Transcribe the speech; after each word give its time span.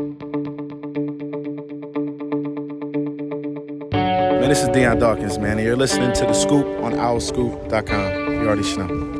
Man, 0.00 0.18
this 4.48 4.62
is 4.62 4.68
Dion 4.70 4.98
Dawkins, 4.98 5.38
man, 5.38 5.58
and 5.58 5.66
you're 5.66 5.76
listening 5.76 6.14
to 6.14 6.24
The 6.24 6.32
Scoop 6.32 6.66
on 6.82 6.92
OwlScoop.com. 6.94 8.32
You 8.32 8.48
already 8.48 8.62
know. 8.78 9.10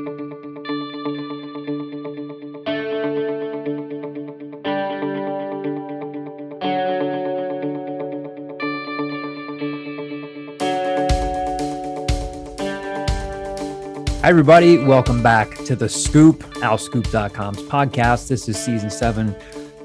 Hi, 14.22 14.28
everybody. 14.28 14.78
Welcome 14.78 15.22
back 15.22 15.54
to 15.64 15.76
the 15.76 15.88
Scoop, 15.90 16.42
OwlScoop.com's 16.60 17.62
podcast. 17.64 18.28
This 18.28 18.48
is 18.48 18.56
season 18.58 18.88
seven, 18.88 19.34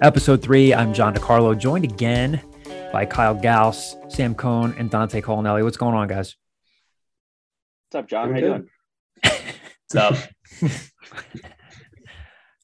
episode 0.02 0.41
three. 0.41 0.73
I'm 0.73 0.93
John 0.93 1.14
DeCarlo, 1.14 1.57
joined 1.57 1.84
again 1.86 2.41
by 2.91 3.05
Kyle 3.05 3.36
Gauss, 3.36 3.95
Sam 4.09 4.36
Cohn, 4.36 4.73
and 4.77 4.90
Dante 4.90 5.22
Colinelli. 5.22 5.63
What's 5.63 5.77
going 5.77 5.95
on, 5.95 6.08
guys? 6.08 6.36
What's 7.90 8.03
up, 8.03 8.09
John? 8.09 8.31
How 8.31 8.36
you 8.38 8.41
doing? 8.41 8.70
What's 9.23 9.95
up? 9.95 10.16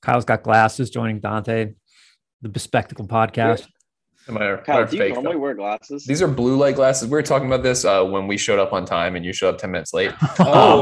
Kyle's 0.01 0.25
got 0.25 0.43
glasses, 0.43 0.89
joining 0.89 1.19
Dante, 1.19 1.73
the 2.41 2.49
Bespectacle 2.49 3.07
podcast. 3.07 3.67
Am 4.27 4.37
I 4.37 4.57
Kyle, 4.57 4.79
are 4.79 4.85
do 4.85 4.95
you 4.95 5.01
fake, 5.01 5.13
normally 5.15 5.33
though? 5.35 5.39
wear 5.39 5.53
glasses? 5.55 6.05
These 6.05 6.21
are 6.21 6.27
blue 6.27 6.55
light 6.55 6.75
glasses. 6.75 7.07
We 7.07 7.11
were 7.13 7.23
talking 7.23 7.47
about 7.47 7.63
this 7.63 7.83
uh, 7.85 8.03
when 8.05 8.27
we 8.27 8.37
showed 8.37 8.59
up 8.59 8.71
on 8.71 8.85
time 8.85 9.15
and 9.15 9.25
you 9.25 9.33
showed 9.33 9.49
up 9.55 9.57
10 9.59 9.71
minutes 9.71 9.93
late. 9.93 10.11
Oh. 10.39 10.81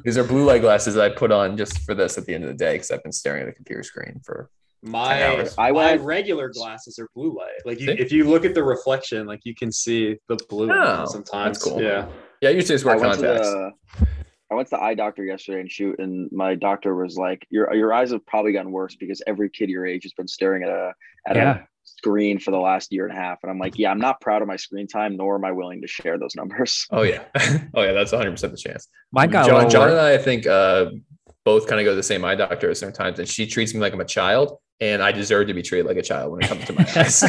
These 0.04 0.16
are 0.16 0.24
blue 0.24 0.44
light 0.44 0.60
glasses 0.60 0.94
that 0.94 1.04
I 1.12 1.14
put 1.14 1.30
on 1.32 1.56
just 1.56 1.80
for 1.80 1.94
this 1.94 2.16
at 2.18 2.24
the 2.26 2.34
end 2.34 2.44
of 2.44 2.48
the 2.48 2.56
day 2.56 2.74
because 2.74 2.90
I've 2.90 3.02
been 3.02 3.12
staring 3.12 3.42
at 3.42 3.48
a 3.48 3.52
computer 3.52 3.82
screen 3.82 4.20
for. 4.24 4.48
My 4.82 5.26
hours. 5.26 5.54
I 5.58 5.72
my 5.72 5.96
regular 5.96 6.48
glasses 6.50 6.98
are 7.00 7.08
blue 7.14 7.36
light. 7.36 7.48
Like 7.64 7.80
you, 7.80 7.90
if 7.90 8.12
you 8.12 8.28
look 8.30 8.44
at 8.44 8.54
the 8.54 8.62
reflection, 8.62 9.26
like 9.26 9.40
you 9.44 9.54
can 9.54 9.72
see 9.72 10.16
the 10.28 10.36
blue 10.48 10.70
Oh, 10.72 11.04
sometimes. 11.06 11.58
that's 11.58 11.64
cool. 11.64 11.82
Yeah. 11.82 12.06
Yeah, 12.40 12.50
I 12.50 12.52
usually 12.52 12.74
just 12.76 12.86
I 12.86 12.94
wear 12.94 12.98
went 13.08 13.18
to 13.20 13.26
contacts. 13.26 13.50
the 13.50 13.72
I 14.50 14.54
went 14.54 14.68
to 14.68 14.76
the 14.76 14.82
eye 14.82 14.94
doctor 14.94 15.24
yesterday 15.24 15.60
and 15.60 15.70
shoot, 15.70 15.98
and 15.98 16.30
my 16.32 16.54
doctor 16.54 16.94
was 16.94 17.16
like, 17.18 17.46
"Your 17.50 17.72
your 17.74 17.92
eyes 17.92 18.12
have 18.12 18.24
probably 18.26 18.52
gotten 18.52 18.72
worse 18.72 18.96
because 18.96 19.22
every 19.26 19.50
kid 19.50 19.68
your 19.68 19.86
age 19.86 20.04
has 20.04 20.12
been 20.14 20.28
staring 20.28 20.62
at 20.62 20.70
a 20.70 20.92
at 21.26 21.36
Yeah. 21.36 21.54
a 21.58 21.60
screen 21.84 22.38
for 22.38 22.50
the 22.50 22.58
last 22.58 22.90
year 22.90 23.06
and 23.06 23.16
a 23.16 23.20
half." 23.20 23.40
And 23.42 23.50
I'm 23.50 23.58
like, 23.58 23.78
"Yeah, 23.78 23.90
I'm 23.90 23.98
not 23.98 24.20
proud 24.22 24.40
of 24.40 24.48
my 24.48 24.56
screen 24.56 24.86
time, 24.86 25.16
nor 25.16 25.34
am 25.36 25.44
I 25.44 25.52
willing 25.52 25.82
to 25.82 25.86
share 25.88 26.18
those 26.18 26.34
numbers." 26.34 26.86
Oh, 26.92 27.02
yeah. 27.02 27.24
oh, 27.74 27.82
yeah. 27.82 27.92
That's 27.92 28.12
100% 28.12 28.40
the 28.50 28.56
chance. 28.56 28.88
My 29.12 29.26
God, 29.26 29.46
John, 29.46 29.68
John 29.70 29.90
and 29.90 29.98
I, 30.00 30.14
I 30.14 30.18
think, 30.18 30.46
uh, 30.46 30.92
both 31.44 31.66
kind 31.66 31.80
of 31.80 31.84
go 31.84 31.90
to 31.92 31.96
the 31.96 32.02
same 32.02 32.24
eye 32.24 32.34
doctor 32.34 32.70
at 32.70 32.76
certain 32.78 32.94
times, 32.94 33.18
and 33.18 33.28
she 33.28 33.46
treats 33.46 33.74
me 33.74 33.80
like 33.80 33.92
I'm 33.92 34.00
a 34.00 34.04
child, 34.06 34.58
and 34.80 35.02
I 35.02 35.12
deserve 35.12 35.48
to 35.48 35.54
be 35.54 35.62
treated 35.62 35.86
like 35.86 35.96
a 35.98 36.02
child 36.02 36.32
when 36.32 36.42
it 36.42 36.48
comes 36.48 36.64
to 36.66 36.72
my 36.72 36.86
eyes. 36.96 37.22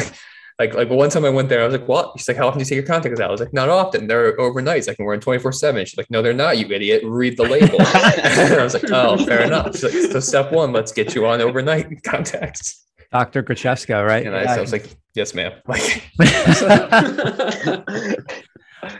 Like, 0.60 0.74
like 0.74 0.90
one 0.90 1.08
time 1.08 1.24
I 1.24 1.30
went 1.30 1.48
there, 1.48 1.62
I 1.62 1.64
was 1.64 1.72
like, 1.72 1.88
"What?" 1.88 2.12
She's 2.18 2.28
like, 2.28 2.36
"How 2.36 2.46
often 2.46 2.58
do 2.58 2.62
you 2.64 2.68
take 2.68 2.76
your 2.76 2.84
contacts 2.86 3.18
out?" 3.18 3.28
I 3.30 3.32
was 3.32 3.40
like, 3.40 3.54
"Not 3.54 3.70
often. 3.70 4.06
They're 4.06 4.36
overnights. 4.36 4.90
I 4.90 4.94
can 4.94 5.06
wear 5.06 5.16
them 5.16 5.22
24 5.22 5.52
7 5.52 5.86
She's 5.86 5.96
like, 5.96 6.10
"No, 6.10 6.20
they're 6.20 6.34
not. 6.34 6.58
You 6.58 6.66
idiot. 6.66 7.02
Read 7.02 7.38
the 7.38 7.44
label." 7.44 7.76
I 7.80 8.58
was 8.62 8.74
like, 8.74 8.84
"Oh, 8.92 9.16
fair 9.24 9.40
enough." 9.44 9.74
She's 9.78 9.84
like, 9.84 10.12
"So 10.12 10.20
step 10.20 10.52
one, 10.52 10.72
let's 10.74 10.92
get 10.92 11.14
you 11.14 11.24
on 11.26 11.40
overnight 11.40 12.02
contacts." 12.04 12.86
Dr. 13.10 13.42
Krzyzewska, 13.42 14.06
right? 14.06 14.26
And 14.26 14.36
I, 14.36 14.42
Yeah, 14.42 14.54
I 14.56 14.60
was 14.60 14.72
like, 14.72 14.86
"Yes, 15.14 15.32
ma'am." 15.34 15.52
Like, 15.66 16.10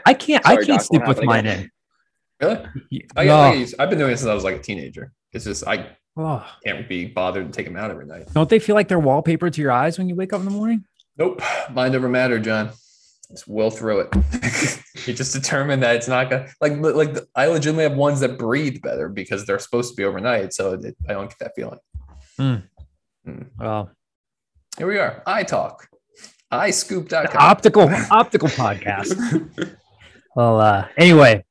I 0.05 0.13
can't. 0.13 0.45
I 0.47 0.55
can't 0.55 0.67
Doc, 0.67 0.81
sleep 0.81 1.07
with 1.07 1.23
mine 1.23 1.45
again? 1.45 1.69
in. 2.39 2.47
really? 2.47 3.07
I, 3.15 3.25
No. 3.25 3.35
I, 3.35 3.65
I've 3.79 3.89
been 3.89 3.99
doing 3.99 4.11
it 4.13 4.17
since 4.17 4.29
I 4.29 4.33
was 4.33 4.43
like 4.43 4.55
a 4.55 4.59
teenager. 4.61 5.11
It's 5.33 5.45
just 5.45 5.67
I 5.67 5.95
Oh. 6.17 6.45
can't 6.65 6.89
be 6.89 7.05
bothered 7.05 7.45
to 7.47 7.51
take 7.53 7.65
them 7.65 7.77
out 7.77 7.89
every 7.89 8.05
night. 8.05 8.27
Don't 8.33 8.49
they 8.49 8.59
feel 8.59 8.75
like 8.75 8.89
they're 8.89 8.99
wallpaper 8.99 9.49
to 9.49 9.61
your 9.61 9.71
eyes 9.71 9.97
when 9.97 10.09
you 10.09 10.15
wake 10.15 10.33
up 10.33 10.39
in 10.39 10.45
the 10.45 10.51
morning? 10.51 10.83
Nope. 11.21 11.39
Mind 11.69 11.93
over 11.93 12.09
matter, 12.09 12.39
John. 12.39 12.71
Just 13.29 13.47
will 13.47 13.69
through 13.69 13.99
it. 13.99 14.15
you 15.05 15.13
just 15.13 15.33
determined 15.35 15.83
that 15.83 15.95
it's 15.95 16.07
not 16.07 16.31
gonna 16.31 16.47
like 16.59 16.73
like 16.77 17.15
I 17.35 17.45
legitimately 17.45 17.83
have 17.83 17.93
ones 17.95 18.21
that 18.21 18.39
breathe 18.39 18.81
better 18.81 19.07
because 19.07 19.45
they're 19.45 19.59
supposed 19.59 19.91
to 19.91 19.95
be 19.95 20.03
overnight. 20.03 20.51
So 20.51 20.73
it, 20.73 20.97
I 21.07 21.13
don't 21.13 21.29
get 21.29 21.37
that 21.37 21.51
feeling. 21.55 21.77
hmm 22.39 23.41
Well, 23.59 23.91
Here 24.79 24.87
we 24.87 24.97
are. 24.97 25.21
I 25.27 25.43
talk. 25.43 25.87
I 26.49 26.71
scoop.com. 26.71 27.29
optical 27.37 27.87
optical 28.09 28.49
podcast. 28.63 29.47
well, 30.35 30.59
uh, 30.59 30.87
anyway, 30.97 31.45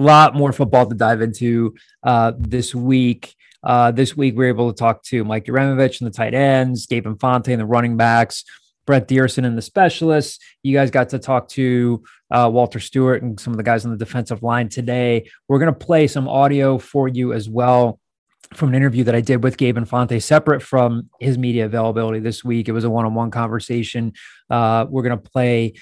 a 0.00 0.02
lot 0.02 0.34
more 0.34 0.52
football 0.52 0.86
to 0.86 0.96
dive 0.96 1.22
into 1.22 1.76
uh, 2.02 2.32
this 2.36 2.74
week. 2.74 3.36
Uh, 3.62 3.92
this 3.92 4.16
week, 4.16 4.36
we 4.36 4.46
are 4.46 4.48
able 4.48 4.72
to 4.72 4.76
talk 4.76 5.04
to 5.04 5.22
Mike 5.22 5.44
Uremovich 5.44 6.00
and 6.00 6.10
the 6.10 6.14
tight 6.14 6.34
ends, 6.34 6.86
Gabe 6.86 7.06
Infante 7.06 7.52
and 7.52 7.60
the 7.60 7.66
running 7.66 7.96
backs, 7.96 8.42
Brett 8.86 9.08
Diersen 9.08 9.44
and 9.44 9.56
the 9.56 9.62
specialists. 9.62 10.38
You 10.62 10.76
guys 10.76 10.90
got 10.90 11.10
to 11.10 11.18
talk 11.18 11.48
to 11.50 12.02
uh, 12.30 12.50
Walter 12.52 12.80
Stewart 12.80 13.22
and 13.22 13.38
some 13.38 13.52
of 13.52 13.56
the 13.56 13.62
guys 13.62 13.84
on 13.84 13.90
the 13.90 13.96
defensive 13.96 14.42
line 14.42 14.68
today. 14.68 15.28
We're 15.48 15.58
going 15.58 15.72
to 15.72 15.78
play 15.78 16.06
some 16.06 16.28
audio 16.28 16.78
for 16.78 17.08
you 17.08 17.32
as 17.32 17.48
well 17.48 17.98
from 18.54 18.70
an 18.70 18.74
interview 18.74 19.04
that 19.04 19.14
I 19.14 19.20
did 19.20 19.42
with 19.42 19.56
Gabe 19.56 19.78
Infante, 19.78 20.20
separate 20.20 20.62
from 20.62 21.08
his 21.20 21.38
media 21.38 21.66
availability 21.66 22.20
this 22.20 22.44
week. 22.44 22.68
It 22.68 22.72
was 22.72 22.84
a 22.84 22.90
one 22.90 23.06
on 23.06 23.14
one 23.14 23.30
conversation. 23.30 24.12
Uh, 24.50 24.86
we're 24.88 25.02
going 25.02 25.18
to 25.18 25.30
play 25.30 25.74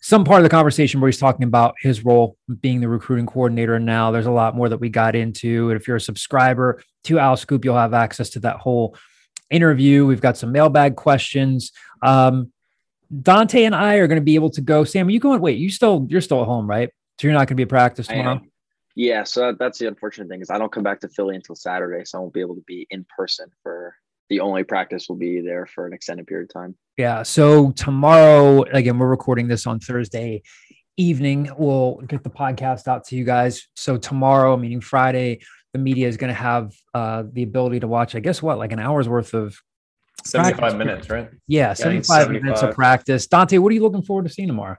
some 0.00 0.24
part 0.24 0.40
of 0.40 0.42
the 0.42 0.50
conversation 0.50 1.00
where 1.00 1.08
he's 1.08 1.18
talking 1.20 1.44
about 1.44 1.74
his 1.80 2.04
role 2.04 2.36
being 2.60 2.80
the 2.80 2.88
recruiting 2.88 3.26
coordinator. 3.26 3.74
And 3.74 3.86
now 3.86 4.10
there's 4.10 4.26
a 4.26 4.32
lot 4.32 4.56
more 4.56 4.68
that 4.68 4.78
we 4.78 4.88
got 4.88 5.14
into. 5.14 5.70
And 5.70 5.80
if 5.80 5.86
you're 5.86 5.98
a 5.98 6.00
subscriber 6.00 6.82
to 7.04 7.14
OwlScoop, 7.14 7.64
you'll 7.64 7.76
have 7.76 7.94
access 7.94 8.30
to 8.30 8.40
that 8.40 8.56
whole 8.56 8.96
interview. 9.50 10.06
We've 10.06 10.20
got 10.20 10.36
some 10.36 10.52
mailbag 10.52 10.96
questions. 10.96 11.72
Um, 12.02 12.52
Dante 13.22 13.64
and 13.64 13.74
I 13.74 13.96
are 13.96 14.06
going 14.06 14.20
to 14.20 14.24
be 14.24 14.34
able 14.34 14.50
to 14.50 14.60
go. 14.60 14.84
Sam, 14.84 15.06
are 15.06 15.10
you 15.10 15.20
going? 15.20 15.40
Wait, 15.40 15.58
you 15.58 15.70
still 15.70 16.06
you're 16.08 16.20
still 16.20 16.42
at 16.42 16.46
home, 16.46 16.68
right? 16.68 16.90
So 17.18 17.26
you're 17.26 17.32
not 17.34 17.40
going 17.40 17.48
to 17.48 17.54
be 17.54 17.62
at 17.62 17.68
practice 17.68 18.06
tomorrow. 18.06 18.40
Yeah, 18.94 19.22
so 19.24 19.54
that's 19.56 19.78
the 19.78 19.86
unfortunate 19.86 20.28
thing 20.28 20.40
is 20.40 20.50
I 20.50 20.58
don't 20.58 20.72
come 20.72 20.82
back 20.82 21.00
to 21.00 21.08
Philly 21.08 21.36
until 21.36 21.54
Saturday, 21.54 22.04
so 22.04 22.18
I 22.18 22.20
won't 22.20 22.34
be 22.34 22.40
able 22.40 22.56
to 22.56 22.64
be 22.66 22.86
in 22.90 23.06
person 23.16 23.48
for 23.62 23.94
the 24.28 24.40
only 24.40 24.64
practice 24.64 25.08
will 25.08 25.16
be 25.16 25.40
there 25.40 25.66
for 25.66 25.86
an 25.86 25.92
extended 25.92 26.26
period 26.26 26.50
of 26.50 26.52
time. 26.52 26.76
Yeah. 26.96 27.22
So 27.22 27.70
tomorrow, 27.70 28.62
again, 28.64 28.98
we're 28.98 29.08
recording 29.08 29.48
this 29.48 29.66
on 29.66 29.80
Thursday 29.80 30.42
evening. 30.96 31.50
We'll 31.56 32.02
get 32.08 32.24
the 32.24 32.30
podcast 32.30 32.88
out 32.88 33.04
to 33.04 33.16
you 33.16 33.24
guys. 33.24 33.68
So 33.74 33.96
tomorrow, 33.96 34.56
meaning 34.56 34.80
Friday, 34.80 35.40
the 35.72 35.78
media 35.78 36.08
is 36.08 36.16
going 36.16 36.28
to 36.28 36.34
have 36.40 36.72
uh, 36.94 37.24
the 37.32 37.42
ability 37.42 37.80
to 37.80 37.88
watch, 37.88 38.14
I 38.14 38.20
guess, 38.20 38.42
what, 38.42 38.58
like 38.58 38.72
an 38.72 38.78
hour's 38.78 39.08
worth 39.08 39.34
of, 39.34 39.56
75 40.24 40.58
practice. 40.58 40.78
minutes, 40.78 41.10
right? 41.10 41.30
yeah, 41.46 41.70
I 41.70 41.74
think 41.74 42.04
75 42.04 42.30
minutes 42.42 42.62
of 42.62 42.74
practice. 42.74 43.26
Dante, 43.28 43.58
what 43.58 43.70
are 43.70 43.74
you 43.74 43.82
looking 43.82 44.02
forward 44.02 44.26
to 44.26 44.32
seeing 44.32 44.48
tomorrow? 44.48 44.76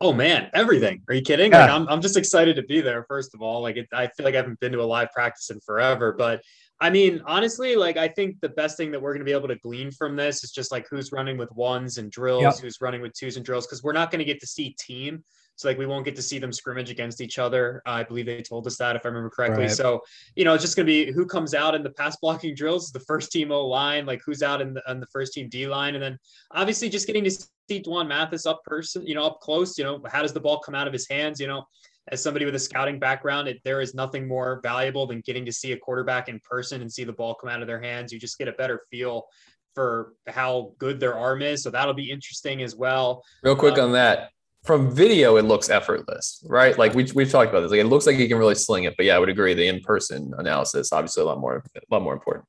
Oh 0.00 0.12
man, 0.12 0.50
everything. 0.52 1.02
Are 1.08 1.14
you 1.14 1.22
kidding? 1.22 1.52
Yeah. 1.52 1.60
Like 1.60 1.70
I'm, 1.70 1.88
I'm 1.88 2.00
just 2.02 2.16
excited 2.16 2.56
to 2.56 2.62
be 2.64 2.80
there. 2.80 3.04
First 3.04 3.32
of 3.34 3.40
all, 3.42 3.62
like 3.62 3.76
it, 3.76 3.86
I 3.92 4.08
feel 4.08 4.24
like 4.24 4.34
I 4.34 4.38
haven't 4.38 4.58
been 4.60 4.72
to 4.72 4.80
a 4.80 4.84
live 4.84 5.12
practice 5.12 5.50
in 5.50 5.60
forever, 5.60 6.12
but 6.18 6.42
I 6.80 6.90
mean, 6.90 7.22
honestly, 7.26 7.76
like 7.76 7.96
I 7.96 8.08
think 8.08 8.40
the 8.40 8.48
best 8.48 8.76
thing 8.76 8.90
that 8.90 9.00
we're 9.00 9.12
going 9.12 9.20
to 9.20 9.24
be 9.24 9.32
able 9.32 9.48
to 9.48 9.56
glean 9.56 9.92
from 9.92 10.16
this 10.16 10.42
is 10.42 10.50
just 10.50 10.72
like 10.72 10.86
who's 10.90 11.12
running 11.12 11.38
with 11.38 11.50
ones 11.52 11.98
and 11.98 12.10
drills, 12.10 12.42
Yep. 12.42 12.56
who's 12.58 12.80
running 12.80 13.00
with 13.00 13.12
twos 13.14 13.36
and 13.36 13.46
drills, 13.46 13.66
because 13.66 13.84
we're 13.84 13.92
not 13.92 14.10
going 14.10 14.18
to 14.18 14.24
get 14.24 14.40
to 14.40 14.46
see 14.46 14.74
team. 14.80 15.24
So 15.56 15.68
like 15.68 15.78
we 15.78 15.86
won't 15.86 16.04
get 16.04 16.16
to 16.16 16.22
see 16.22 16.38
them 16.38 16.52
scrimmage 16.52 16.90
against 16.90 17.20
each 17.20 17.38
other. 17.38 17.80
I 17.86 18.02
believe 18.02 18.26
they 18.26 18.42
told 18.42 18.66
us 18.66 18.76
that 18.78 18.96
if 18.96 19.04
I 19.04 19.08
remember 19.08 19.30
correctly. 19.30 19.64
Right. 19.64 19.72
So 19.72 20.02
you 20.34 20.44
know, 20.44 20.54
it's 20.54 20.64
just 20.64 20.76
going 20.76 20.86
to 20.86 20.90
be 20.90 21.12
who 21.12 21.26
comes 21.26 21.54
out 21.54 21.74
in 21.74 21.82
the 21.82 21.90
pass 21.90 22.16
blocking 22.16 22.54
drills, 22.56 22.90
the 22.90 23.00
first 23.00 23.30
team 23.30 23.52
O 23.52 23.66
line, 23.66 24.06
like 24.06 24.20
who's 24.24 24.42
out 24.42 24.60
in 24.60 24.74
the, 24.74 24.90
on 24.90 25.00
the 25.00 25.06
first 25.06 25.32
team 25.32 25.48
D 25.48 25.66
line, 25.66 25.94
and 25.94 26.02
then 26.02 26.18
obviously 26.50 26.88
just 26.88 27.06
getting 27.06 27.24
to 27.24 27.30
see 27.30 27.82
Dwan 27.82 28.08
Mathis 28.08 28.46
up 28.46 28.62
person, 28.64 29.06
you 29.06 29.14
know, 29.14 29.24
up 29.24 29.40
close. 29.40 29.78
You 29.78 29.84
know, 29.84 30.00
how 30.10 30.22
does 30.22 30.32
the 30.32 30.40
ball 30.40 30.58
come 30.58 30.74
out 30.74 30.86
of 30.86 30.92
his 30.92 31.08
hands? 31.08 31.38
You 31.38 31.46
know, 31.46 31.64
as 32.08 32.22
somebody 32.22 32.44
with 32.44 32.54
a 32.54 32.58
scouting 32.58 32.98
background, 32.98 33.48
it, 33.48 33.60
there 33.64 33.80
is 33.80 33.94
nothing 33.94 34.26
more 34.26 34.60
valuable 34.62 35.06
than 35.06 35.20
getting 35.20 35.44
to 35.46 35.52
see 35.52 35.72
a 35.72 35.76
quarterback 35.76 36.28
in 36.28 36.40
person 36.40 36.82
and 36.82 36.92
see 36.92 37.04
the 37.04 37.12
ball 37.12 37.34
come 37.34 37.48
out 37.48 37.62
of 37.62 37.68
their 37.68 37.80
hands. 37.80 38.12
You 38.12 38.18
just 38.18 38.38
get 38.38 38.48
a 38.48 38.52
better 38.52 38.82
feel 38.90 39.26
for 39.74 40.12
how 40.28 40.72
good 40.78 41.00
their 41.00 41.16
arm 41.16 41.42
is. 41.42 41.62
So 41.62 41.70
that'll 41.70 41.94
be 41.94 42.10
interesting 42.10 42.62
as 42.62 42.76
well. 42.76 43.24
Real 43.42 43.56
quick 43.56 43.78
Um, 43.78 43.86
on 43.86 43.92
that. 43.92 44.30
From 44.64 44.90
video, 44.90 45.36
it 45.36 45.44
looks 45.44 45.68
effortless, 45.68 46.42
right? 46.48 46.76
Like 46.78 46.94
we, 46.94 47.06
we've 47.14 47.30
talked 47.30 47.50
about 47.50 47.60
this. 47.60 47.70
Like 47.70 47.80
it 47.80 47.86
looks 47.86 48.06
like 48.06 48.16
you 48.16 48.28
can 48.28 48.38
really 48.38 48.54
sling 48.54 48.84
it, 48.84 48.94
but 48.96 49.04
yeah, 49.04 49.14
I 49.14 49.18
would 49.18 49.28
agree. 49.28 49.52
The 49.52 49.68
in-person 49.68 50.32
analysis, 50.38 50.90
obviously 50.90 51.22
a 51.22 51.26
lot 51.26 51.38
more, 51.38 51.62
a 51.76 51.80
lot 51.90 52.02
more 52.02 52.14
important. 52.14 52.46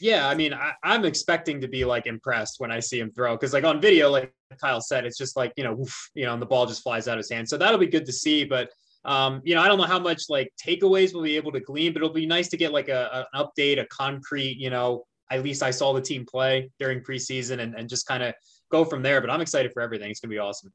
Yeah, 0.00 0.28
I 0.28 0.34
mean, 0.34 0.54
I, 0.54 0.72
I'm 0.82 1.04
expecting 1.04 1.60
to 1.60 1.68
be 1.68 1.84
like 1.84 2.06
impressed 2.06 2.56
when 2.58 2.70
I 2.70 2.80
see 2.80 3.00
him 3.00 3.10
throw 3.10 3.36
because, 3.36 3.52
like 3.52 3.64
on 3.64 3.80
video, 3.80 4.10
like 4.10 4.32
Kyle 4.60 4.80
said, 4.80 5.04
it's 5.04 5.18
just 5.18 5.36
like 5.36 5.52
you 5.56 5.64
know, 5.64 5.74
woof, 5.74 6.10
you 6.14 6.24
know, 6.24 6.32
and 6.32 6.40
the 6.40 6.46
ball 6.46 6.66
just 6.66 6.82
flies 6.82 7.06
out 7.06 7.14
of 7.14 7.18
his 7.18 7.30
hand. 7.30 7.48
So 7.48 7.58
that'll 7.58 7.78
be 7.78 7.86
good 7.86 8.06
to 8.06 8.12
see. 8.12 8.44
But 8.44 8.70
um, 9.04 9.42
you 9.44 9.54
know, 9.54 9.60
I 9.60 9.68
don't 9.68 9.78
know 9.78 9.84
how 9.84 9.98
much 9.98 10.24
like 10.28 10.50
takeaways 10.64 11.12
we'll 11.12 11.24
be 11.24 11.36
able 11.36 11.52
to 11.52 11.60
glean, 11.60 11.92
but 11.92 12.02
it'll 12.02 12.14
be 12.14 12.26
nice 12.26 12.48
to 12.48 12.56
get 12.56 12.72
like 12.72 12.88
a, 12.88 13.26
an 13.34 13.44
update, 13.44 13.80
a 13.80 13.86
concrete, 13.86 14.56
you 14.56 14.70
know, 14.70 15.04
at 15.30 15.42
least 15.42 15.62
I 15.62 15.70
saw 15.70 15.92
the 15.92 16.00
team 16.00 16.24
play 16.24 16.70
during 16.78 17.00
preseason 17.00 17.60
and, 17.60 17.74
and 17.74 17.88
just 17.88 18.06
kind 18.06 18.22
of 18.22 18.34
go 18.70 18.84
from 18.84 19.02
there. 19.02 19.20
But 19.20 19.30
I'm 19.30 19.40
excited 19.40 19.72
for 19.72 19.82
everything. 19.82 20.10
It's 20.10 20.20
gonna 20.20 20.30
be 20.30 20.38
awesome. 20.38 20.72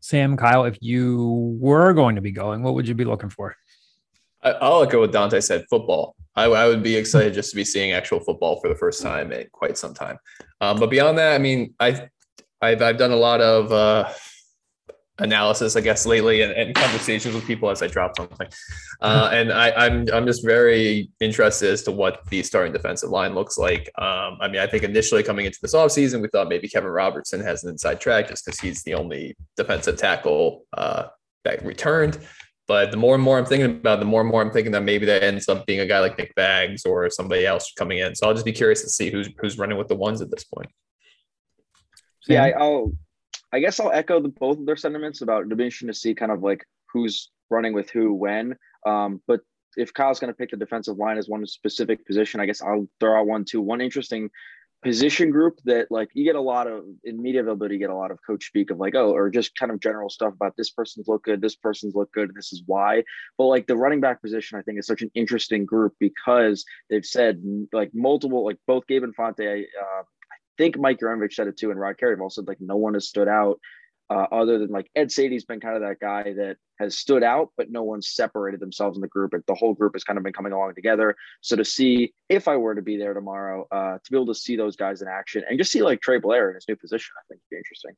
Sam, 0.00 0.36
Kyle, 0.36 0.64
if 0.64 0.78
you 0.80 1.56
were 1.60 1.92
going 1.92 2.16
to 2.16 2.22
be 2.22 2.32
going, 2.32 2.62
what 2.62 2.74
would 2.74 2.88
you 2.88 2.94
be 2.94 3.04
looking 3.04 3.30
for? 3.30 3.54
I'll 4.42 4.82
echo 4.82 5.00
what 5.00 5.12
Dante 5.12 5.40
said. 5.40 5.66
Football. 5.68 6.16
I, 6.34 6.44
I, 6.44 6.66
would 6.66 6.82
be 6.82 6.96
excited 6.96 7.34
just 7.34 7.50
to 7.50 7.56
be 7.56 7.64
seeing 7.64 7.92
actual 7.92 8.20
football 8.20 8.58
for 8.60 8.68
the 8.68 8.74
first 8.74 9.02
time 9.02 9.32
in 9.32 9.46
quite 9.52 9.76
some 9.76 9.92
time. 9.92 10.18
Um, 10.60 10.78
but 10.78 10.88
beyond 10.88 11.18
that, 11.18 11.34
I 11.34 11.38
mean, 11.38 11.74
I 11.78 12.08
I've 12.62 12.80
I've 12.80 12.96
done 12.96 13.10
a 13.10 13.16
lot 13.16 13.40
of 13.40 13.72
uh, 13.72 14.08
analysis, 15.20 15.76
I 15.76 15.80
guess, 15.80 16.06
lately, 16.06 16.42
and, 16.42 16.52
and, 16.52 16.74
conversations 16.74 17.34
with 17.34 17.46
people 17.46 17.70
as 17.70 17.82
I 17.82 17.86
drop 17.86 18.16
something. 18.16 18.48
Uh, 19.00 19.30
and 19.32 19.52
I, 19.52 19.68
am 19.68 19.92
I'm, 20.08 20.14
I'm 20.14 20.26
just 20.26 20.44
very 20.44 21.10
interested 21.20 21.70
as 21.70 21.82
to 21.84 21.92
what 21.92 22.24
the 22.30 22.42
starting 22.42 22.72
defensive 22.72 23.10
line 23.10 23.34
looks 23.34 23.56
like. 23.58 23.90
Um, 23.98 24.38
I 24.40 24.48
mean, 24.48 24.60
I 24.60 24.66
think 24.66 24.82
initially 24.82 25.22
coming 25.22 25.46
into 25.46 25.58
this 25.62 25.74
offseason, 25.74 26.22
we 26.22 26.28
thought 26.28 26.48
maybe 26.48 26.68
Kevin 26.68 26.90
Robertson 26.90 27.40
has 27.40 27.64
an 27.64 27.70
inside 27.70 28.00
track 28.00 28.28
just 28.28 28.44
because 28.44 28.60
he's 28.60 28.82
the 28.82 28.94
only 28.94 29.36
defensive 29.56 29.96
tackle 29.96 30.64
uh, 30.76 31.04
that 31.44 31.64
returned. 31.64 32.18
But 32.66 32.92
the 32.92 32.96
more 32.96 33.14
and 33.16 33.24
more 33.24 33.36
I'm 33.36 33.46
thinking 33.46 33.78
about, 33.78 33.98
it, 33.98 34.00
the 34.00 34.06
more 34.06 34.20
and 34.20 34.30
more 34.30 34.42
I'm 34.42 34.52
thinking 34.52 34.72
that 34.72 34.84
maybe 34.84 35.04
that 35.06 35.24
ends 35.24 35.48
up 35.48 35.66
being 35.66 35.80
a 35.80 35.86
guy 35.86 35.98
like 35.98 36.16
Nick 36.16 36.34
Bags 36.36 36.86
or 36.86 37.10
somebody 37.10 37.44
else 37.44 37.72
coming 37.76 37.98
in. 37.98 38.14
So 38.14 38.28
I'll 38.28 38.34
just 38.34 38.44
be 38.44 38.52
curious 38.52 38.82
to 38.82 38.88
see 38.88 39.10
who's 39.10 39.28
who's 39.38 39.58
running 39.58 39.76
with 39.76 39.88
the 39.88 39.96
ones 39.96 40.22
at 40.22 40.30
this 40.30 40.44
point. 40.44 40.70
Yeah, 42.28 42.44
I'll 42.56 42.92
I 43.52 43.60
guess 43.60 43.80
I'll 43.80 43.92
echo 43.92 44.20
the, 44.20 44.28
both 44.28 44.58
of 44.58 44.66
their 44.66 44.76
sentiments 44.76 45.22
about 45.22 45.44
it'll 45.44 45.56
be 45.56 45.64
interesting 45.64 45.88
to 45.88 45.94
see 45.94 46.14
kind 46.14 46.32
of 46.32 46.42
like 46.42 46.64
who's 46.92 47.30
running 47.50 47.72
with 47.72 47.90
who 47.90 48.14
when. 48.14 48.56
Um, 48.86 49.20
but 49.26 49.40
if 49.76 49.92
Kyle's 49.92 50.20
going 50.20 50.32
to 50.32 50.36
pick 50.36 50.50
the 50.50 50.56
defensive 50.56 50.96
line 50.96 51.18
as 51.18 51.28
one 51.28 51.46
specific 51.46 52.06
position, 52.06 52.40
I 52.40 52.46
guess 52.46 52.62
I'll 52.62 52.88
throw 52.98 53.20
out 53.20 53.26
one 53.26 53.44
too. 53.44 53.60
One 53.60 53.80
interesting 53.80 54.30
position 54.82 55.30
group 55.30 55.58
that 55.64 55.86
like 55.90 56.08
you 56.14 56.24
get 56.24 56.36
a 56.36 56.40
lot 56.40 56.66
of 56.66 56.84
in 57.04 57.20
media 57.20 57.42
availability, 57.42 57.74
you 57.74 57.80
get 57.80 57.90
a 57.90 57.94
lot 57.94 58.10
of 58.10 58.18
coach 58.26 58.46
speak 58.46 58.70
of 58.70 58.78
like, 58.78 58.94
oh, 58.94 59.12
or 59.12 59.28
just 59.28 59.54
kind 59.56 59.70
of 59.70 59.80
general 59.80 60.08
stuff 60.08 60.32
about 60.32 60.56
this 60.56 60.70
person's 60.70 61.06
look 61.06 61.24
good, 61.24 61.40
this 61.40 61.56
person's 61.56 61.94
look 61.94 62.10
good, 62.12 62.30
this 62.34 62.52
is 62.52 62.62
why. 62.66 63.02
But 63.36 63.46
like 63.46 63.66
the 63.66 63.76
running 63.76 64.00
back 64.00 64.22
position, 64.22 64.58
I 64.58 64.62
think 64.62 64.78
is 64.78 64.86
such 64.86 65.02
an 65.02 65.10
interesting 65.14 65.66
group 65.66 65.94
because 66.00 66.64
they've 66.88 67.04
said 67.04 67.42
like 67.72 67.90
multiple, 67.92 68.44
like 68.44 68.58
both 68.66 68.86
Gabe 68.86 69.04
Infante, 69.04 69.66
uh, 69.80 70.02
think 70.60 70.78
Mike 70.78 71.00
Uremovich 71.00 71.32
said 71.32 71.46
it 71.46 71.56
too, 71.56 71.70
and 71.70 71.80
Rod 71.80 71.96
Carey 71.96 72.12
have 72.12 72.20
also 72.20 72.42
said 72.42 72.48
like 72.48 72.60
no 72.60 72.76
one 72.76 72.94
has 72.94 73.08
stood 73.08 73.28
out 73.28 73.58
uh, 74.10 74.26
other 74.30 74.58
than 74.58 74.68
like 74.70 74.90
Ed 74.94 75.08
Saydee's 75.08 75.44
been 75.44 75.60
kind 75.60 75.76
of 75.76 75.82
that 75.82 76.00
guy 76.00 76.34
that 76.34 76.56
has 76.78 76.98
stood 76.98 77.22
out, 77.22 77.48
but 77.56 77.70
no 77.70 77.82
one's 77.84 78.10
separated 78.10 78.60
themselves 78.60 78.96
in 78.96 79.00
the 79.00 79.08
group. 79.08 79.32
The 79.46 79.54
whole 79.54 79.72
group 79.72 79.94
has 79.94 80.04
kind 80.04 80.18
of 80.18 80.22
been 80.22 80.32
coming 80.32 80.52
along 80.52 80.74
together. 80.74 81.16
So 81.40 81.56
to 81.56 81.64
see 81.64 82.12
if 82.28 82.46
I 82.46 82.56
were 82.56 82.74
to 82.74 82.82
be 82.82 82.98
there 82.98 83.14
tomorrow, 83.14 83.66
uh, 83.70 83.98
to 84.02 84.10
be 84.10 84.16
able 84.16 84.26
to 84.26 84.34
see 84.34 84.56
those 84.56 84.76
guys 84.76 85.00
in 85.00 85.08
action 85.08 85.44
and 85.48 85.58
just 85.58 85.72
see 85.72 85.82
like 85.82 86.00
Trey 86.00 86.18
Blair 86.18 86.50
in 86.50 86.56
his 86.56 86.66
new 86.68 86.76
position, 86.76 87.12
I 87.18 87.22
think 87.28 87.40
would 87.40 87.54
be 87.54 87.58
interesting. 87.58 87.92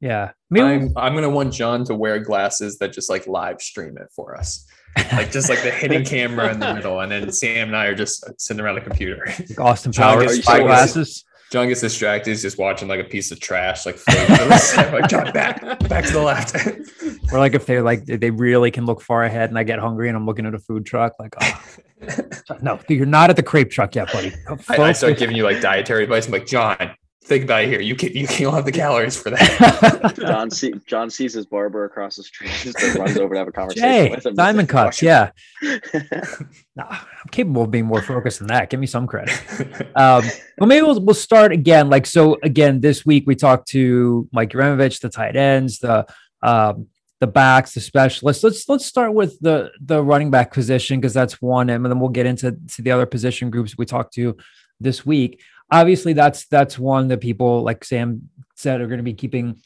Yeah. 0.00 0.32
I'm, 0.52 0.92
I'm 0.96 1.12
going 1.12 1.22
to 1.22 1.30
want 1.30 1.54
John 1.54 1.84
to 1.84 1.94
wear 1.94 2.18
glasses 2.18 2.78
that 2.78 2.92
just 2.92 3.08
like 3.08 3.26
live 3.28 3.62
stream 3.62 3.96
it 3.96 4.08
for 4.14 4.36
us. 4.36 4.66
Like 5.12 5.30
just 5.30 5.48
like 5.48 5.62
the 5.62 5.70
hidden 5.70 6.04
camera 6.04 6.52
in 6.52 6.58
the 6.58 6.74
middle. 6.74 7.00
And 7.00 7.12
then 7.12 7.30
Sam 7.32 7.68
and 7.68 7.76
I 7.76 7.86
are 7.86 7.94
just 7.94 8.24
sitting 8.38 8.60
around 8.60 8.78
a 8.78 8.82
computer. 8.82 9.24
Like 9.26 9.60
Austin 9.60 9.92
Powers 9.92 10.40
glasses. 10.40 11.24
John 11.52 11.68
gets 11.68 11.82
distracted. 11.82 12.30
He's 12.30 12.40
just 12.40 12.56
watching 12.56 12.88
like 12.88 12.98
a 12.98 13.04
piece 13.04 13.30
of 13.30 13.38
trash, 13.38 13.84
like, 13.84 13.98
like 14.08 15.06
John, 15.10 15.30
back, 15.32 15.60
back 15.86 16.06
to 16.06 16.12
the 16.14 16.22
left. 16.22 16.56
or 17.32 17.38
like 17.38 17.52
if 17.52 17.66
they're 17.66 17.82
like 17.82 18.06
they 18.06 18.30
really 18.30 18.70
can 18.70 18.86
look 18.86 19.02
far 19.02 19.24
ahead, 19.24 19.50
and 19.50 19.58
I 19.58 19.62
get 19.62 19.78
hungry 19.78 20.08
and 20.08 20.16
I'm 20.16 20.24
looking 20.24 20.46
at 20.46 20.54
a 20.54 20.58
food 20.58 20.86
truck, 20.86 21.12
like, 21.18 21.34
oh, 21.42 21.62
no, 22.62 22.80
you're 22.88 23.04
not 23.04 23.28
at 23.28 23.36
the 23.36 23.42
crepe 23.42 23.70
truck 23.70 23.94
yet, 23.94 24.10
buddy. 24.10 24.32
I, 24.70 24.76
I, 24.78 24.92
start 24.92 25.18
giving 25.18 25.36
you 25.36 25.44
like 25.44 25.60
dietary 25.60 26.04
advice. 26.04 26.24
I'm 26.24 26.32
like, 26.32 26.46
John, 26.46 26.96
think 27.24 27.44
about 27.44 27.64
it 27.64 27.68
here. 27.68 27.80
You 27.80 27.94
can 27.94 28.12
you 28.12 28.26
can't 28.26 28.52
have 28.52 28.64
the 28.64 28.72
calories 28.72 29.20
for 29.20 29.30
that. 29.30 30.14
John 30.20 30.50
see, 30.50 30.72
John 30.86 31.10
sees 31.10 31.34
his 31.34 31.46
barber 31.46 31.84
across 31.84 32.16
the 32.16 32.22
street, 32.22 32.50
just 32.50 32.80
runs 32.96 33.16
over 33.16 33.34
to 33.34 33.38
have 33.38 33.48
a 33.48 33.52
conversation 33.52 33.88
Jay, 33.88 34.10
with 34.10 34.26
him. 34.26 34.34
Diamond 34.34 34.68
cuts, 34.68 35.02
yeah. 35.02 35.30
no, 35.62 36.84
I'm 36.88 37.28
capable 37.30 37.62
of 37.62 37.70
being 37.70 37.86
more 37.86 38.02
focused 38.02 38.40
than 38.40 38.48
that. 38.48 38.70
Give 38.70 38.80
me 38.80 38.86
some 38.86 39.06
credit. 39.06 39.32
Um, 39.94 40.24
well, 40.58 40.68
maybe 40.68 40.82
we'll 40.82 41.00
we'll 41.00 41.14
start 41.14 41.52
again. 41.52 41.90
Like 41.90 42.06
so, 42.06 42.38
again 42.42 42.80
this 42.80 43.04
week 43.04 43.24
we 43.26 43.34
talked 43.34 43.68
to 43.68 44.28
Mike 44.32 44.50
Uremovich, 44.50 45.00
the 45.00 45.10
tight 45.10 45.36
ends, 45.36 45.80
the 45.80 46.06
um, 46.42 46.86
the 47.20 47.26
backs, 47.26 47.74
the 47.74 47.80
specialists. 47.80 48.42
Let's 48.42 48.68
let's 48.68 48.86
start 48.86 49.12
with 49.12 49.38
the 49.40 49.70
the 49.80 50.02
running 50.02 50.30
back 50.30 50.52
position 50.52 50.98
because 50.98 51.12
that's 51.12 51.42
one, 51.42 51.68
and 51.68 51.84
then 51.84 52.00
we'll 52.00 52.08
get 52.08 52.26
into 52.26 52.56
to 52.74 52.82
the 52.82 52.90
other 52.90 53.06
position 53.06 53.50
groups 53.50 53.76
we 53.76 53.84
talked 53.84 54.14
to 54.14 54.36
this 54.80 55.04
week 55.04 55.42
obviously 55.72 56.12
that's 56.12 56.46
that's 56.46 56.78
one 56.78 57.08
that 57.08 57.20
people 57.20 57.62
like 57.62 57.84
Sam 57.84 58.28
said 58.54 58.80
are 58.80 58.86
going 58.86 58.98
to 58.98 59.04
be 59.04 59.14
keeping 59.14 59.60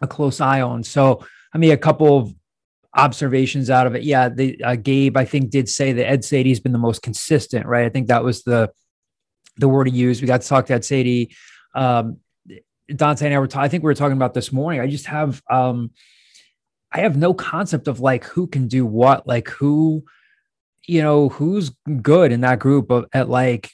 a 0.00 0.06
close 0.06 0.40
eye 0.40 0.60
on. 0.60 0.84
So 0.84 1.24
I 1.52 1.58
mean, 1.58 1.72
a 1.72 1.76
couple 1.76 2.16
of 2.16 2.34
observations 2.94 3.70
out 3.70 3.86
of 3.86 3.94
it. 3.94 4.02
Yeah, 4.02 4.28
the 4.28 4.62
uh, 4.62 4.76
Gabe 4.76 5.16
I 5.16 5.24
think 5.24 5.50
did 5.50 5.68
say 5.68 5.92
that 5.92 6.08
Ed 6.08 6.20
Saydee's 6.20 6.60
been 6.60 6.72
the 6.72 6.78
most 6.78 7.02
consistent, 7.02 7.66
right? 7.66 7.86
I 7.86 7.88
think 7.88 8.08
that 8.08 8.22
was 8.22 8.42
the 8.42 8.70
the 9.56 9.68
word 9.68 9.88
he 9.88 9.96
used. 9.96 10.20
We 10.20 10.28
got 10.28 10.42
to 10.42 10.48
talk 10.48 10.66
to 10.66 10.74
Ed 10.74 10.82
Saydee. 10.82 11.34
Um, 11.74 12.18
Dante 12.94 13.26
and 13.26 13.34
I 13.34 13.38
were. 13.38 13.48
I 13.54 13.68
think 13.68 13.82
we 13.82 13.88
were 13.88 13.94
talking 13.94 14.16
about 14.16 14.34
this 14.34 14.52
morning. 14.52 14.80
I 14.80 14.86
just 14.86 15.06
have. 15.06 15.42
Um, 15.50 15.90
I 16.92 17.00
have 17.00 17.16
no 17.16 17.32
concept 17.34 17.86
of 17.86 18.00
like 18.00 18.24
who 18.24 18.48
can 18.48 18.66
do 18.66 18.84
what, 18.84 19.24
like 19.24 19.48
who, 19.48 20.04
you 20.88 21.02
know, 21.02 21.28
who's 21.28 21.70
good 22.02 22.32
in 22.32 22.40
that 22.40 22.58
group 22.58 22.90
of 22.90 23.06
at 23.12 23.28
like 23.28 23.70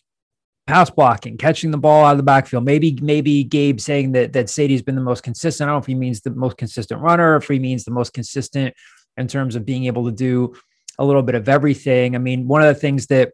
pass 0.66 0.90
blocking, 0.90 1.36
catching 1.36 1.70
the 1.70 1.78
ball 1.78 2.04
out 2.04 2.12
of 2.12 2.16
the 2.16 2.22
backfield. 2.22 2.64
Maybe, 2.64 2.98
maybe 3.00 3.44
Gabe 3.44 3.80
saying 3.80 4.12
that 4.12 4.32
that 4.32 4.46
Saydee's 4.46 4.82
been 4.82 4.96
the 4.96 5.00
most 5.00 5.22
consistent. 5.22 5.68
I 5.68 5.72
don't 5.72 5.76
know 5.76 5.82
if 5.82 5.86
he 5.86 5.94
means 5.94 6.20
the 6.20 6.30
most 6.30 6.56
consistent 6.56 7.00
runner, 7.00 7.36
if 7.36 7.46
he 7.46 7.58
means 7.58 7.84
the 7.84 7.92
most 7.92 8.12
consistent 8.12 8.74
in 9.16 9.28
terms 9.28 9.56
of 9.56 9.64
being 9.64 9.86
able 9.86 10.04
to 10.06 10.12
do 10.12 10.54
a 10.98 11.04
little 11.04 11.22
bit 11.22 11.34
of 11.34 11.48
everything. 11.48 12.14
I 12.14 12.18
mean, 12.18 12.48
one 12.48 12.62
of 12.62 12.68
the 12.68 12.80
things 12.80 13.06
that 13.06 13.32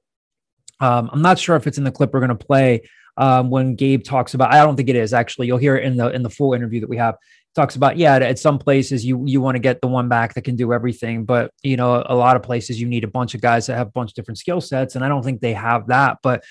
um, 0.81 1.11
I'm 1.13 1.23
not 1.23 1.39
sure 1.39 1.57
if 1.57 1.67
it's 1.67 1.79
in 1.79 1.85
the 1.85 1.93
clip 1.93 2.13
we're 2.13 2.21
going 2.21 2.37
to 2.37 2.45
play 2.45 2.83
um, 3.17 3.51
when 3.51 3.77
Gabe 3.77 4.03
talks 4.03 4.35
about. 4.35 4.53
I 4.53 4.65
don't 4.65 4.77
think 4.77 4.89
it 4.89 4.97
is 4.97 5.15
actually. 5.15 5.47
You'll 5.47 5.59
hear 5.59 5.77
it 5.77 5.85
in 5.85 5.97
the 5.97 6.09
in 6.11 6.23
the 6.23 6.31
full 6.31 6.55
interview 6.55 6.81
that 6.81 6.91
we 6.91 6.97
have. 6.97 7.17
Talks 7.55 7.77
about 7.77 7.99
yeah, 7.99 8.17
at 8.17 8.39
some 8.39 8.59
places 8.59 9.05
you 9.05 9.25
you 9.27 9.41
want 9.41 9.57
to 9.57 9.61
get 9.61 9.81
the 9.83 9.87
one 9.87 10.09
back 10.09 10.35
that 10.35 10.43
can 10.43 10.57
do 10.57 10.73
everything, 10.73 11.25
but 11.25 11.51
you 11.63 11.77
know 11.77 12.03
a 12.07 12.15
lot 12.15 12.37
of 12.37 12.43
places 12.43 12.81
you 12.81 12.87
need 12.87 13.05
a 13.05 13.09
bunch 13.09 13.35
of 13.35 13.43
guys 13.43 13.67
that 13.67 13.77
have 13.77 13.89
a 13.89 13.93
bunch 13.93 14.11
of 14.11 14.15
different 14.15 14.39
skill 14.39 14.61
sets, 14.61 14.97
and 14.97 15.05
I 15.05 15.09
don't 15.09 15.23
think 15.23 15.41
they 15.41 15.53
have 15.53 15.89
that. 15.89 16.19
But 16.23 16.45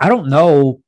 I 0.00 0.08
don't 0.08 0.28
know 0.28 0.82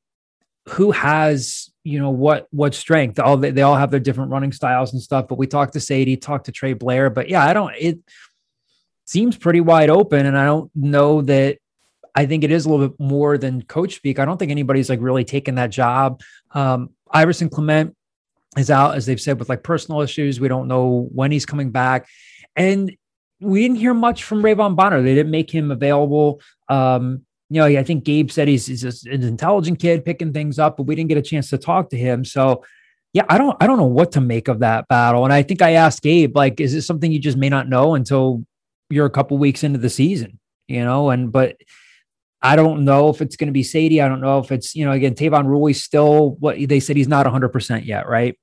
who 0.68 0.90
has 0.90 1.70
you 1.84 1.98
know 1.98 2.10
what 2.10 2.46
what 2.50 2.74
strength 2.74 3.18
all 3.18 3.36
they, 3.36 3.50
they 3.50 3.62
all 3.62 3.76
have 3.76 3.90
their 3.90 4.00
different 4.00 4.30
running 4.30 4.52
styles 4.52 4.92
and 4.92 5.00
stuff 5.00 5.26
but 5.26 5.38
we 5.38 5.46
talked 5.46 5.72
to 5.72 5.78
saydee 5.78 6.20
talked 6.20 6.46
to 6.46 6.52
trey 6.52 6.74
blair 6.74 7.08
but 7.08 7.28
yeah 7.28 7.44
i 7.44 7.52
don't 7.52 7.74
it 7.78 7.98
seems 9.06 9.36
pretty 9.36 9.60
wide 9.60 9.90
open 9.90 10.26
and 10.26 10.36
i 10.36 10.44
don't 10.44 10.70
know 10.74 11.22
that 11.22 11.58
i 12.14 12.26
think 12.26 12.44
it 12.44 12.52
is 12.52 12.66
a 12.66 12.70
little 12.70 12.88
bit 12.88 13.00
more 13.00 13.38
than 13.38 13.62
coach 13.62 13.94
speak 13.96 14.18
i 14.18 14.24
don't 14.24 14.36
think 14.36 14.50
anybody's 14.50 14.90
like 14.90 15.00
really 15.00 15.24
taken 15.24 15.54
that 15.54 15.70
job 15.70 16.20
um 16.52 16.90
iverson 17.10 17.48
clement 17.48 17.96
is 18.56 18.70
out 18.70 18.96
as 18.96 19.06
they've 19.06 19.20
said 19.20 19.38
with 19.38 19.48
like 19.48 19.62
personal 19.62 20.00
issues 20.00 20.40
we 20.40 20.48
don't 20.48 20.66
know 20.68 21.08
when 21.12 21.30
he's 21.30 21.46
coming 21.46 21.70
back 21.70 22.08
and 22.56 22.96
we 23.40 23.62
didn't 23.62 23.78
hear 23.78 23.94
much 23.94 24.24
from 24.24 24.42
Rayvon 24.42 24.76
Bonner. 24.76 25.02
They 25.02 25.14
didn't 25.14 25.30
make 25.30 25.50
him 25.50 25.70
available. 25.70 26.40
Um, 26.68 27.24
you 27.48 27.60
know, 27.60 27.66
I 27.66 27.82
think 27.82 28.04
Gabe 28.04 28.30
said 28.30 28.46
he's, 28.46 28.66
he's 28.66 29.04
an 29.06 29.22
intelligent 29.22 29.80
kid 29.80 30.04
picking 30.04 30.32
things 30.32 30.58
up, 30.58 30.76
but 30.76 30.84
we 30.84 30.94
didn't 30.94 31.08
get 31.08 31.18
a 31.18 31.22
chance 31.22 31.50
to 31.50 31.58
talk 31.58 31.90
to 31.90 31.96
him. 31.96 32.24
So, 32.24 32.64
yeah, 33.12 33.24
I 33.28 33.38
don't, 33.38 33.56
I 33.60 33.66
don't 33.66 33.78
know 33.78 33.84
what 33.86 34.12
to 34.12 34.20
make 34.20 34.46
of 34.46 34.60
that 34.60 34.86
battle. 34.86 35.24
And 35.24 35.32
I 35.32 35.42
think 35.42 35.62
I 35.62 35.72
asked 35.72 36.02
Gabe, 36.02 36.36
like, 36.36 36.60
is 36.60 36.72
this 36.72 36.86
something 36.86 37.10
you 37.10 37.18
just 37.18 37.36
may 37.36 37.48
not 37.48 37.68
know 37.68 37.94
until 37.94 38.44
you're 38.88 39.06
a 39.06 39.10
couple 39.10 39.36
weeks 39.38 39.64
into 39.64 39.80
the 39.80 39.90
season, 39.90 40.38
you 40.68 40.84
know? 40.84 41.10
And, 41.10 41.32
but 41.32 41.56
I 42.42 42.56
don't 42.56 42.84
know 42.84 43.10
if 43.10 43.20
it's 43.20 43.36
going 43.36 43.48
to 43.48 43.52
be 43.52 43.62
Saydee. 43.62 44.02
I 44.02 44.08
don't 44.08 44.20
know 44.20 44.38
if 44.38 44.50
it's, 44.50 44.74
you 44.74 44.84
know, 44.84 44.92
again, 44.92 45.14
Tayvon 45.14 45.46
Ruley 45.46 45.74
still 45.74 46.30
what 46.36 46.56
they 46.68 46.80
said 46.80 46.96
he's 46.96 47.08
not 47.08 47.26
100% 47.26 47.84
yet, 47.84 48.08
right? 48.08 48.38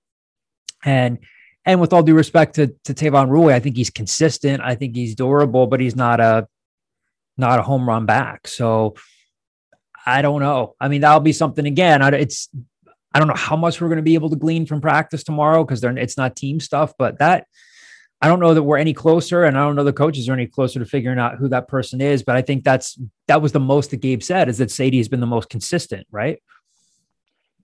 And, 0.85 1.19
and 1.65 1.81
with 1.81 1.93
all 1.93 2.03
due 2.03 2.15
respect 2.15 2.55
to, 2.55 2.67
to 2.85 2.93
Tayvon 2.93 3.29
Ruley, 3.29 3.53
I 3.53 3.59
think 3.59 3.75
he's 3.75 3.89
consistent. 3.89 4.61
I 4.61 4.75
think 4.75 4.95
he's 4.95 5.15
durable, 5.15 5.67
but 5.67 5.79
he's 5.79 5.95
not 5.95 6.19
a 6.19 6.47
not 7.37 7.59
a 7.59 7.61
home 7.61 7.87
run 7.87 8.05
back. 8.05 8.47
So 8.47 8.95
I 10.05 10.21
don't 10.21 10.41
know. 10.41 10.75
I 10.79 10.87
mean, 10.87 11.01
that'll 11.01 11.19
be 11.19 11.33
something 11.33 11.65
again. 11.65 12.01
I, 12.01 12.09
It's 12.09 12.49
I 13.13 13.19
don't 13.19 13.27
know 13.27 13.35
how 13.35 13.55
much 13.55 13.81
we're 13.81 13.87
going 13.87 13.97
to 13.97 14.03
be 14.03 14.13
able 14.13 14.29
to 14.29 14.35
glean 14.35 14.65
from 14.65 14.81
practice 14.81 15.23
tomorrow 15.23 15.63
because 15.63 15.83
it's 15.83 16.17
not 16.17 16.35
team 16.35 16.59
stuff, 16.59 16.93
but 16.97 17.19
that 17.19 17.47
I 18.21 18.27
don't 18.27 18.39
know 18.39 18.53
that 18.53 18.63
we're 18.63 18.77
any 18.77 18.93
closer, 18.93 19.43
and 19.43 19.57
I 19.57 19.61
don't 19.61 19.75
know 19.75 19.83
the 19.83 19.93
coaches 19.93 20.27
are 20.27 20.33
any 20.33 20.47
closer 20.47 20.79
to 20.79 20.85
figuring 20.85 21.19
out 21.19 21.37
who 21.37 21.47
that 21.49 21.67
person 21.67 22.01
is. 22.01 22.23
But 22.23 22.35
I 22.35 22.41
think 22.41 22.63
that's 22.63 22.99
that 23.27 23.41
was 23.41 23.51
the 23.51 23.59
most 23.59 23.91
that 23.91 23.97
Gabe 23.97 24.23
said 24.23 24.49
is 24.49 24.57
that 24.57 24.69
Saydee 24.69 24.97
has 24.97 25.07
been 25.07 25.19
the 25.19 25.27
most 25.27 25.49
consistent, 25.49 26.07
right? 26.11 26.41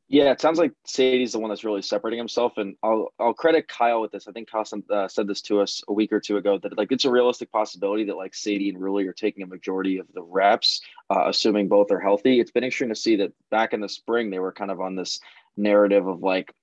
Yeah, 0.10 0.32
it 0.32 0.40
sounds 0.40 0.60
like 0.60 0.74
Saydee's 0.86 1.32
the 1.32 1.40
one 1.40 1.50
that's 1.50 1.64
really 1.64 1.82
separating 1.82 2.20
himself, 2.20 2.58
and 2.58 2.76
I'll 2.84 3.12
I'll 3.18 3.34
credit 3.34 3.68
Kyle 3.68 4.00
with 4.00 4.12
this. 4.12 4.28
I 4.28 4.32
think 4.32 4.48
Kyle 4.48 4.64
uh, 4.92 5.08
said 5.08 5.28
this 5.28 5.42
to 5.44 5.60
us 5.60 5.82
a 5.88 5.94
week 5.94 6.14
or 6.14 6.20
two 6.20 6.38
ago 6.38 6.60
that 6.60 6.78
like 6.78 6.92
it's 6.92 7.06
a 7.06 7.10
realistic 7.10 7.52
possibility 7.52 8.04
that 8.04 8.16
like 8.16 8.34
Saydee 8.34 8.70
and 8.70 8.78
Ruley 8.78 9.08
are 9.08 9.14
taking 9.14 9.42
a 9.42 9.48
majority 9.48 9.98
of 9.98 10.06
the 10.14 10.22
reps, 10.22 10.82
uh, 11.10 11.24
assuming 11.26 11.68
both 11.68 11.90
are 11.90 12.00
healthy. 12.00 12.40
It's 12.40 12.52
been 12.52 12.64
interesting 12.64 12.90
to 12.90 12.96
see 12.96 13.16
that 13.16 13.34
back 13.50 13.74
in 13.74 13.82
the 13.82 13.90
spring 13.90 14.30
they 14.30 14.38
were 14.38 14.52
kind 14.52 14.70
of 14.70 14.80
on 14.82 14.96
this 14.96 15.20
narrative 15.58 16.06
of 16.06 16.22
like 16.22 16.54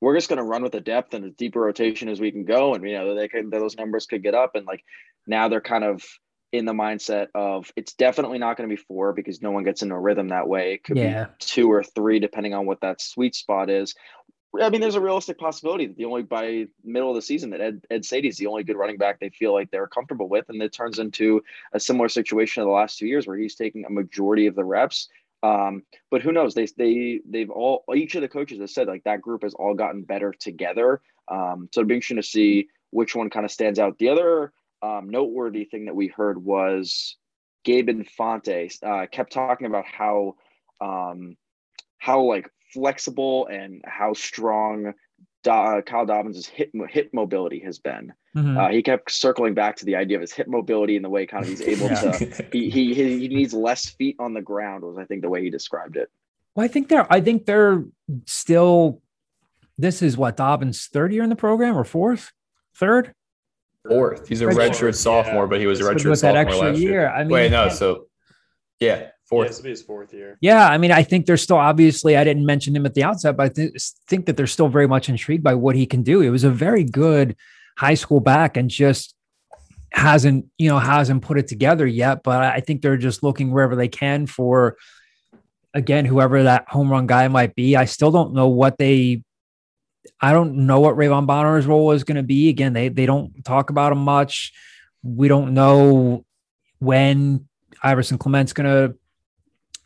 we're 0.00 0.16
just 0.16 0.28
going 0.28 0.38
to 0.38 0.42
run 0.44 0.62
with 0.62 0.72
the 0.72 0.80
depth 0.80 1.14
and 1.14 1.24
as 1.24 1.34
deeper 1.34 1.60
rotation 1.60 2.08
as 2.08 2.20
we 2.20 2.30
can 2.30 2.44
go, 2.44 2.74
and 2.74 2.84
you 2.84 2.96
know 2.96 3.14
they 3.14 3.28
could 3.28 3.50
those 3.50 3.76
numbers 3.76 4.06
could 4.06 4.22
get 4.22 4.34
up, 4.34 4.54
and 4.54 4.66
like 4.66 4.84
now 5.26 5.48
they're 5.48 5.60
kind 5.60 5.84
of 5.84 6.04
in 6.52 6.64
the 6.64 6.72
mindset 6.72 7.26
of 7.34 7.70
it's 7.76 7.92
definitely 7.94 8.38
not 8.38 8.56
going 8.56 8.68
to 8.68 8.74
be 8.74 8.80
four 8.80 9.12
because 9.12 9.42
no 9.42 9.50
one 9.50 9.64
gets 9.64 9.82
into 9.82 9.94
a 9.94 10.00
rhythm 10.00 10.28
that 10.28 10.48
way. 10.48 10.74
It 10.74 10.84
could 10.84 10.96
Yeah. 10.96 11.24
be 11.24 11.30
two 11.40 11.70
or 11.70 11.82
three, 11.82 12.20
depending 12.20 12.54
on 12.54 12.64
what 12.64 12.80
that 12.80 13.02
sweet 13.02 13.34
spot 13.34 13.68
is. 13.68 13.94
I 14.58 14.70
mean, 14.70 14.80
there's 14.80 14.94
a 14.94 15.00
realistic 15.00 15.36
possibility 15.38 15.86
that 15.86 15.96
the 15.96 16.06
only 16.06 16.22
by 16.22 16.66
middle 16.82 17.10
of 17.10 17.16
the 17.16 17.22
season 17.22 17.50
that 17.50 17.60
Ed 17.60 17.84
Ed 17.90 18.02
Saydee 18.02 18.30
is 18.30 18.38
the 18.38 18.46
only 18.46 18.64
good 18.64 18.76
running 18.76 18.96
back 18.96 19.20
they 19.20 19.28
feel 19.28 19.52
like 19.52 19.70
they're 19.70 19.86
comfortable 19.86 20.28
with, 20.28 20.48
and 20.48 20.62
it 20.62 20.72
turns 20.72 20.98
into 20.98 21.42
a 21.74 21.80
similar 21.80 22.08
situation 22.08 22.62
of 22.62 22.66
the 22.66 22.72
last 22.72 22.98
two 22.98 23.06
years 23.06 23.26
where 23.26 23.36
he's 23.36 23.54
taking 23.54 23.84
a 23.84 23.90
majority 23.90 24.46
of 24.46 24.54
the 24.54 24.64
reps. 24.64 25.08
Um, 25.42 25.82
but 26.10 26.22
who 26.22 26.32
knows? 26.32 26.54
They 26.54 26.66
they 26.76 27.20
they've 27.28 27.50
all 27.50 27.84
each 27.94 28.14
of 28.14 28.22
the 28.22 28.28
coaches 28.28 28.60
have 28.60 28.70
said 28.70 28.88
like 28.88 29.04
that 29.04 29.22
group 29.22 29.42
has 29.42 29.54
all 29.54 29.74
gotten 29.74 30.02
better 30.02 30.32
together. 30.32 31.00
Um, 31.28 31.68
so 31.72 31.80
it'd 31.80 31.88
be 31.88 31.94
interesting 31.94 32.16
to 32.16 32.22
see 32.22 32.68
which 32.90 33.14
one 33.14 33.30
kind 33.30 33.44
of 33.44 33.52
stands 33.52 33.78
out. 33.78 33.98
The 33.98 34.08
other 34.08 34.52
um, 34.82 35.10
noteworthy 35.10 35.64
thing 35.64 35.84
that 35.86 35.94
we 35.94 36.08
heard 36.08 36.42
was 36.42 37.16
Gabe 37.64 37.88
Infante 37.88 38.70
uh, 38.82 39.06
kept 39.10 39.32
talking 39.32 39.66
about 39.66 39.84
how 39.86 40.36
um, 40.80 41.36
how 41.98 42.22
like 42.22 42.48
flexible 42.72 43.46
and 43.46 43.82
how 43.86 44.12
strong 44.14 44.94
Do- 45.44 45.82
Kyle 45.86 46.04
Dobbins' 46.06 46.46
hip 46.46 46.70
hip 46.90 47.10
mobility 47.12 47.60
has 47.60 47.78
been. 47.78 48.12
Mhm. 48.36 48.56
Uh, 48.58 48.70
he 48.72 48.82
kept 48.82 49.10
circling 49.10 49.54
back 49.54 49.76
to 49.76 49.84
the 49.84 49.96
idea 49.96 50.16
of 50.16 50.20
his 50.20 50.32
hip 50.32 50.48
mobility 50.48 50.96
and 50.96 51.04
the 51.04 51.08
way 51.08 51.26
kind 51.26 51.44
of 51.44 51.48
he's 51.50 51.60
able 51.62 51.86
Yeah. 51.86 52.12
to. 52.12 52.48
He, 52.52 52.70
he 52.70 52.94
he 52.94 53.18
he 53.20 53.28
needs 53.28 53.54
less 53.54 53.88
feet 53.90 54.16
on 54.18 54.34
the 54.34 54.42
ground 54.42 54.84
was 54.84 54.98
I 54.98 55.04
think 55.04 55.22
the 55.22 55.28
way 55.28 55.42
he 55.42 55.50
described 55.50 55.96
it. 55.96 56.08
Well, 56.54 56.64
I 56.64 56.68
think 56.68 56.88
they're 56.88 57.06
I 57.12 57.20
think 57.20 57.46
they're 57.46 57.84
still 58.26 59.00
this 59.78 60.02
is 60.02 60.16
what 60.16 60.36
Dobbins 60.36 60.86
third 60.86 61.12
year 61.12 61.22
in 61.22 61.30
the 61.30 61.36
program 61.36 61.76
or 61.76 61.84
fourth, 61.84 62.32
third 62.74 63.14
Fourth. 63.88 64.28
He's 64.28 64.42
a 64.42 64.46
Redshirt, 64.46 64.70
redshirt 64.70 64.94
sophomore, 64.96 65.46
but 65.46 65.60
he 65.60 65.66
was 65.66 65.80
a 65.80 65.84
With- 65.84 65.98
redshirt 65.98 66.10
with 66.10 66.20
that 66.22 66.34
sophomore 66.34 66.40
extra 66.40 66.68
last 66.72 66.78
year. 66.80 66.90
year. 66.90 67.08
I 67.10 67.20
mean, 67.20 67.30
Wait, 67.30 67.50
no. 67.50 67.68
So, 67.70 68.08
yeah, 68.80 69.10
Yeah, 69.30 69.36
fourth. 69.36 69.48
this 69.48 69.56
will 69.58 69.64
be 69.64 69.70
his 69.70 69.82
fourth 69.82 70.14
year. 70.14 70.38
Yeah, 70.40 70.66
I 70.66 70.78
mean, 70.78 70.90
I 70.90 71.02
think 71.02 71.26
they're 71.26 71.36
still 71.36 71.58
obviously. 71.58 72.16
I 72.16 72.24
didn't 72.24 72.46
mention 72.46 72.74
him 72.74 72.86
at 72.86 72.94
the 72.94 73.04
outset, 73.04 73.36
but 73.36 73.46
I 73.46 73.48
th- 73.50 73.82
think 74.06 74.26
that 74.26 74.36
they're 74.36 74.46
still 74.46 74.68
very 74.68 74.86
much 74.88 75.08
intrigued 75.08 75.44
by 75.44 75.54
what 75.54 75.76
he 75.76 75.86
can 75.86 76.02
do. 76.02 76.20
He 76.20 76.30
was 76.30 76.44
a 76.44 76.50
very 76.50 76.84
good 76.84 77.36
high 77.76 77.94
school 77.94 78.20
back, 78.20 78.56
and 78.56 78.70
just 78.70 79.14
hasn't, 79.92 80.46
you 80.58 80.68
know, 80.68 80.78
hasn't 80.78 81.22
put 81.22 81.38
it 81.38 81.48
together 81.48 81.86
yet. 81.86 82.22
But 82.22 82.42
I 82.42 82.60
think 82.60 82.82
they're 82.82 82.96
just 82.96 83.22
looking 83.22 83.50
wherever 83.50 83.76
they 83.76 83.88
can 83.88 84.26
for, 84.26 84.76
again, 85.74 86.04
whoever 86.04 86.44
that 86.44 86.68
home 86.68 86.90
run 86.90 87.06
guy 87.06 87.28
might 87.28 87.54
be. 87.54 87.76
I 87.76 87.84
still 87.84 88.10
don't 88.10 88.34
know 88.34 88.48
what 88.48 88.78
they. 88.78 89.22
I 90.20 90.32
don't 90.32 90.66
know 90.66 90.80
what 90.80 90.96
Rayvon 90.96 91.26
Bonner's 91.26 91.66
role 91.66 91.92
is 91.92 92.04
going 92.04 92.16
to 92.16 92.22
be. 92.22 92.48
Again, 92.48 92.72
they 92.72 92.88
they 92.88 93.04
don't 93.04 93.44
talk 93.44 93.70
about 93.70 93.92
him 93.92 93.98
much. 93.98 94.52
We 95.02 95.28
don't 95.28 95.54
know 95.54 96.24
when 96.78 97.46
Iverson 97.82 98.18
Clement's 98.18 98.52
going 98.52 98.66
to 98.66 98.98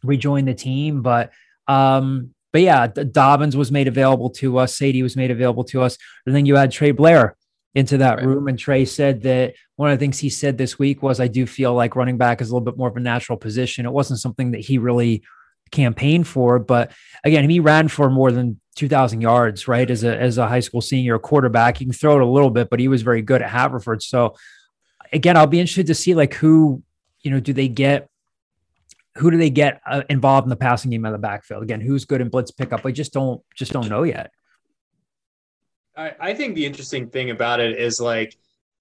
rejoin 0.02 0.44
the 0.44 0.54
team. 0.54 1.02
But 1.02 1.30
um, 1.68 2.34
but 2.52 2.62
yeah, 2.62 2.86
Dobbins 2.86 3.56
was 3.56 3.72
made 3.72 3.88
available 3.88 4.30
to 4.30 4.58
us. 4.58 4.78
Saydee 4.78 5.02
was 5.02 5.16
made 5.16 5.30
available 5.30 5.64
to 5.64 5.80
us. 5.82 5.96
And 6.26 6.34
then 6.36 6.44
you 6.44 6.56
add 6.56 6.70
Trey 6.70 6.90
Blair 6.90 7.36
into 7.74 7.96
that 7.98 8.18
Right. 8.18 8.26
room. 8.26 8.46
And 8.48 8.58
Trey 8.58 8.84
said 8.84 9.22
that 9.22 9.54
one 9.76 9.90
of 9.90 9.98
the 9.98 10.02
things 10.04 10.18
he 10.18 10.28
said 10.28 10.58
this 10.58 10.78
week 10.78 11.02
was, 11.02 11.18
I 11.18 11.28
do 11.28 11.46
feel 11.46 11.72
like 11.72 11.96
running 11.96 12.18
back 12.18 12.42
is 12.42 12.50
a 12.50 12.52
little 12.52 12.64
bit 12.64 12.76
more 12.76 12.88
of 12.88 12.96
a 12.96 13.00
natural 13.00 13.38
position. 13.38 13.86
It 13.86 13.92
wasn't 13.92 14.20
something 14.20 14.50
that 14.50 14.60
he 14.60 14.76
really 14.76 15.22
campaigned 15.70 16.28
for, 16.28 16.58
but 16.58 16.92
again, 17.24 17.48
he 17.48 17.58
ran 17.60 17.88
for 17.88 18.10
more 18.10 18.30
than 18.30 18.60
2000 18.76 19.22
yards, 19.22 19.66
right? 19.66 19.90
As 19.90 20.04
a, 20.04 20.14
as 20.20 20.36
a 20.36 20.46
high 20.46 20.60
school 20.60 20.82
senior 20.82 21.18
quarterback, 21.18 21.78
he 21.78 21.86
can 21.86 21.94
throw 21.94 22.16
it 22.16 22.22
a 22.22 22.26
little 22.26 22.50
bit, 22.50 22.68
but 22.68 22.78
he 22.80 22.88
was 22.88 23.00
very 23.00 23.22
good 23.22 23.40
at 23.40 23.48
Haverford. 23.48 24.02
So 24.02 24.34
again, 25.10 25.38
I'll 25.38 25.46
be 25.46 25.60
interested 25.60 25.86
to 25.86 25.94
see 25.94 26.14
like 26.14 26.34
who, 26.34 26.82
you 27.22 27.30
know, 27.30 27.40
do 27.40 27.54
they 27.54 27.68
get 27.68 28.08
who 29.16 29.30
do 29.30 29.36
they 29.36 29.50
get 29.50 29.80
uh, 29.86 30.02
involved 30.08 30.46
in 30.46 30.50
the 30.50 30.56
passing 30.56 30.90
game 30.90 31.04
of 31.04 31.12
the 31.12 31.18
backfield? 31.18 31.62
Again, 31.62 31.80
who's 31.80 32.04
good 32.04 32.20
in 32.20 32.28
blitz 32.28 32.50
pickup? 32.50 32.84
I 32.86 32.92
just 32.92 33.12
don't 33.12 33.42
just 33.54 33.72
don't 33.72 33.88
know 33.88 34.02
yet. 34.02 34.32
I, 35.96 36.14
I 36.20 36.34
think 36.34 36.54
the 36.54 36.64
interesting 36.64 37.08
thing 37.08 37.30
about 37.30 37.60
it 37.60 37.78
is 37.78 38.00
like 38.00 38.36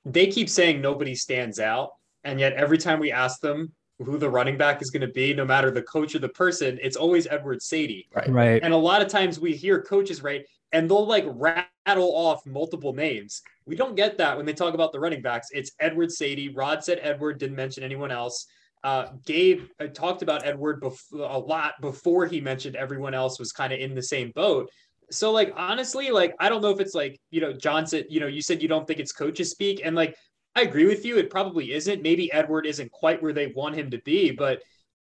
they 0.05 0.27
keep 0.27 0.49
saying 0.49 0.81
nobody 0.81 1.15
stands 1.15 1.59
out, 1.59 1.91
and 2.23 2.39
yet 2.39 2.53
every 2.53 2.77
time 2.77 2.99
we 2.99 3.11
ask 3.11 3.41
them 3.41 3.73
who 3.99 4.17
the 4.17 4.29
running 4.29 4.57
back 4.57 4.81
is 4.81 4.89
going 4.89 5.01
to 5.01 5.07
be, 5.07 5.33
no 5.33 5.45
matter 5.45 5.69
the 5.69 5.81
coach 5.83 6.15
or 6.15 6.19
the 6.19 6.29
person, 6.29 6.79
it's 6.81 6.95
always 6.95 7.27
Edward 7.27 7.59
Saydee. 7.59 8.07
Right. 8.27 8.63
And 8.63 8.73
a 8.73 8.77
lot 8.77 9.01
of 9.01 9.09
times 9.09 9.39
we 9.39 9.53
hear 9.53 9.81
coaches 9.81 10.23
right, 10.23 10.45
and 10.71 10.89
they'll 10.89 11.05
like 11.05 11.25
rattle 11.27 12.15
off 12.15 12.45
multiple 12.45 12.93
names. 12.93 13.41
We 13.65 13.75
don't 13.75 13.95
get 13.95 14.17
that 14.17 14.37
when 14.37 14.45
they 14.45 14.53
talk 14.53 14.73
about 14.73 14.91
the 14.91 14.99
running 14.99 15.21
backs. 15.21 15.49
It's 15.51 15.71
Edward 15.79 16.09
Saydee. 16.09 16.55
Rod 16.55 16.83
said 16.83 16.99
Edward, 17.01 17.37
didn't 17.37 17.57
mention 17.57 17.83
anyone 17.83 18.11
else. 18.11 18.47
Uh, 18.83 19.07
Gabe 19.25 19.61
uh, 19.79 19.87
talked 19.87 20.21
about 20.23 20.45
Edward 20.45 20.81
bef- 20.81 21.11
a 21.13 21.37
lot 21.37 21.73
before 21.81 22.25
he 22.25 22.41
mentioned 22.41 22.75
everyone 22.75 23.13
else 23.13 23.37
was 23.39 23.51
kind 23.51 23.71
of 23.71 23.79
in 23.79 23.93
the 23.93 24.01
same 24.01 24.31
boat. 24.33 24.69
So 25.11 25.31
like 25.31 25.53
honestly, 25.55 26.09
like 26.09 26.33
I 26.39 26.49
don't 26.49 26.61
know 26.61 26.69
if 26.71 26.79
it's 26.79 26.95
like 26.95 27.19
you 27.29 27.41
know 27.41 27.53
John 27.53 27.85
said 27.85 28.05
you 28.09 28.19
know 28.19 28.27
you 28.27 28.41
said 28.41 28.61
you 28.61 28.67
don't 28.67 28.87
think 28.87 28.99
it's 28.99 29.11
coaches 29.11 29.51
speak, 29.51 29.81
and 29.83 29.95
like 29.95 30.15
I 30.55 30.61
agree 30.61 30.85
with 30.85 31.05
you, 31.05 31.17
it 31.17 31.29
probably 31.29 31.73
isn't. 31.73 32.01
Maybe 32.01 32.31
Edward 32.31 32.65
isn't 32.65 32.91
quite 32.91 33.21
where 33.21 33.33
they 33.33 33.47
want 33.47 33.75
him 33.75 33.91
to 33.91 33.99
be, 33.99 34.31
but 34.31 34.61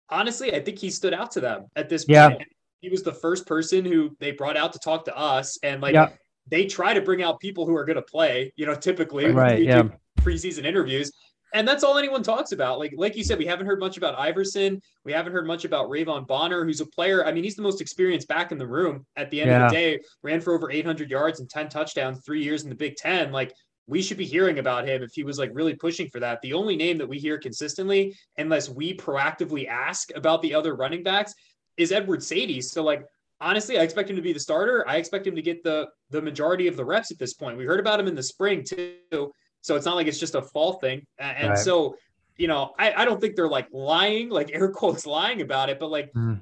honestly, 0.09 0.53
I 0.55 0.59
think 0.61 0.79
he 0.79 0.89
stood 0.89 1.13
out 1.13 1.31
to 1.31 1.39
them 1.41 1.67
at 1.75 1.87
this 1.89 2.05
point. 2.05 2.39
Yeah. 2.39 2.45
He 2.81 2.89
was 2.89 3.03
the 3.03 3.13
first 3.13 3.45
person 3.45 3.83
who 3.85 4.15
they 4.19 4.31
brought 4.31 4.57
out 4.57 4.73
to 4.73 4.79
talk 4.79 5.05
to 5.05 5.17
us, 5.17 5.57
and 5.63 5.81
like 5.81 5.93
Yeah. 5.93 6.09
they 6.47 6.65
try 6.65 6.93
to 6.93 7.01
bring 7.01 7.21
out 7.21 7.39
people 7.39 7.65
who 7.65 7.75
are 7.75 7.85
going 7.85 7.95
to 7.97 8.01
play. 8.01 8.53
You 8.55 8.65
know, 8.65 8.75
typically 8.75 9.25
Right, 9.27 9.61
yeah. 9.63 9.83
preseason 10.19 10.63
interviews. 10.65 11.11
And 11.53 11.67
that's 11.67 11.83
all 11.83 11.97
anyone 11.97 12.23
talks 12.23 12.51
about. 12.51 12.79
Like, 12.79 12.93
like 12.97 13.15
you 13.15 13.23
said, 13.23 13.37
we 13.37 13.45
haven't 13.45 13.65
heard 13.65 13.79
much 13.79 13.97
about 13.97 14.19
Iverson. 14.19 14.81
We 15.05 15.13
haven't 15.13 15.31
heard 15.33 15.47
much 15.47 15.65
about 15.65 15.89
Rayvon 15.89 16.27
Bonner, 16.27 16.65
who's 16.65 16.81
a 16.81 16.85
player. 16.85 17.25
I 17.25 17.31
mean, 17.31 17.43
he's 17.43 17.55
the 17.55 17.61
most 17.61 17.79
experienced 17.79 18.27
back 18.27 18.51
in 18.51 18.57
the 18.57 18.67
room. 18.67 19.05
At 19.15 19.31
the 19.31 19.41
end 19.41 19.51
Yeah. 19.51 19.65
of 19.65 19.71
the 19.71 19.75
day, 19.75 19.99
ran 20.23 20.41
for 20.41 20.53
over 20.53 20.69
800 20.69 21.09
yards 21.09 21.39
and 21.39 21.49
10 21.49 21.69
touchdowns, 21.69 22.21
three 22.25 22.43
years 22.43 22.63
in 22.63 22.69
the 22.69 22.75
Big 22.75 22.95
Ten. 22.97 23.31
Like, 23.31 23.53
we 23.87 24.01
should 24.01 24.17
be 24.17 24.25
hearing 24.25 24.59
about 24.59 24.85
him 24.85 25.01
if 25.01 25.11
he 25.13 25.23
was 25.23 25.39
like 25.39 25.51
really 25.53 25.73
pushing 25.73 26.09
for 26.09 26.19
that. 26.19 26.41
The 26.41 26.51
only 26.51 26.75
name 26.75 26.97
that 26.97 27.07
we 27.07 27.17
hear 27.17 27.37
consistently, 27.37 28.13
unless 28.37 28.67
we 28.67 28.93
proactively 28.93 29.67
ask 29.69 30.09
about 30.15 30.41
the 30.41 30.53
other 30.53 30.75
running 30.75 31.03
backs, 31.03 31.33
is 31.77 31.93
Edward 31.93 32.19
Saydee. 32.19 32.61
So, 32.61 32.83
like, 32.83 33.05
honestly, 33.39 33.79
I 33.79 33.83
expect 33.83 34.09
him 34.09 34.17
to 34.17 34.21
be 34.21 34.33
the 34.33 34.39
starter. 34.41 34.83
I 34.87 34.97
expect 34.97 35.25
him 35.25 35.35
to 35.35 35.41
get 35.41 35.63
the 35.63 35.87
the 36.09 36.21
majority 36.21 36.67
of 36.67 36.75
the 36.75 36.83
reps 36.83 37.11
at 37.11 37.19
this 37.19 37.33
point. 37.33 37.57
We 37.57 37.65
heard 37.65 37.79
about 37.79 37.99
him 37.99 38.07
in 38.07 38.15
the 38.15 38.23
spring 38.23 38.63
too, 38.63 39.31
so 39.67 39.75
it's 39.75 39.85
not 39.85 39.97
like 39.97 40.07
it's 40.07 40.19
just 40.19 40.35
a 40.35 40.41
fall 40.41 40.73
thing. 40.73 41.05
And 41.19 41.49
Right. 41.49 41.57
so, 41.57 41.97
you 42.37 42.47
know, 42.47 42.73
I, 42.79 42.93
I 43.01 43.05
don't 43.05 43.19
think 43.19 43.35
they're 43.35 43.49
like 43.49 43.67
lying, 43.73 44.29
like 44.29 44.49
air 44.53 44.69
quotes 44.71 45.05
lying 45.05 45.41
about 45.41 45.69
it, 45.69 45.77
but 45.77 45.91
like 45.91 46.13
Mhm. 46.13 46.41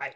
I 0.00 0.12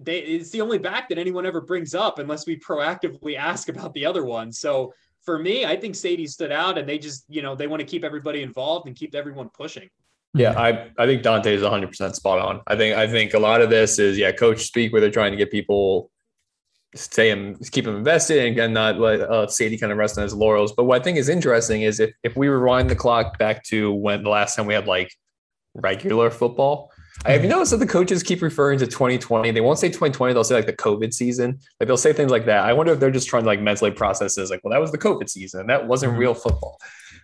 they 0.00 0.18
it's 0.18 0.50
the 0.50 0.60
only 0.60 0.78
back 0.78 1.08
that 1.10 1.18
anyone 1.18 1.46
ever 1.46 1.60
brings 1.60 1.94
up 1.94 2.18
unless 2.18 2.44
we 2.44 2.58
proactively 2.58 3.36
ask 3.36 3.68
about 3.68 3.94
the 3.94 4.04
other 4.04 4.24
one. 4.24 4.50
So 4.52 4.92
for 5.24 5.38
me, 5.38 5.64
I 5.64 5.76
think 5.76 5.94
Saydee 5.94 6.28
stood 6.28 6.50
out 6.50 6.76
and 6.76 6.88
they 6.88 6.98
just, 6.98 7.24
you 7.28 7.42
know, 7.42 7.54
they 7.54 7.68
want 7.68 7.78
to 7.78 7.86
keep 7.86 8.02
everybody 8.02 8.42
involved 8.42 8.88
and 8.88 8.96
keep 8.96 9.14
everyone 9.14 9.48
pushing. 9.56 9.88
Yeah, 10.34 10.58
I, 10.58 10.90
I 10.98 11.06
think 11.06 11.22
Dante 11.22 11.54
is 11.54 11.62
100 11.62 11.86
percent 11.86 12.16
spot 12.16 12.40
on. 12.40 12.62
I 12.66 12.74
think 12.74 12.96
I 12.96 13.06
think 13.06 13.34
a 13.34 13.38
lot 13.38 13.60
of 13.60 13.70
this 13.70 14.00
is 14.00 14.18
yeah, 14.18 14.32
coach 14.32 14.64
speak 14.64 14.90
where 14.90 15.00
they're 15.00 15.10
trying 15.10 15.30
to 15.30 15.36
get 15.36 15.52
people 15.52 16.10
stay 16.94 17.30
him 17.30 17.56
keep 17.70 17.86
him 17.86 17.96
invested 17.96 18.58
and 18.58 18.74
not 18.74 18.98
let 18.98 19.20
uh, 19.22 19.46
Saydee 19.46 19.80
kind 19.80 19.92
of 19.92 19.98
rest 19.98 20.18
on 20.18 20.22
his 20.24 20.34
laurels. 20.34 20.72
But 20.72 20.84
what 20.84 21.00
I 21.00 21.04
think 21.04 21.18
is 21.18 21.28
interesting 21.28 21.82
is 21.82 22.00
if 22.00 22.10
if 22.22 22.36
we 22.36 22.48
rewind 22.48 22.90
the 22.90 22.96
clock 22.96 23.38
back 23.38 23.64
to 23.64 23.92
when 23.92 24.22
the 24.22 24.30
last 24.30 24.56
time 24.56 24.66
we 24.66 24.74
had 24.74 24.86
like 24.86 25.12
regular 25.74 26.30
football. 26.30 26.90
I 27.24 27.32
have 27.32 27.42
you 27.42 27.48
noticed 27.48 27.70
that 27.70 27.76
the 27.76 27.86
coaches 27.86 28.22
keep 28.22 28.42
referring 28.42 28.78
to 28.80 28.86
2020. 28.86 29.50
They 29.52 29.60
won't 29.60 29.78
say 29.78 29.88
2020. 29.88 30.32
They'll 30.34 30.44
say 30.44 30.54
like 30.54 30.66
the 30.66 30.72
COVID 30.72 31.12
season. 31.14 31.58
Like 31.78 31.86
they'll 31.86 31.96
say 31.96 32.12
things 32.12 32.30
like 32.30 32.46
that. 32.46 32.64
I 32.64 32.72
wonder 32.72 32.92
if 32.92 33.00
they're 33.00 33.10
just 33.10 33.28
trying 33.28 33.42
to 33.44 33.46
like 33.46 33.60
mentally 33.60 33.90
process 33.90 34.34
this. 34.34 34.50
Like, 34.50 34.60
well, 34.64 34.72
that 34.72 34.80
was 34.80 34.90
the 34.92 34.98
COVID 34.98 35.28
season. 35.28 35.66
That 35.68 35.86
wasn't 35.86 36.14
Mhm. 36.14 36.18
real 36.18 36.34
football. 36.34 36.78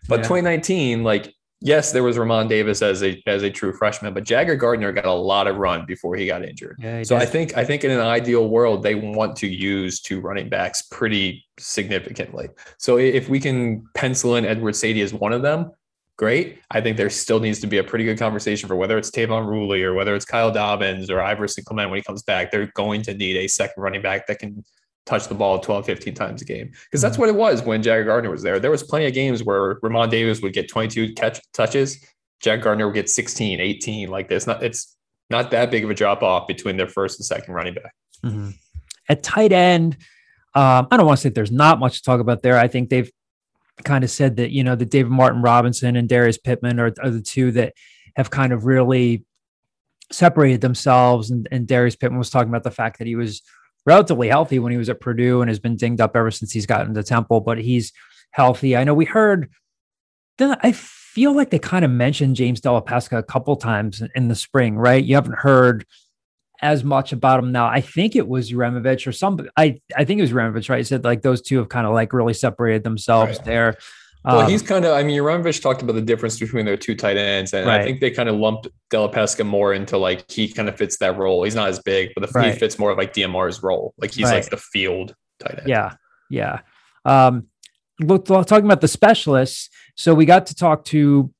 But 0.08 0.20
Yeah. 0.20 0.28
2019, 0.28 1.04
like 1.04 1.34
yes, 1.60 1.92
there 1.92 2.02
was 2.02 2.16
Re'Mahn 2.16 2.48
Davis 2.48 2.82
as 2.82 3.02
a 3.02 3.22
as 3.26 3.42
a 3.42 3.50
true 3.50 3.72
freshman, 3.72 4.14
but 4.14 4.24
Jager 4.24 4.56
Gardner 4.56 4.92
got 4.92 5.06
a 5.06 5.12
lot 5.12 5.46
of 5.46 5.56
run 5.56 5.84
before 5.86 6.16
he 6.16 6.26
got 6.26 6.44
injured. 6.44 6.76
Yeah, 6.78 6.98
he 6.98 7.04
So 7.04 7.16
I 7.16 7.26
think 7.26 7.56
I 7.56 7.64
think 7.64 7.84
in 7.84 7.90
an 7.90 8.00
ideal 8.00 8.48
world, 8.48 8.82
they 8.82 8.94
want 8.94 9.36
to 9.36 9.48
use 9.48 10.00
two 10.00 10.20
running 10.20 10.48
backs 10.48 10.82
pretty 10.82 11.44
significantly. 11.58 12.48
So 12.78 12.98
if 12.98 13.28
we 13.28 13.40
can 13.40 13.86
pencil 13.94 14.36
in 14.36 14.44
Edward 14.44 14.74
Saydee 14.74 15.02
as 15.02 15.12
one 15.12 15.32
of 15.32 15.42
them, 15.42 15.72
great. 16.16 16.60
I 16.70 16.80
think 16.80 16.96
there 16.96 17.10
still 17.10 17.40
needs 17.40 17.60
to 17.60 17.66
be 17.66 17.78
a 17.78 17.84
pretty 17.84 18.04
good 18.04 18.18
conversation 18.18 18.68
for 18.68 18.76
whether 18.76 18.98
it's 18.98 19.10
Tayvon 19.10 19.46
Ruley 19.46 19.82
or 19.82 19.94
whether 19.94 20.14
it's 20.14 20.24
Kyle 20.24 20.52
Dobbins 20.52 21.10
or 21.10 21.20
Iverson 21.20 21.64
Clement 21.64 21.90
when 21.90 21.98
he 21.98 22.02
comes 22.02 22.22
back. 22.22 22.50
They're 22.50 22.72
going 22.74 23.02
to 23.02 23.14
need 23.14 23.36
a 23.36 23.48
second 23.48 23.82
running 23.82 24.02
back 24.02 24.26
that 24.26 24.38
can 24.38 24.64
touch 25.08 25.26
the 25.26 25.34
ball 25.34 25.58
12, 25.58 25.86
15 25.86 26.14
times 26.14 26.42
a 26.42 26.44
game. 26.44 26.70
Because 26.84 27.00
that's 27.00 27.16
what 27.16 27.28
it 27.28 27.34
was 27.34 27.62
when 27.62 27.82
Jager 27.82 28.04
Gardner 28.04 28.30
was 28.30 28.42
there. 28.42 28.60
There 28.60 28.70
was 28.70 28.82
plenty 28.82 29.06
of 29.06 29.14
games 29.14 29.42
where 29.42 29.80
Re'Mahn 29.80 30.10
Davis 30.10 30.42
would 30.42 30.52
get 30.52 30.68
22 30.68 31.14
catch 31.14 31.40
touches. 31.52 32.04
Jack 32.40 32.62
Gardner 32.62 32.86
would 32.86 32.94
get 32.94 33.08
16, 33.08 33.58
18 33.60 34.10
like 34.10 34.28
this. 34.28 34.46
Not 34.46 34.62
it's 34.62 34.96
not 35.30 35.50
that 35.50 35.70
big 35.70 35.84
of 35.84 35.90
a 35.90 35.94
drop 35.94 36.22
off 36.22 36.46
between 36.46 36.76
their 36.76 36.88
first 36.88 37.18
and 37.18 37.26
second 37.26 37.54
running 37.54 37.74
back. 37.74 37.94
Mhm. 38.24 38.54
At 39.08 39.22
tight 39.22 39.52
end, 39.52 39.96
um, 40.54 40.86
I 40.90 40.96
don't 40.96 41.06
want 41.06 41.18
to 41.18 41.22
say 41.22 41.28
there's 41.30 41.50
not 41.50 41.78
much 41.78 41.98
to 41.98 42.02
talk 42.02 42.20
about 42.20 42.42
there. 42.42 42.58
I 42.58 42.68
think 42.68 42.90
they've 42.90 43.10
kind 43.84 44.04
of 44.04 44.10
said 44.10 44.36
that 44.36 44.50
you 44.50 44.62
know 44.62 44.76
that 44.76 44.90
David 44.90 45.10
Martin 45.10 45.42
Robinson 45.42 45.96
and 45.96 46.08
Darius 46.08 46.38
Pittman 46.38 46.78
are, 46.78 46.92
are 47.02 47.10
the 47.10 47.22
two 47.22 47.52
that 47.52 47.74
have 48.16 48.30
kind 48.30 48.52
of 48.52 48.66
really 48.66 49.24
separated 50.10 50.60
themselves. 50.60 51.30
And, 51.30 51.48
and 51.50 51.66
Darius 51.66 51.96
Pittman 51.96 52.18
was 52.18 52.30
talking 52.30 52.48
about 52.48 52.64
the 52.64 52.70
fact 52.70 52.98
that 52.98 53.06
he 53.06 53.16
was 53.16 53.42
relatively 53.88 54.28
healthy 54.28 54.58
when 54.58 54.70
he 54.70 54.76
was 54.76 54.90
at 54.90 55.00
Purdue 55.00 55.40
and 55.40 55.48
has 55.48 55.58
been 55.58 55.74
dinged 55.74 56.00
up 56.00 56.14
ever 56.14 56.30
since 56.30 56.52
he's 56.52 56.66
gotten 56.66 56.92
to 56.92 57.02
Temple, 57.02 57.40
but 57.40 57.56
he's 57.56 57.94
healthy. 58.32 58.76
I 58.76 58.84
know 58.84 58.92
we 58.92 59.06
heard. 59.06 59.48
Then 60.36 60.56
I 60.62 60.72
feel 60.72 61.34
like 61.34 61.48
they 61.48 61.58
kind 61.58 61.86
of 61.86 61.90
mentioned 61.90 62.36
James 62.36 62.60
Della 62.60 62.82
Pesca 62.82 63.16
a 63.16 63.22
couple 63.22 63.56
times 63.56 64.02
in 64.14 64.28
the 64.28 64.34
spring, 64.34 64.76
right? 64.76 65.02
You 65.02 65.14
haven't 65.14 65.38
heard 65.38 65.86
as 66.60 66.84
much 66.84 67.12
about 67.12 67.38
him 67.38 67.50
now. 67.50 67.66
I 67.66 67.80
think 67.80 68.14
it 68.14 68.28
was 68.28 68.52
Uremovich 68.52 69.06
or 69.06 69.12
some. 69.12 69.48
I 69.56 69.80
I 69.96 70.04
think 70.04 70.18
it 70.18 70.22
was 70.22 70.32
Uremovich, 70.32 70.68
right? 70.68 70.78
He 70.78 70.84
said 70.84 71.04
like 71.04 71.22
those 71.22 71.40
two 71.40 71.56
have 71.58 71.70
kind 71.70 71.86
of 71.86 71.94
like 71.94 72.12
really 72.12 72.34
separated 72.34 72.84
themselves 72.84 73.38
right. 73.38 73.44
there. 73.46 73.76
Well, 74.28 74.40
um, 74.40 74.50
he's 74.50 74.60
kind 74.60 74.84
of. 74.84 74.92
I 74.92 75.02
mean, 75.02 75.18
Uremovich 75.18 75.62
talked 75.62 75.80
about 75.80 75.94
the 75.94 76.02
difference 76.02 76.38
between 76.38 76.66
their 76.66 76.76
two 76.76 76.94
tight 76.94 77.16
ends, 77.16 77.54
and 77.54 77.66
right. 77.66 77.80
I 77.80 77.84
think 77.84 78.00
they 78.00 78.10
kind 78.10 78.28
of 78.28 78.36
lumped 78.36 78.68
Della 78.90 79.08
Pesca 79.08 79.42
more 79.42 79.72
into 79.72 79.96
like 79.96 80.30
he 80.30 80.52
kind 80.52 80.68
of 80.68 80.76
fits 80.76 80.98
that 80.98 81.16
role. 81.16 81.44
He's 81.44 81.54
not 81.54 81.68
as 81.68 81.78
big, 81.78 82.10
but 82.14 82.20
the, 82.26 82.38
right. 82.38 82.52
he 82.52 82.58
fits 82.58 82.78
more 82.78 82.90
of 82.90 82.98
like 82.98 83.14
DMR's 83.14 83.62
role. 83.62 83.94
Like 83.96 84.12
he's 84.12 84.26
right. 84.26 84.34
like 84.34 84.50
the 84.50 84.58
field 84.58 85.14
tight 85.40 85.60
end. 85.60 85.68
Yeah, 85.68 85.94
yeah. 86.28 86.60
Um, 87.06 87.46
look, 88.00 88.26
talking 88.26 88.66
about 88.66 88.82
the 88.82 88.88
specialists. 88.88 89.70
So 89.96 90.12
we 90.12 90.26
got 90.26 90.46
to 90.48 90.54
talk 90.54 90.84
to 90.86 91.32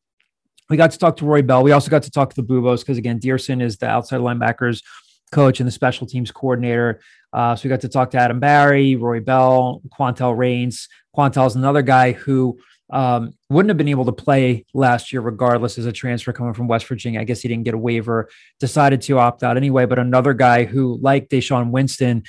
we 0.71 0.79
got 0.79 0.91
to 0.93 0.99
talk 0.99 1.19
to 1.19 1.27
Rory 1.27 1.43
Bell. 1.43 1.63
We 1.63 1.73
also 1.73 1.91
got 1.91 2.05
to 2.05 2.11
talk 2.11 2.33
to 2.33 2.41
the 2.41 2.47
Bubos 2.47 2.81
because 2.81 2.97
again, 2.97 3.21
Diersen 3.21 3.63
is 3.63 3.77
the 3.77 3.87
outside 3.87 4.21
linebackers 4.21 4.83
coach 5.31 5.61
and 5.61 5.67
the 5.67 5.73
special 5.73 6.07
teams 6.07 6.31
coordinator. 6.31 7.01
Uh, 7.33 7.55
so 7.55 7.65
we 7.65 7.69
got 7.69 7.83
to 7.83 7.89
talk 7.89 8.11
to 8.13 8.19
Adam 8.19 8.41
Barry, 8.41 8.97
Rory 8.97 9.21
Bell, 9.21 9.83
Quantel 9.89 10.37
Rains. 10.37 10.89
Quantel 11.15 11.47
is 11.47 11.55
another 11.55 11.83
guy 11.83 12.13
who 12.13 12.59
um, 12.91 13.35
wouldn't 13.51 13.71
have 13.71 13.77
been 13.77 13.89
able 13.89 14.07
to 14.07 14.13
play 14.13 14.65
last 14.73 15.13
year, 15.13 15.21
regardless, 15.21 15.79
as 15.79 15.87
a 15.87 15.93
transfer 15.93 16.33
coming 16.33 16.55
from 16.55 16.69
West 16.69 16.87
Virginia. 16.87 17.21
I 17.21 17.25
guess 17.25 17.43
he 17.43 17.49
didn't 17.49 17.65
get 17.65 17.75
a 17.75 17.79
waiver, 17.79 18.29
decided 18.61 19.03
to 19.03 19.19
opt 19.19 19.43
out 19.43 19.57
anyway. 19.57 19.87
But 19.87 19.99
another 19.99 20.33
guy 20.35 20.65
who, 20.65 20.99
like 21.03 21.29
Deshaun 21.29 21.71
Winston, 21.71 22.23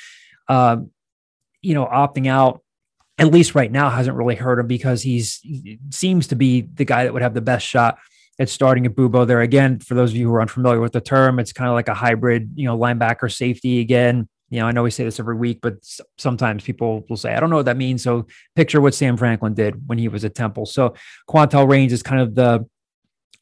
uh, 0.48 0.78
you 1.62 1.74
know, 1.74 1.86
opting 1.86 2.28
out 2.28 2.62
at 3.18 3.32
least 3.32 3.56
right 3.56 3.72
now 3.72 3.90
hasn't 3.90 4.16
really 4.16 4.36
hurt 4.36 4.60
him 4.60 4.68
because 4.68 5.02
he's 5.02 5.40
he 5.44 5.80
seems 5.92 6.28
to 6.28 6.36
be 6.36 6.62
the 6.62 6.86
guy 6.86 7.04
that 7.04 7.14
would 7.14 7.22
have 7.22 7.34
the 7.34 7.42
best 7.42 7.66
shot 7.66 7.98
at 8.40 8.50
starting 8.50 8.86
at 8.86 8.96
Bubo 8.96 9.28
there. 9.28 9.42
Again, 9.42 9.80
for 9.80 9.94
those 9.94 10.12
of 10.12 10.18
you 10.18 10.28
who 10.28 10.34
are 10.34 10.42
unfamiliar 10.42 10.80
with 10.80 10.94
the 10.94 11.02
term, 11.02 11.40
it's 11.40 11.52
kind 11.52 11.70
of 11.70 11.76
like 11.76 11.90
a 11.90 11.94
hybrid, 11.94 12.52
you 12.56 12.66
know, 12.66 12.78
linebacker 12.78 13.32
safety 13.32 13.82
again 13.82 14.28
you 14.50 14.60
know, 14.60 14.68
I 14.68 14.72
know 14.72 14.84
we 14.84 14.92
say 14.92 15.04
this 15.04 15.20
every 15.20 15.36
week, 15.36 15.60
but 15.62 15.76
sometimes 16.18 16.64
people 16.64 17.06
will 17.08 17.18
say, 17.18 17.34
I 17.34 17.40
don't 17.40 17.50
know 17.50 17.58
what 17.58 17.66
that 17.66 17.78
means. 17.78 18.04
So 18.04 18.26
picture 18.56 18.82
what 18.82 18.96
Sam 18.96 19.16
Franklin 19.16 19.54
did 19.54 19.88
when 19.88 19.98
he 19.98 20.08
was 20.08 20.26
at 20.26 20.36
Temple. 20.36 20.66
So 20.66 20.96
Quantel 21.30 21.70
Rains 21.70 21.94
is 21.94 22.04
kind 22.04 22.22
of 22.22 22.36
the 22.36 22.68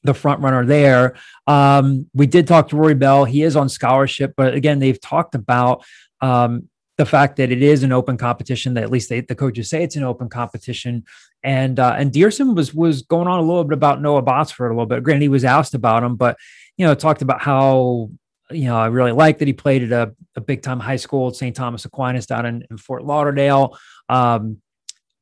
the 0.04 0.14
front 0.14 0.42
runner 0.42 0.66
there. 0.66 1.16
Um, 1.48 2.08
we 2.14 2.28
did 2.28 2.48
talk 2.48 2.70
to 2.70 2.78
Rory 2.78 2.94
Bell. 2.94 3.26
He 3.26 3.44
is 3.44 3.56
on 3.56 3.68
scholarship, 3.68 4.34
but 4.38 4.54
again, 4.54 4.80
they've 4.80 5.00
talked 5.00 5.36
about 5.36 5.84
um, 6.22 6.70
the 6.98 7.06
fact 7.06 7.38
that 7.38 7.52
it 7.52 7.62
is 7.62 7.84
an 7.84 7.92
open 7.92 8.18
competition. 8.18 8.74
That 8.76 8.84
at 8.84 8.92
least 8.92 9.10
they, 9.10 9.22
the 9.22 9.36
coaches 9.36 9.70
say 9.70 9.84
it's 9.84 9.96
an 9.96 10.04
open 10.04 10.30
competition. 10.30 11.04
And 11.44 11.80
uh, 11.80 11.96
and 11.98 12.12
Diersen 12.12 12.56
was 12.56 12.74
was 12.74 13.02
going 13.04 13.28
on 13.28 13.40
a 13.40 13.44
little 13.44 13.64
bit 13.64 13.74
about 13.74 14.02
Noah 14.02 14.24
Botsford 14.24 14.68
a 14.68 14.74
little 14.74 14.86
bit. 14.86 15.04
Granted, 15.04 15.24
he 15.24 15.30
was 15.30 15.46
asked 15.46 15.74
about 15.74 16.04
him, 16.04 16.16
but 16.16 16.38
you 16.78 16.86
know, 16.86 16.94
talked 16.94 17.22
about 17.22 17.42
how 17.42 18.10
you 18.52 18.66
know, 18.66 18.78
I 18.78 18.88
really 18.88 19.12
like 19.12 19.40
that 19.40 19.48
he 19.48 19.54
played 19.54 19.84
at 19.84 19.92
a, 19.92 20.16
a 20.36 20.42
big 20.42 20.62
time 20.62 20.80
high 20.80 20.96
school 20.96 21.30
at 21.30 21.36
St. 21.36 21.56
Thomas 21.56 21.86
Aquinas 21.86 22.26
down 22.26 22.46
in, 22.46 22.66
in 22.70 22.78
Fort 22.78 23.04
Lauderdale. 23.04 23.78
Um, 24.10 24.62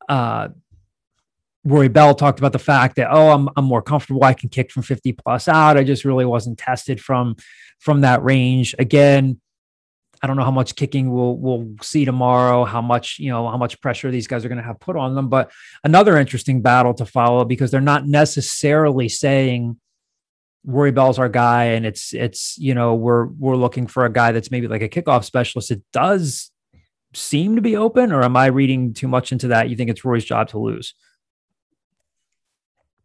uh, 0.08 0.50
Rory 1.63 1.88
Bell 1.88 2.13
talked 2.13 2.38
about 2.38 2.51
the 2.51 2.60
fact 2.60 2.98
that, 2.98 3.08
oh, 3.12 3.32
I'm, 3.32 3.50
I'm 3.58 3.65
more 3.65 3.82
comfortable. 3.82 4.24
I 4.24 4.34
can 4.34 4.50
kick 4.50 4.72
from 4.72 4.84
50 4.84 5.13
plus 5.13 5.48
out. 5.48 5.77
I 5.77 5.84
just 5.84 6.05
really 6.05 6.25
wasn't 6.25 6.60
tested 6.60 7.01
from, 7.01 7.36
from 7.79 8.01
that 8.01 8.24
range. 8.24 8.75
Again, 8.77 9.41
I 10.22 10.27
don't 10.27 10.38
know 10.38 10.44
how 10.44 10.51
much 10.51 10.75
kicking 10.75 11.12
we'll, 11.12 11.36
we'll 11.36 11.75
see 11.82 12.05
tomorrow, 12.05 12.65
how 12.65 12.82
much, 12.82 13.17
you 13.17 13.29
know, 13.29 13.50
how 13.50 13.58
much 13.58 13.82
pressure 13.82 14.12
these 14.12 14.27
guys 14.27 14.46
are 14.46 14.48
going 14.48 14.60
to 14.60 14.63
have 14.63 14.79
put 14.79 14.96
on 14.96 15.15
them, 15.15 15.27
but 15.27 15.51
another 15.83 16.18
interesting 16.18 16.61
battle 16.61 16.94
to 16.96 17.05
follow 17.05 17.44
because 17.46 17.72
they're 17.72 17.81
not 17.81 18.07
necessarily 18.07 19.09
saying, 19.09 19.79
Rory 20.65 20.91
Bell's 20.91 21.19
our 21.19 21.29
guy, 21.29 21.65
and 21.65 21.85
it's 21.85 22.13
it's 22.13 22.57
you 22.57 22.73
know 22.73 22.95
we're 22.95 23.25
we're 23.25 23.55
looking 23.55 23.87
for 23.87 24.05
a 24.05 24.11
guy 24.11 24.31
that's 24.31 24.51
maybe 24.51 24.67
like 24.67 24.81
a 24.81 24.89
kickoff 24.89 25.23
specialist. 25.23 25.71
It 25.71 25.81
does 25.93 26.51
seem 27.13 27.55
to 27.55 27.61
be 27.61 27.75
open, 27.75 28.11
or 28.11 28.23
am 28.23 28.35
I 28.35 28.47
reading 28.47 28.93
too 28.93 29.07
much 29.07 29.31
into 29.31 29.47
that? 29.49 29.69
You 29.69 29.75
think 29.75 29.89
it's 29.89 30.03
Rory's 30.03 30.25
job 30.25 30.49
to 30.49 30.59
lose? 30.59 30.93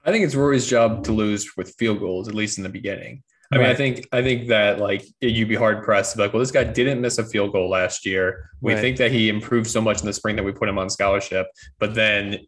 I 0.04 0.12
think 0.12 0.24
it's 0.24 0.34
Rory's 0.34 0.66
job 0.66 1.04
to 1.04 1.12
lose 1.12 1.56
with 1.56 1.74
field 1.78 2.00
goals, 2.00 2.28
at 2.28 2.34
least 2.34 2.56
in 2.56 2.64
the 2.64 2.70
beginning. 2.70 3.22
I 3.52 3.58
mean, 3.58 3.66
I 3.66 3.74
think 3.74 4.06
I 4.12 4.22
think 4.22 4.48
that 4.48 4.78
like 4.78 5.04
you'd 5.20 5.48
be 5.48 5.56
hard 5.56 5.82
pressed 5.82 6.12
to 6.12 6.18
be 6.18 6.22
like, 6.22 6.32
well, 6.32 6.40
this 6.40 6.52
guy 6.52 6.62
didn't 6.62 7.00
miss 7.00 7.18
a 7.18 7.24
field 7.24 7.52
goal 7.52 7.68
last 7.68 8.06
year. 8.06 8.48
We 8.60 8.74
right. 8.74 8.80
think 8.80 8.96
that 8.98 9.10
he 9.10 9.28
improved 9.28 9.68
so 9.68 9.80
much 9.80 10.00
in 10.00 10.06
the 10.06 10.12
spring 10.12 10.36
that 10.36 10.44
we 10.44 10.52
put 10.52 10.68
him 10.68 10.78
on 10.78 10.88
scholarship, 10.88 11.48
but 11.80 11.94
then 11.94 12.38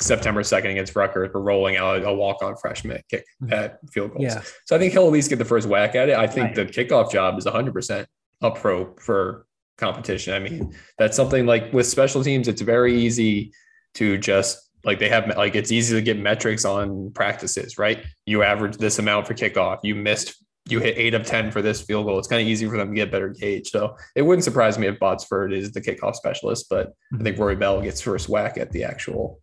September 0.00 0.42
2nd 0.42 0.70
against 0.70 0.94
Rutgers, 0.94 1.30
we're 1.32 1.40
rolling 1.40 1.76
out 1.76 2.02
a 2.04 2.12
walk 2.12 2.42
on 2.42 2.56
freshman 2.56 3.02
kick 3.10 3.24
mm-hmm. 3.42 3.52
at 3.52 3.78
field 3.90 4.12
goals. 4.12 4.22
Yeah. 4.22 4.42
So 4.66 4.76
I 4.76 4.78
think 4.78 4.92
he'll 4.92 5.06
at 5.06 5.12
least 5.12 5.30
get 5.30 5.38
the 5.38 5.44
first 5.44 5.68
whack 5.68 5.94
at 5.94 6.08
it. 6.08 6.16
I 6.16 6.26
think 6.26 6.56
right. 6.56 6.66
the 6.66 6.66
kickoff 6.66 7.10
job 7.10 7.38
is 7.38 7.44
100% 7.44 8.06
up 8.42 8.58
pro 8.58 8.94
for 8.96 9.46
competition. 9.76 10.34
I 10.34 10.38
mean, 10.38 10.74
that's 10.98 11.16
something 11.16 11.46
like 11.46 11.72
with 11.72 11.86
special 11.86 12.22
teams, 12.22 12.48
it's 12.48 12.62
very 12.62 12.94
easy 13.00 13.52
to 13.94 14.18
just 14.18 14.68
like 14.84 14.98
they 14.98 15.08
have 15.08 15.26
like 15.36 15.54
it's 15.54 15.72
easy 15.72 15.94
to 15.94 16.02
get 16.02 16.18
metrics 16.18 16.64
on 16.64 17.10
practices, 17.12 17.78
right? 17.78 18.04
You 18.26 18.42
average 18.42 18.76
this 18.76 18.98
amount 18.98 19.26
for 19.26 19.34
kickoff, 19.34 19.80
you 19.82 19.94
missed 19.94 20.34
you 20.70 20.80
hit 20.80 20.98
eight 20.98 21.14
of 21.14 21.24
10 21.24 21.50
for 21.50 21.62
this 21.62 21.80
field 21.80 22.06
goal. 22.06 22.18
It's 22.18 22.28
kind 22.28 22.42
of 22.42 22.48
easy 22.48 22.68
for 22.68 22.76
them 22.76 22.90
to 22.90 22.94
get 22.94 23.10
better 23.10 23.30
gauge. 23.30 23.70
So 23.70 23.96
it 24.14 24.22
wouldn't 24.22 24.44
surprise 24.44 24.78
me 24.78 24.86
if 24.86 24.98
Botsford 24.98 25.56
is 25.56 25.72
the 25.72 25.80
kickoff 25.80 26.14
specialist, 26.14 26.66
but 26.68 26.92
I 27.14 27.22
think 27.22 27.36
mm-hmm. 27.36 27.42
Rory 27.42 27.56
Bell 27.56 27.80
gets 27.80 28.00
first 28.00 28.28
whack 28.28 28.58
at 28.58 28.70
the 28.70 28.84
actual 28.84 29.40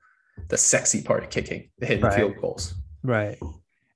the 0.47 0.57
sexy 0.57 1.01
part 1.01 1.23
of 1.23 1.29
kicking, 1.29 1.69
the 1.79 1.85
hidden 1.85 2.03
right. 2.03 2.13
field 2.15 2.35
goals. 2.39 2.75
Right. 3.03 3.37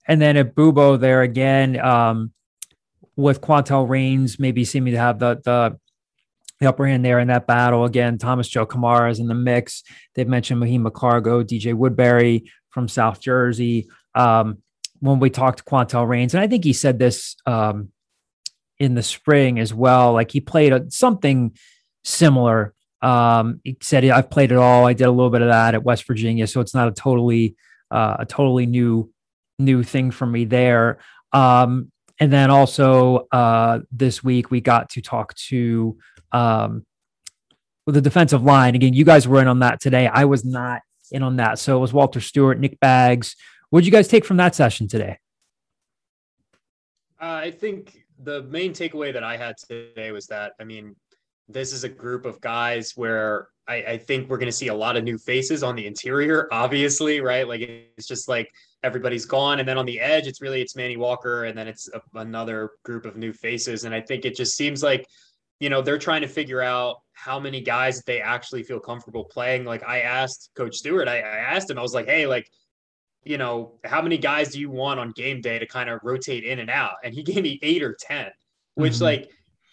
And 0.07 0.21
then 0.21 0.37
at 0.37 0.55
Bubo 0.55 0.99
there 0.99 1.21
again, 1.21 1.79
um, 1.79 2.31
with 3.15 3.41
Quantel 3.41 3.87
Rains 3.87 4.39
maybe 4.39 4.63
seeming 4.63 4.93
to 4.93 4.99
have 4.99 5.19
the 5.19 5.41
the 5.43 5.77
the 6.59 6.67
upper 6.67 6.85
hand 6.85 7.05
there 7.05 7.19
in 7.19 7.29
that 7.29 7.47
battle. 7.47 7.85
Again, 7.85 8.17
Thomas 8.17 8.47
Joe 8.47 8.65
Kamara 8.65 9.11
is 9.11 9.19
in 9.19 9.27
the 9.27 9.33
mix. 9.33 9.83
They've 10.15 10.27
mentioned 10.27 10.59
Mahim 10.59 10.83
McCargo, 10.83 11.43
DJ 11.43 11.73
Woodbury 11.73 12.51
from 12.69 12.87
South 12.87 13.21
Jersey. 13.21 13.87
Um, 14.13 14.57
when 14.99 15.19
we 15.19 15.29
talked 15.29 15.59
to 15.59 15.63
Quantel 15.63 16.07
Rains, 16.07 16.33
and 16.33 16.41
I 16.41 16.47
think 16.47 16.65
he 16.65 16.73
said 16.73 16.99
this 16.99 17.37
um, 17.45 17.89
in 18.77 18.95
the 18.95 19.03
spring 19.03 19.59
as 19.59 19.73
well, 19.73 20.11
like 20.11 20.31
he 20.31 20.41
played 20.41 20.73
a, 20.73 20.91
something 20.91 21.55
similar 22.03 22.73
um, 23.01 23.61
he 23.63 23.77
said, 23.81 24.05
I've 24.05 24.29
played 24.29 24.51
it 24.51 24.57
all. 24.57 24.85
I 24.85 24.93
did 24.93 25.05
a 25.05 25.11
little 25.11 25.29
bit 25.29 25.41
of 25.41 25.47
that 25.47 25.75
at 25.75 25.83
West 25.83 26.05
Virginia. 26.05 26.47
So 26.47 26.61
it's 26.61 26.73
not 26.73 26.87
a 26.87 26.91
totally, 26.91 27.55
uh, 27.91 28.17
a 28.19 28.25
totally 28.25 28.65
new, 28.65 29.11
new 29.57 29.83
thing 29.83 30.11
for 30.11 30.25
me 30.25 30.45
there. 30.45 30.99
Um, 31.31 31.91
and 32.19 32.33
then 32.33 32.49
also 32.49 33.27
uh, 33.31 33.79
this 33.91 34.23
week 34.23 34.51
we 34.51 34.61
got 34.61 34.89
to 34.91 35.01
talk 35.01 35.33
to 35.35 35.97
um, 36.31 36.85
the 37.85 38.01
defensive 38.01 38.43
line. 38.43 38.75
Again, 38.75 38.93
you 38.93 39.05
guys 39.05 39.27
were 39.27 39.41
in 39.41 39.47
on 39.47 39.59
that 39.59 39.79
today. 39.79 40.07
I 40.07 40.25
was 40.25 40.43
not 40.43 40.81
in 41.11 41.23
on 41.23 41.37
that. 41.37 41.59
So 41.59 41.77
it 41.77 41.79
was 41.79 41.93
Walter 41.93 42.19
Stewart, 42.21 42.59
Nick 42.59 42.79
Bags. 42.79 43.35
What 43.69 43.81
did 43.81 43.85
you 43.85 43.91
guys 43.91 44.07
take 44.07 44.25
from 44.25 44.37
that 44.37 44.55
session 44.55 44.87
today? 44.87 45.17
Uh, 47.21 47.41
I 47.43 47.51
think 47.51 48.05
the 48.21 48.43
main 48.43 48.73
takeaway 48.73 49.13
that 49.13 49.23
I 49.23 49.37
had 49.37 49.55
today 49.57 50.11
was 50.11 50.27
that, 50.27 50.53
I 50.59 50.63
mean, 50.63 50.95
this 51.49 51.73
is 51.73 51.83
a 51.83 51.89
group 51.89 52.25
of 52.25 52.39
guys 52.39 52.93
where 52.95 53.49
I, 53.67 53.75
I 53.75 53.97
think 53.97 54.29
we're 54.29 54.37
going 54.37 54.47
to 54.47 54.55
see 54.55 54.67
a 54.67 54.73
lot 54.73 54.95
of 54.95 55.03
new 55.03 55.17
faces 55.17 55.63
on 55.63 55.75
the 55.75 55.85
interior, 55.85 56.47
obviously, 56.51 57.21
right? 57.21 57.47
Like 57.47 57.61
it's 57.61 58.07
just 58.07 58.29
like 58.29 58.51
everybody's 58.83 59.25
gone. 59.25 59.59
And 59.59 59.67
then 59.67 59.77
on 59.77 59.85
the 59.85 59.99
edge, 59.99 60.27
it's 60.27 60.41
really, 60.41 60.61
it's 60.61 60.75
Manny 60.75 60.95
Walker 60.95 61.45
and 61.45 61.57
then 61.57 61.67
it's 61.67 61.89
a, 61.89 62.01
another 62.15 62.71
group 62.83 63.05
of 63.05 63.17
new 63.17 63.33
faces. 63.33 63.83
And 63.83 63.93
I 63.93 64.01
think 64.01 64.25
it 64.25 64.35
just 64.35 64.55
seems 64.55 64.83
like, 64.83 65.05
you 65.59 65.69
know, 65.69 65.81
they're 65.81 65.97
trying 65.97 66.21
to 66.21 66.27
figure 66.27 66.61
out 66.61 66.97
how 67.13 67.39
many 67.39 67.61
guys 67.61 68.01
they 68.03 68.21
actually 68.21 68.63
feel 68.63 68.79
comfortable 68.79 69.25
playing. 69.25 69.65
Like 69.65 69.83
I 69.83 70.01
asked 70.01 70.51
Coach 70.55 70.75
Stewart, 70.75 71.07
I, 71.07 71.19
I 71.19 71.37
asked 71.37 71.69
him, 71.69 71.79
I 71.79 71.81
was 71.81 71.93
like, 71.93 72.05
hey, 72.05 72.27
like, 72.27 72.49
you 73.23 73.37
know, 73.37 73.73
how 73.83 74.01
many 74.01 74.17
guys 74.17 74.49
do 74.49 74.59
you 74.59 74.69
want 74.69 74.99
on 74.99 75.11
game 75.11 75.41
day 75.41 75.59
to 75.59 75.65
kind 75.65 75.89
of 75.89 75.99
rotate 76.03 76.43
in 76.43 76.59
and 76.59 76.69
out? 76.69 76.93
And 77.03 77.13
he 77.13 77.23
gave 77.23 77.43
me 77.43 77.59
eight 77.61 77.83
or 77.83 77.97
10, 77.99 78.27
which 78.75 78.93
mm-hmm. 78.93 79.03
like, 79.03 79.29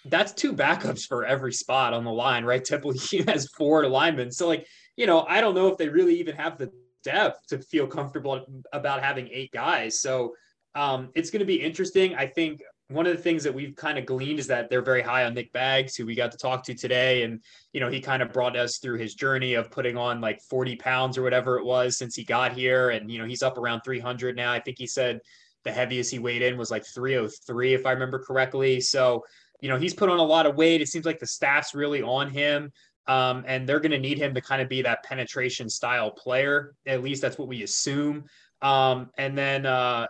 that's 0.08 0.32
two 0.32 0.52
backups 0.52 1.06
for 1.06 1.24
every 1.24 1.52
spot 1.52 1.94
on 1.94 2.04
the 2.04 2.12
line, 2.12 2.44
right? 2.44 2.64
Temple 2.64 2.92
has 3.28 3.48
four 3.48 3.86
linemen. 3.88 4.30
So, 4.30 4.48
like, 4.48 4.66
you 4.96 5.06
know, 5.06 5.24
I 5.28 5.40
don't 5.40 5.54
know 5.54 5.68
if 5.68 5.78
they 5.78 5.88
really 5.88 6.18
even 6.18 6.36
have 6.36 6.58
the 6.58 6.70
depth 7.04 7.46
to 7.48 7.58
feel 7.58 7.86
comfortable 7.86 8.46
about 8.72 9.02
having 9.02 9.28
eight 9.30 9.52
guys. 9.52 10.00
So, 10.00 10.34
um, 10.74 11.10
it's 11.14 11.30
going 11.30 11.40
to 11.40 11.46
be 11.46 11.60
interesting. 11.60 12.14
I 12.14 12.26
think 12.26 12.60
one 12.88 13.06
of 13.06 13.16
the 13.16 13.22
things 13.22 13.42
that 13.42 13.54
we've 13.54 13.74
kind 13.74 13.98
of 13.98 14.06
gleaned 14.06 14.38
is 14.38 14.46
that 14.46 14.70
they're 14.70 14.82
very 14.82 15.02
high 15.02 15.24
on 15.24 15.34
Nick 15.34 15.52
Bags, 15.52 15.96
who 15.96 16.06
we 16.06 16.14
got 16.14 16.30
to 16.32 16.38
talk 16.38 16.62
to 16.64 16.74
today. 16.74 17.24
And, 17.24 17.42
you 17.72 17.80
know, 17.80 17.88
he 17.88 18.00
kind 18.00 18.22
of 18.22 18.32
brought 18.32 18.56
us 18.56 18.78
through 18.78 18.98
his 18.98 19.14
journey 19.14 19.54
of 19.54 19.70
putting 19.70 19.96
on 19.96 20.20
like 20.20 20.40
40 20.42 20.76
pounds 20.76 21.18
or 21.18 21.22
whatever 21.22 21.58
it 21.58 21.64
was 21.64 21.96
since 21.96 22.14
he 22.14 22.22
got 22.22 22.52
here. 22.52 22.90
And, 22.90 23.10
you 23.10 23.18
know, 23.18 23.24
he's 23.24 23.42
up 23.42 23.58
around 23.58 23.80
300 23.80 24.36
now. 24.36 24.52
I 24.52 24.60
think 24.60 24.78
he 24.78 24.86
said 24.86 25.20
the 25.64 25.72
heaviest 25.72 26.12
he 26.12 26.20
weighed 26.20 26.42
in 26.42 26.56
was 26.56 26.70
like 26.70 26.86
303, 26.86 27.74
if 27.74 27.86
I 27.86 27.90
remember 27.90 28.20
correctly. 28.20 28.80
So, 28.80 29.24
you 29.60 29.68
know, 29.68 29.78
he's 29.78 29.94
put 29.94 30.08
on 30.08 30.18
a 30.18 30.24
lot 30.24 30.46
of 30.46 30.56
weight. 30.56 30.80
It 30.80 30.88
seems 30.88 31.06
like 31.06 31.18
the 31.18 31.26
staff's 31.26 31.74
really 31.74 32.02
on 32.02 32.30
him. 32.30 32.72
Um, 33.08 33.44
and 33.46 33.68
they're 33.68 33.80
going 33.80 33.92
to 33.92 34.00
need 34.00 34.18
him 34.18 34.34
to 34.34 34.40
kind 34.40 34.60
of 34.60 34.68
be 34.68 34.82
that 34.82 35.04
penetration 35.04 35.70
style 35.70 36.10
player. 36.10 36.74
At 36.86 37.02
least 37.02 37.22
that's 37.22 37.38
what 37.38 37.46
we 37.46 37.62
assume. 37.62 38.24
Um, 38.62 39.10
and 39.18 39.36
then 39.36 39.66
uh, 39.66 40.06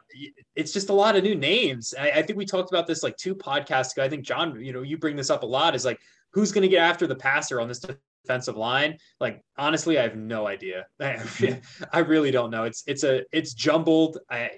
it's 0.55 0.73
just 0.73 0.89
a 0.89 0.95
lot 0.95 1.17
of 1.17 1.25
new 1.25 1.35
names. 1.35 1.95
I, 1.99 2.11
I, 2.11 2.23
think 2.23 2.39
we 2.39 2.47
talked 2.47 2.71
about 2.71 2.87
this 2.87 3.03
like 3.03 3.17
two 3.17 3.35
podcasts 3.35 3.93
ago. 3.93 4.05
I 4.05 4.09
think 4.09 4.25
John, 4.25 4.63
you 4.65 4.73
know, 4.73 4.83
you 4.83 4.97
bring 4.99 5.17
this 5.17 5.31
up 5.31 5.43
a 5.43 5.47
lot. 5.47 5.75
Is 5.75 5.85
like 5.85 5.99
who's 6.33 6.53
going 6.53 6.63
to 6.63 6.69
get 6.69 6.83
after 6.83 7.09
the 7.09 7.17
passer 7.17 7.61
on 7.61 7.67
this 7.67 7.85
defensive 8.25 8.57
line? 8.57 8.99
Like 9.21 9.43
honestly, 9.59 9.99
I 9.99 10.03
have 10.03 10.17
no 10.17 10.47
idea. 10.47 10.87
I 11.01 11.99
really 11.99 12.31
don't 12.31 12.51
know. 12.51 12.65
It's 12.65 12.85
it's 12.87 13.03
a 13.03 13.25
it's 13.33 13.53
jumbled. 13.53 14.19
I 14.31 14.51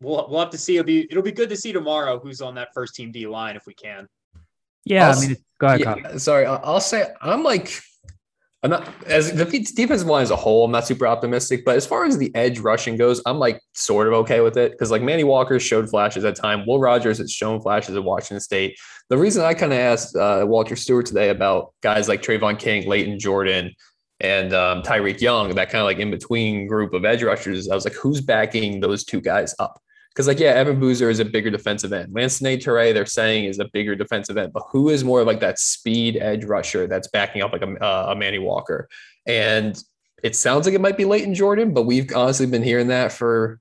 we'll 0.00 0.26
we'll 0.28 0.40
have 0.40 0.50
to 0.50 0.58
see. 0.58 0.76
It'll 0.76 0.86
be 0.86 1.06
it'll 1.08 1.22
be 1.22 1.32
good 1.32 1.48
to 1.50 1.56
see 1.56 1.72
tomorrow 1.72 2.18
who's 2.18 2.40
on 2.40 2.56
that 2.56 2.70
first 2.74 2.96
team 2.96 3.12
D 3.12 3.28
line 3.28 3.54
if 3.54 3.64
we 3.64 3.74
can. 3.74 4.08
Yeah, 4.86 5.10
I'll, 5.10 5.18
I 5.18 5.20
mean, 5.20 5.36
go 5.58 5.66
ahead. 5.66 5.80
Yeah, 5.80 6.16
sorry, 6.16 6.46
I'll 6.46 6.80
say 6.80 7.06
I'm 7.20 7.42
like 7.42 7.82
I'm 8.62 8.70
not 8.70 8.88
as 9.06 9.32
the 9.32 9.44
defensive 9.44 10.08
line 10.08 10.22
as 10.22 10.30
a 10.30 10.36
whole. 10.36 10.64
I'm 10.64 10.72
not 10.72 10.86
super 10.86 11.06
optimistic, 11.06 11.64
but 11.64 11.76
as 11.76 11.86
far 11.86 12.04
as 12.04 12.16
the 12.16 12.34
edge 12.34 12.58
rushing 12.58 12.96
goes, 12.96 13.22
I'm 13.26 13.38
like 13.38 13.60
sort 13.74 14.08
of 14.08 14.14
okay 14.14 14.40
with 14.40 14.56
it 14.56 14.72
because 14.72 14.90
like 14.90 15.02
Manny 15.02 15.24
Walker 15.24 15.60
showed 15.60 15.88
flashes 15.90 16.24
at 16.24 16.36
time. 16.36 16.66
Will 16.66 16.80
Rogers 16.80 17.18
has 17.18 17.30
shown 17.30 17.60
flashes 17.60 17.94
at 17.96 18.02
Washington 18.02 18.40
State. 18.40 18.76
The 19.08 19.18
reason 19.18 19.44
I 19.44 19.54
kind 19.54 19.72
of 19.72 19.78
asked 19.78 20.16
uh, 20.16 20.44
Walter 20.48 20.74
Stewart 20.74 21.06
today 21.06 21.28
about 21.28 21.74
guys 21.82 22.08
like 22.08 22.22
Trayvon 22.22 22.58
King, 22.58 22.88
Leighton 22.88 23.20
Jordan, 23.20 23.72
and 24.20 24.52
um, 24.52 24.82
Tyreek 24.82 25.20
Young, 25.20 25.54
that 25.54 25.70
kind 25.70 25.80
of 25.82 25.86
like 25.86 25.98
in 25.98 26.10
between 26.10 26.66
group 26.66 26.92
of 26.94 27.04
edge 27.04 27.22
rushers, 27.22 27.68
I 27.68 27.74
was 27.74 27.84
like, 27.84 27.94
who's 27.94 28.20
backing 28.20 28.80
those 28.80 29.04
two 29.04 29.20
guys 29.20 29.54
up? 29.58 29.80
Because 30.16 30.28
like 30.28 30.40
yeah, 30.40 30.52
Evan 30.52 30.80
Boozer 30.80 31.10
is 31.10 31.20
a 31.20 31.26
bigger 31.26 31.50
defensive 31.50 31.92
end. 31.92 32.14
Lancey 32.14 32.56
Toure, 32.56 32.94
they're 32.94 33.04
saying 33.04 33.44
is 33.44 33.58
a 33.58 33.66
bigger 33.66 33.94
defensive 33.94 34.38
end, 34.38 34.50
but 34.50 34.62
who 34.70 34.88
is 34.88 35.04
more 35.04 35.22
like 35.24 35.40
that 35.40 35.58
speed 35.58 36.16
edge 36.16 36.42
rusher 36.44 36.86
that's 36.86 37.06
backing 37.08 37.42
up 37.42 37.52
like 37.52 37.60
a, 37.60 37.84
uh, 37.84 38.12
a 38.12 38.16
Manny 38.16 38.38
Walker? 38.38 38.88
And 39.26 39.78
it 40.22 40.34
sounds 40.34 40.64
like 40.64 40.74
it 40.74 40.80
might 40.80 40.96
be 40.96 41.04
Leighton 41.04 41.34
Jordan, 41.34 41.74
but 41.74 41.82
we've 41.82 42.10
honestly 42.16 42.46
been 42.46 42.62
hearing 42.62 42.88
that 42.88 43.12
for 43.12 43.60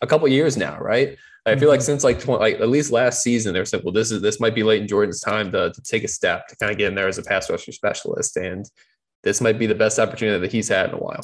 a 0.00 0.06
couple 0.08 0.26
years 0.26 0.56
now, 0.56 0.76
right? 0.80 1.16
I 1.46 1.54
feel 1.54 1.68
like 1.68 1.78
mm-hmm. 1.78 1.86
since 1.86 2.02
like 2.02 2.18
20, 2.18 2.40
like 2.40 2.60
at 2.60 2.68
least 2.68 2.90
last 2.90 3.22
season, 3.22 3.54
they're 3.54 3.64
saying, 3.64 3.84
well, 3.84 3.92
this 3.92 4.10
is 4.10 4.22
this 4.22 4.40
might 4.40 4.56
be 4.56 4.64
Leighton 4.64 4.88
Jordan's 4.88 5.20
time 5.20 5.52
to, 5.52 5.70
to 5.72 5.82
take 5.82 6.02
a 6.02 6.08
step 6.08 6.48
to 6.48 6.56
kind 6.56 6.72
of 6.72 6.78
get 6.78 6.88
in 6.88 6.96
there 6.96 7.08
as 7.08 7.18
a 7.18 7.22
pass 7.22 7.48
rusher 7.48 7.70
specialist, 7.70 8.36
and 8.36 8.68
this 9.22 9.40
might 9.40 9.58
be 9.58 9.66
the 9.66 9.74
best 9.74 10.00
opportunity 10.00 10.40
that 10.40 10.52
he's 10.52 10.68
had 10.68 10.90
in 10.90 10.96
a 10.96 10.98
while. 10.98 11.20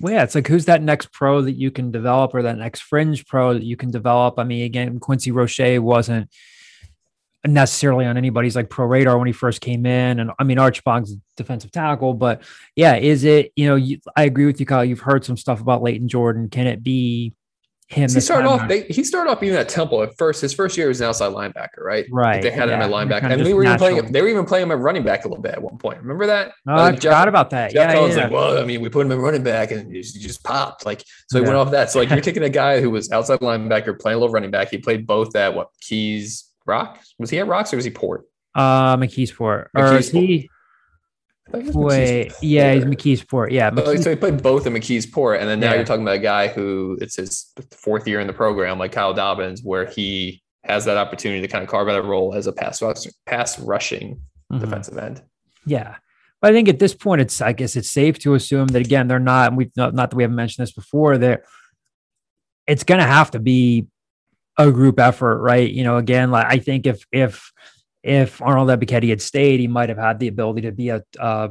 Well, 0.00 0.14
yeah, 0.14 0.22
it's 0.22 0.34
like 0.34 0.46
who's 0.46 0.64
that 0.64 0.82
next 0.82 1.12
pro 1.12 1.42
that 1.42 1.52
you 1.52 1.70
can 1.70 1.90
develop 1.90 2.34
or 2.34 2.42
that 2.42 2.56
next 2.56 2.80
fringe 2.80 3.26
pro 3.26 3.52
that 3.52 3.62
you 3.62 3.76
can 3.76 3.90
develop? 3.90 4.38
I 4.38 4.44
mean, 4.44 4.64
again, 4.64 4.98
Quincy 4.98 5.30
Roche 5.30 5.78
wasn't 5.78 6.30
necessarily 7.46 8.04
on 8.04 8.16
anybody's 8.16 8.56
like 8.56 8.70
pro 8.70 8.86
radar 8.86 9.18
when 9.18 9.26
he 9.26 9.32
first 9.32 9.60
came 9.60 9.86
in. 9.86 10.20
And 10.20 10.30
I 10.38 10.44
mean, 10.44 10.58
Archibong's 10.58 11.16
defensive 11.36 11.70
tackle, 11.70 12.14
but 12.14 12.42
yeah, 12.76 12.96
is 12.96 13.24
it, 13.24 13.52
you 13.56 13.66
know, 13.66 13.76
you, 13.76 13.98
I 14.16 14.24
agree 14.24 14.46
with 14.46 14.60
you, 14.60 14.66
Kyle. 14.66 14.84
You've 14.84 15.00
heard 15.00 15.24
some 15.24 15.36
stuff 15.36 15.60
about 15.60 15.82
Leighton 15.82 16.08
Jordan. 16.08 16.48
Can 16.48 16.66
it 16.66 16.82
be 16.82 17.34
him. 17.90 18.08
He 18.08 18.20
started 18.20 18.48
off. 18.48 18.68
They, 18.68 18.82
he 18.84 19.02
started 19.04 19.30
off 19.30 19.42
even 19.42 19.58
at 19.58 19.68
Temple 19.68 20.02
at 20.02 20.16
first. 20.16 20.40
His 20.40 20.52
first 20.52 20.76
year 20.76 20.88
was 20.88 21.00
an 21.00 21.08
outside 21.08 21.32
linebacker, 21.32 21.80
right? 21.80 22.06
Right. 22.10 22.40
They 22.40 22.50
had 22.50 22.68
yeah. 22.68 22.76
him 22.76 22.82
at 22.82 22.90
linebacker, 22.90 23.30
and 23.30 23.42
we 23.42 23.52
were 23.52 23.64
even 23.64 23.78
playing. 23.78 24.12
They 24.12 24.22
were 24.22 24.28
even 24.28 24.46
playing 24.46 24.64
him 24.64 24.72
at 24.72 24.78
running 24.78 25.02
back 25.02 25.24
a 25.24 25.28
little 25.28 25.42
bit 25.42 25.52
at 25.52 25.62
one 25.62 25.76
point. 25.76 25.98
Remember 25.98 26.26
that? 26.26 26.52
Oh, 26.68 26.74
I 26.74 26.92
Jeff, 26.92 27.02
forgot 27.02 27.28
about 27.28 27.50
that. 27.50 27.72
Jeff 27.72 27.90
yeah, 27.90 27.94
Collins 27.94 28.16
yeah. 28.16 28.22
like, 28.24 28.32
well, 28.32 28.58
I 28.58 28.64
mean, 28.64 28.80
we 28.80 28.88
put 28.88 29.06
him 29.06 29.12
at 29.12 29.18
running 29.18 29.42
back, 29.42 29.72
and 29.72 29.92
he 29.92 30.02
just 30.02 30.44
popped. 30.44 30.86
Like, 30.86 31.02
so 31.28 31.38
he 31.38 31.42
yeah. 31.42 31.48
went 31.48 31.56
off 31.56 31.70
that. 31.72 31.90
So 31.90 31.98
like, 31.98 32.10
you're 32.10 32.20
taking 32.20 32.44
a 32.44 32.50
guy 32.50 32.80
who 32.80 32.90
was 32.90 33.10
outside 33.10 33.40
linebacker, 33.40 33.98
playing 33.98 34.16
a 34.16 34.18
little 34.20 34.32
running 34.32 34.50
back. 34.50 34.70
He 34.70 34.78
played 34.78 35.06
both 35.06 35.34
at 35.34 35.54
what 35.54 35.70
Keys 35.80 36.50
Rock? 36.66 37.00
Was 37.18 37.30
he 37.30 37.38
at 37.38 37.46
Rocks 37.46 37.72
or 37.72 37.76
was 37.76 37.84
he 37.84 37.90
Port? 37.90 38.26
Uh, 38.54 38.96
McKeesport. 38.96 39.66
Or 39.74 39.96
is 39.96 40.10
he? 40.10 40.48
Wait, 41.52 42.32
yeah, 42.42 42.74
he's 42.74 42.84
McKeesport. 42.84 43.50
Yeah, 43.50 43.70
McKeesport. 43.70 44.04
so 44.04 44.10
he 44.10 44.16
played 44.16 44.42
both 44.42 44.66
in 44.66 44.72
McKeesport, 44.72 45.40
and 45.40 45.48
then 45.48 45.60
now 45.60 45.70
yeah. 45.70 45.76
you're 45.76 45.84
talking 45.84 46.02
about 46.02 46.16
a 46.16 46.20
guy 46.20 46.48
who 46.48 46.96
it's 47.00 47.16
his 47.16 47.52
fourth 47.72 48.06
year 48.06 48.20
in 48.20 48.26
the 48.26 48.32
program, 48.32 48.78
like 48.78 48.92
Kyle 48.92 49.14
Dobbins, 49.14 49.62
where 49.62 49.86
he 49.86 50.42
has 50.64 50.84
that 50.84 50.96
opportunity 50.96 51.40
to 51.40 51.48
kind 51.48 51.64
of 51.64 51.70
carve 51.70 51.88
out 51.88 51.98
a 51.98 52.02
role 52.02 52.34
as 52.34 52.46
a 52.46 52.52
pass 52.52 52.82
pass 53.26 53.58
rushing 53.58 54.20
mm-hmm. 54.52 54.60
defensive 54.60 54.98
end. 54.98 55.22
Yeah, 55.66 55.96
but 56.40 56.50
I 56.50 56.54
think 56.54 56.68
at 56.68 56.78
this 56.78 56.94
point, 56.94 57.20
it's 57.20 57.40
I 57.40 57.52
guess 57.52 57.76
it's 57.76 57.90
safe 57.90 58.18
to 58.20 58.34
assume 58.34 58.68
that 58.68 58.80
again 58.80 59.08
they're 59.08 59.18
not. 59.18 59.48
And 59.48 59.56
we've 59.56 59.76
not, 59.76 59.94
not 59.94 60.10
that 60.10 60.16
we 60.16 60.22
haven't 60.22 60.36
mentioned 60.36 60.66
this 60.66 60.72
before. 60.72 61.18
That 61.18 61.42
it's 62.66 62.84
going 62.84 63.00
to 63.00 63.06
have 63.06 63.32
to 63.32 63.40
be 63.40 63.86
a 64.56 64.70
group 64.70 65.00
effort, 65.00 65.40
right? 65.40 65.70
You 65.70 65.84
know, 65.84 65.96
again, 65.96 66.30
like 66.30 66.46
I 66.46 66.58
think 66.58 66.86
if 66.86 67.04
if 67.12 67.52
if 68.02 68.40
Arnold 68.40 68.68
Ebiketie 68.68 69.10
had 69.10 69.22
stayed, 69.22 69.60
he 69.60 69.66
might 69.66 69.88
have 69.88 69.98
had 69.98 70.18
the 70.18 70.28
ability 70.28 70.62
to 70.62 70.72
be 70.72 70.88
a, 70.88 71.02
uh, 71.18 71.48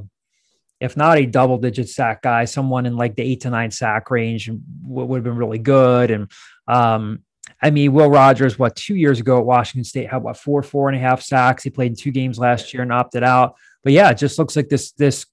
if 0.79 0.95
not 0.95 1.17
a 1.17 1.25
double 1.25 1.57
digit 1.57 1.89
sack 1.89 2.21
guy, 2.21 2.45
someone 2.45 2.85
in 2.85 2.95
like 2.95 3.15
the 3.15 3.23
eight 3.23 3.41
to 3.41 3.49
nine 3.49 3.71
sack 3.71 4.09
range 4.09 4.49
would, 4.83 5.05
would 5.05 5.17
have 5.17 5.23
been 5.23 5.35
really 5.35 5.59
good. 5.59 6.09
And 6.09 6.31
um, 6.67 7.23
I 7.61 7.69
mean, 7.69 7.93
Will 7.93 8.09
Rogers, 8.09 8.57
what 8.57 8.75
two 8.75 8.95
years 8.95 9.19
ago 9.19 9.39
at 9.39 9.45
Washington 9.45 9.83
State 9.83 10.09
had 10.09 10.23
what 10.23 10.37
four, 10.37 10.63
four 10.63 10.87
and 10.87 10.97
a 10.97 11.01
half 11.01 11.21
sacks. 11.21 11.63
He 11.63 11.69
played 11.69 11.91
in 11.91 11.97
two 11.97 12.11
games 12.11 12.39
last 12.39 12.73
year 12.73 12.83
and 12.83 12.93
opted 12.93 13.23
out. 13.23 13.55
But 13.83 13.93
yeah, 13.93 14.09
it 14.09 14.17
just 14.17 14.39
looks 14.39 14.55
like 14.55 14.69
this 14.69 14.91
this 14.93 15.25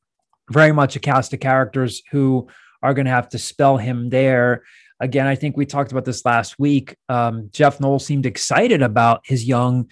very 0.50 0.72
much 0.72 0.96
a 0.96 1.00
cast 1.00 1.32
of 1.32 1.40
characters 1.40 2.02
who 2.10 2.48
are 2.82 2.94
going 2.94 3.06
to 3.06 3.12
have 3.12 3.28
to 3.30 3.38
spell 3.38 3.76
him 3.76 4.10
there. 4.10 4.64
Again, 4.98 5.26
I 5.26 5.34
think 5.34 5.56
we 5.56 5.66
talked 5.66 5.92
about 5.92 6.04
this 6.04 6.24
last 6.24 6.58
week. 6.58 6.96
Um, 7.08 7.50
Jeff 7.52 7.80
Knowles 7.80 8.06
seemed 8.06 8.26
excited 8.26 8.82
about 8.82 9.20
his 9.24 9.44
young 9.44 9.90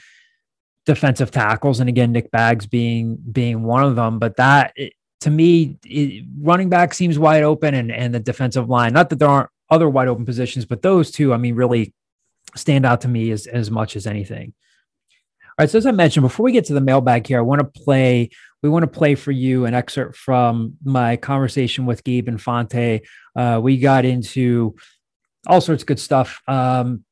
defensive 0.86 1.30
tackles, 1.30 1.80
and 1.80 1.88
again, 1.88 2.12
Nick 2.12 2.30
Bags 2.30 2.66
being 2.66 3.16
being 3.30 3.62
one 3.62 3.84
of 3.84 3.96
them. 3.96 4.18
But 4.18 4.36
that 4.36 4.74
to 5.20 5.30
me, 5.30 5.78
it, 5.84 6.24
running 6.38 6.68
back 6.68 6.94
seems 6.94 7.18
wide 7.18 7.42
open, 7.42 7.74
and 7.74 7.90
and 7.90 8.14
the 8.14 8.20
defensive 8.20 8.68
line. 8.68 8.92
Not 8.92 9.10
that 9.10 9.18
there 9.18 9.28
aren't 9.28 9.50
other 9.70 9.88
wide 9.88 10.08
open 10.08 10.24
positions, 10.24 10.64
but 10.64 10.82
those 10.82 11.10
two, 11.10 11.32
I 11.32 11.36
mean, 11.36 11.54
really 11.54 11.94
stand 12.56 12.86
out 12.86 13.02
to 13.02 13.08
me 13.08 13.30
as 13.30 13.46
as 13.46 13.70
much 13.70 13.96
as 13.96 14.06
anything. 14.06 14.52
All 15.56 15.62
right, 15.62 15.70
so 15.70 15.78
as 15.78 15.86
I 15.86 15.92
mentioned 15.92 16.24
before 16.24 16.44
we 16.44 16.52
get 16.52 16.64
to 16.66 16.74
the 16.74 16.80
mailbag 16.80 17.26
here, 17.26 17.38
I 17.38 17.42
want 17.42 17.60
to 17.60 17.80
play. 17.80 18.30
We 18.62 18.70
want 18.70 18.82
to 18.82 18.98
play 18.98 19.14
for 19.14 19.30
you 19.30 19.66
an 19.66 19.74
excerpt 19.74 20.16
from 20.16 20.74
my 20.82 21.16
conversation 21.16 21.84
with 21.86 22.02
Gabe 22.02 22.28
Infante. 22.28 23.02
Uh, 23.36 23.60
we 23.62 23.78
got 23.78 24.04
into 24.06 24.74
all 25.46 25.60
sorts 25.60 25.82
of 25.82 25.86
good 25.86 26.00
stuff. 26.00 26.40
Um, 26.48 27.04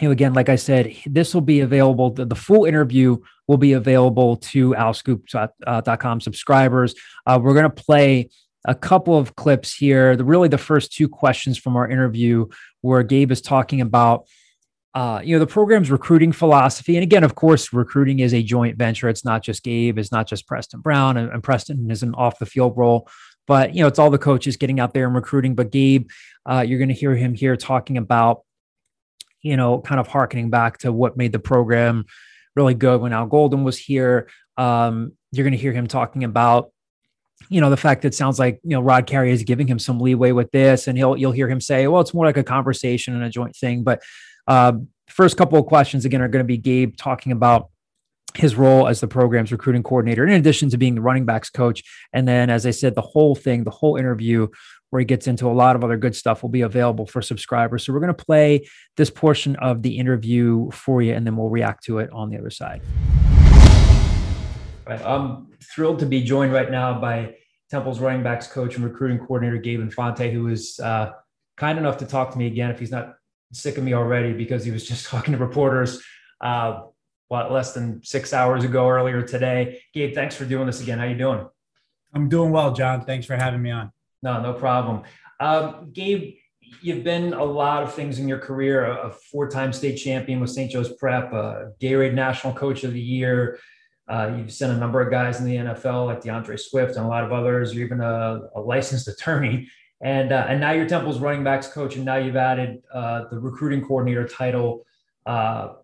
you 0.00 0.08
know, 0.08 0.12
again, 0.12 0.32
like 0.32 0.48
I 0.48 0.56
said, 0.56 0.94
this 1.06 1.34
will 1.34 1.40
be 1.40 1.60
available. 1.60 2.10
The, 2.10 2.24
the 2.24 2.36
full 2.36 2.64
interview 2.64 3.18
will 3.48 3.56
be 3.56 3.72
available 3.72 4.36
to 4.36 4.74
owlscoop.com 4.74 6.20
subscribers. 6.20 6.94
Uh, 7.26 7.40
we're 7.42 7.54
going 7.54 7.64
to 7.64 7.70
play 7.70 8.30
a 8.64 8.74
couple 8.74 9.16
of 9.16 9.34
clips 9.34 9.74
here. 9.74 10.14
The 10.14 10.24
really 10.24 10.48
the 10.48 10.58
first 10.58 10.92
two 10.92 11.08
questions 11.08 11.58
from 11.58 11.76
our 11.76 11.88
interview, 11.88 12.46
where 12.80 13.02
Gabe 13.02 13.32
is 13.32 13.40
talking 13.40 13.80
about, 13.80 14.26
uh, 14.94 15.20
you 15.24 15.34
know, 15.34 15.40
the 15.40 15.46
program's 15.46 15.90
recruiting 15.90 16.30
philosophy. 16.30 16.96
And 16.96 17.02
again, 17.02 17.24
of 17.24 17.34
course, 17.34 17.72
recruiting 17.72 18.20
is 18.20 18.34
a 18.34 18.42
joint 18.42 18.76
venture. 18.76 19.08
It's 19.08 19.24
not 19.24 19.42
just 19.42 19.64
Gabe. 19.64 19.98
It's 19.98 20.12
not 20.12 20.28
just 20.28 20.46
Preston 20.46 20.80
Brown, 20.80 21.16
and, 21.16 21.32
and 21.32 21.42
Preston 21.42 21.90
is 21.90 22.02
an 22.02 22.14
off 22.14 22.38
the 22.38 22.46
field 22.46 22.76
role. 22.76 23.08
But 23.48 23.74
you 23.74 23.80
know, 23.80 23.88
it's 23.88 23.98
all 23.98 24.10
the 24.10 24.18
coaches 24.18 24.56
getting 24.56 24.78
out 24.78 24.94
there 24.94 25.06
and 25.06 25.14
recruiting. 25.14 25.54
But 25.54 25.72
Gabe, 25.72 26.08
uh, 26.48 26.64
you're 26.66 26.78
going 26.78 26.88
to 26.88 26.94
hear 26.94 27.16
him 27.16 27.34
here 27.34 27.56
talking 27.56 27.96
about 27.96 28.42
you 29.42 29.56
know, 29.56 29.80
kind 29.80 30.00
of 30.00 30.06
harkening 30.06 30.50
back 30.50 30.78
to 30.78 30.92
what 30.92 31.16
made 31.16 31.32
the 31.32 31.38
program 31.38 32.04
really 32.56 32.74
good 32.74 33.00
when 33.00 33.12
Al 33.12 33.26
Golden 33.26 33.64
was 33.64 33.78
here. 33.78 34.28
Um, 34.56 35.12
you're 35.32 35.44
going 35.44 35.52
to 35.52 35.58
hear 35.58 35.72
him 35.72 35.86
talking 35.86 36.24
about, 36.24 36.72
you 37.48 37.60
know, 37.60 37.70
the 37.70 37.76
fact 37.76 38.02
that 38.02 38.08
it 38.08 38.14
sounds 38.14 38.38
like 38.38 38.60
you 38.64 38.70
know 38.70 38.80
Rod 38.80 39.06
Carey 39.06 39.30
is 39.30 39.44
giving 39.44 39.68
him 39.68 39.78
some 39.78 40.00
leeway 40.00 40.32
with 40.32 40.50
this, 40.50 40.88
and 40.88 40.98
he'll 40.98 41.16
you'll 41.16 41.32
hear 41.32 41.48
him 41.48 41.60
say, 41.60 41.86
well, 41.86 42.00
it's 42.00 42.14
more 42.14 42.26
like 42.26 42.36
a 42.36 42.44
conversation 42.44 43.14
and 43.14 43.24
a 43.24 43.30
joint 43.30 43.54
thing. 43.56 43.84
But 43.84 44.02
uh, 44.46 44.72
first 45.08 45.36
couple 45.36 45.58
of 45.58 45.66
questions 45.66 46.04
again 46.04 46.20
are 46.20 46.28
going 46.28 46.44
to 46.44 46.46
be 46.46 46.58
Gabe 46.58 46.96
talking 46.96 47.32
about 47.32 47.70
his 48.34 48.56
role 48.56 48.86
as 48.86 49.00
the 49.00 49.08
program's 49.08 49.52
recruiting 49.52 49.82
coordinator, 49.82 50.26
in 50.26 50.32
addition 50.32 50.70
to 50.70 50.78
being 50.78 50.94
the 50.94 51.00
running 51.00 51.24
backs 51.24 51.50
coach. 51.50 51.82
And 52.12 52.26
then, 52.26 52.50
as 52.50 52.66
I 52.66 52.70
said, 52.70 52.94
the 52.94 53.00
whole 53.00 53.34
thing, 53.34 53.64
the 53.64 53.70
whole 53.70 53.96
interview 53.96 54.48
where 54.90 55.00
he 55.00 55.04
gets 55.06 55.26
into 55.26 55.46
a 55.46 55.52
lot 55.52 55.76
of 55.76 55.84
other 55.84 55.96
good 55.96 56.16
stuff 56.16 56.42
will 56.42 56.48
be 56.48 56.62
available 56.62 57.06
for 57.06 57.20
subscribers. 57.22 57.84
So 57.84 57.92
we're 57.92 58.00
going 58.00 58.14
to 58.14 58.24
play 58.24 58.66
this 58.96 59.10
portion 59.10 59.56
of 59.56 59.82
the 59.82 59.98
interview 59.98 60.70
for 60.70 61.02
you, 61.02 61.14
and 61.14 61.26
then 61.26 61.36
we'll 61.36 61.50
react 61.50 61.84
to 61.84 61.98
it 61.98 62.10
on 62.12 62.30
the 62.30 62.38
other 62.38 62.50
side. 62.50 62.82
Right. 64.86 65.04
I'm 65.04 65.48
thrilled 65.62 65.98
to 65.98 66.06
be 66.06 66.22
joined 66.22 66.52
right 66.52 66.70
now 66.70 66.98
by 66.98 67.34
Temple's 67.70 68.00
running 68.00 68.22
backs 68.22 68.46
coach 68.46 68.76
and 68.76 68.84
recruiting 68.84 69.18
coordinator, 69.18 69.58
Gabe 69.58 69.80
Infante, 69.80 70.32
who 70.32 70.48
is 70.48 70.80
uh, 70.80 71.12
kind 71.56 71.78
enough 71.78 71.98
to 71.98 72.06
talk 72.06 72.32
to 72.32 72.38
me 72.38 72.46
again 72.46 72.70
if 72.70 72.78
he's 72.78 72.90
not 72.90 73.16
sick 73.52 73.76
of 73.76 73.84
me 73.84 73.92
already 73.92 74.32
because 74.32 74.64
he 74.64 74.70
was 74.70 74.86
just 74.86 75.06
talking 75.08 75.32
to 75.32 75.38
reporters. 75.38 76.02
Uh, 76.40 76.82
what 77.28 77.52
less 77.52 77.74
than 77.74 78.02
six 78.02 78.32
hours 78.32 78.64
ago 78.64 78.88
earlier 78.88 79.22
today. 79.22 79.82
Gabe, 79.92 80.14
thanks 80.14 80.34
for 80.34 80.46
doing 80.46 80.66
this 80.66 80.80
again. 80.80 80.98
How 80.98 81.04
you 81.04 81.16
doing? 81.16 81.46
I'm 82.14 82.28
doing 82.28 82.50
well, 82.50 82.72
John. 82.72 83.04
Thanks 83.04 83.26
for 83.26 83.36
having 83.36 83.60
me 83.60 83.70
on. 83.70 83.92
No, 84.22 84.40
no 84.40 84.52
problem. 84.52 85.02
Um, 85.40 85.90
Gabe, 85.92 86.34
you've 86.82 87.04
been 87.04 87.32
a 87.32 87.44
lot 87.44 87.82
of 87.82 87.94
things 87.94 88.18
in 88.18 88.28
your 88.28 88.38
career. 88.38 88.84
A, 88.84 89.10
four-time 89.10 89.72
state 89.72 89.96
champion 89.96 90.40
with 90.40 90.50
st 90.50 90.70
joe's 90.70 90.92
prep 90.94 91.32
a 91.32 91.72
gatorade 91.80 92.14
national 92.14 92.52
coach 92.52 92.84
of 92.84 92.92
the 92.92 93.00
year. 93.00 93.58
Uh, 94.08 94.32
you've 94.36 94.52
sent 94.52 94.72
a 94.72 94.76
number 94.76 95.00
of 95.00 95.10
guys 95.10 95.38
in 95.38 95.44
the 95.44 95.56
nfl 95.56 96.06
like 96.06 96.22
d'andre 96.22 96.56
swift 96.56 96.96
and 96.96 97.04
a 97.04 97.08
lot 97.08 97.24
of 97.24 97.32
others. 97.32 97.74
You're 97.74 97.86
even 97.86 98.00
a, 98.00 98.40
a 98.54 98.60
licensed 98.60 99.08
attorney. 99.14 99.68
And 100.00 100.32
uh, 100.32 100.46
and 100.48 100.60
now 100.60 100.72
you're 100.72 100.88
temple's 100.88 101.18
running 101.18 101.42
backs 101.44 101.68
coach 101.68 101.96
and 101.96 102.04
now 102.04 102.16
you've 102.16 102.36
added 102.36 102.82
uh, 102.92 103.24
the 103.30 103.38
recruiting 103.38 103.84
coordinator 103.84 104.26
title 104.26 104.86
uh, 105.26 105.74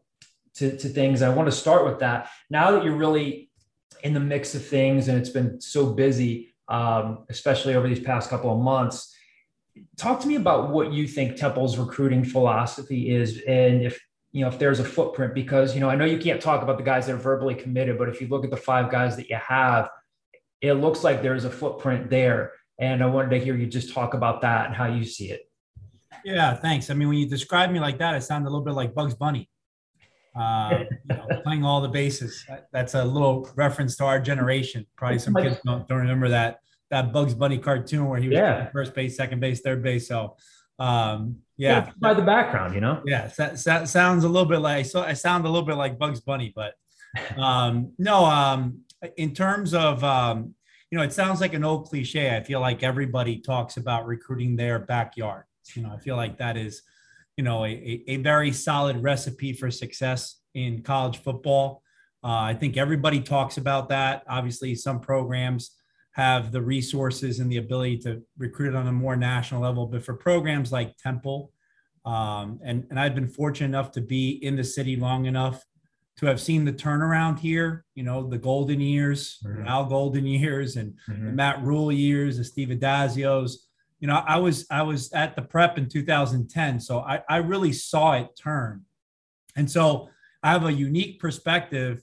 to, 0.54 0.76
to 0.76 0.88
things. 0.88 1.20
I 1.20 1.30
want 1.30 1.48
to 1.48 1.52
start 1.52 1.84
with 1.84 1.98
that. 1.98 2.30
Now 2.48 2.70
that 2.72 2.84
you're 2.84 2.96
really 2.96 3.50
in 4.04 4.14
the 4.14 4.20
mix 4.20 4.54
of 4.54 4.64
things 4.64 5.08
and 5.08 5.18
it's 5.18 5.30
been 5.30 5.60
so 5.60 5.92
busy 5.92 6.53
um, 6.68 7.24
especially 7.28 7.74
over 7.74 7.88
these 7.88 8.00
past 8.00 8.30
couple 8.30 8.52
of 8.52 8.58
months 8.60 9.14
talk 9.96 10.20
to 10.20 10.28
me 10.28 10.36
about 10.36 10.70
what 10.70 10.92
you 10.92 11.06
think 11.06 11.36
Temple's 11.36 11.78
recruiting 11.78 12.24
philosophy 12.24 13.14
is, 13.14 13.40
and 13.46 13.82
if 13.82 14.00
you 14.32 14.42
know 14.42 14.48
if 14.48 14.58
there's 14.58 14.80
a 14.80 14.84
footprint. 14.84 15.34
Because 15.34 15.74
you 15.74 15.80
know, 15.80 15.88
I 15.88 15.96
know 15.96 16.04
you 16.04 16.18
can't 16.18 16.40
talk 16.40 16.62
about 16.62 16.78
the 16.78 16.84
guys 16.84 17.06
that 17.06 17.14
are 17.14 17.18
verbally 17.18 17.54
committed, 17.54 17.98
but 17.98 18.08
if 18.08 18.20
you 18.20 18.28
look 18.28 18.44
at 18.44 18.50
the 18.50 18.56
five 18.56 18.90
guys 18.90 19.16
that 19.16 19.28
you 19.28 19.36
have, 19.36 19.88
it 20.60 20.74
looks 20.74 21.04
like 21.04 21.22
there's 21.22 21.44
a 21.44 21.50
footprint 21.50 22.10
there. 22.10 22.52
And 22.78 23.02
I 23.02 23.06
wanted 23.06 23.30
to 23.30 23.44
hear 23.44 23.56
you 23.56 23.66
just 23.66 23.92
talk 23.92 24.14
about 24.14 24.40
that 24.42 24.66
and 24.66 24.74
how 24.74 24.86
you 24.86 25.04
see 25.04 25.30
it. 25.30 25.48
Yeah, 26.24 26.54
thanks. 26.54 26.90
I 26.90 26.94
mean, 26.94 27.08
when 27.08 27.18
you 27.18 27.28
describe 27.28 27.70
me 27.70 27.78
like 27.78 27.98
that, 27.98 28.16
it 28.16 28.22
sounded 28.22 28.48
a 28.48 28.50
little 28.50 28.64
bit 28.64 28.74
like 28.74 28.94
Bugs 28.94 29.14
Bunny. 29.14 29.48
Uh, 30.36 30.84
you 31.08 31.16
know, 31.16 31.28
playing 31.44 31.64
all 31.64 31.80
the 31.80 31.88
bases. 31.88 32.44
That's 32.72 32.94
a 32.94 33.04
little 33.04 33.48
reference 33.54 33.96
to 33.98 34.04
our 34.04 34.20
generation. 34.20 34.84
Probably 34.96 35.20
some 35.20 35.34
kids 35.34 35.60
don't, 35.64 35.86
don't 35.86 35.98
remember 35.98 36.28
that 36.28 36.58
that 36.90 37.12
Bugs 37.12 37.34
Bunny 37.34 37.58
cartoon 37.58 38.06
where 38.06 38.20
he 38.20 38.28
was 38.28 38.36
yeah. 38.36 38.70
first 38.70 38.94
base, 38.94 39.16
second 39.16 39.40
base, 39.40 39.60
third 39.60 39.82
base. 39.82 40.08
So, 40.08 40.36
um, 40.78 41.36
yeah, 41.56 41.92
by 42.00 42.14
the 42.14 42.22
background, 42.22 42.74
you 42.74 42.80
know. 42.80 43.02
Yeah, 43.06 43.30
that, 43.38 43.62
that 43.64 43.88
sounds 43.88 44.24
a 44.24 44.28
little 44.28 44.48
bit 44.48 44.58
like 44.58 44.86
so. 44.86 45.02
I 45.02 45.12
sound 45.12 45.44
a 45.44 45.48
little 45.48 45.66
bit 45.66 45.76
like 45.76 45.98
Bugs 45.98 46.20
Bunny, 46.20 46.52
but 46.54 46.74
um, 47.36 47.92
no. 47.98 48.24
Um, 48.24 48.80
in 49.16 49.34
terms 49.34 49.72
of 49.74 50.02
um, 50.02 50.54
you 50.90 50.98
know, 50.98 51.04
it 51.04 51.12
sounds 51.12 51.40
like 51.40 51.54
an 51.54 51.64
old 51.64 51.88
cliche. 51.88 52.36
I 52.36 52.42
feel 52.42 52.60
like 52.60 52.82
everybody 52.82 53.38
talks 53.38 53.76
about 53.76 54.06
recruiting 54.06 54.56
their 54.56 54.78
backyard. 54.78 55.44
You 55.74 55.82
know, 55.82 55.92
I 55.92 55.98
feel 55.98 56.16
like 56.16 56.38
that 56.38 56.56
is, 56.56 56.82
you 57.36 57.44
know, 57.44 57.64
a, 57.64 58.04
a 58.06 58.16
very 58.18 58.52
solid 58.52 59.02
recipe 59.02 59.52
for 59.52 59.70
success 59.70 60.40
in 60.54 60.82
college 60.82 61.18
football. 61.18 61.82
Uh, 62.22 62.40
I 62.40 62.54
think 62.54 62.76
everybody 62.76 63.20
talks 63.20 63.58
about 63.58 63.88
that. 63.90 64.22
Obviously, 64.28 64.74
some 64.74 65.00
programs 65.00 65.72
have 66.12 66.52
the 66.52 66.62
resources 66.62 67.40
and 67.40 67.50
the 67.50 67.56
ability 67.56 67.98
to 67.98 68.22
recruit 68.38 68.74
on 68.74 68.86
a 68.86 68.92
more 68.92 69.16
national 69.16 69.60
level. 69.60 69.86
But 69.86 70.04
for 70.04 70.14
programs 70.14 70.70
like 70.70 70.96
Temple, 70.96 71.50
um, 72.04 72.60
and, 72.62 72.86
and 72.90 73.00
I've 73.00 73.14
been 73.14 73.28
fortunate 73.28 73.66
enough 73.66 73.90
to 73.92 74.00
be 74.00 74.30
in 74.44 74.56
the 74.56 74.64
city 74.64 74.96
long 74.96 75.26
enough 75.26 75.64
to 76.18 76.26
have 76.26 76.40
seen 76.40 76.64
the 76.64 76.72
turnaround 76.72 77.38
here, 77.40 77.84
you 77.94 78.04
know, 78.04 78.28
the 78.28 78.38
golden 78.38 78.80
years, 78.80 79.38
mm-hmm. 79.44 79.66
Al 79.66 79.86
Golden 79.86 80.26
years 80.26 80.76
and 80.76 80.94
mm-hmm. 81.08 81.26
the 81.26 81.32
Matt 81.32 81.62
Rhule 81.62 81.90
years, 81.90 82.38
the 82.38 82.44
Steve 82.44 82.68
Addazio's. 82.68 83.63
You 84.04 84.08
know, 84.08 84.22
I 84.26 84.36
was 84.36 84.66
I 84.70 84.82
was 84.82 85.10
at 85.14 85.34
the 85.34 85.40
prep 85.40 85.78
in 85.78 85.88
2010, 85.88 86.78
so 86.78 86.98
I, 86.98 87.22
I 87.26 87.38
really 87.38 87.72
saw 87.72 88.12
it 88.12 88.28
turn. 88.38 88.82
And 89.56 89.70
so 89.70 90.10
I 90.42 90.52
have 90.52 90.66
a 90.66 90.70
unique 90.70 91.18
perspective 91.18 92.02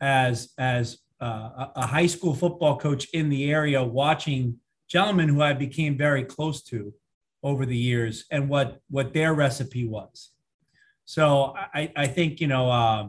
as 0.00 0.52
as 0.58 0.98
uh, 1.20 1.68
a 1.76 1.86
high 1.86 2.08
school 2.08 2.34
football 2.34 2.76
coach 2.76 3.06
in 3.10 3.28
the 3.28 3.52
area 3.52 3.80
watching 3.80 4.58
gentlemen 4.88 5.28
who 5.28 5.40
I 5.40 5.52
became 5.52 5.96
very 5.96 6.24
close 6.24 6.60
to 6.70 6.92
over 7.44 7.64
the 7.64 7.76
years 7.76 8.24
and 8.32 8.48
what 8.48 8.80
what 8.90 9.14
their 9.14 9.32
recipe 9.32 9.86
was. 9.86 10.32
So 11.04 11.54
I, 11.72 11.92
I 11.94 12.08
think 12.08 12.40
you 12.40 12.48
know 12.48 12.68
uh, 12.68 13.08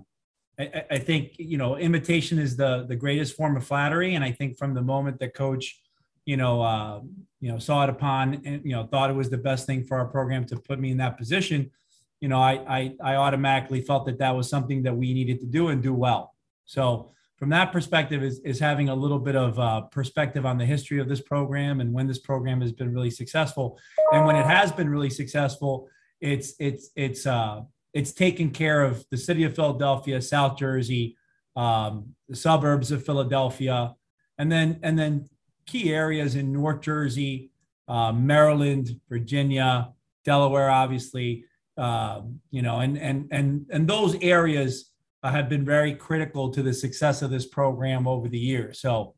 I, 0.60 0.84
I, 0.92 1.00
think 1.00 1.32
you 1.40 1.58
know 1.58 1.78
imitation 1.78 2.38
is 2.38 2.56
the 2.56 2.86
the 2.88 2.96
greatest 2.96 3.36
form 3.36 3.58
of 3.58 3.66
flattery, 3.66 4.14
and 4.14 4.24
I 4.24 4.34
think 4.34 4.60
from 4.60 4.76
the 4.76 4.84
moment 4.84 5.18
that 5.18 5.34
coach 5.34 5.82
you 6.26 6.38
know 6.38 6.62
uh, 6.62 7.00
you 7.42 7.52
know 7.52 7.60
saw 7.60 7.84
it 7.84 7.90
upon 7.90 8.42
and 8.46 8.62
you 8.64 8.72
know 8.72 8.86
thought 8.86 9.10
it 9.10 9.16
was 9.16 9.30
the 9.30 9.38
best 9.38 9.66
thing 9.66 9.84
for 9.84 9.98
our 9.98 10.06
program 10.06 10.46
to 10.46 10.58
put 10.58 10.80
me 10.80 10.92
in 10.92 10.98
that 10.98 11.18
position, 11.18 11.72
you 12.20 12.28
know 12.28 12.40
I 12.40 12.54
I, 12.68 13.14
I 13.14 13.16
automatically 13.16 13.82
felt 13.82 14.06
that 14.08 14.20
that 14.20 14.36
was 14.36 14.50
something 14.50 14.84
that 14.84 14.96
we 14.96 15.14
needed 15.14 15.40
to 15.42 15.46
do 15.46 15.70
and 15.70 15.82
do 15.82 15.94
well. 15.94 16.36
So 16.66 17.12
from 17.40 17.50
that 17.50 17.72
perspective 17.72 18.22
is, 18.22 18.40
is 18.40 18.60
having 18.60 18.90
a 18.90 18.96
little 18.96 19.18
bit 19.18 19.36
of 19.36 19.58
uh, 19.58 19.82
perspective 19.82 20.46
on 20.46 20.58
the 20.58 20.66
history 20.66 21.00
of 21.00 21.08
this 21.08 21.22
program 21.22 21.80
and 21.80 21.94
when 21.94 22.06
this 22.06 22.20
program 22.20 22.60
has 22.60 22.74
been 22.74 22.94
really 22.94 23.10
successful 23.10 23.80
and 24.12 24.26
when 24.26 24.36
it 24.36 24.46
has 24.46 24.72
been 24.74 24.90
really 24.90 25.10
successful 25.10 25.88
it's 26.20 26.54
it's 26.60 26.90
it's 26.98 27.26
uh, 27.26 27.62
it's 27.94 28.12
taken 28.12 28.52
care 28.52 28.84
of 28.84 29.06
the 29.10 29.18
city 29.18 29.46
of 29.46 29.56
philadelphia 29.56 30.22
south 30.22 30.58
jersey 30.58 31.16
um, 31.56 32.14
the 32.28 32.36
suburbs 32.36 32.92
of 32.92 33.06
philadelphia 33.06 33.96
and 34.38 34.52
then 34.52 34.78
and 34.84 35.00
then 35.00 35.30
key 35.70 35.94
areas 35.94 36.36
in 36.36 36.52
north 36.52 36.82
jersey 36.82 37.52
uh, 37.88 38.12
maryland 38.12 39.00
virginia 39.10 39.90
delaware 40.26 40.70
obviously 40.70 41.46
uh, 41.78 42.22
you 42.52 42.62
know 42.62 42.80
and 42.80 42.98
and 42.98 43.28
and 43.32 43.66
and 43.72 43.88
those 43.88 44.16
areas 44.22 44.90
uh, 45.24 45.32
have 45.32 45.50
been 45.50 45.66
very 45.66 45.94
critical 45.94 46.50
to 46.52 46.64
the 46.64 46.74
success 46.74 47.22
of 47.22 47.30
this 47.30 47.46
program 47.46 48.08
over 48.08 48.28
the 48.28 48.40
years. 48.40 48.80
So 48.80 49.16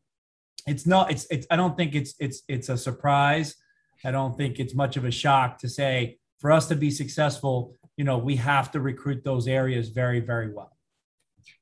it's 0.68 0.86
not 0.86 1.12
it's 1.12 1.26
it's 1.30 1.48
I 1.50 1.56
don't 1.56 1.78
think 1.78 1.96
it's 1.96 2.16
it's 2.20 2.44
it's 2.48 2.70
a 2.70 2.78
surprise. 2.78 3.56
I 4.04 4.12
don't 4.12 4.36
think 4.36 4.60
it's 4.60 4.74
much 4.74 4.98
of 4.98 5.06
a 5.06 5.12
shock 5.12 5.60
to 5.60 5.70
say 5.70 6.18
for 6.40 6.52
us 6.52 6.68
to 6.70 6.76
be 6.76 6.90
successful, 6.90 7.76
you 7.98 8.04
know, 8.04 8.18
we 8.18 8.36
have 8.38 8.72
to 8.72 8.80
recruit 8.80 9.24
those 9.24 9.48
areas 9.48 9.90
very 9.90 10.20
very 10.20 10.52
well. 10.52 10.76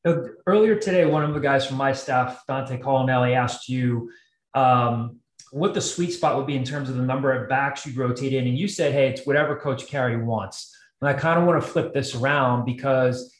Now, 0.05 0.23
earlier 0.47 0.75
today, 0.75 1.05
one 1.05 1.23
of 1.23 1.33
the 1.33 1.39
guys 1.41 1.67
from 1.67 1.77
my 1.77 1.91
staff, 1.91 2.43
Dante 2.47 2.79
Colinelli, 2.79 3.35
asked 3.35 3.67
you 3.67 4.09
um, 4.53 5.17
what 5.51 5.73
the 5.73 5.81
sweet 5.81 6.11
spot 6.11 6.37
would 6.37 6.47
be 6.47 6.55
in 6.55 6.63
terms 6.63 6.89
of 6.89 6.95
the 6.95 7.03
number 7.03 7.31
of 7.31 7.49
backs 7.49 7.85
you'd 7.85 7.97
rotate 7.97 8.33
in, 8.33 8.47
and 8.47 8.57
you 8.57 8.67
said, 8.67 8.93
"Hey, 8.93 9.09
it's 9.09 9.25
whatever 9.25 9.55
Coach 9.55 9.87
Carey 9.87 10.17
wants." 10.17 10.75
And 11.01 11.09
I 11.09 11.13
kind 11.13 11.39
of 11.39 11.45
want 11.45 11.61
to 11.61 11.67
flip 11.67 11.93
this 11.93 12.15
around 12.15 12.65
because 12.65 13.33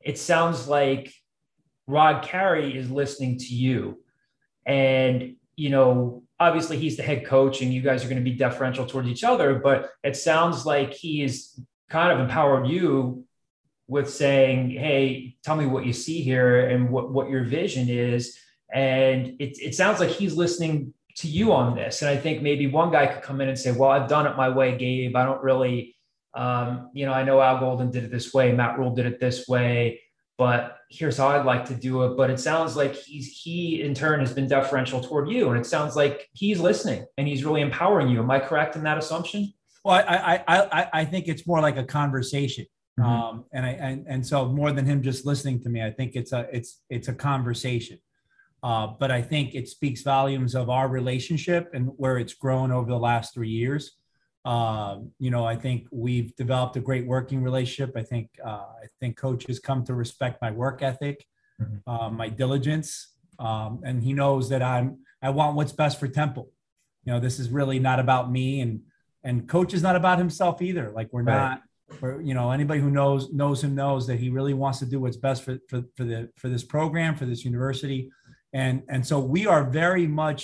it 0.00 0.18
sounds 0.18 0.68
like 0.68 1.12
Rod 1.86 2.22
Carey 2.22 2.76
is 2.76 2.90
listening 2.90 3.38
to 3.38 3.54
you. 3.54 4.02
And, 4.64 5.36
you 5.56 5.70
know, 5.70 6.24
obviously 6.38 6.78
he's 6.78 6.96
the 6.96 7.02
head 7.02 7.24
coach 7.24 7.62
and 7.62 7.72
you 7.72 7.80
guys 7.80 8.04
are 8.04 8.08
going 8.08 8.22
to 8.22 8.30
be 8.30 8.36
deferential 8.36 8.86
towards 8.86 9.08
each 9.08 9.24
other, 9.24 9.56
but 9.56 9.90
it 10.02 10.16
sounds 10.16 10.66
like 10.66 10.92
he 10.92 11.22
is 11.22 11.58
kind 11.88 12.12
of 12.12 12.20
empowered 12.20 12.66
you 12.66 13.24
with 13.88 14.10
saying, 14.10 14.70
Hey, 14.70 15.36
tell 15.44 15.54
me 15.54 15.66
what 15.66 15.86
you 15.86 15.92
see 15.92 16.22
here 16.22 16.68
and 16.68 16.90
what, 16.90 17.12
what 17.12 17.30
your 17.30 17.44
vision 17.44 17.88
is. 17.88 18.36
And 18.72 19.28
it, 19.38 19.58
it 19.60 19.74
sounds 19.74 20.00
like 20.00 20.10
he's 20.10 20.34
listening 20.34 20.92
to 21.16 21.28
you 21.28 21.52
on 21.52 21.76
this. 21.76 22.02
And 22.02 22.10
I 22.10 22.16
think 22.16 22.42
maybe 22.42 22.66
one 22.66 22.90
guy 22.90 23.06
could 23.06 23.22
come 23.22 23.40
in 23.40 23.48
and 23.48 23.58
say, 23.58 23.72
Well, 23.72 23.90
I've 23.90 24.08
done 24.08 24.26
it 24.26 24.36
my 24.36 24.48
way, 24.48 24.76
Gabe. 24.76 25.14
I 25.16 25.24
don't 25.24 25.42
really 25.42 25.96
um, 26.36 26.90
you 26.92 27.06
know, 27.06 27.12
I 27.12 27.24
know 27.24 27.40
Al 27.40 27.58
Golden 27.58 27.90
did 27.90 28.04
it 28.04 28.10
this 28.10 28.34
way, 28.34 28.52
Matt 28.52 28.78
Rhule 28.78 28.94
did 28.94 29.06
it 29.06 29.18
this 29.18 29.48
way, 29.48 30.02
but 30.36 30.76
here's 30.90 31.16
how 31.16 31.28
I'd 31.28 31.46
like 31.46 31.64
to 31.66 31.74
do 31.74 32.04
it. 32.04 32.16
But 32.16 32.28
it 32.28 32.38
sounds 32.38 32.76
like 32.76 32.94
he's 32.94 33.40
he 33.40 33.80
in 33.80 33.94
turn 33.94 34.20
has 34.20 34.34
been 34.34 34.46
deferential 34.46 35.00
toward 35.00 35.30
you, 35.30 35.48
and 35.48 35.58
it 35.58 35.64
sounds 35.64 35.96
like 35.96 36.28
he's 36.34 36.60
listening 36.60 37.06
and 37.16 37.26
he's 37.26 37.44
really 37.44 37.62
empowering 37.62 38.08
you. 38.08 38.20
Am 38.20 38.30
I 38.30 38.38
correct 38.38 38.76
in 38.76 38.82
that 38.82 38.98
assumption? 38.98 39.52
Well, 39.82 39.94
I 39.96 40.44
I 40.46 40.58
I, 40.58 40.88
I 40.92 41.04
think 41.06 41.26
it's 41.26 41.46
more 41.46 41.60
like 41.60 41.78
a 41.78 41.84
conversation. 41.84 42.66
Mm-hmm. 43.00 43.10
Um, 43.10 43.44
and 43.52 43.64
I 43.64 43.70
and, 43.70 44.06
and 44.06 44.26
so 44.26 44.46
more 44.46 44.72
than 44.72 44.84
him 44.84 45.02
just 45.02 45.24
listening 45.24 45.62
to 45.62 45.70
me, 45.70 45.82
I 45.82 45.90
think 45.90 46.16
it's 46.16 46.32
a 46.32 46.46
it's 46.52 46.82
it's 46.90 47.08
a 47.08 47.14
conversation. 47.14 47.98
Uh, 48.62 48.88
but 48.98 49.10
I 49.10 49.22
think 49.22 49.54
it 49.54 49.68
speaks 49.68 50.02
volumes 50.02 50.54
of 50.54 50.70
our 50.70 50.88
relationship 50.88 51.70
and 51.74 51.90
where 51.96 52.18
it's 52.18 52.34
grown 52.34 52.72
over 52.72 52.88
the 52.88 52.98
last 52.98 53.34
three 53.34 53.50
years. 53.50 53.96
Um, 54.44 55.10
you 55.18 55.30
know, 55.30 55.44
I 55.44 55.56
think 55.56 55.88
we've 55.90 56.34
developed 56.36 56.76
a 56.76 56.80
great 56.80 57.06
working 57.06 57.42
relationship. 57.42 57.96
I 57.96 58.02
think 58.02 58.30
uh, 58.44 58.66
I 58.82 58.86
think 59.00 59.16
coach 59.16 59.44
has 59.48 59.58
come 59.58 59.84
to 59.84 59.94
respect 59.94 60.40
my 60.40 60.52
work 60.52 60.82
ethic, 60.82 61.26
mm-hmm. 61.60 61.90
uh, 61.90 62.10
my 62.10 62.28
diligence, 62.28 63.14
um, 63.40 63.80
and 63.84 64.02
he 64.02 64.12
knows 64.12 64.48
that 64.50 64.62
I'm 64.62 64.98
I 65.20 65.30
want 65.30 65.56
what's 65.56 65.72
best 65.72 65.98
for 65.98 66.06
Temple. 66.06 66.52
You 67.04 67.12
know, 67.12 67.20
this 67.20 67.40
is 67.40 67.50
really 67.50 67.80
not 67.80 67.98
about 67.98 68.30
me, 68.30 68.60
and 68.60 68.82
and 69.24 69.48
coach 69.48 69.74
is 69.74 69.82
not 69.82 69.96
about 69.96 70.18
himself 70.18 70.62
either. 70.62 70.92
Like 70.92 71.12
we're 71.12 71.22
right. 71.22 71.34
not. 71.34 71.62
For, 72.00 72.20
you 72.20 72.34
know 72.34 72.50
anybody 72.50 72.80
who 72.80 72.90
knows 72.90 73.32
knows 73.32 73.62
him 73.62 73.76
knows 73.76 74.08
that 74.08 74.18
he 74.18 74.28
really 74.28 74.54
wants 74.54 74.80
to 74.80 74.86
do 74.86 74.98
what's 74.98 75.16
best 75.16 75.44
for, 75.44 75.58
for, 75.68 75.84
for 75.96 76.02
the 76.02 76.28
for 76.34 76.48
this 76.48 76.64
program 76.64 77.14
for 77.14 77.26
this 77.26 77.44
university 77.44 78.10
and 78.60 78.82
and 78.88 79.06
so 79.06 79.16
we 79.20 79.46
are 79.46 79.62
very 79.82 80.06
much 80.06 80.40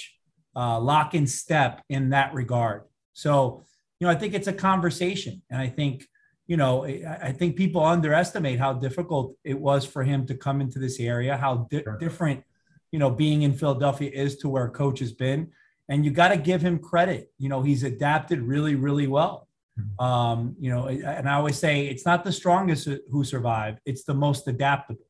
uh, 0.54 0.78
lock 0.78 1.14
in 1.14 1.26
step 1.26 1.82
in 1.88 2.10
that 2.10 2.32
regard 2.34 2.82
so 3.12 3.64
you 4.02 4.08
know, 4.08 4.10
I 4.10 4.16
think 4.16 4.34
it's 4.34 4.48
a 4.48 4.52
conversation. 4.52 5.42
And 5.48 5.60
I 5.60 5.68
think, 5.68 6.00
you 6.00 6.08
you 6.48 6.56
know, 6.56 6.84
I 6.84 7.30
think 7.30 7.54
people 7.54 7.84
underestimate 7.84 8.58
how 8.58 8.72
difficult 8.72 9.36
it 9.44 9.56
was 9.56 9.86
for 9.86 10.02
him 10.02 10.26
to 10.26 10.34
come 10.34 10.60
into 10.60 10.80
this 10.80 10.98
area, 10.98 11.36
how 11.36 11.68
di- 11.70 11.84
sure. 11.84 11.96
different, 11.98 12.42
you 12.90 12.98
know, 12.98 13.10
being 13.10 13.42
in 13.42 13.52
Philadelphia 13.52 14.10
is 14.12 14.38
to 14.38 14.48
where 14.48 14.68
coach 14.68 14.98
has 14.98 15.12
been. 15.12 15.52
And 15.88 16.04
you 16.04 16.10
got 16.10 16.30
to 16.30 16.36
give 16.36 16.60
him 16.60 16.80
credit. 16.80 17.30
You 17.38 17.48
know, 17.48 17.62
he's 17.62 17.84
adapted 17.84 18.42
really, 18.42 18.74
really 18.74 19.06
well. 19.06 19.46
Mm-hmm. 19.78 20.04
Um, 20.04 20.56
you 20.58 20.74
know, 20.74 20.88
and 20.88 21.28
I 21.28 21.34
always 21.34 21.58
say 21.58 21.86
it's 21.86 22.04
not 22.04 22.24
the 22.24 22.32
strongest 22.32 22.88
who 23.08 23.22
survive, 23.22 23.78
it's 23.86 24.02
the 24.02 24.14
most 24.14 24.48
adaptable. 24.48 25.06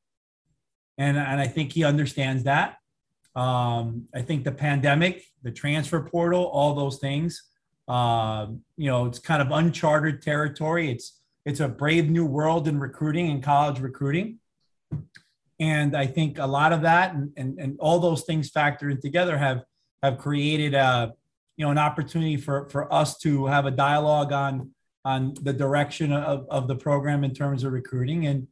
And, 0.99 1.17
and 1.17 1.41
I 1.41 1.47
think 1.47 1.73
he 1.73 1.83
understands 1.83 2.45
that. 2.45 2.77
Um, 3.35 4.09
I 4.14 4.23
think 4.23 4.45
the 4.45 4.53
pandemic, 4.53 5.25
the 5.42 5.51
transfer 5.51 6.01
portal, 6.01 6.45
all 6.45 6.75
those 6.75 6.99
things, 6.99 7.42
uh, 7.88 8.47
you 8.77 8.88
know, 8.88 9.07
it's 9.07 9.18
kind 9.18 9.42
of 9.42 9.51
uncharted 9.51 10.23
territory. 10.23 10.90
It's 10.90 11.21
it's 11.45 11.61
a 11.61 11.68
brave 11.68 12.09
new 12.09 12.25
world 12.25 12.68
in 12.68 12.79
recruiting 12.79 13.31
and 13.31 13.42
college 13.42 13.81
recruiting. 13.81 14.38
And 15.59 15.97
I 15.97 16.07
think 16.07 16.38
a 16.38 16.47
lot 16.47 16.73
of 16.73 16.83
that 16.83 17.14
and, 17.14 17.33
and, 17.37 17.59
and 17.59 17.77
all 17.81 17.99
those 17.99 18.23
things 18.23 18.51
factored 18.51 19.01
together 19.01 19.37
have 19.37 19.64
have 20.03 20.18
created 20.18 20.75
a 20.75 21.14
you 21.57 21.64
know 21.64 21.71
an 21.71 21.79
opportunity 21.79 22.37
for 22.37 22.68
for 22.68 22.92
us 22.92 23.18
to 23.18 23.47
have 23.47 23.66
a 23.66 23.71
dialogue 23.71 24.33
on 24.33 24.71
on 25.05 25.35
the 25.42 25.53
direction 25.53 26.12
of, 26.12 26.47
of 26.49 26.68
the 26.68 26.77
program 26.77 27.25
in 27.25 27.35
terms 27.35 27.64
of 27.64 27.73
recruiting. 27.73 28.27
And 28.27 28.47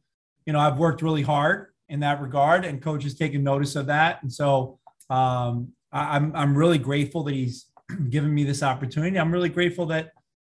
you 0.45 0.53
know, 0.53 0.59
I've 0.59 0.77
worked 0.77 1.01
really 1.01 1.21
hard 1.21 1.67
in 1.91 1.99
that 1.99 2.21
regard, 2.21 2.63
and 2.65 2.81
coach 2.81 3.03
has 3.03 3.13
taken 3.13 3.43
notice 3.43 3.75
of 3.75 3.85
that. 3.87 4.23
And 4.23 4.31
so 4.31 4.79
um, 5.09 5.73
I, 5.91 6.15
I'm 6.15 6.33
I'm 6.33 6.57
really 6.57 6.79
grateful 6.79 7.23
that 7.25 7.35
he's 7.35 7.67
given 8.09 8.33
me 8.33 8.43
this 8.43 8.63
opportunity. 8.63 9.19
I'm 9.19 9.31
really 9.31 9.49
grateful 9.49 9.85
that 9.87 10.13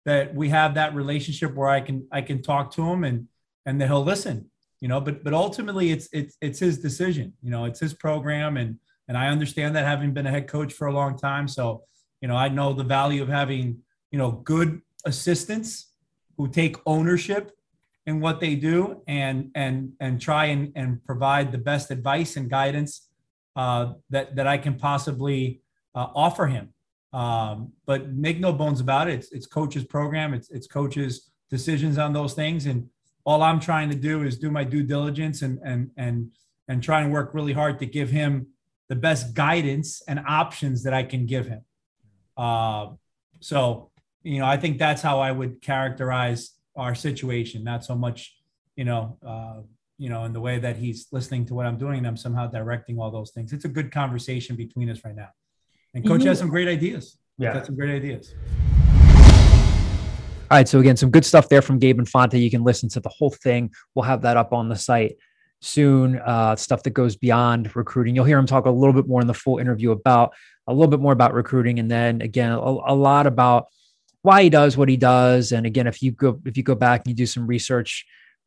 that 0.06 0.34
we 0.36 0.50
have 0.50 0.76
that 0.76 0.93
relationship 0.93 1.56
where 1.56 1.69
I 1.69 1.82
can 1.82 2.08
I 2.12 2.22
can 2.22 2.41
talk 2.41 2.72
to 2.76 2.84
him 2.84 3.04
and 3.04 3.28
and 3.65 3.82
that 3.82 3.88
he'll 3.88 4.04
listen. 4.04 4.50
You 4.80 4.89
know, 4.89 5.02
but 5.02 5.24
but 5.24 5.34
ultimately 5.34 5.91
it's 5.91 6.08
it's 6.13 6.38
it's 6.39 6.60
his 6.60 6.78
decision. 6.78 7.34
You 7.41 7.50
know, 7.50 7.65
it's 7.65 7.80
his 7.80 7.96
program, 7.96 8.58
and 8.58 8.78
and 9.08 9.17
I 9.17 9.28
understand 9.30 9.76
that 9.76 9.86
having 9.86 10.13
been 10.13 10.28
a 10.28 10.32
head 10.32 10.48
coach 10.48 10.72
for 10.74 10.88
a 10.88 10.93
long 10.93 11.17
time. 11.17 11.48
So 11.48 11.84
you 12.22 12.28
know, 12.28 12.36
I 12.36 12.48
know 12.48 12.74
the 12.74 12.84
value 12.84 13.24
of 13.24 13.30
having 13.30 13.80
you 14.12 14.19
know 14.19 14.32
good 14.32 14.82
assistants 15.06 15.89
who 16.38 16.48
take 16.48 16.78
ownership 16.86 17.52
in 18.05 18.19
what 18.19 18.39
they 18.39 18.55
do 18.55 19.01
and 19.07 19.49
and 19.55 19.93
and 19.99 20.19
try 20.19 20.45
and, 20.45 20.71
and 20.75 21.03
provide 21.05 21.51
the 21.51 21.57
best 21.57 21.91
advice 21.91 22.35
and 22.35 22.49
guidance 22.49 23.07
uh, 23.55 23.93
that 24.09 24.35
that 24.35 24.47
I 24.47 24.57
can 24.57 24.75
possibly 24.75 25.61
uh, 25.95 26.07
offer 26.15 26.47
him. 26.47 26.69
Um, 27.13 27.73
but 27.85 28.11
make 28.11 28.39
no 28.39 28.51
bones 28.51 28.79
about 28.79 29.07
it, 29.07 29.13
it's, 29.13 29.31
it's 29.31 29.45
coach's 29.45 29.85
program, 29.85 30.33
it's 30.33 30.49
it's 30.49 30.67
coach's 30.67 31.29
decisions 31.49 31.97
on 31.97 32.11
those 32.11 32.33
things, 32.33 32.65
and 32.65 32.89
all 33.25 33.41
I'm 33.41 33.59
trying 33.59 33.89
to 33.91 33.95
do 33.95 34.23
is 34.23 34.37
do 34.37 34.49
my 34.49 34.63
due 34.63 34.83
diligence 34.83 35.41
and 35.41 35.59
and 35.63 35.91
and 35.95 36.31
and 36.67 36.81
try 36.81 37.01
and 37.01 37.11
work 37.11 37.33
really 37.33 37.53
hard 37.53 37.79
to 37.79 37.85
give 37.85 38.09
him 38.09 38.47
the 38.89 38.95
best 38.95 39.33
guidance 39.33 40.01
and 40.07 40.19
options 40.27 40.83
that 40.83 40.93
I 40.93 41.03
can 41.03 41.25
give 41.25 41.47
him. 41.47 41.61
Uh, 42.35 42.87
so 43.39 43.91
you 44.23 44.39
know, 44.39 44.45
I 44.45 44.57
think 44.57 44.77
that's 44.77 45.01
how 45.01 45.19
I 45.19 45.31
would 45.31 45.61
characterize 45.61 46.51
our 46.75 46.95
situation. 46.95 47.63
Not 47.63 47.83
so 47.83 47.95
much, 47.95 48.36
you 48.75 48.86
know, 48.86 49.17
uh, 49.25 49.62
you 49.97 50.09
know, 50.09 50.25
in 50.25 50.33
the 50.33 50.41
way 50.41 50.59
that 50.59 50.77
he's 50.77 51.07
listening 51.12 51.45
to 51.45 51.53
what 51.53 51.65
I'm 51.65 51.77
doing, 51.77 51.99
and 51.99 52.07
I'm 52.07 52.17
somehow 52.17 52.47
directing 52.47 52.99
all 52.99 53.12
those 53.12 53.31
things. 53.31 53.53
It's 53.53 53.65
a 53.65 53.69
good 53.69 53.91
conversation 53.91 54.55
between 54.55 54.89
us 54.89 55.03
right 55.05 55.15
now. 55.15 55.29
And 55.93 56.05
coach 56.05 56.21
mm-hmm. 56.21 56.29
has 56.29 56.39
some 56.39 56.49
great 56.49 56.67
ideas. 56.67 57.17
Yeah, 57.38 57.53
got 57.53 57.65
some 57.65 57.75
great 57.75 57.95
ideas. 57.95 58.33
All 60.51 60.57
right. 60.57 60.67
So 60.67 60.79
again, 60.79 60.97
some 60.97 61.09
good 61.09 61.25
stuff 61.25 61.49
there 61.49 61.62
from 61.62 61.79
Gabe 61.79 61.99
Infante. 61.99 62.39
You 62.39 62.51
can 62.51 62.63
listen 62.63 62.89
to 62.89 62.99
the 62.99 63.09
whole 63.09 63.31
thing. 63.31 63.71
We'll 63.95 64.03
have 64.03 64.21
that 64.21 64.38
up 64.38 64.53
on 64.53 64.69
the 64.69 64.75
site 64.75 65.15
soon. 65.62 66.19
Uh, 66.19 66.55
stuff 66.55 66.83
that 66.83 66.91
goes 66.91 67.15
beyond 67.15 67.75
recruiting. 67.75 68.15
You'll 68.15 68.25
hear 68.25 68.38
him 68.38 68.45
talk 68.45 68.65
a 68.65 68.69
little 68.69 68.93
bit 68.93 69.07
more 69.07 69.21
in 69.21 69.27
the 69.27 69.33
full 69.33 69.57
interview 69.57 69.91
about 69.91 70.33
a 70.67 70.73
little 70.73 70.89
bit 70.89 70.99
more 70.99 71.13
about 71.13 71.33
recruiting, 71.33 71.79
and 71.79 71.89
then 71.89 72.21
again 72.21 72.51
a, 72.51 72.59
a 72.59 72.95
lot 72.95 73.25
about 73.25 73.65
why 74.23 74.41
he 74.43 74.49
does 74.49 74.75
what 74.75 74.89
he 74.89 74.97
does. 74.97 75.51
And 75.51 75.65
again, 75.67 75.86
if 75.86 76.01
you 76.01 76.12
go 76.12 76.41
if 76.45 76.57
you 76.57 76.63
go 76.63 76.75
back 76.75 77.01
and 77.01 77.09
you 77.09 77.15
do 77.15 77.27
some 77.27 77.45
research 77.45 78.05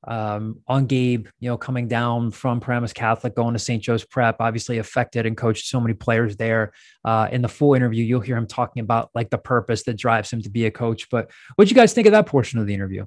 um, 0.08 0.60
on 0.66 0.86
Gabe, 0.86 1.26
you 1.38 1.48
know, 1.48 1.56
coming 1.56 1.86
down 1.86 2.30
from 2.30 2.60
Paramus 2.60 2.92
Catholic, 2.92 3.34
going 3.34 3.52
to 3.52 3.58
St. 3.58 3.82
Joe's 3.82 4.04
Prep, 4.04 4.36
obviously 4.40 4.78
affected 4.78 5.26
and 5.26 5.36
coached 5.36 5.66
so 5.66 5.80
many 5.80 5.94
players 5.94 6.36
there. 6.36 6.72
Uh, 7.04 7.28
in 7.30 7.42
the 7.42 7.48
full 7.48 7.74
interview, 7.74 8.04
you'll 8.04 8.20
hear 8.20 8.36
him 8.36 8.46
talking 8.46 8.80
about 8.80 9.10
like 9.14 9.30
the 9.30 9.38
purpose 9.38 9.84
that 9.84 9.98
drives 9.98 10.32
him 10.32 10.42
to 10.42 10.50
be 10.50 10.64
a 10.66 10.70
coach. 10.70 11.08
But 11.10 11.30
what 11.56 11.66
do 11.66 11.70
you 11.70 11.76
guys 11.76 11.92
think 11.92 12.06
of 12.06 12.12
that 12.12 12.26
portion 12.26 12.58
of 12.58 12.66
the 12.66 12.74
interview? 12.74 13.06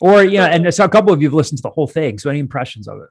Or 0.00 0.24
yeah, 0.24 0.46
and 0.46 0.72
so 0.72 0.84
a 0.84 0.88
couple 0.88 1.12
of 1.12 1.20
you 1.20 1.28
have 1.28 1.34
listened 1.34 1.58
to 1.58 1.62
the 1.62 1.70
whole 1.70 1.86
thing. 1.86 2.18
So 2.18 2.30
any 2.30 2.40
impressions 2.40 2.88
of 2.88 2.98
it? 2.98 3.08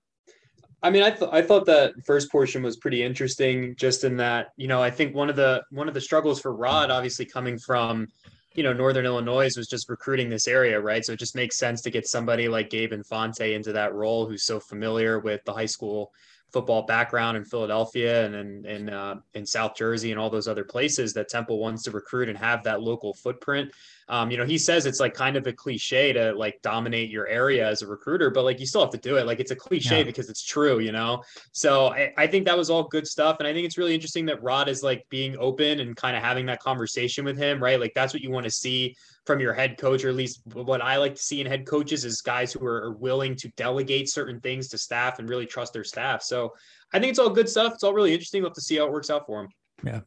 I 0.83 0.89
mean, 0.89 1.03
I, 1.03 1.11
th- 1.11 1.29
I 1.31 1.41
thought 1.41 1.65
that 1.67 1.93
first 2.05 2.31
portion 2.31 2.63
was 2.63 2.77
pretty 2.77 3.03
interesting, 3.03 3.75
just 3.75 4.03
in 4.03 4.17
that 4.17 4.49
you 4.57 4.67
know 4.67 4.81
I 4.81 4.89
think 4.89 5.15
one 5.15 5.29
of 5.29 5.35
the 5.35 5.63
one 5.69 5.87
of 5.87 5.93
the 5.93 6.01
struggles 6.01 6.41
for 6.41 6.53
Rod, 6.53 6.89
obviously 6.89 7.25
coming 7.25 7.59
from 7.59 8.07
you 8.55 8.63
know 8.63 8.73
Northern 8.73 9.05
Illinois, 9.05 9.55
was 9.55 9.67
just 9.67 9.89
recruiting 9.89 10.29
this 10.29 10.47
area, 10.47 10.79
right? 10.79 11.05
So 11.05 11.13
it 11.13 11.19
just 11.19 11.35
makes 11.35 11.57
sense 11.57 11.81
to 11.83 11.91
get 11.91 12.07
somebody 12.07 12.47
like 12.47 12.69
Gabe 12.69 12.93
Infante 12.93 13.53
into 13.53 13.73
that 13.73 13.93
role, 13.93 14.25
who's 14.25 14.43
so 14.43 14.59
familiar 14.59 15.19
with 15.19 15.43
the 15.45 15.53
high 15.53 15.67
school 15.67 16.11
football 16.51 16.81
background 16.81 17.37
in 17.37 17.45
Philadelphia 17.45 18.25
and 18.25 18.35
in 18.35 18.65
in, 18.65 18.89
uh, 18.89 19.15
in 19.35 19.45
South 19.45 19.75
Jersey 19.75 20.11
and 20.11 20.19
all 20.19 20.29
those 20.29 20.47
other 20.47 20.63
places 20.63 21.13
that 21.13 21.29
Temple 21.29 21.59
wants 21.59 21.83
to 21.83 21.91
recruit 21.91 22.27
and 22.27 22.37
have 22.37 22.63
that 22.63 22.81
local 22.81 23.13
footprint. 23.13 23.71
Um, 24.11 24.29
you 24.29 24.35
know, 24.35 24.45
he 24.45 24.57
says 24.57 24.85
it's 24.85 24.99
like 24.99 25.13
kind 25.13 25.37
of 25.37 25.47
a 25.47 25.53
cliche 25.53 26.11
to 26.11 26.33
like 26.33 26.61
dominate 26.61 27.09
your 27.09 27.27
area 27.27 27.65
as 27.65 27.81
a 27.81 27.87
recruiter, 27.87 28.29
but 28.29 28.43
like 28.43 28.59
you 28.59 28.65
still 28.65 28.81
have 28.81 28.89
to 28.89 28.97
do 28.97 29.15
it. 29.15 29.25
Like 29.25 29.39
it's 29.39 29.51
a 29.51 29.55
cliche 29.55 29.99
yeah. 29.99 30.03
because 30.03 30.29
it's 30.29 30.43
true, 30.43 30.79
you 30.79 30.91
know? 30.91 31.23
So 31.53 31.93
I, 31.93 32.11
I 32.17 32.27
think 32.27 32.45
that 32.45 32.57
was 32.57 32.69
all 32.69 32.83
good 32.83 33.07
stuff. 33.07 33.37
And 33.39 33.47
I 33.47 33.53
think 33.53 33.65
it's 33.65 33.77
really 33.77 33.95
interesting 33.95 34.25
that 34.25 34.43
Rod 34.43 34.67
is 34.67 34.83
like 34.83 35.05
being 35.09 35.37
open 35.39 35.79
and 35.79 35.95
kind 35.95 36.17
of 36.17 36.21
having 36.21 36.45
that 36.47 36.59
conversation 36.59 37.23
with 37.23 37.37
him, 37.37 37.63
right? 37.63 37.79
Like 37.79 37.93
that's 37.95 38.13
what 38.13 38.21
you 38.21 38.31
want 38.31 38.43
to 38.43 38.51
see 38.51 38.97
from 39.25 39.39
your 39.39 39.53
head 39.53 39.77
coach, 39.77 40.03
or 40.03 40.09
at 40.09 40.15
least 40.15 40.41
what 40.51 40.81
I 40.81 40.97
like 40.97 41.15
to 41.15 41.21
see 41.21 41.39
in 41.39 41.47
head 41.47 41.65
coaches 41.65 42.03
is 42.03 42.21
guys 42.21 42.51
who 42.51 42.65
are, 42.65 42.83
are 42.83 42.91
willing 42.91 43.33
to 43.37 43.47
delegate 43.55 44.09
certain 44.09 44.41
things 44.41 44.67
to 44.69 44.77
staff 44.77 45.19
and 45.19 45.29
really 45.29 45.45
trust 45.45 45.71
their 45.71 45.85
staff. 45.85 46.21
So 46.21 46.53
I 46.91 46.99
think 46.99 47.11
it's 47.11 47.19
all 47.19 47.29
good 47.29 47.47
stuff. 47.47 47.75
It's 47.75 47.83
all 47.83 47.93
really 47.93 48.11
interesting. 48.11 48.41
We'll 48.41 48.49
have 48.49 48.55
to 48.55 48.61
see 48.61 48.75
how 48.75 48.87
it 48.87 48.91
works 48.91 49.09
out 49.09 49.25
for 49.25 49.39
him. 49.39 49.49
Yeah. 49.85 50.01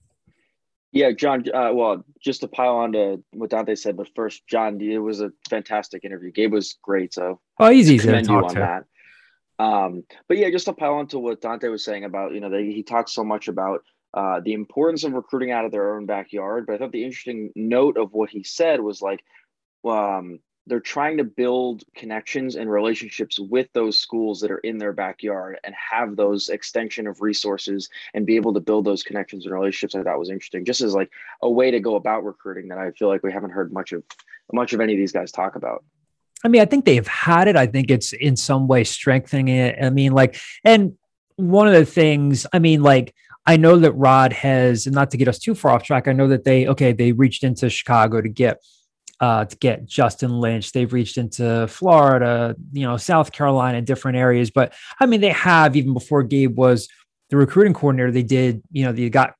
Yeah, 0.95 1.11
John. 1.11 1.45
Uh, 1.53 1.71
well, 1.73 2.05
just 2.21 2.43
to 2.43 2.49
pile 2.49 2.77
on 2.77 2.93
to 2.93 3.23
what 3.33 3.51
Dante 3.51 3.75
said, 3.75 3.97
but 3.97 4.09
first, 4.15 4.47
John, 4.47 4.81
it 4.81 4.99
was 4.99 5.21
a 5.21 5.33
fantastic 5.51 6.05
interview. 6.05 6.31
Gabe 6.31 6.53
was 6.53 6.79
great. 6.83 7.13
So, 7.13 7.41
oh, 7.59 7.71
he's 7.71 7.91
easy 7.91 8.07
to 8.13 8.23
talk 8.23 8.45
on 8.45 8.55
to. 8.55 8.61
That. 8.61 8.85
Um, 9.59 10.05
but 10.29 10.39
yeah, 10.39 10.51
just 10.51 10.67
to 10.67 10.73
pile 10.73 10.95
on 10.95 11.09
to 11.09 11.19
what 11.19 11.41
Dante 11.41 11.67
was 11.67 11.85
saying 11.85 12.05
about, 12.05 12.33
you 12.33 12.41
know, 12.41 12.49
they, 12.49 12.67
he 12.67 12.85
talks 12.85 13.13
so 13.13 13.25
much 13.25 13.49
about 13.49 13.83
uh, 14.15 14.39
the 14.45 14.53
importance 14.53 15.03
of 15.03 15.15
recruiting 15.15 15.51
out 15.51 15.65
of 15.65 15.73
their 15.73 15.97
own 15.97 16.07
backyard. 16.07 16.65
But 16.65 16.77
I 16.77 16.79
thought 16.79 16.93
the 16.93 17.05
interesting 17.05 17.51
note 17.57 17.97
of 17.97 18.13
what 18.13 18.31
he 18.31 18.45
said 18.45 18.81
was 18.81 19.03
like, 19.03 19.19
um, 19.85 20.39
they're 20.67 20.81
trying 20.81 21.19
to 21.19 21.25
build 21.25 21.85
connections 21.95 22.57
and 22.57 22.71
relationships 22.71 23.39
with 23.39 23.69
those 23.75 23.99
schools 23.99 24.41
that 24.41 24.51
are 24.51 24.59
in 24.59 24.79
their 24.79 24.93
backyard 24.93 25.59
and 25.63 25.75
have 25.75 26.17
those 26.17 26.49
extension 26.49 27.07
of 27.07 27.21
resources 27.21 27.89
and 28.15 28.25
be 28.25 28.37
able 28.37 28.55
to 28.55 28.61
build 28.61 28.85
those 28.85 29.03
connections 29.03 29.45
and 29.45 29.55
relationships. 29.55 29.95
I 29.95 30.03
thought 30.03 30.19
was 30.19 30.31
interesting 30.31 30.65
just 30.65 30.81
as 30.81 30.95
like 30.95 31.11
a 31.43 31.51
way 31.51 31.71
to 31.71 31.81
go 31.81 31.97
about 31.97 32.25
recruiting 32.25 32.69
that 32.69 32.79
i 32.79 32.91
feel 32.93 33.09
like 33.09 33.23
we 33.23 33.33
haven't 33.33 33.51
heard 33.51 33.73
much 33.73 33.93
of 33.93 34.03
much 34.53 34.73
of 34.73 34.81
any 34.81 34.93
of 34.93 34.99
these 34.99 35.13
guys 35.13 35.33
talk 35.33 35.57
about. 35.57 35.85
I 36.45 36.49
mean 36.49 36.63
i 36.63 36.65
think 36.65 36.85
they've 36.85 37.07
had 37.07 37.49
it. 37.49 37.57
I 37.57 37.67
think 37.67 37.91
it's 37.91 38.13
in 38.13 38.37
some 38.37 38.67
way 38.67 38.85
strengthening 38.85 39.49
it. 39.49 39.77
I 39.83 39.91
mean 39.91 40.13
like 40.13 40.39
and 40.65 40.95
one 41.37 41.67
of 41.67 41.75
the 41.75 41.85
things 41.85 42.47
i 42.53 42.59
mean 42.59 42.83
like 42.83 43.15
I 43.47 43.59
know 43.59 43.77
that 43.77 43.93
Rod 43.93 44.33
has, 44.33 44.87
and 44.87 44.95
not 44.95 45.11
to 45.11 45.19
get 45.19 45.29
us 45.29 45.39
too 45.39 45.55
far 45.55 45.73
off 45.73 45.83
track, 45.83 46.09
I 46.09 46.13
know 46.13 46.29
that 46.29 46.45
they, 46.45 46.67
okay, 46.67 46.95
they 46.95 47.13
reached 47.13 47.45
into 47.45 47.69
Chicago 47.69 48.23
to 48.23 48.29
get 48.29 48.65
uh, 49.21 49.45
to 49.45 49.57
get 49.57 49.87
Justin 49.87 50.41
Lynch. 50.41 50.73
They've 50.73 50.93
reached 50.93 51.19
into 51.19 51.67
Florida, 51.69 52.57
you 52.73 52.83
know, 52.83 52.97
South 52.97 53.33
Carolina, 53.33 53.81
different 53.83 54.19
areas. 54.19 54.51
But 54.51 54.75
I 55.01 55.07
mean, 55.07 55.21
they 55.21 55.31
have 55.31 55.77
even 55.77 55.95
before 55.95 56.23
Gabe 56.23 56.57
was 56.57 56.89
the 57.31 57.37
recruiting 57.37 57.75
coordinator. 57.75 58.11
They 58.11 58.23
did, 58.23 58.63
you 58.71 58.85
know, 58.85 58.93
they 58.93 59.09
got 59.11 59.35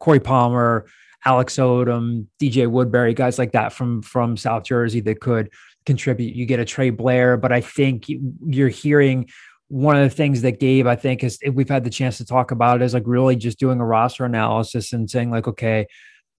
Corey 0.00 0.20
Palmer, 0.20 0.86
Alex 1.24 1.56
Odom, 1.56 2.26
DJ 2.40 2.68
Woodbury, 2.68 3.14
guys 3.14 3.38
like 3.38 3.52
that 3.52 3.72
from 3.72 4.02
from 4.02 4.36
South 4.36 4.64
Jersey 4.64 5.00
that 5.00 5.20
could 5.20 5.50
contribute. 5.84 6.34
You 6.34 6.46
get 6.46 6.60
a 6.60 6.64
Trey 6.64 6.90
Blair, 6.90 7.36
but 7.36 7.52
I 7.52 7.60
think 7.60 8.06
you're 8.08 8.68
hearing 8.68 9.28
one 9.68 9.96
of 9.96 10.08
the 10.08 10.14
things 10.14 10.42
that 10.42 10.60
Gabe, 10.60 10.86
I 10.86 10.94
think, 10.94 11.24
is 11.24 11.38
we've 11.52 11.68
had 11.68 11.84
the 11.84 11.90
chance 11.90 12.18
to 12.18 12.24
talk 12.24 12.52
about 12.52 12.82
is 12.82 12.94
like 12.94 13.02
really 13.06 13.34
just 13.34 13.58
doing 13.58 13.80
a 13.80 13.84
roster 13.84 14.24
analysis 14.24 14.92
and 14.92 15.10
saying 15.10 15.30
like, 15.30 15.48
okay, 15.48 15.88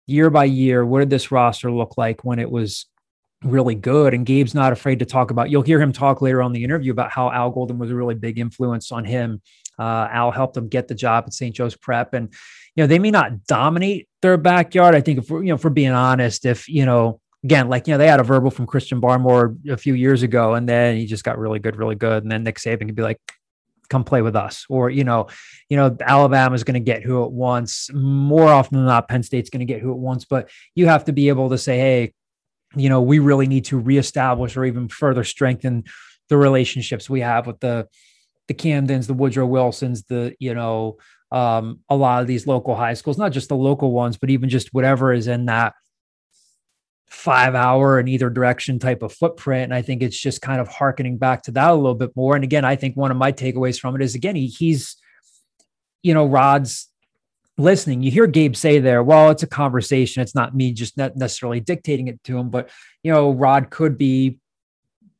year 0.07 0.29
by 0.29 0.45
year, 0.45 0.85
what 0.85 0.99
did 0.99 1.09
this 1.09 1.31
roster 1.31 1.71
look 1.71 1.97
like 1.97 2.23
when 2.23 2.39
it 2.39 2.49
was 2.49 2.87
really 3.43 3.75
good? 3.75 4.13
And 4.13 4.25
Gabe's 4.25 4.55
not 4.55 4.73
afraid 4.73 4.99
to 4.99 5.05
talk 5.05 5.29
about. 5.29 5.49
You'll 5.49 5.61
hear 5.61 5.81
him 5.81 5.93
talk 5.93 6.21
later 6.21 6.41
on 6.41 6.53
the 6.53 6.63
interview 6.63 6.91
about 6.91 7.11
how 7.11 7.31
Al 7.31 7.51
Golden 7.51 7.77
was 7.77 7.91
a 7.91 7.95
really 7.95 8.15
big 8.15 8.39
influence 8.39 8.91
on 8.91 9.05
him. 9.05 9.41
Uh, 9.77 10.07
Al 10.11 10.31
helped 10.31 10.57
him 10.57 10.69
get 10.69 10.87
the 10.87 10.95
job 10.95 11.25
at 11.27 11.33
St. 11.33 11.55
Joe's 11.55 11.75
Prep, 11.75 12.15
and 12.15 12.33
you 12.75 12.83
know 12.83 12.87
they 12.87 12.97
may 12.97 13.11
not 13.11 13.45
dominate 13.45 14.07
their 14.23 14.37
backyard. 14.37 14.95
I 14.95 15.01
think 15.01 15.19
if 15.19 15.29
we're 15.29 15.43
you 15.43 15.53
know 15.53 15.59
we're 15.61 15.69
being 15.69 15.91
honest, 15.91 16.45
if 16.45 16.67
you 16.67 16.83
know 16.83 17.21
again, 17.43 17.69
like 17.69 17.87
you 17.87 17.93
know, 17.93 17.97
they 17.97 18.07
had 18.07 18.19
a 18.19 18.23
verbal 18.23 18.49
from 18.49 18.65
Christian 18.65 18.99
Barmore 18.99 19.55
a 19.69 19.77
few 19.77 19.93
years 19.93 20.23
ago, 20.23 20.55
and 20.55 20.67
then 20.67 20.97
he 20.97 21.05
just 21.05 21.23
got 21.23 21.37
really 21.37 21.59
good, 21.59 21.75
really 21.75 21.95
good, 21.95 22.23
and 22.23 22.31
then 22.31 22.43
Nick 22.43 22.57
Saban 22.57 22.87
could 22.87 22.95
be 22.95 23.03
like, 23.03 23.19
"Come 23.89 24.03
play 24.03 24.21
with 24.21 24.35
us," 24.35 24.65
or 24.69 24.89
you 24.89 25.03
know, 25.03 25.27
you 25.69 25.77
know, 25.77 25.95
Alabama's 26.01 26.63
going 26.63 26.73
to 26.75 26.79
get 26.79 27.03
who 27.03 27.23
it 27.23 27.31
wants 27.31 27.91
more 27.93 28.47
often 28.47 28.77
than 28.77 28.85
not. 28.85 29.07
Penn 29.07 29.23
State's 29.23 29.49
going 29.49 29.65
to 29.65 29.71
get 29.71 29.81
who 29.81 29.91
it 29.91 29.97
wants, 29.97 30.25
but 30.25 30.49
you 30.75 30.87
have 30.87 31.05
to 31.05 31.13
be 31.13 31.29
able 31.29 31.49
to 31.49 31.57
say, 31.57 31.77
"Hey, 31.77 32.13
you 32.75 32.89
know, 32.89 33.01
we 33.01 33.19
really 33.19 33.47
need 33.47 33.65
to 33.65 33.77
reestablish 33.77 34.57
or 34.57 34.65
even 34.65 34.87
further 34.87 35.23
strengthen 35.23 35.83
the 36.29 36.37
relationships 36.37 37.09
we 37.09 37.21
have 37.21 37.47
with 37.47 37.59
the 37.59 37.87
the 38.47 38.53
Camdens, 38.53 39.07
the 39.07 39.13
Woodrow 39.13 39.45
Wilsons, 39.45 40.03
the 40.03 40.35
you 40.39 40.53
know." 40.53 40.97
Um, 41.29 41.81
a 41.89 41.95
lot 41.97 42.21
of 42.21 42.27
these 42.27 42.47
local 42.47 42.73
high 42.73 42.93
schools, 42.93 43.17
not 43.17 43.33
just 43.33 43.49
the 43.49 43.55
local 43.57 43.91
ones, 43.91 44.15
but 44.15 44.29
even 44.29 44.47
just 44.47 44.73
whatever 44.73 45.11
is 45.11 45.27
in 45.27 45.47
that 45.47 45.73
five 47.07 47.55
hour 47.55 47.99
in 47.99 48.07
either 48.07 48.29
direction 48.29 48.79
type 48.79 49.01
of 49.01 49.13
footprint. 49.13 49.65
And 49.65 49.73
I 49.73 49.81
think 49.81 50.03
it's 50.03 50.19
just 50.19 50.41
kind 50.41 50.59
of 50.59 50.67
harkening 50.67 51.17
back 51.17 51.43
to 51.43 51.51
that 51.51 51.71
a 51.71 51.75
little 51.75 51.95
bit 51.95 52.15
more. 52.15 52.35
And 52.35 52.43
again, 52.43 52.65
I 52.65 52.75
think 52.75 52.97
one 52.97 53.11
of 53.11 53.17
my 53.17 53.31
takeaways 53.31 53.79
from 53.79 53.95
it 53.95 54.01
is 54.01 54.13
again, 54.13 54.35
he, 54.35 54.47
he's, 54.47 54.97
you 56.03 56.13
know, 56.13 56.25
Rod's 56.25 56.89
listening. 57.57 58.03
You 58.03 58.11
hear 58.11 58.27
Gabe 58.27 58.55
say 58.55 58.79
there, 58.79 59.01
well, 59.03 59.29
it's 59.29 59.43
a 59.43 59.47
conversation. 59.47 60.21
It's 60.21 60.35
not 60.35 60.53
me 60.53 60.73
just 60.73 60.97
not 60.97 61.15
necessarily 61.15 61.59
dictating 61.59 62.07
it 62.07 62.23
to 62.25 62.37
him, 62.37 62.49
but 62.49 62.69
you 63.03 63.11
know, 63.11 63.31
Rod 63.31 63.69
could 63.69 63.97
be, 63.97 64.37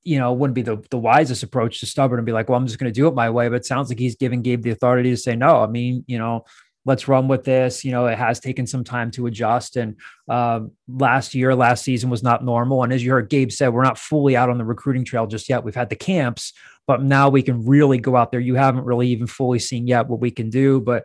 you 0.04 0.20
know, 0.20 0.34
wouldn't 0.34 0.56
be 0.56 0.62
the, 0.62 0.84
the 0.90 0.98
wisest 0.98 1.44
approach 1.44 1.80
to 1.80 1.86
stubborn 1.86 2.20
and 2.20 2.26
be 2.26 2.32
like, 2.32 2.50
well, 2.50 2.58
I'm 2.58 2.68
just 2.68 2.80
going 2.80 2.92
to 2.92 2.98
do 2.98 3.08
it 3.08 3.16
my 3.16 3.30
way. 3.30 3.50
But 3.50 3.56
it 3.58 3.66
sounds 3.66 3.90
like 3.90 4.00
he's 4.00 4.16
giving 4.16 4.42
Gabe 4.42 4.62
the 4.62 4.72
authority 4.72 5.10
to 5.10 5.18
say, 5.18 5.36
no, 5.36 5.62
I 5.62 5.68
mean, 5.68 6.04
you 6.08 6.18
know, 6.18 6.46
let's 6.88 7.08
run 7.08 7.28
with 7.28 7.44
this. 7.44 7.84
You 7.84 7.92
know, 7.92 8.08
it 8.08 8.18
has 8.18 8.40
taken 8.40 8.66
some 8.66 8.84
time 8.84 9.12
to 9.12 9.28
adjust. 9.28 9.76
And 9.76 9.98
uh, 10.30 10.62
last 10.88 11.36
year, 11.36 11.54
last 11.54 11.84
season 11.84 12.10
was 12.10 12.24
not 12.24 12.46
normal. 12.46 12.82
And 12.82 12.94
as 12.94 13.04
you 13.04 13.12
heard 13.12 13.30
Gabe 13.30 13.52
said, 13.52 13.70
we're 13.70 13.84
not 13.84 14.00
fully 14.00 14.38
out 14.38 14.50
on 14.50 14.58
the 14.58 14.64
recruiting 14.64 15.04
trail 15.04 15.28
just 15.28 15.50
yet. 15.50 15.66
We've 15.66 15.76
had 15.76 15.90
the 15.90 15.98
camps, 15.98 16.54
but 16.88 17.04
now 17.04 17.28
we 17.28 17.44
can 17.44 17.66
really 17.66 17.98
go 17.98 18.16
out 18.16 18.32
there. 18.32 18.40
You 18.40 18.56
haven't 18.56 18.86
really 18.86 19.10
even 19.10 19.28
fully 19.28 19.60
seen 19.60 19.86
yet 19.86 20.08
what 20.08 20.22
we 20.22 20.32
can 20.32 20.50
do. 20.50 20.80
But 20.80 21.04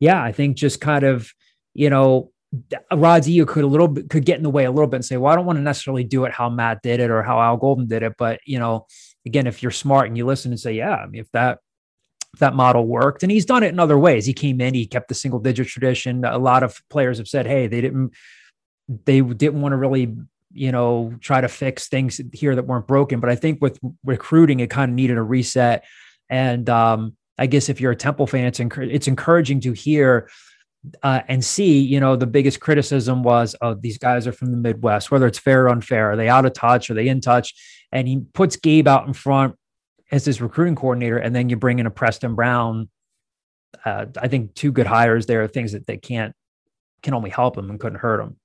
yeah, 0.00 0.22
I 0.22 0.32
think 0.32 0.58
just 0.58 0.82
kind 0.82 1.02
of, 1.02 1.32
you 1.72 1.88
know, 1.88 2.30
Rod's 2.92 3.26
ego 3.26 3.46
could 3.46 3.64
a 3.64 3.66
little 3.66 3.88
bit 3.88 4.10
could 4.10 4.26
get 4.26 4.36
in 4.36 4.42
the 4.42 4.50
way 4.50 4.64
a 4.64 4.70
little 4.70 4.86
bit 4.86 4.96
and 4.96 5.04
say, 5.04 5.16
well, 5.16 5.32
I 5.32 5.36
don't 5.36 5.46
want 5.46 5.56
to 5.56 5.62
necessarily 5.62 6.04
do 6.04 6.26
it 6.26 6.32
how 6.32 6.50
Matt 6.50 6.82
did 6.82 7.00
it 7.00 7.10
or 7.10 7.22
how 7.22 7.40
Al 7.40 7.56
Golden 7.56 7.86
did 7.86 8.02
it. 8.02 8.12
But 8.18 8.40
you 8.44 8.58
know, 8.58 8.86
again, 9.24 9.46
if 9.46 9.62
you're 9.62 9.72
smart 9.72 10.08
and 10.08 10.18
you 10.18 10.26
listen 10.26 10.52
and 10.52 10.60
say, 10.60 10.74
yeah, 10.74 10.96
I 10.96 11.06
mean, 11.06 11.22
if 11.22 11.30
that 11.32 11.60
that 12.38 12.54
model 12.54 12.86
worked. 12.86 13.22
And 13.22 13.30
he's 13.30 13.44
done 13.44 13.62
it 13.62 13.68
in 13.68 13.78
other 13.78 13.98
ways. 13.98 14.24
He 14.26 14.32
came 14.32 14.60
in, 14.60 14.74
he 14.74 14.86
kept 14.86 15.08
the 15.08 15.14
single 15.14 15.40
digit 15.40 15.68
tradition. 15.68 16.24
A 16.24 16.38
lot 16.38 16.62
of 16.62 16.80
players 16.88 17.18
have 17.18 17.28
said, 17.28 17.46
hey, 17.46 17.66
they 17.66 17.80
didn't 17.80 18.12
they 19.04 19.20
didn't 19.20 19.60
want 19.60 19.72
to 19.72 19.76
really, 19.76 20.14
you 20.52 20.72
know, 20.72 21.14
try 21.20 21.40
to 21.40 21.48
fix 21.48 21.88
things 21.88 22.20
here 22.32 22.54
that 22.54 22.66
weren't 22.66 22.86
broken. 22.86 23.20
But 23.20 23.30
I 23.30 23.36
think 23.36 23.60
with 23.60 23.78
recruiting, 24.04 24.60
it 24.60 24.70
kind 24.70 24.90
of 24.90 24.94
needed 24.94 25.18
a 25.18 25.22
reset. 25.22 25.84
And 26.28 26.68
um, 26.68 27.16
I 27.38 27.46
guess 27.46 27.68
if 27.68 27.80
you're 27.80 27.92
a 27.92 27.96
Temple 27.96 28.26
fan, 28.26 28.46
it's 28.46 28.60
it's 28.60 29.08
encouraging 29.08 29.60
to 29.60 29.72
hear 29.72 30.28
uh, 31.02 31.20
and 31.28 31.44
see, 31.44 31.78
you 31.78 32.00
know, 32.00 32.16
the 32.16 32.26
biggest 32.26 32.60
criticism 32.60 33.22
was, 33.22 33.54
oh, 33.60 33.74
these 33.74 33.98
guys 33.98 34.26
are 34.26 34.32
from 34.32 34.50
the 34.50 34.56
Midwest, 34.56 35.10
whether 35.10 35.26
it's 35.26 35.38
fair 35.38 35.64
or 35.64 35.68
unfair. 35.68 36.12
Are 36.12 36.16
they 36.16 36.28
out 36.28 36.44
of 36.44 36.54
touch? 36.54 36.90
Are 36.90 36.94
they 36.94 37.08
in 37.08 37.20
touch? 37.20 37.54
And 37.92 38.08
he 38.08 38.22
puts 38.32 38.56
Gabe 38.56 38.88
out 38.88 39.06
in 39.06 39.12
front 39.12 39.54
as 40.12 40.24
his 40.24 40.40
recruiting 40.40 40.76
coordinator, 40.76 41.16
and 41.16 41.34
then 41.34 41.48
you 41.48 41.56
bring 41.56 41.78
in 41.78 41.86
a 41.86 41.90
Preston 41.90 42.34
Brown. 42.34 42.88
Uh, 43.84 44.06
I 44.20 44.28
think 44.28 44.54
two 44.54 44.70
good 44.70 44.86
hires 44.86 45.26
there 45.26 45.42
are 45.42 45.48
things 45.48 45.72
that 45.72 45.86
they 45.86 45.96
can't 45.96 46.34
can 47.02 47.14
only 47.14 47.30
help 47.30 47.56
him 47.56 47.70
and 47.70 47.80
couldn't 47.80 47.98
hurt 47.98 48.20
him. 48.20 48.36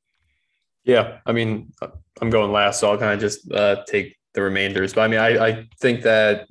Yeah, 0.84 1.18
I 1.26 1.34
mean, 1.34 1.74
I'm 2.22 2.30
going 2.30 2.52
last, 2.52 2.80
so 2.80 2.90
I'll 2.90 2.98
kind 2.98 3.14
of 3.14 3.20
just 3.20 3.52
uh, 3.52 3.84
take 3.86 4.16
the 4.34 4.42
remainders. 4.42 4.94
But 4.94 5.02
I 5.02 5.08
mean, 5.10 5.20
I, 5.20 5.48
I 5.48 5.68
think 5.82 6.02
that 6.04 6.48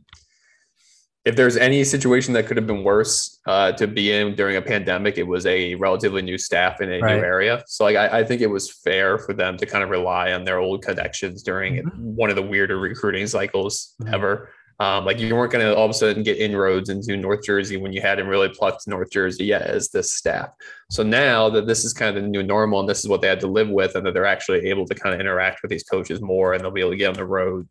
if 1.24 1.34
there's 1.34 1.56
any 1.56 1.82
situation 1.82 2.34
that 2.34 2.46
could 2.46 2.56
have 2.56 2.68
been 2.68 2.84
worse 2.84 3.40
uh, 3.46 3.72
to 3.72 3.88
be 3.88 4.12
in 4.12 4.36
during 4.36 4.56
a 4.56 4.62
pandemic, 4.62 5.18
it 5.18 5.26
was 5.26 5.44
a 5.46 5.74
relatively 5.74 6.22
new 6.22 6.38
staff 6.38 6.80
in 6.80 6.92
a 6.92 7.00
right. 7.00 7.16
new 7.16 7.22
area. 7.22 7.64
So 7.66 7.84
like 7.84 7.96
I, 7.96 8.20
I, 8.20 8.24
think 8.24 8.42
it 8.42 8.46
was 8.46 8.70
fair 8.70 9.18
for 9.18 9.32
them 9.32 9.56
to 9.56 9.66
kind 9.66 9.82
of 9.82 9.90
rely 9.90 10.32
on 10.32 10.44
their 10.44 10.60
old 10.60 10.84
connections 10.84 11.42
during 11.42 11.82
mm-hmm. 11.82 12.14
one 12.14 12.30
of 12.30 12.36
the 12.36 12.42
weirder 12.42 12.78
recruiting 12.78 13.26
cycles 13.26 13.94
mm-hmm. 14.00 14.14
ever. 14.14 14.50
Um, 14.78 15.06
like 15.06 15.18
you 15.18 15.34
weren't 15.34 15.52
going 15.52 15.64
to 15.64 15.74
all 15.74 15.86
of 15.86 15.90
a 15.90 15.94
sudden 15.94 16.22
get 16.22 16.36
inroads 16.36 16.90
into 16.90 17.16
North 17.16 17.42
Jersey 17.44 17.78
when 17.78 17.94
you 17.94 18.02
hadn't 18.02 18.26
really 18.26 18.50
plucked 18.50 18.86
North 18.86 19.10
Jersey 19.10 19.46
yet 19.46 19.62
as 19.62 19.88
this 19.88 20.12
staff. 20.12 20.50
So 20.90 21.02
now 21.02 21.48
that 21.48 21.66
this 21.66 21.82
is 21.84 21.94
kind 21.94 22.14
of 22.14 22.22
the 22.22 22.28
new 22.28 22.42
normal 22.42 22.80
and 22.80 22.88
this 22.88 23.00
is 23.00 23.08
what 23.08 23.22
they 23.22 23.28
had 23.28 23.40
to 23.40 23.46
live 23.46 23.70
with, 23.70 23.94
and 23.94 24.04
that 24.04 24.12
they're 24.12 24.26
actually 24.26 24.68
able 24.68 24.86
to 24.86 24.94
kind 24.94 25.14
of 25.14 25.20
interact 25.20 25.62
with 25.62 25.70
these 25.70 25.84
coaches 25.84 26.20
more, 26.20 26.52
and 26.52 26.62
they'll 26.62 26.70
be 26.70 26.80
able 26.80 26.90
to 26.90 26.96
get 26.96 27.08
on 27.08 27.14
the 27.14 27.24
road 27.24 27.66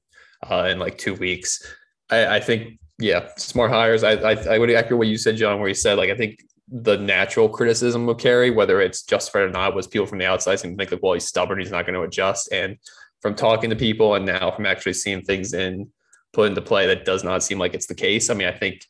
uh, 0.50 0.68
in 0.70 0.80
like 0.80 0.98
two 0.98 1.14
weeks. 1.14 1.76
I, 2.10 2.38
I 2.38 2.40
think, 2.40 2.80
yeah, 2.98 3.30
smart 3.38 3.70
hires. 3.70 4.04
I, 4.04 4.14
I, 4.14 4.56
I 4.56 4.58
would 4.58 4.72
echo 4.72 4.96
what 4.96 5.08
you 5.08 5.18
said, 5.18 5.38
John, 5.38 5.60
where 5.60 5.70
you 5.70 5.76
said 5.76 5.98
like 5.98 6.10
I 6.10 6.16
think 6.16 6.40
the 6.68 6.98
natural 6.98 7.48
criticism 7.48 8.10
of 8.10 8.18
Carey, 8.18 8.50
whether 8.50 8.82
it's 8.82 9.04
justified 9.04 9.44
or 9.44 9.50
not, 9.52 9.76
was 9.76 9.86
people 9.86 10.08
from 10.08 10.18
the 10.18 10.26
outside 10.26 10.60
seem 10.60 10.72
to 10.72 10.78
think 10.78 10.92
like, 10.92 11.04
well, 11.04 11.14
he's 11.14 11.28
stubborn, 11.28 11.60
he's 11.60 11.70
not 11.70 11.86
going 11.86 11.94
to 11.94 12.02
adjust, 12.02 12.52
and 12.52 12.78
from 13.22 13.36
talking 13.36 13.70
to 13.70 13.76
people 13.76 14.16
and 14.16 14.26
now 14.26 14.52
from 14.52 14.66
actually 14.66 14.94
seeing 14.94 15.22
things 15.22 15.54
in 15.54 15.88
put 16.36 16.50
into 16.50 16.62
play 16.62 16.86
that 16.88 17.06
does 17.06 17.24
not 17.24 17.42
seem 17.42 17.58
like 17.58 17.74
it's 17.74 17.88
the 17.88 17.96
case. 17.96 18.30
I 18.30 18.34
mean, 18.34 18.48
I 18.48 18.52
think 18.52 18.82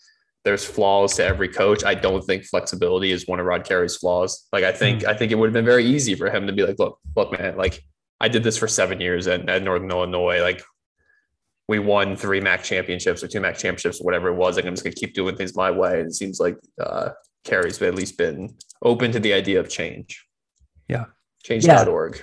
there's 0.43 0.65
flaws 0.65 1.15
to 1.15 1.25
every 1.25 1.47
coach. 1.47 1.83
I 1.83 1.93
don't 1.93 2.23
think 2.23 2.43
flexibility 2.43 3.11
is 3.11 3.27
one 3.27 3.39
of 3.39 3.45
Rod 3.45 3.63
Carey's 3.63 3.97
flaws. 3.97 4.47
Like 4.51 4.63
I 4.63 4.71
think 4.71 5.03
mm. 5.03 5.07
I 5.07 5.13
think 5.13 5.31
it 5.31 5.35
would 5.35 5.47
have 5.47 5.53
been 5.53 5.65
very 5.65 5.85
easy 5.85 6.15
for 6.15 6.29
him 6.29 6.47
to 6.47 6.53
be 6.53 6.63
like, 6.63 6.79
look, 6.79 6.99
look, 7.15 7.31
man, 7.31 7.55
like 7.55 7.81
I 8.19 8.27
did 8.27 8.43
this 8.43 8.57
for 8.57 8.67
seven 8.67 8.99
years 8.99 9.27
at, 9.27 9.47
at 9.47 9.63
Northern 9.63 9.91
Illinois. 9.91 10.41
Like 10.41 10.63
we 11.67 11.79
won 11.79 12.15
three 12.15 12.41
MAC 12.41 12.63
championships 12.63 13.23
or 13.23 13.27
two 13.27 13.39
MAC 13.39 13.57
championships, 13.57 14.01
or 14.01 14.05
whatever 14.05 14.29
it 14.29 14.35
was. 14.35 14.55
Like 14.55 14.65
I'm 14.65 14.73
just 14.73 14.83
gonna 14.83 14.95
keep 14.95 15.13
doing 15.13 15.35
things 15.35 15.55
my 15.55 15.71
way. 15.71 15.99
And 15.99 16.09
it 16.09 16.15
seems 16.15 16.39
like 16.39 16.57
uh 16.81 17.09
Carey's 17.43 17.79
at 17.81 17.93
least 17.93 18.17
been 18.17 18.55
open 18.81 19.11
to 19.11 19.19
the 19.19 19.33
idea 19.33 19.59
of 19.59 19.69
change. 19.69 20.25
Yeah. 20.87 21.05
Change.org. 21.43 22.15
Yeah. 22.15 22.21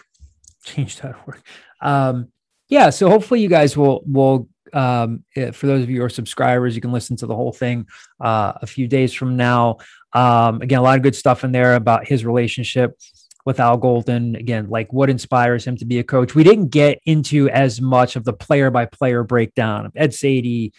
Change.org. 0.65 1.41
Um 1.81 2.33
yeah, 2.69 2.89
so 2.89 3.11
hopefully 3.11 3.41
you 3.41 3.49
guys 3.49 3.77
will 3.77 4.03
will 4.07 4.49
um, 4.73 5.25
eh, 5.37 5.51
for 5.51 5.67
those 5.67 5.83
of 5.83 5.91
you 5.91 5.99
who 5.99 6.05
are 6.05 6.11
subscribers, 6.11 6.75
you 6.75 6.81
can 6.81 6.93
listen 6.93 7.17
to 7.17 7.27
the 7.27 7.35
whole 7.35 7.53
thing 7.53 7.87
uh, 8.21 8.55
a 8.57 8.67
few 8.67 8.89
days 8.89 9.13
from 9.13 9.37
now. 9.37 9.79
Um, 10.13 10.63
again, 10.63 10.79
a 10.79 10.83
lot 10.83 10.97
of 10.97 11.03
good 11.03 11.17
stuff 11.17 11.45
in 11.45 11.53
there 11.53 11.75
about 11.75 12.07
his 12.07 12.25
relationship 12.25 12.99
with 13.45 13.61
Al 13.61 13.77
Golden. 13.77 14.37
Again, 14.37 14.69
like 14.69 14.93
what 14.93 15.11
inspires 15.11 15.67
him 15.67 15.77
to 15.79 15.85
be 15.85 15.99
a 15.99 16.05
coach. 16.05 16.35
We 16.35 16.45
didn't 16.45 16.69
get 16.69 17.01
into 17.07 17.49
as 17.49 17.81
much 17.81 18.17
of 18.17 18.25
the 18.25 18.33
player 18.33 18.71
by 18.71 18.87
player 18.87 19.23
breakdown 19.23 19.87
of 19.87 19.93
Ed 19.97 20.11
Saydee, 20.11 20.73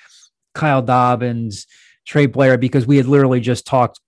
Kyle 0.54 0.82
Dobbins, 0.82 1.68
Trey 2.06 2.26
Blair, 2.26 2.58
because 2.58 2.86
we 2.86 2.98
had 2.98 3.06
literally 3.06 3.40
just 3.40 3.66
talked 3.66 4.00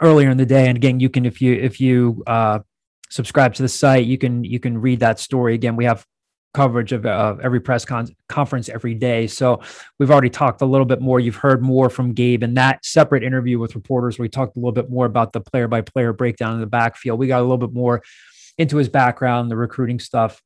earlier 0.00 0.30
in 0.30 0.36
the 0.36 0.46
day. 0.46 0.68
And 0.68 0.76
again, 0.76 1.00
you 1.00 1.08
can 1.08 1.24
if 1.24 1.40
you 1.40 1.54
if 1.54 1.80
you 1.80 2.22
uh, 2.26 2.60
subscribe 3.10 3.54
to 3.54 3.62
the 3.62 3.68
site, 3.68 4.06
you 4.06 4.18
can 4.18 4.44
you 4.44 4.60
can 4.60 4.78
read 4.78 5.00
that 5.00 5.18
story 5.18 5.54
again. 5.54 5.76
We 5.76 5.84
have 5.84 6.04
coverage 6.54 6.92
of 6.92 7.04
every 7.04 7.60
press 7.60 7.84
con- 7.84 8.14
conference 8.28 8.68
every 8.68 8.94
day. 8.94 9.26
So 9.26 9.60
we've 9.98 10.10
already 10.10 10.30
talked 10.30 10.62
a 10.62 10.64
little 10.66 10.86
bit 10.86 11.00
more. 11.00 11.20
You've 11.20 11.36
heard 11.36 11.62
more 11.62 11.90
from 11.90 12.12
Gabe 12.12 12.42
in 12.42 12.54
that 12.54 12.84
separate 12.84 13.22
interview 13.22 13.58
with 13.58 13.74
reporters. 13.74 14.18
Where 14.18 14.24
we 14.24 14.28
talked 14.30 14.56
a 14.56 14.60
little 14.60 14.72
bit 14.72 14.88
more 14.88 15.04
about 15.04 15.32
the 15.32 15.40
player 15.40 15.68
by 15.68 15.82
player 15.82 16.12
breakdown 16.12 16.54
in 16.54 16.60
the 16.60 16.66
backfield. 16.66 17.18
We 17.18 17.26
got 17.26 17.40
a 17.40 17.42
little 17.42 17.58
bit 17.58 17.74
more 17.74 18.02
into 18.56 18.76
his 18.76 18.88
background, 18.88 19.50
the 19.50 19.56
recruiting 19.56 19.98
stuff. 20.00 20.40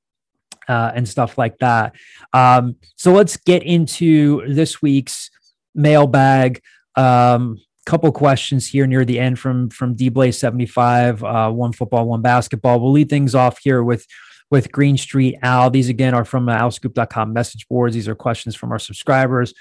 Uh, 0.67 0.93
and 0.95 1.09
stuff 1.09 1.39
like 1.39 1.57
that. 1.61 1.95
Um, 2.35 2.77
so 2.95 3.15
let's 3.15 3.39
get 3.39 3.63
into 3.63 4.47
this 4.53 4.83
week's 4.83 5.31
mailbag. 5.75 6.61
Um, 6.95 7.57
couple 7.87 8.13
questions 8.13 8.69
here 8.69 8.87
near 8.87 9.03
the 9.07 9.19
end 9.19 9.39
from 9.39 9.71
from 9.71 9.95
D 9.95 10.11
Blaze 10.11 10.39
75, 10.39 11.25
uh, 11.25 11.51
one 11.51 11.73
football, 11.73 12.07
one 12.07 12.21
basketball. 12.21 12.81
We'll 12.81 12.93
lead 12.93 13.09
things 13.09 13.35
off 13.35 13.59
here 13.63 13.83
with 13.83 14.07
with 14.51 14.73
Green 14.73 14.97
Street 14.97 15.37
Owl. 15.43 15.71
These 15.71 15.89
again 15.89 16.15
are 16.15 16.25
from 16.25 16.49
uh, 16.49 16.59
owlscoop.com 16.59 17.33
message 17.33 17.67
boards. 17.69 17.95
These 17.95 18.09
are 18.09 18.15
questions 18.15 18.55
from 18.55 18.73
our 18.73 18.79
subscribers. 18.79 19.55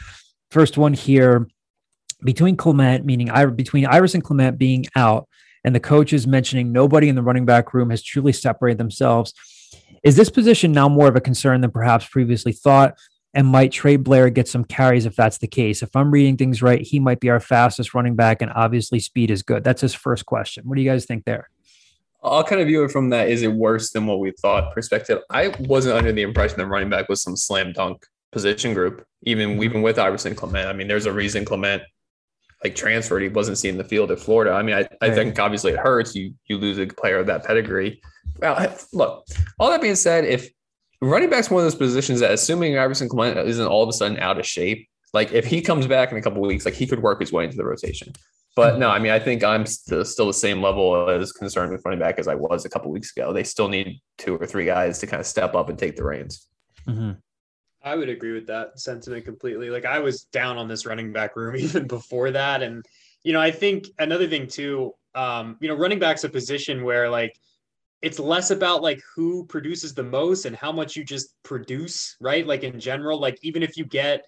First 0.51 0.77
one 0.77 0.93
here 0.93 1.47
between 2.23 2.55
Clement, 2.55 3.05
meaning 3.05 3.29
between 3.55 3.85
Iverson 3.85 4.21
Clement 4.21 4.57
being 4.57 4.85
out, 4.95 5.27
and 5.63 5.75
the 5.75 5.79
coaches 5.79 6.25
mentioning 6.25 6.71
nobody 6.71 7.09
in 7.09 7.15
the 7.15 7.21
running 7.21 7.45
back 7.45 7.73
room 7.73 7.89
has 7.89 8.01
truly 8.01 8.31
separated 8.31 8.77
themselves. 8.77 9.33
Is 10.03 10.15
this 10.15 10.29
position 10.29 10.71
now 10.71 10.87
more 10.87 11.07
of 11.07 11.15
a 11.15 11.21
concern 11.21 11.61
than 11.61 11.71
perhaps 11.71 12.05
previously 12.05 12.53
thought? 12.53 12.95
And 13.33 13.45
might 13.45 13.71
Trey 13.71 13.97
Blair 13.97 14.29
get 14.29 14.47
some 14.47 14.63
carries 14.63 15.05
if 15.05 15.15
that's 15.15 15.37
the 15.37 15.47
case? 15.47 15.83
If 15.83 15.95
I'm 15.95 16.09
reading 16.09 16.37
things 16.37 16.61
right, 16.61 16.81
he 16.81 16.99
might 16.99 17.19
be 17.19 17.29
our 17.29 17.39
fastest 17.39 17.93
running 17.93 18.15
back, 18.15 18.41
and 18.41 18.51
obviously 18.55 18.99
speed 18.99 19.29
is 19.29 19.43
good. 19.43 19.63
That's 19.63 19.81
his 19.81 19.93
first 19.93 20.25
question. 20.25 20.63
What 20.65 20.75
do 20.75 20.81
you 20.81 20.89
guys 20.89 21.05
think 21.05 21.25
there? 21.25 21.49
I'll 22.23 22.43
kind 22.43 22.61
of 22.61 22.67
view 22.67 22.83
it 22.83 22.91
from 22.91 23.09
that 23.11 23.29
is 23.29 23.43
it 23.43 23.51
worse 23.51 23.91
than 23.91 24.05
what 24.05 24.19
we 24.19 24.31
thought 24.31 24.73
perspective. 24.73 25.19
I 25.29 25.53
wasn't 25.59 25.97
under 25.97 26.11
the 26.11 26.23
impression 26.23 26.57
that 26.57 26.67
running 26.67 26.89
back 26.89 27.09
was 27.09 27.21
some 27.21 27.37
slam 27.37 27.73
dunk 27.73 28.05
position 28.31 28.73
group, 28.73 29.05
even 29.23 29.51
mm-hmm. 29.51 29.63
even 29.63 29.81
with 29.81 29.99
Iverson 29.99 30.35
Clement. 30.35 30.67
I 30.67 30.73
mean, 30.73 30.87
there's 30.87 31.05
a 31.05 31.13
reason 31.13 31.45
Clement 31.45 31.83
like 32.63 32.75
transferred. 32.75 33.21
He 33.21 33.29
wasn't 33.29 33.57
seeing 33.57 33.77
the 33.77 33.83
field 33.83 34.11
at 34.11 34.19
Florida. 34.19 34.51
I 34.51 34.63
mean, 34.63 34.75
I, 34.75 34.87
I 35.01 35.11
think 35.11 35.39
obviously 35.39 35.73
it 35.73 35.79
hurts. 35.79 36.15
You 36.15 36.33
you 36.45 36.57
lose 36.57 36.79
a 36.79 36.87
player 36.87 37.19
of 37.19 37.27
that 37.27 37.45
pedigree. 37.45 38.01
Well, 38.39 38.75
look, 38.93 39.25
all 39.59 39.69
that 39.71 39.81
being 39.81 39.95
said, 39.95 40.25
if 40.25 40.49
running 41.01 41.29
back's 41.29 41.49
one 41.49 41.61
of 41.61 41.65
those 41.65 41.75
positions 41.75 42.19
that, 42.19 42.31
assuming 42.31 42.77
Iverson 42.77 43.09
Clement 43.09 43.47
isn't 43.47 43.67
all 43.67 43.83
of 43.83 43.89
a 43.89 43.93
sudden 43.93 44.19
out 44.19 44.39
of 44.39 44.45
shape, 44.45 44.87
like 45.17 45.33
if 45.33 45.45
he 45.45 45.61
comes 45.61 45.87
back 45.87 46.11
in 46.11 46.17
a 46.17 46.21
couple 46.21 46.41
weeks, 46.41 46.63
like 46.63 46.75
he 46.75 46.85
could 46.85 47.01
work 47.01 47.19
his 47.19 47.33
way 47.33 47.45
into 47.45 47.57
the 47.57 47.65
rotation. 47.65 48.13
But 48.55 48.77
no, 48.77 48.89
I 48.89 48.99
mean, 48.99 49.11
I 49.11 49.19
think 49.19 49.43
I'm 49.43 49.65
still, 49.65 50.05
still 50.05 50.27
the 50.27 50.33
same 50.33 50.61
level 50.61 51.09
as 51.09 51.31
concerned 51.31 51.71
with 51.71 51.83
running 51.83 51.99
back 51.99 52.19
as 52.19 52.27
I 52.27 52.35
was 52.35 52.65
a 52.65 52.69
couple 52.69 52.91
weeks 52.91 53.11
ago. 53.15 53.33
They 53.33 53.43
still 53.43 53.67
need 53.67 53.99
two 54.19 54.35
or 54.35 54.45
three 54.45 54.65
guys 54.65 54.99
to 54.99 55.07
kind 55.07 55.19
of 55.19 55.25
step 55.25 55.55
up 55.55 55.69
and 55.69 55.77
take 55.77 55.95
the 55.95 56.03
reins. 56.03 56.47
Mm-hmm. 56.87 57.13
I 57.83 57.95
would 57.95 58.09
agree 58.09 58.33
with 58.33 58.45
that 58.47 58.79
sentiment 58.79 59.25
completely. 59.25 59.71
Like 59.71 59.85
I 59.85 59.99
was 59.99 60.23
down 60.25 60.57
on 60.57 60.67
this 60.67 60.85
running 60.85 61.11
back 61.11 61.35
room 61.35 61.55
even 61.65 61.87
before 61.87 62.29
that, 62.31 62.61
and 62.61 62.85
you 63.23 63.33
know, 63.33 63.41
I 63.41 63.49
think 63.49 63.87
another 63.97 64.27
thing 64.27 64.47
too, 64.47 64.93
um, 65.15 65.57
you 65.59 65.67
know, 65.67 65.75
running 65.75 65.99
back's 65.99 66.23
a 66.25 66.29
position 66.29 66.83
where 66.83 67.09
like 67.09 67.35
it's 68.03 68.19
less 68.19 68.51
about 68.51 68.83
like 68.83 69.01
who 69.15 69.45
produces 69.45 69.93
the 69.93 70.03
most 70.03 70.45
and 70.45 70.55
how 70.55 70.71
much 70.71 70.95
you 70.95 71.03
just 71.03 71.35
produce, 71.43 72.15
right? 72.21 72.45
Like 72.45 72.63
in 72.63 72.79
general, 72.79 73.19
like 73.19 73.39
even 73.41 73.63
if 73.63 73.77
you 73.77 73.85
get 73.85 74.23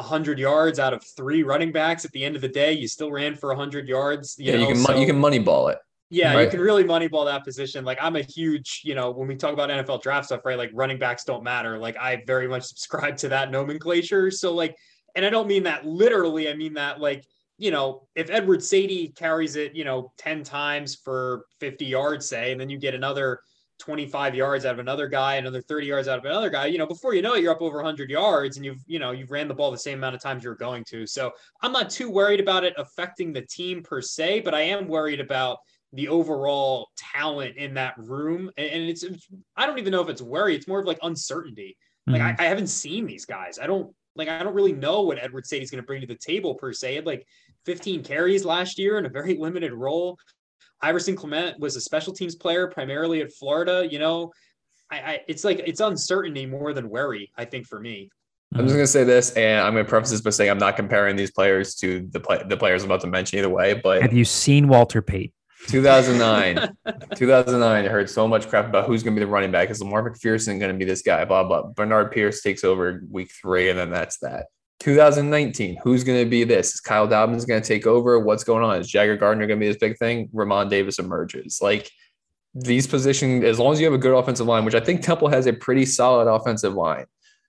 100 0.00 0.38
yards 0.38 0.78
out 0.78 0.92
of 0.92 1.04
three 1.16 1.42
running 1.42 1.72
backs 1.72 2.04
at 2.04 2.12
the 2.12 2.24
end 2.24 2.36
of 2.36 2.42
the 2.42 2.48
day, 2.48 2.72
you 2.72 2.88
still 2.88 3.10
ran 3.10 3.34
for 3.34 3.48
100 3.50 3.88
yards. 3.88 4.36
You 4.38 4.46
yeah, 4.46 4.52
know? 4.58 4.60
you 4.60 4.74
can 4.74 4.76
so, 4.76 4.96
you 4.96 5.06
can 5.06 5.18
money 5.18 5.38
ball 5.38 5.68
it. 5.68 5.78
Yeah, 6.12 6.34
right. 6.34 6.44
you 6.44 6.50
can 6.50 6.60
really 6.60 6.82
money 6.82 7.06
ball 7.06 7.24
that 7.26 7.44
position. 7.44 7.84
Like 7.84 7.98
I'm 8.00 8.16
a 8.16 8.22
huge, 8.22 8.80
you 8.84 8.96
know, 8.96 9.12
when 9.12 9.28
we 9.28 9.36
talk 9.36 9.52
about 9.52 9.70
NFL 9.70 10.02
draft 10.02 10.26
stuff, 10.26 10.40
right? 10.44 10.58
Like 10.58 10.70
running 10.74 10.98
backs 10.98 11.24
don't 11.24 11.44
matter. 11.44 11.78
Like 11.78 11.96
I 11.98 12.22
very 12.26 12.48
much 12.48 12.64
subscribe 12.66 13.16
to 13.18 13.28
that 13.28 13.50
nomenclature. 13.50 14.30
So 14.30 14.52
like, 14.52 14.74
and 15.14 15.24
I 15.24 15.30
don't 15.30 15.46
mean 15.46 15.62
that 15.64 15.86
literally. 15.86 16.48
I 16.48 16.54
mean 16.54 16.74
that 16.74 17.00
like, 17.00 17.24
you 17.58 17.70
know, 17.70 18.08
if 18.16 18.30
Edward 18.30 18.60
Saydee 18.60 19.14
carries 19.14 19.54
it, 19.54 19.76
you 19.76 19.84
know, 19.84 20.12
10 20.18 20.42
times 20.42 20.96
for 20.96 21.44
50 21.60 21.84
yards, 21.84 22.26
say, 22.26 22.52
and 22.52 22.60
then 22.60 22.70
you 22.70 22.78
get 22.78 22.94
another 22.94 23.40
25 23.80 24.34
yards 24.34 24.64
out 24.64 24.74
of 24.74 24.78
another 24.78 25.08
guy, 25.08 25.36
another 25.36 25.60
30 25.62 25.86
yards 25.86 26.06
out 26.06 26.18
of 26.18 26.24
another 26.24 26.50
guy, 26.50 26.66
you 26.66 26.78
know, 26.78 26.86
before 26.86 27.14
you 27.14 27.22
know 27.22 27.34
it, 27.34 27.42
you're 27.42 27.52
up 27.52 27.62
over 27.62 27.78
100 27.78 28.10
yards 28.10 28.56
and 28.56 28.64
you've, 28.64 28.82
you 28.86 28.98
know, 28.98 29.10
you've 29.10 29.30
ran 29.30 29.48
the 29.48 29.54
ball 29.54 29.70
the 29.70 29.78
same 29.78 29.98
amount 29.98 30.14
of 30.14 30.22
times 30.22 30.44
you're 30.44 30.54
going 30.54 30.84
to. 30.84 31.06
So 31.06 31.32
I'm 31.62 31.72
not 31.72 31.90
too 31.90 32.10
worried 32.10 32.40
about 32.40 32.64
it 32.64 32.74
affecting 32.76 33.32
the 33.32 33.42
team 33.42 33.82
per 33.82 34.00
se, 34.00 34.40
but 34.40 34.54
I 34.54 34.60
am 34.60 34.86
worried 34.86 35.20
about 35.20 35.58
the 35.92 36.08
overall 36.08 36.88
talent 36.96 37.56
in 37.56 37.74
that 37.74 37.94
room. 37.98 38.50
And 38.56 38.88
it's, 38.88 39.04
I 39.56 39.66
don't 39.66 39.78
even 39.78 39.90
know 39.90 40.02
if 40.02 40.08
it's 40.08 40.22
worry. 40.22 40.54
It's 40.54 40.68
more 40.68 40.80
of 40.80 40.86
like 40.86 40.98
uncertainty. 41.02 41.76
Like 42.06 42.20
mm-hmm. 42.20 42.40
I, 42.40 42.44
I, 42.44 42.48
haven't 42.48 42.68
seen 42.68 43.06
these 43.06 43.24
guys. 43.24 43.58
I 43.58 43.66
don't 43.66 43.94
like, 44.14 44.28
I 44.28 44.42
don't 44.42 44.54
really 44.54 44.72
know 44.72 45.02
what 45.02 45.18
Edward 45.18 45.44
Saydee 45.44 45.70
going 45.70 45.82
to 45.82 45.86
bring 45.86 46.00
to 46.00 46.06
the 46.06 46.14
table 46.14 46.54
per 46.54 46.72
se. 46.72 46.90
He 46.90 46.96
had 46.96 47.06
like 47.06 47.26
15 47.66 48.02
carries 48.02 48.44
last 48.44 48.78
year 48.78 48.98
in 48.98 49.06
a 49.06 49.10
very 49.10 49.36
limited 49.38 49.72
role. 49.72 50.18
Iverson 50.82 51.16
Clement 51.16 51.58
was 51.58 51.76
a 51.76 51.80
special 51.80 52.12
teams 52.12 52.34
player 52.34 52.68
primarily 52.68 53.20
at 53.20 53.32
Florida. 53.32 53.86
You 53.90 53.98
know, 53.98 54.32
I, 54.90 54.96
I 54.98 55.20
it's 55.28 55.44
like 55.44 55.60
it's 55.60 55.80
uncertainty 55.80 56.46
more 56.46 56.72
than 56.72 56.88
worry. 56.88 57.30
I 57.36 57.44
think 57.44 57.66
for 57.66 57.80
me. 57.80 58.10
I'm 58.54 58.64
just 58.64 58.74
gonna 58.74 58.86
say 58.86 59.04
this, 59.04 59.32
and 59.34 59.60
I'm 59.60 59.74
gonna 59.74 59.84
preface 59.84 60.10
this 60.10 60.20
by 60.20 60.30
saying 60.30 60.50
I'm 60.50 60.58
not 60.58 60.74
comparing 60.74 61.14
these 61.14 61.30
players 61.30 61.74
to 61.76 62.08
the 62.10 62.18
play, 62.18 62.42
the 62.48 62.56
players 62.56 62.82
I'm 62.82 62.90
about 62.90 63.00
to 63.02 63.06
mention 63.06 63.38
either 63.38 63.48
way. 63.48 63.74
But 63.74 64.02
have 64.02 64.12
you 64.12 64.24
seen 64.24 64.66
Walter 64.66 65.00
Payton? 65.00 65.32
2009, 65.68 66.76
2009. 67.16 67.84
I 67.84 67.88
heard 67.88 68.08
so 68.08 68.26
much 68.26 68.48
crap 68.48 68.66
about 68.66 68.86
who's 68.86 69.02
going 69.02 69.14
to 69.14 69.20
be 69.20 69.24
the 69.24 69.30
running 69.30 69.50
back. 69.50 69.70
Is 69.70 69.82
Lamar 69.82 70.08
McPherson 70.08 70.58
going 70.58 70.72
to 70.72 70.78
be 70.78 70.84
this 70.84 71.02
guy? 71.02 71.24
Blah 71.24 71.44
blah. 71.44 71.62
Bernard 71.62 72.10
Pierce 72.12 72.40
takes 72.40 72.64
over 72.64 73.02
week 73.10 73.30
three, 73.30 73.68
and 73.68 73.78
then 73.78 73.90
that's 73.90 74.18
that. 74.18 74.46
2019, 74.80 75.78
who's 75.82 76.04
going 76.04 76.22
to 76.24 76.28
be 76.28 76.44
this? 76.44 76.74
Is 76.74 76.80
Kyle 76.80 77.06
Dobbins 77.06 77.44
going 77.44 77.62
to 77.62 77.66
take 77.66 77.86
over? 77.86 78.18
What's 78.18 78.44
going 78.44 78.64
on? 78.64 78.80
Is 78.80 78.88
Jager 78.88 79.16
Gardner 79.16 79.46
going 79.46 79.60
to 79.60 79.64
be 79.64 79.68
this 79.68 79.76
big 79.76 79.96
thing? 79.98 80.28
Re'Mahn 80.28 80.68
Davis 80.68 80.98
emerges. 80.98 81.60
Like 81.62 81.90
these 82.54 82.86
positions, 82.86 83.44
as 83.44 83.58
long 83.58 83.72
as 83.72 83.80
you 83.80 83.86
have 83.86 83.94
a 83.94 83.98
good 83.98 84.16
offensive 84.16 84.46
line, 84.46 84.64
which 84.64 84.74
I 84.74 84.80
think 84.80 85.02
Temple 85.02 85.28
has 85.28 85.46
a 85.46 85.52
pretty 85.52 85.84
solid 85.84 86.28
offensive 86.28 86.74
line, 86.74 87.06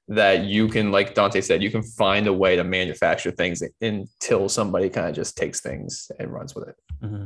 that 0.10 0.44
you 0.44 0.68
can, 0.68 0.92
like 0.92 1.16
Dante 1.16 1.42
said, 1.42 1.64
you 1.64 1.72
can 1.72 1.84
find 1.84 2.28
a 2.28 2.34
way 2.34 2.58
to 2.58 2.64
manufacture 2.64 3.32
things 3.32 3.64
until 3.82 4.50
somebody 4.50 4.90
kind 4.90 5.08
of 5.08 5.16
just 5.16 5.38
takes 5.38 5.62
things 5.62 6.12
and 6.20 6.32
runs 6.32 6.54
with 6.54 6.68
it. 6.68 6.76
Mm-hmm. 7.02 7.26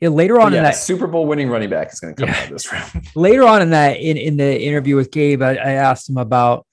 Yeah, 0.00 0.08
later 0.08 0.40
on 0.40 0.52
yeah, 0.52 0.58
in 0.58 0.64
that 0.64 0.74
Super 0.74 1.06
Bowl 1.06 1.26
winning 1.26 1.48
running 1.48 1.70
back 1.70 1.92
is 1.92 2.00
going 2.00 2.16
to 2.16 2.20
come 2.20 2.28
yeah. 2.28 2.40
out 2.40 2.44
of 2.46 2.50
this 2.50 2.72
round. 2.72 3.06
later 3.14 3.44
on 3.44 3.62
in 3.62 3.70
that 3.70 3.98
in, 3.98 4.16
in 4.16 4.36
the 4.36 4.60
interview 4.60 4.96
with 4.96 5.12
Gabe, 5.12 5.42
I, 5.42 5.50
I 5.50 5.70
asked 5.74 6.10
him 6.10 6.16
about 6.16 6.66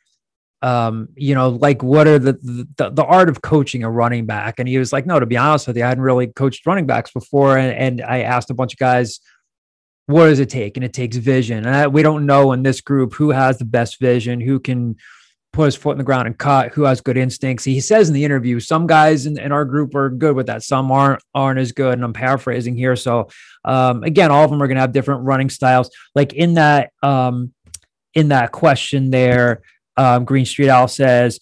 um, 0.61 1.09
you 1.15 1.35
know, 1.35 1.49
like 1.49 1.81
what 1.83 2.07
are 2.07 2.19
the, 2.19 2.33
the, 2.77 2.89
the 2.89 3.05
art 3.05 3.29
of 3.29 3.41
coaching 3.41 3.83
a 3.83 3.89
running 3.89 4.25
back? 4.25 4.59
And 4.59 4.67
he 4.67 4.77
was 4.77 4.91
like, 4.91 5.05
no, 5.05 5.19
to 5.19 5.25
be 5.25 5.37
honest 5.37 5.67
with 5.67 5.77
you, 5.77 5.83
I 5.83 5.87
hadn't 5.87 6.03
really 6.03 6.27
coached 6.27 6.65
running 6.65 6.85
backs 6.85 7.11
before. 7.11 7.57
And, 7.57 7.71
and 7.73 8.01
I 8.01 8.21
asked 8.21 8.49
a 8.49 8.53
bunch 8.53 8.73
of 8.73 8.79
guys, 8.79 9.19
what 10.07 10.25
does 10.25 10.39
it 10.39 10.49
take? 10.49 10.75
And 10.75 10.83
it 10.83 10.91
takes 10.91 11.17
vision. 11.17 11.59
And 11.65 11.75
I, 11.75 11.87
we 11.87 12.01
don't 12.01 12.25
know 12.25 12.51
in 12.51 12.63
this 12.63 12.81
group 12.81 13.13
who 13.13 13.29
has 13.29 13.57
the 13.57 13.65
best 13.65 13.99
vision, 13.99 14.41
who 14.41 14.59
can 14.59 14.97
put 15.53 15.65
his 15.65 15.75
foot 15.75 15.91
in 15.91 15.97
the 15.97 16.03
ground 16.03 16.27
and 16.27 16.37
cut, 16.37 16.73
who 16.73 16.83
has 16.83 16.99
good 16.99 17.17
instincts. 17.17 17.63
He 17.63 17.79
says 17.79 18.07
in 18.07 18.13
the 18.13 18.25
interview, 18.25 18.59
some 18.59 18.85
guys 18.85 19.25
in, 19.25 19.39
in 19.39 19.51
our 19.51 19.65
group 19.65 19.95
are 19.95 20.09
good 20.09 20.35
with 20.35 20.47
that. 20.47 20.63
Some 20.63 20.91
aren't, 20.91 21.21
aren't 21.33 21.59
as 21.59 21.71
good. 21.71 21.93
And 21.93 22.03
I'm 22.03 22.13
paraphrasing 22.13 22.75
here. 22.75 22.95
So 22.95 23.29
um, 23.63 24.03
again, 24.03 24.31
all 24.31 24.43
of 24.43 24.51
them 24.51 24.61
are 24.61 24.67
going 24.67 24.75
to 24.75 24.81
have 24.81 24.91
different 24.91 25.25
running 25.25 25.49
styles. 25.49 25.89
Like 26.15 26.33
in 26.33 26.55
that, 26.55 26.91
um, 27.01 27.53
in 28.13 28.29
that 28.29 28.51
question 28.51 29.11
there, 29.11 29.61
um, 29.99 30.23
Green 30.23 30.45
Street 30.45 30.69
Owl 30.69 30.87
says, 30.87 31.39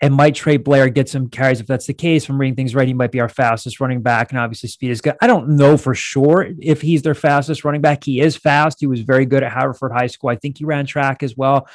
and 0.00 0.14
might 0.14 0.34
Trey 0.34 0.56
Blair 0.56 0.88
get 0.88 1.08
some 1.08 1.28
carries 1.28 1.60
if 1.60 1.66
that's 1.66 1.86
the 1.86 1.92
case. 1.92 2.24
If 2.24 2.30
I'm 2.30 2.40
reading 2.40 2.54
things 2.56 2.74
right, 2.74 2.88
he 2.88 2.94
might 2.94 3.12
be 3.12 3.20
our 3.20 3.28
fastest 3.28 3.80
running 3.80 4.00
back, 4.00 4.30
and 4.30 4.40
obviously 4.40 4.70
speed 4.70 4.90
is 4.90 5.02
good. 5.02 5.16
I 5.20 5.26
don't 5.26 5.50
know 5.50 5.76
for 5.76 5.94
sure 5.94 6.48
if 6.60 6.80
he's 6.80 7.02
their 7.02 7.14
fastest 7.14 7.64
running 7.64 7.82
back. 7.82 8.04
He 8.04 8.20
is 8.20 8.36
fast. 8.36 8.78
He 8.80 8.86
was 8.86 9.00
very 9.00 9.26
good 9.26 9.42
at 9.42 9.52
Haverford 9.52 9.92
High 9.92 10.06
School. 10.06 10.30
I 10.30 10.36
think 10.36 10.58
he 10.58 10.64
ran 10.64 10.86
track 10.86 11.22
as 11.22 11.36
well. 11.36 11.68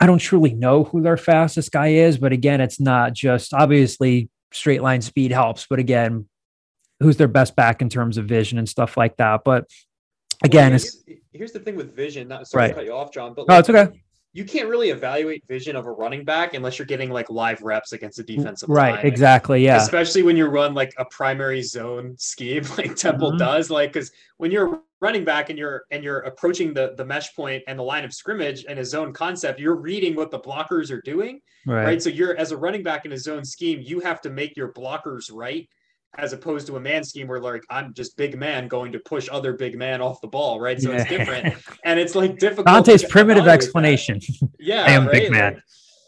I 0.00 0.06
don't 0.06 0.18
truly 0.18 0.54
know 0.54 0.84
who 0.84 1.02
their 1.02 1.18
fastest 1.18 1.70
guy 1.70 1.88
is, 1.88 2.16
but 2.16 2.32
again, 2.32 2.60
it's 2.60 2.80
not 2.80 3.12
just 3.12 3.52
obviously 3.52 4.30
straight 4.52 4.82
line 4.82 5.02
speed 5.02 5.32
helps, 5.32 5.66
but 5.68 5.78
again, 5.78 6.28
who's 7.00 7.18
their 7.18 7.28
best 7.28 7.56
back 7.56 7.82
in 7.82 7.88
terms 7.88 8.16
of 8.16 8.24
vision 8.24 8.58
and 8.58 8.68
stuff 8.68 8.96
like 8.96 9.16
that. 9.18 9.42
But 9.44 9.68
again, 10.42 10.72
well, 10.72 10.80
here's, 10.80 11.20
here's, 11.32 11.52
the 11.52 11.60
thing 11.60 11.76
with 11.76 11.94
vision. 11.94 12.28
Not 12.28 12.46
sorry 12.46 12.62
right. 12.62 12.68
to 12.68 12.74
cut 12.74 12.84
you 12.84 12.94
off, 12.94 13.12
John, 13.12 13.34
but 13.34 13.46
no, 13.48 13.54
like, 13.54 13.60
it's 13.60 13.70
okay 13.70 14.01
you 14.34 14.44
can't 14.44 14.68
really 14.68 14.90
evaluate 14.90 15.46
vision 15.46 15.76
of 15.76 15.86
a 15.86 15.90
running 15.90 16.24
back 16.24 16.54
unless 16.54 16.78
you're 16.78 16.86
getting 16.86 17.10
like 17.10 17.28
live 17.30 17.60
reps 17.62 17.92
against 17.92 18.18
a 18.18 18.22
defensive 18.22 18.68
line. 18.68 18.76
right 18.76 18.94
line. 18.96 19.06
exactly 19.06 19.64
yeah 19.64 19.76
especially 19.76 20.22
when 20.22 20.36
you 20.36 20.46
run 20.46 20.74
like 20.74 20.94
a 20.98 21.04
primary 21.06 21.62
zone 21.62 22.14
scheme 22.18 22.64
like 22.78 22.96
temple 22.96 23.30
mm-hmm. 23.30 23.38
does 23.38 23.70
like 23.70 23.92
because 23.92 24.10
when 24.38 24.50
you're 24.50 24.82
running 25.00 25.24
back 25.24 25.50
and 25.50 25.58
you're 25.58 25.84
and 25.90 26.02
you're 26.02 26.20
approaching 26.20 26.72
the 26.72 26.94
the 26.96 27.04
mesh 27.04 27.34
point 27.34 27.62
and 27.66 27.78
the 27.78 27.82
line 27.82 28.04
of 28.04 28.12
scrimmage 28.12 28.64
and 28.68 28.78
a 28.78 28.84
zone 28.84 29.12
concept 29.12 29.60
you're 29.60 29.76
reading 29.76 30.14
what 30.14 30.30
the 30.30 30.38
blockers 30.38 30.90
are 30.90 31.02
doing 31.02 31.40
right, 31.66 31.84
right? 31.84 32.02
so 32.02 32.08
you're 32.08 32.36
as 32.36 32.52
a 32.52 32.56
running 32.56 32.82
back 32.82 33.04
in 33.04 33.12
a 33.12 33.18
zone 33.18 33.44
scheme 33.44 33.80
you 33.82 34.00
have 34.00 34.20
to 34.20 34.30
make 34.30 34.56
your 34.56 34.72
blockers 34.72 35.30
right 35.32 35.68
as 36.18 36.32
opposed 36.32 36.66
to 36.66 36.76
a 36.76 36.80
man 36.80 37.04
scheme 37.04 37.26
where 37.26 37.40
like 37.40 37.62
I'm 37.70 37.94
just 37.94 38.16
big 38.16 38.38
man 38.38 38.68
going 38.68 38.92
to 38.92 38.98
push 38.98 39.28
other 39.32 39.54
big 39.54 39.78
man 39.78 40.00
off 40.00 40.20
the 40.20 40.28
ball, 40.28 40.60
right? 40.60 40.80
So 40.80 40.90
yeah. 40.90 41.00
it's 41.00 41.08
different, 41.08 41.54
and 41.84 41.98
it's 41.98 42.14
like 42.14 42.38
difficult. 42.38 42.66
Dante's 42.66 43.04
primitive 43.04 43.48
explanation. 43.48 44.18
That. 44.18 44.48
Yeah, 44.58 44.84
I 44.84 44.92
am 44.92 45.06
right? 45.06 45.12
big 45.12 45.32
man. 45.32 45.54
Like, 45.54 45.62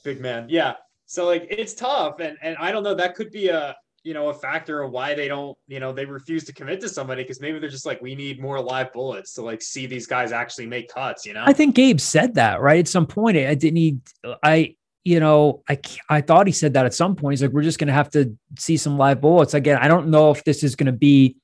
big 0.04 0.20
man, 0.20 0.46
yeah. 0.48 0.74
So 1.06 1.26
like 1.26 1.46
it's 1.50 1.74
tough, 1.74 2.20
and 2.20 2.36
and 2.42 2.56
I 2.58 2.70
don't 2.70 2.82
know. 2.82 2.94
That 2.94 3.14
could 3.14 3.30
be 3.30 3.48
a 3.48 3.74
you 4.04 4.14
know 4.14 4.28
a 4.28 4.34
factor 4.34 4.82
of 4.82 4.92
why 4.92 5.14
they 5.14 5.26
don't 5.26 5.56
you 5.66 5.80
know 5.80 5.92
they 5.92 6.04
refuse 6.04 6.44
to 6.44 6.52
commit 6.52 6.80
to 6.82 6.88
somebody 6.88 7.22
because 7.22 7.40
maybe 7.40 7.58
they're 7.58 7.70
just 7.70 7.86
like 7.86 8.00
we 8.00 8.14
need 8.14 8.40
more 8.40 8.60
live 8.60 8.92
bullets 8.92 9.34
to 9.34 9.42
like 9.42 9.62
see 9.62 9.86
these 9.86 10.06
guys 10.06 10.30
actually 10.30 10.66
make 10.66 10.88
cuts. 10.88 11.26
You 11.26 11.32
know, 11.32 11.42
I 11.44 11.52
think 11.52 11.74
Gabe 11.74 11.98
said 11.98 12.34
that 12.34 12.60
right 12.60 12.78
at 12.78 12.88
some 12.88 13.06
point. 13.06 13.36
I 13.36 13.54
didn't 13.54 13.74
need 13.74 14.00
I 14.42 14.76
you 15.04 15.20
know, 15.20 15.62
I 15.68 15.78
I 16.08 16.20
thought 16.22 16.46
he 16.46 16.52
said 16.52 16.74
that 16.74 16.86
at 16.86 16.94
some 16.94 17.14
point. 17.14 17.34
He's 17.34 17.42
like, 17.42 17.52
we're 17.52 17.62
just 17.62 17.78
going 17.78 17.88
to 17.88 17.94
have 17.94 18.10
to 18.10 18.36
see 18.58 18.76
some 18.78 18.96
live 18.96 19.20
bullets 19.20 19.54
again. 19.54 19.78
I 19.78 19.86
don't 19.86 20.08
know 20.08 20.30
if 20.30 20.42
this 20.44 20.64
is 20.64 20.76
going 20.76 20.86
to 20.86 20.92
be, 20.92 21.36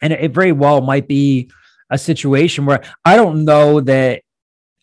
and 0.00 0.12
it 0.12 0.32
very 0.32 0.52
well 0.52 0.80
might 0.80 1.06
be 1.06 1.50
a 1.90 1.98
situation 1.98 2.64
where 2.64 2.82
I 3.04 3.16
don't 3.16 3.44
know 3.44 3.80
that. 3.80 4.22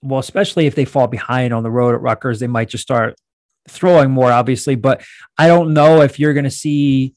Well, 0.04 0.20
especially 0.20 0.68
if 0.68 0.76
they 0.76 0.86
fall 0.86 1.08
behind 1.08 1.52
on 1.52 1.64
the 1.64 1.72
road 1.72 1.96
at 1.96 2.02
Rutgers, 2.02 2.40
they 2.40 2.46
might 2.46 2.70
just 2.70 2.84
start 2.84 3.16
throwing 3.68 4.12
more, 4.12 4.32
obviously. 4.32 4.76
But 4.76 5.04
I 5.36 5.48
don't 5.48 5.74
know 5.74 6.02
if 6.02 6.20
you're 6.20 6.34
going 6.34 6.44
to 6.44 6.52
see 6.52 7.16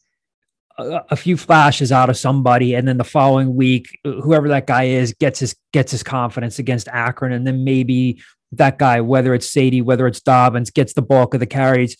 a, 0.78 1.02
a 1.10 1.16
few 1.16 1.36
flashes 1.36 1.92
out 1.92 2.08
of 2.08 2.16
somebody, 2.16 2.74
and 2.74 2.88
then 2.88 2.96
the 2.96 3.04
following 3.04 3.54
week, 3.54 3.98
whoever 4.04 4.48
that 4.48 4.66
guy 4.66 4.84
is 4.84 5.12
gets 5.12 5.40
his 5.40 5.54
gets 5.74 5.92
his 5.92 6.02
confidence 6.02 6.58
against 6.58 6.88
Akron, 6.88 7.32
and 7.32 7.46
then 7.46 7.62
maybe 7.62 8.22
that 8.52 8.78
guy, 8.78 9.00
whether 9.00 9.34
it's 9.34 9.48
Saydee, 9.48 9.82
whether 9.82 10.06
it's 10.06 10.20
Dobbins, 10.20 10.70
gets 10.70 10.94
the 10.94 11.02
bulk 11.02 11.34
of 11.34 11.40
the 11.40 11.46
carries 11.46 11.96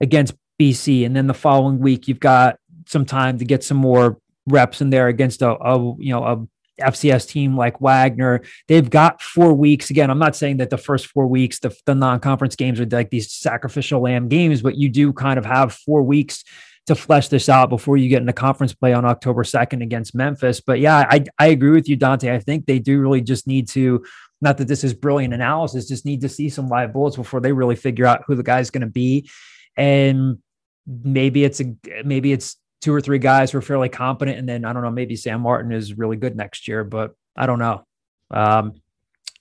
against 0.00 0.34
BC. 0.60 1.04
And 1.04 1.14
then 1.14 1.26
the 1.26 1.34
following 1.34 1.78
week, 1.78 2.08
you've 2.08 2.20
got 2.20 2.56
some 2.86 3.04
time 3.04 3.38
to 3.38 3.44
get 3.44 3.62
some 3.62 3.76
more 3.76 4.18
reps 4.46 4.80
in 4.80 4.90
there 4.90 5.08
against 5.08 5.42
a, 5.42 5.50
a 5.50 5.78
you 5.98 6.12
know, 6.12 6.24
a 6.24 6.46
FCS 6.80 7.28
team 7.28 7.56
like 7.56 7.80
Wagner. 7.80 8.42
They've 8.68 8.88
got 8.88 9.20
four 9.20 9.54
weeks. 9.54 9.90
Again, 9.90 10.10
I'm 10.10 10.18
not 10.18 10.36
saying 10.36 10.58
that 10.58 10.70
the 10.70 10.78
first 10.78 11.06
four 11.06 11.26
weeks, 11.26 11.58
the, 11.60 11.74
the 11.86 11.94
non-conference 11.94 12.56
games 12.56 12.80
are 12.80 12.86
like 12.86 13.10
these 13.10 13.32
sacrificial 13.32 14.00
lamb 14.00 14.28
games, 14.28 14.62
but 14.62 14.76
you 14.76 14.88
do 14.88 15.12
kind 15.12 15.38
of 15.38 15.44
have 15.44 15.74
four 15.74 16.02
weeks 16.02 16.42
to 16.86 16.94
flesh 16.94 17.28
this 17.28 17.48
out 17.48 17.68
before 17.68 17.96
you 17.96 18.08
get 18.08 18.20
into 18.20 18.32
conference 18.32 18.74
play 18.74 18.92
on 18.92 19.04
October 19.04 19.44
2nd 19.44 19.82
against 19.82 20.14
Memphis. 20.14 20.60
But 20.60 20.80
yeah, 20.80 21.06
I, 21.08 21.24
I 21.38 21.48
agree 21.48 21.70
with 21.70 21.88
you, 21.88 21.96
Dante. 21.96 22.34
I 22.34 22.40
think 22.40 22.66
they 22.66 22.78
do 22.78 23.00
really 23.00 23.20
just 23.20 23.46
need 23.46 23.68
to 23.68 24.04
Not 24.40 24.58
that 24.58 24.68
this 24.68 24.84
is 24.84 24.94
brilliant 24.94 25.34
analysis, 25.34 25.88
just 25.88 26.06
need 26.06 26.22
to 26.22 26.28
see 26.28 26.48
some 26.48 26.68
live 26.68 26.92
bullets 26.92 27.16
before 27.16 27.40
they 27.40 27.52
really 27.52 27.76
figure 27.76 28.06
out 28.06 28.24
who 28.26 28.34
the 28.34 28.42
guy's 28.42 28.70
going 28.70 28.80
to 28.80 28.86
be. 28.86 29.28
And 29.76 30.38
maybe 30.86 31.44
it's 31.44 31.60
a 31.60 31.74
maybe 32.04 32.32
it's 32.32 32.56
two 32.80 32.94
or 32.94 33.00
three 33.00 33.18
guys 33.18 33.50
who 33.50 33.58
are 33.58 33.62
fairly 33.62 33.88
competent, 33.88 34.38
and 34.38 34.48
then 34.48 34.64
I 34.64 34.72
don't 34.72 34.82
know, 34.82 34.90
maybe 34.90 35.16
Sam 35.16 35.42
Martin 35.42 35.72
is 35.72 35.96
really 35.96 36.16
good 36.16 36.36
next 36.36 36.66
year, 36.68 36.84
but 36.84 37.12
I 37.36 37.46
don't 37.46 37.58
know. 37.58 37.84
Um, 38.30 38.80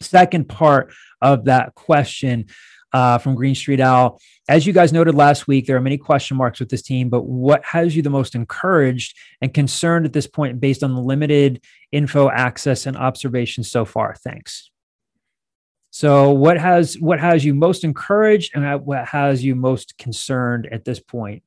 second 0.02 0.50
part 0.50 0.94
of 1.22 1.46
that 1.46 1.76
question 1.76 2.48
uh, 2.94 3.18
from 3.18 3.36
Green 3.36 3.56
Street 3.56 3.80
Owl. 3.80 4.20
As 4.48 4.66
you 4.66 4.74
guys 4.74 4.92
noted 4.92 5.16
last 5.16 5.48
week, 5.48 5.68
there 5.68 5.78
are 5.78 5.82
many 5.82 5.98
question 5.98 6.38
marks 6.38 6.60
with 6.60 6.70
this 6.70 6.82
team, 6.82 7.10
but 7.10 7.22
what 7.22 7.64
has 7.64 7.96
you 7.96 8.02
the 8.02 8.10
most 8.10 8.36
encouraged 8.36 9.16
and 9.42 9.54
concerned 9.54 10.06
at 10.06 10.14
this 10.14 10.28
point 10.28 10.60
based 10.60 10.84
on 10.84 10.94
the 10.94 11.02
limited 11.02 11.64
info 11.92 12.30
access 12.30 12.86
and 12.86 12.98
observations 12.98 13.70
so 13.70 13.86
far? 13.86 14.16
Thanks. 14.16 14.69
So, 15.92 16.32
what 16.32 16.58
has 16.58 16.96
what 17.00 17.20
has 17.20 17.44
you 17.44 17.54
most 17.54 17.84
encouraged, 17.84 18.52
and 18.56 18.86
what 18.86 19.08
has 19.08 19.44
you 19.44 19.56
most 19.56 19.98
concerned 19.98 20.68
at 20.72 20.86
this 20.86 21.00
point, 21.00 21.44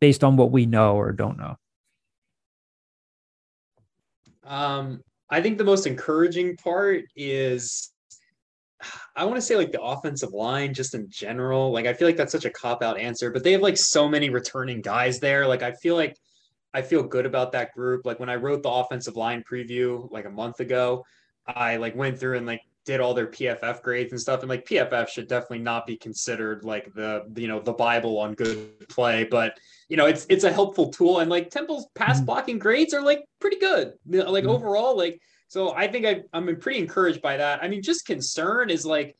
based 0.00 0.22
on 0.22 0.36
what 0.36 0.52
we 0.52 0.66
know 0.66 0.96
or 0.96 1.12
don't 1.12 1.36
know? 1.36 1.56
Um, 4.44 5.02
I 5.30 5.40
think 5.40 5.58
the 5.58 5.64
most 5.64 5.86
encouraging 5.86 6.56
part 6.56 7.04
is 7.16 7.92
I 9.14 9.24
want 9.24 9.36
to 9.36 9.42
say 9.42 9.56
like 9.56 9.72
the 9.72 9.80
offensive 9.80 10.32
line 10.32 10.74
just 10.74 10.94
in 10.94 11.08
general. 11.08 11.72
Like 11.72 11.86
I 11.86 11.94
feel 11.94 12.08
like 12.08 12.16
that's 12.16 12.32
such 12.32 12.44
a 12.44 12.50
cop 12.50 12.82
out 12.82 12.98
answer, 12.98 13.30
but 13.30 13.44
they 13.44 13.52
have 13.52 13.62
like 13.62 13.76
so 13.76 14.08
many 14.08 14.30
returning 14.30 14.80
guys 14.80 15.20
there. 15.20 15.46
Like 15.46 15.62
I 15.62 15.72
feel 15.72 15.96
like 15.96 16.16
I 16.74 16.82
feel 16.82 17.02
good 17.02 17.26
about 17.26 17.52
that 17.52 17.72
group. 17.74 18.06
Like 18.06 18.18
when 18.18 18.30
I 18.30 18.36
wrote 18.36 18.62
the 18.62 18.70
offensive 18.70 19.16
line 19.16 19.44
preview 19.50 20.10
like 20.10 20.24
a 20.24 20.30
month 20.30 20.60
ago, 20.60 21.04
I 21.46 21.76
like 21.76 21.94
went 21.94 22.18
through 22.18 22.38
and 22.38 22.46
like 22.46 22.62
did 22.84 23.00
all 23.00 23.14
their 23.14 23.28
PFF 23.28 23.82
grades 23.82 24.12
and 24.12 24.20
stuff. 24.20 24.40
And 24.40 24.48
like 24.48 24.66
PFF 24.66 25.08
should 25.08 25.28
definitely 25.28 25.60
not 25.60 25.86
be 25.86 25.96
considered 25.96 26.64
like 26.64 26.92
the 26.94 27.24
you 27.36 27.48
know 27.48 27.60
the 27.60 27.72
Bible 27.72 28.18
on 28.18 28.34
good 28.34 28.88
play, 28.88 29.24
but 29.24 29.58
you 29.88 29.96
know 29.96 30.06
it's 30.06 30.26
it's 30.28 30.44
a 30.44 30.52
helpful 30.52 30.90
tool. 30.90 31.20
And 31.20 31.30
like 31.30 31.50
Temple's 31.50 31.86
pass 31.94 32.16
mm-hmm. 32.16 32.26
blocking 32.26 32.58
grades 32.58 32.94
are 32.94 33.02
like 33.02 33.24
pretty 33.40 33.58
good. 33.58 33.92
Like 34.06 34.44
mm-hmm. 34.44 34.50
overall, 34.50 34.96
like 34.96 35.20
so 35.48 35.74
I 35.74 35.86
think 35.86 36.06
I, 36.06 36.22
I'm 36.32 36.56
pretty 36.56 36.78
encouraged 36.78 37.22
by 37.22 37.36
that. 37.36 37.62
I 37.62 37.68
mean, 37.68 37.82
just 37.82 38.06
concern 38.06 38.70
is 38.70 38.86
like 38.86 39.16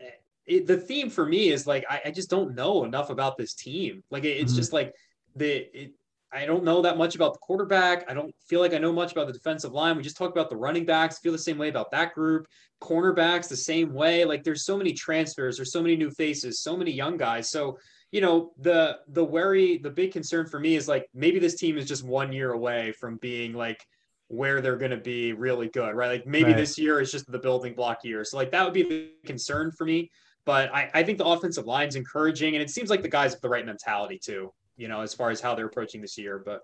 eh, 0.00 0.06
it, 0.46 0.66
the 0.66 0.78
theme 0.78 1.10
for 1.10 1.26
me 1.26 1.50
is 1.50 1.66
like 1.66 1.84
I, 1.88 2.00
I, 2.06 2.10
just 2.12 2.30
don't 2.30 2.54
know 2.54 2.84
enough 2.84 3.10
about 3.10 3.36
this 3.36 3.52
team. 3.52 4.02
Like 4.10 4.24
it, 4.24 4.38
it's 4.38 4.52
mm-hmm. 4.52 4.58
just 4.58 4.72
like 4.72 4.94
the 5.36 5.68
it, 5.78 5.92
I 6.36 6.44
don't 6.44 6.64
know 6.64 6.82
that 6.82 6.98
much 6.98 7.14
about 7.14 7.32
the 7.32 7.38
quarterback. 7.38 8.04
I 8.08 8.14
don't 8.14 8.34
feel 8.46 8.60
like 8.60 8.74
I 8.74 8.78
know 8.78 8.92
much 8.92 9.12
about 9.12 9.26
the 9.26 9.32
defensive 9.32 9.72
line. 9.72 9.96
We 9.96 10.02
just 10.02 10.16
talked 10.16 10.36
about 10.36 10.50
the 10.50 10.56
running 10.56 10.84
backs. 10.84 11.18
Feel 11.18 11.32
the 11.32 11.38
same 11.38 11.56
way 11.56 11.68
about 11.68 11.90
that 11.92 12.14
group. 12.14 12.46
Cornerbacks 12.82 13.48
the 13.48 13.56
same 13.56 13.94
way. 13.94 14.24
Like 14.24 14.44
there's 14.44 14.64
so 14.64 14.76
many 14.76 14.92
transfers. 14.92 15.56
There's 15.56 15.72
so 15.72 15.82
many 15.82 15.96
new 15.96 16.10
faces. 16.10 16.60
So 16.60 16.76
many 16.76 16.90
young 16.90 17.16
guys. 17.16 17.50
So 17.50 17.78
you 18.12 18.20
know 18.20 18.52
the 18.58 18.98
the 19.08 19.24
worry, 19.24 19.78
the 19.78 19.90
big 19.90 20.12
concern 20.12 20.46
for 20.46 20.60
me 20.60 20.76
is 20.76 20.86
like 20.86 21.08
maybe 21.14 21.38
this 21.38 21.56
team 21.56 21.78
is 21.78 21.88
just 21.88 22.04
one 22.04 22.32
year 22.32 22.52
away 22.52 22.92
from 22.92 23.16
being 23.16 23.52
like 23.52 23.84
where 24.28 24.60
they're 24.60 24.76
going 24.76 24.90
to 24.90 24.96
be 24.96 25.32
really 25.32 25.68
good, 25.68 25.94
right? 25.94 26.08
Like 26.08 26.26
maybe 26.26 26.50
right. 26.50 26.56
this 26.56 26.76
year 26.78 27.00
is 27.00 27.12
just 27.12 27.30
the 27.30 27.38
building 27.38 27.74
block 27.74 28.04
year. 28.04 28.24
So 28.24 28.36
like 28.36 28.50
that 28.50 28.64
would 28.64 28.74
be 28.74 28.82
the 28.82 29.10
concern 29.24 29.70
for 29.70 29.84
me. 29.84 30.10
But 30.44 30.72
I, 30.74 30.90
I 30.94 31.02
think 31.02 31.18
the 31.18 31.26
offensive 31.26 31.66
line's 31.66 31.96
encouraging, 31.96 32.54
and 32.54 32.62
it 32.62 32.70
seems 32.70 32.90
like 32.90 33.02
the 33.02 33.08
guys 33.08 33.32
have 33.32 33.40
the 33.40 33.48
right 33.48 33.66
mentality 33.66 34.18
too. 34.18 34.52
You 34.76 34.88
know, 34.88 35.00
as 35.00 35.14
far 35.14 35.30
as 35.30 35.40
how 35.40 35.54
they're 35.54 35.66
approaching 35.66 36.00
this 36.00 36.18
year. 36.18 36.42
But 36.44 36.62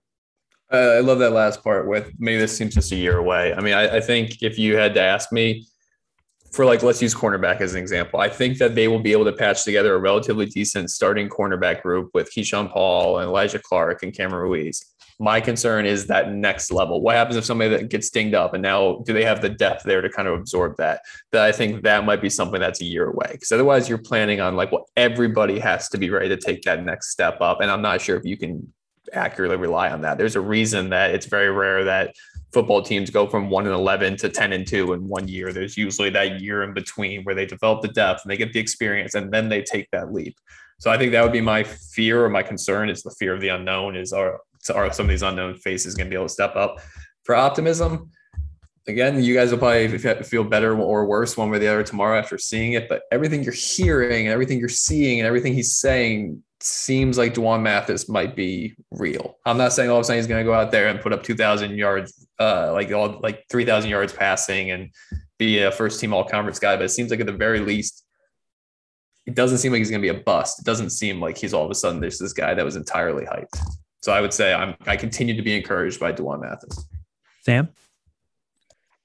uh, 0.72 0.96
I 0.96 1.00
love 1.00 1.18
that 1.18 1.32
last 1.32 1.62
part 1.62 1.86
with 1.86 2.12
maybe 2.18 2.38
this 2.38 2.56
seems 2.56 2.74
just 2.74 2.92
a 2.92 2.96
year 2.96 3.18
away. 3.18 3.54
I 3.54 3.60
mean, 3.60 3.74
I, 3.74 3.96
I 3.96 4.00
think 4.00 4.42
if 4.42 4.58
you 4.58 4.76
had 4.76 4.94
to 4.94 5.00
ask 5.00 5.32
me 5.32 5.66
for 6.52 6.66
like 6.66 6.82
let's 6.82 7.00
use 7.00 7.14
cornerback 7.14 7.60
as 7.60 7.74
an 7.74 7.80
example. 7.80 8.20
I 8.20 8.28
think 8.28 8.58
that 8.58 8.74
they 8.74 8.86
will 8.86 9.00
be 9.00 9.12
able 9.12 9.24
to 9.24 9.32
patch 9.32 9.64
together 9.64 9.94
a 9.94 9.98
relatively 9.98 10.46
decent 10.46 10.90
starting 10.90 11.28
cornerback 11.28 11.82
group 11.82 12.10
with 12.12 12.30
Keyshawn 12.30 12.70
Paul 12.70 13.18
and 13.18 13.28
Elijah 13.28 13.58
Clark 13.58 14.02
and 14.02 14.14
Cameron 14.14 14.42
Ruiz. 14.42 14.91
My 15.22 15.40
concern 15.40 15.86
is 15.86 16.08
that 16.08 16.32
next 16.32 16.72
level. 16.72 17.00
What 17.00 17.14
happens 17.14 17.36
if 17.36 17.44
somebody 17.44 17.70
that 17.70 17.90
gets 17.90 18.10
dinged 18.10 18.34
up 18.34 18.54
and 18.54 18.62
now 18.62 19.04
do 19.06 19.12
they 19.12 19.24
have 19.24 19.40
the 19.40 19.48
depth 19.48 19.84
there 19.84 20.00
to 20.00 20.08
kind 20.10 20.26
of 20.26 20.34
absorb 20.34 20.76
that? 20.78 21.02
That 21.30 21.44
I 21.44 21.52
think 21.52 21.84
that 21.84 22.04
might 22.04 22.20
be 22.20 22.28
something 22.28 22.58
that's 22.58 22.80
a 22.80 22.84
year 22.84 23.06
away. 23.06 23.28
Because 23.30 23.52
otherwise 23.52 23.88
you're 23.88 23.98
planning 23.98 24.40
on 24.40 24.56
like 24.56 24.72
well, 24.72 24.88
everybody 24.96 25.60
has 25.60 25.88
to 25.90 25.98
be 25.98 26.10
ready 26.10 26.28
to 26.28 26.36
take 26.36 26.62
that 26.62 26.84
next 26.84 27.12
step 27.12 27.40
up. 27.40 27.60
And 27.60 27.70
I'm 27.70 27.82
not 27.82 28.00
sure 28.00 28.16
if 28.16 28.24
you 28.24 28.36
can 28.36 28.72
accurately 29.12 29.56
rely 29.56 29.90
on 29.90 30.00
that. 30.00 30.18
There's 30.18 30.34
a 30.34 30.40
reason 30.40 30.90
that 30.90 31.14
it's 31.14 31.26
very 31.26 31.52
rare 31.52 31.84
that 31.84 32.16
football 32.52 32.82
teams 32.82 33.08
go 33.08 33.28
from 33.28 33.48
one 33.48 33.64
and 33.66 33.74
11 33.76 34.16
to 34.16 34.28
10 34.28 34.52
and 34.52 34.66
two 34.66 34.92
in 34.92 35.06
one 35.06 35.28
year. 35.28 35.52
There's 35.52 35.76
usually 35.76 36.10
that 36.10 36.40
year 36.40 36.64
in 36.64 36.74
between 36.74 37.22
where 37.22 37.36
they 37.36 37.46
develop 37.46 37.82
the 37.82 37.88
depth 37.88 38.22
and 38.24 38.30
they 38.32 38.36
get 38.36 38.52
the 38.52 38.60
experience 38.60 39.14
and 39.14 39.32
then 39.32 39.48
they 39.48 39.62
take 39.62 39.88
that 39.92 40.12
leap. 40.12 40.36
So 40.80 40.90
I 40.90 40.98
think 40.98 41.12
that 41.12 41.22
would 41.22 41.32
be 41.32 41.40
my 41.40 41.62
fear 41.62 42.24
or 42.24 42.28
my 42.28 42.42
concern 42.42 42.88
is 42.88 43.04
the 43.04 43.14
fear 43.18 43.32
of 43.34 43.40
the 43.40 43.50
unknown 43.50 43.94
is 43.94 44.12
are 44.12 44.40
are 44.70 44.92
some 44.92 45.06
of 45.06 45.10
these 45.10 45.22
unknown 45.22 45.54
faces 45.54 45.94
going 45.94 46.06
to 46.06 46.10
be 46.10 46.16
able 46.16 46.26
to 46.26 46.32
step 46.32 46.56
up 46.56 46.80
for 47.24 47.34
optimism? 47.34 48.10
Again, 48.88 49.22
you 49.22 49.34
guys 49.34 49.52
will 49.52 49.58
probably 49.58 49.96
feel 49.96 50.42
better 50.42 50.76
or 50.76 51.06
worse 51.06 51.36
one 51.36 51.50
way 51.50 51.58
or 51.58 51.60
the 51.60 51.68
other 51.68 51.84
tomorrow 51.84 52.18
after 52.18 52.36
seeing 52.36 52.72
it. 52.72 52.88
But 52.88 53.02
everything 53.12 53.44
you're 53.44 53.52
hearing 53.52 54.26
and 54.26 54.32
everything 54.32 54.58
you're 54.58 54.68
seeing 54.68 55.20
and 55.20 55.26
everything 55.26 55.54
he's 55.54 55.76
saying 55.76 56.42
seems 56.60 57.18
like 57.18 57.34
D'Wan 57.34 57.62
Mathis 57.62 58.08
might 58.08 58.34
be 58.34 58.74
real. 58.90 59.36
I'm 59.46 59.56
not 59.56 59.72
saying 59.72 59.90
all 59.90 59.98
of 59.98 60.02
a 60.02 60.04
sudden 60.04 60.18
he's 60.18 60.26
going 60.26 60.44
to 60.44 60.48
go 60.48 60.54
out 60.54 60.72
there 60.72 60.88
and 60.88 61.00
put 61.00 61.12
up 61.12 61.22
2,000 61.22 61.76
yards, 61.76 62.26
uh, 62.40 62.72
like 62.72 62.90
all 62.92 63.20
like 63.22 63.44
3,000 63.50 63.88
yards 63.88 64.12
passing 64.12 64.70
and 64.70 64.90
be 65.38 65.58
a 65.58 65.72
first 65.72 66.00
team 66.00 66.14
all 66.14 66.24
conference 66.24 66.58
guy, 66.58 66.76
but 66.76 66.84
it 66.84 66.90
seems 66.90 67.10
like 67.10 67.20
at 67.20 67.26
the 67.26 67.32
very 67.32 67.60
least, 67.60 68.04
it 69.26 69.34
doesn't 69.34 69.58
seem 69.58 69.72
like 69.72 69.78
he's 69.78 69.90
going 69.90 70.02
to 70.02 70.12
be 70.12 70.16
a 70.16 70.22
bust. 70.22 70.60
It 70.60 70.64
doesn't 70.64 70.90
seem 70.90 71.20
like 71.20 71.36
he's 71.36 71.54
all 71.54 71.64
of 71.64 71.70
a 71.70 71.74
sudden 71.74 72.00
there's 72.00 72.18
this 72.18 72.32
guy 72.32 72.54
that 72.54 72.64
was 72.64 72.76
entirely 72.76 73.24
hyped. 73.24 73.60
So 74.02 74.12
I 74.12 74.20
would 74.20 74.34
say 74.34 74.52
I'm 74.52 74.74
I 74.86 74.96
continue 74.96 75.34
to 75.36 75.42
be 75.42 75.56
encouraged 75.56 76.00
by 76.00 76.12
D'Wan 76.12 76.40
Mathis. 76.40 76.86
Sam? 77.42 77.68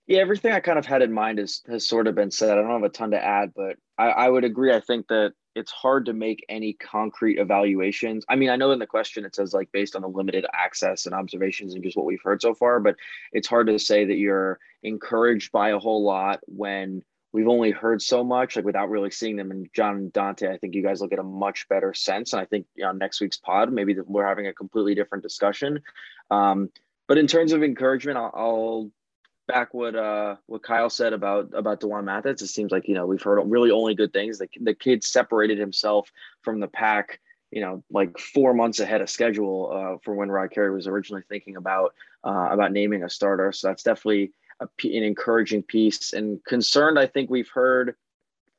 Yeah, 0.07 0.19
everything 0.19 0.53
I 0.53 0.59
kind 0.59 0.79
of 0.79 0.85
had 0.85 1.01
in 1.01 1.11
mind 1.11 1.39
is 1.39 1.61
has 1.67 1.87
sort 1.87 2.07
of 2.07 2.15
been 2.15 2.31
said. 2.31 2.57
I 2.57 2.61
don't 2.61 2.71
have 2.71 2.83
a 2.83 2.89
ton 2.89 3.11
to 3.11 3.23
add, 3.23 3.53
but 3.55 3.75
I, 3.97 4.07
I 4.07 4.29
would 4.29 4.43
agree. 4.43 4.73
I 4.73 4.79
think 4.79 5.07
that 5.07 5.33
it's 5.53 5.71
hard 5.71 6.05
to 6.05 6.13
make 6.13 6.45
any 6.49 6.73
concrete 6.73 7.39
evaluations. 7.39 8.23
I 8.29 8.35
mean, 8.35 8.49
I 8.49 8.55
know 8.55 8.71
in 8.71 8.79
the 8.79 8.87
question 8.87 9.25
it 9.25 9.35
says 9.35 9.53
like 9.53 9.71
based 9.71 9.95
on 9.95 10.01
the 10.01 10.07
limited 10.07 10.45
access 10.53 11.05
and 11.05 11.15
observations 11.15 11.73
and 11.73 11.83
just 11.83 11.97
what 11.97 12.05
we've 12.05 12.21
heard 12.23 12.41
so 12.41 12.53
far, 12.53 12.79
but 12.79 12.95
it's 13.33 13.47
hard 13.47 13.67
to 13.67 13.79
say 13.79 14.05
that 14.05 14.17
you're 14.17 14.59
encouraged 14.83 15.51
by 15.51 15.69
a 15.69 15.79
whole 15.79 16.03
lot 16.03 16.39
when 16.45 17.03
we've 17.31 17.47
only 17.47 17.71
heard 17.71 18.01
so 18.01 18.23
much, 18.23 18.55
like 18.55 18.65
without 18.65 18.89
really 18.89 19.11
seeing 19.11 19.35
them. 19.35 19.51
And 19.51 19.67
John 19.73 19.95
and 19.97 20.13
Dante, 20.13 20.51
I 20.51 20.57
think 20.57 20.75
you 20.75 20.83
guys 20.83 21.01
will 21.01 21.07
get 21.07 21.19
a 21.19 21.23
much 21.23 21.67
better 21.69 21.93
sense. 21.93 22.33
And 22.33 22.41
I 22.41 22.45
think 22.45 22.65
you 22.75 22.83
know, 22.83 22.91
next 22.91 23.21
week's 23.21 23.37
pod, 23.37 23.71
maybe 23.71 23.95
we're 24.05 24.27
having 24.27 24.47
a 24.47 24.53
completely 24.53 24.95
different 24.95 25.23
discussion. 25.23 25.81
Um, 26.31 26.69
but 27.07 27.17
in 27.17 27.27
terms 27.27 27.53
of 27.53 27.63
encouragement, 27.63 28.17
I'll, 28.17 28.31
I'll 28.35 28.91
back 29.47 29.73
what 29.73 29.95
uh 29.95 30.35
what 30.45 30.61
Kyle 30.61 30.89
said 30.89 31.13
about 31.13 31.49
about 31.53 31.79
D'Wan 31.79 32.05
Mathis. 32.05 32.41
It 32.41 32.47
seems 32.47 32.71
like 32.71 32.87
you 32.87 32.93
know 32.93 33.05
we've 33.05 33.21
heard 33.21 33.41
really 33.45 33.71
only 33.71 33.95
good 33.95 34.13
things. 34.13 34.37
The 34.37 34.47
the 34.61 34.73
kid 34.73 35.03
separated 35.03 35.57
himself 35.57 36.11
from 36.41 36.59
the 36.59 36.67
pack, 36.67 37.19
you 37.51 37.61
know, 37.61 37.83
like 37.89 38.17
four 38.19 38.53
months 38.53 38.79
ahead 38.79 39.01
of 39.01 39.09
schedule 39.09 39.71
uh, 39.73 39.97
for 40.03 40.15
when 40.15 40.29
Rod 40.29 40.51
Carey 40.51 40.73
was 40.73 40.87
originally 40.87 41.23
thinking 41.29 41.55
about 41.55 41.93
uh, 42.25 42.49
about 42.51 42.73
naming 42.73 43.03
a 43.03 43.09
starter. 43.09 43.51
So 43.51 43.67
that's 43.67 43.83
definitely 43.83 44.33
a, 44.59 44.67
an 44.83 45.03
encouraging 45.03 45.63
piece. 45.63 46.13
And 46.13 46.43
concerned, 46.45 46.97
I 46.99 47.07
think 47.07 47.29
we've 47.29 47.49
heard 47.49 47.95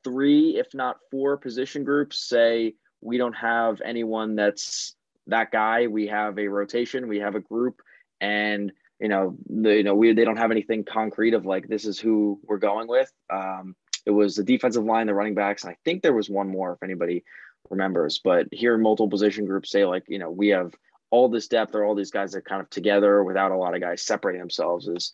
three, 0.03 0.57
if 0.57 0.73
not 0.73 0.97
four, 1.11 1.37
position 1.37 1.83
groups 1.83 2.19
say 2.19 2.75
we 3.01 3.17
don't 3.17 3.35
have 3.35 3.81
anyone 3.83 4.35
that's 4.35 4.95
that 5.27 5.51
guy. 5.51 5.87
We 5.87 6.07
have 6.07 6.37
a 6.39 6.47
rotation, 6.47 7.07
we 7.07 7.19
have 7.19 7.35
a 7.35 7.39
group, 7.39 7.81
and 8.19 8.71
you 8.99 9.07
know, 9.07 9.37
the, 9.49 9.77
you 9.77 9.83
know, 9.83 9.95
we 9.95 10.13
they 10.13 10.25
don't 10.25 10.37
have 10.37 10.51
anything 10.51 10.83
concrete 10.83 11.33
of 11.33 11.45
like 11.45 11.67
this 11.67 11.85
is 11.85 11.99
who 11.99 12.39
we're 12.43 12.57
going 12.57 12.87
with. 12.87 13.11
Um, 13.29 13.75
it 14.05 14.11
was 14.11 14.35
the 14.35 14.43
defensive 14.43 14.83
line, 14.83 15.07
the 15.07 15.13
running 15.13 15.35
backs, 15.35 15.63
and 15.63 15.71
I 15.71 15.77
think 15.85 16.01
there 16.01 16.13
was 16.13 16.29
one 16.29 16.49
more 16.49 16.73
if 16.73 16.83
anybody 16.83 17.23
remembers. 17.69 18.19
But 18.23 18.47
here, 18.51 18.77
multiple 18.77 19.09
position 19.09 19.45
groups 19.45 19.71
say 19.71 19.85
like, 19.85 20.03
you 20.07 20.19
know, 20.19 20.31
we 20.31 20.49
have 20.49 20.73
all 21.11 21.29
this 21.29 21.47
depth 21.47 21.75
or 21.75 21.83
all 21.83 21.95
these 21.95 22.11
guys 22.11 22.33
that 22.33 22.45
kind 22.45 22.61
of 22.61 22.69
together 22.69 23.23
without 23.23 23.51
a 23.51 23.57
lot 23.57 23.73
of 23.73 23.81
guys 23.81 24.01
separating 24.01 24.41
themselves 24.41 24.87
is 24.87 25.13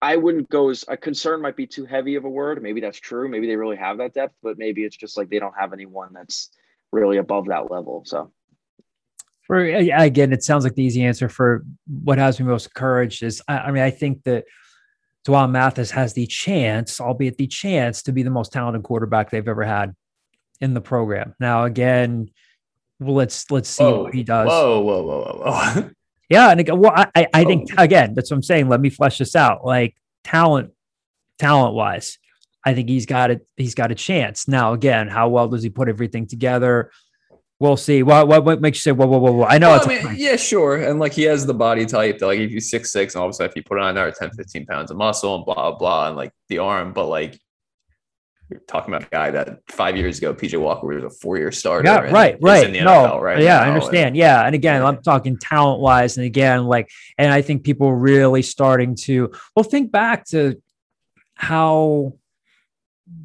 I 0.00 0.16
wouldn't 0.16 0.48
go 0.48 0.68
as 0.68 0.84
a 0.86 0.96
concern 0.96 1.42
might 1.42 1.56
be 1.56 1.66
too 1.66 1.84
heavy 1.84 2.14
of 2.14 2.24
a 2.24 2.28
word. 2.28 2.62
Maybe 2.62 2.80
that's 2.80 2.98
true. 2.98 3.28
Maybe 3.28 3.46
they 3.46 3.56
really 3.56 3.76
have 3.76 3.98
that 3.98 4.14
depth, 4.14 4.34
but 4.42 4.56
maybe 4.56 4.84
it's 4.84 4.96
just 4.96 5.16
like 5.16 5.28
they 5.28 5.40
don't 5.40 5.54
have 5.58 5.72
anyone 5.72 6.10
that's 6.12 6.50
really 6.92 7.16
above 7.16 7.46
that 7.46 7.70
level. 7.70 8.02
So 8.06 8.32
for 9.48 9.58
again, 9.64 10.32
it 10.32 10.44
sounds 10.44 10.62
like 10.62 10.74
the 10.74 10.84
easy 10.84 11.02
answer 11.02 11.28
for 11.28 11.64
what 11.86 12.18
has 12.18 12.38
me 12.38 12.46
most 12.46 12.66
encouraged 12.66 13.22
is 13.22 13.42
I, 13.48 13.58
I 13.58 13.70
mean, 13.72 13.82
I 13.82 13.90
think 13.90 14.22
that 14.24 14.44
D'Wan 15.24 15.52
Mathis 15.52 15.90
has 15.90 16.12
the 16.12 16.26
chance, 16.26 17.00
albeit 17.00 17.38
the 17.38 17.46
chance, 17.46 18.02
to 18.04 18.12
be 18.12 18.22
the 18.22 18.30
most 18.30 18.52
talented 18.52 18.82
quarterback 18.82 19.30
they've 19.30 19.48
ever 19.48 19.64
had 19.64 19.94
in 20.60 20.74
the 20.74 20.80
program. 20.80 21.34
Now, 21.40 21.64
again, 21.64 22.30
well, 23.00 23.14
let's 23.14 23.50
let's 23.50 23.68
see 23.68 23.84
whoa, 23.84 24.04
what 24.04 24.14
he 24.14 24.22
does. 24.22 24.48
Whoa, 24.48 24.80
whoa, 24.80 25.02
whoa, 25.02 25.42
whoa, 25.42 25.72
whoa. 25.74 25.90
Yeah, 26.28 26.50
and 26.50 26.60
again, 26.60 26.78
well, 26.78 26.92
I, 26.94 27.26
I 27.32 27.44
think 27.44 27.70
oh. 27.76 27.82
again, 27.82 28.14
that's 28.14 28.30
what 28.30 28.36
I'm 28.36 28.42
saying. 28.42 28.68
Let 28.68 28.80
me 28.80 28.90
flesh 28.90 29.18
this 29.18 29.34
out. 29.34 29.64
Like 29.64 29.96
talent, 30.24 30.72
talent 31.38 31.74
wise, 31.74 32.18
I 32.64 32.74
think 32.74 32.88
he's 32.88 33.06
got 33.06 33.30
it. 33.30 33.46
He's 33.56 33.74
got 33.74 33.90
a 33.90 33.94
chance. 33.94 34.46
Now, 34.46 34.74
again, 34.74 35.08
how 35.08 35.28
well 35.28 35.48
does 35.48 35.62
he 35.62 35.70
put 35.70 35.88
everything 35.88 36.26
together? 36.26 36.90
We'll 37.60 37.78
see. 37.78 38.02
What 38.02 38.28
what, 38.28 38.44
what 38.44 38.60
makes 38.60 38.78
you 38.78 38.82
say 38.82 38.92
whoa 38.92 39.06
whoa 39.06 39.18
whoa 39.18 39.32
whoa? 39.32 39.44
I 39.44 39.58
know 39.58 39.70
Well, 39.70 39.78
it's 39.78 40.04
I 40.04 40.10
mean, 40.10 40.16
yeah, 40.18 40.36
sure. 40.36 40.76
And 40.76 41.00
like 41.00 41.12
he 41.12 41.22
has 41.22 41.46
the 41.46 41.54
body 41.54 41.86
type 41.86 42.18
that 42.18 42.26
like 42.26 42.38
if 42.38 42.50
you 42.50 42.60
six 42.60 42.92
six 42.92 43.14
and 43.14 43.22
all 43.22 43.26
of 43.26 43.30
a 43.30 43.32
sudden 43.34 43.50
if 43.50 43.56
you 43.56 43.62
put 43.62 43.78
on 43.78 43.88
another 43.88 44.12
10, 44.12 44.30
15 44.30 44.66
pounds 44.66 44.90
of 44.90 44.96
muscle 44.96 45.34
and 45.34 45.44
blah 45.44 45.72
blah 45.72 46.08
and 46.08 46.16
like 46.16 46.32
the 46.48 46.58
arm, 46.58 46.92
but 46.92 47.06
like 47.06 47.40
you're 48.50 48.60
talking 48.66 48.94
about 48.94 49.06
a 49.06 49.10
guy 49.10 49.30
that 49.30 49.58
five 49.68 49.96
years 49.96 50.18
ago, 50.18 50.32
PJ 50.34 50.58
Walker 50.60 50.86
was 50.86 51.04
a 51.04 51.10
four 51.10 51.36
year 51.36 51.52
starter. 51.52 51.86
yeah, 51.88 51.98
right, 52.10 52.38
right. 52.40 52.64
in 52.66 52.72
the 52.72 52.80
no, 52.80 52.90
NFL 52.90 53.20
right 53.20 53.38
yeah, 53.42 53.56
now, 53.56 53.60
I 53.60 53.66
and- 53.66 53.74
understand. 53.74 54.16
Yeah, 54.16 54.44
and 54.46 54.54
again, 54.54 54.82
I'm 54.84 55.02
talking 55.02 55.36
talent 55.38 55.80
wise, 55.80 56.16
and 56.16 56.24
again, 56.26 56.64
like, 56.64 56.90
and 57.18 57.32
I 57.32 57.42
think 57.42 57.64
people 57.64 57.88
are 57.88 57.96
really 57.96 58.42
starting 58.42 58.94
to 59.02 59.32
well 59.54 59.64
think 59.64 59.92
back 59.92 60.24
to 60.28 60.60
how 61.34 62.14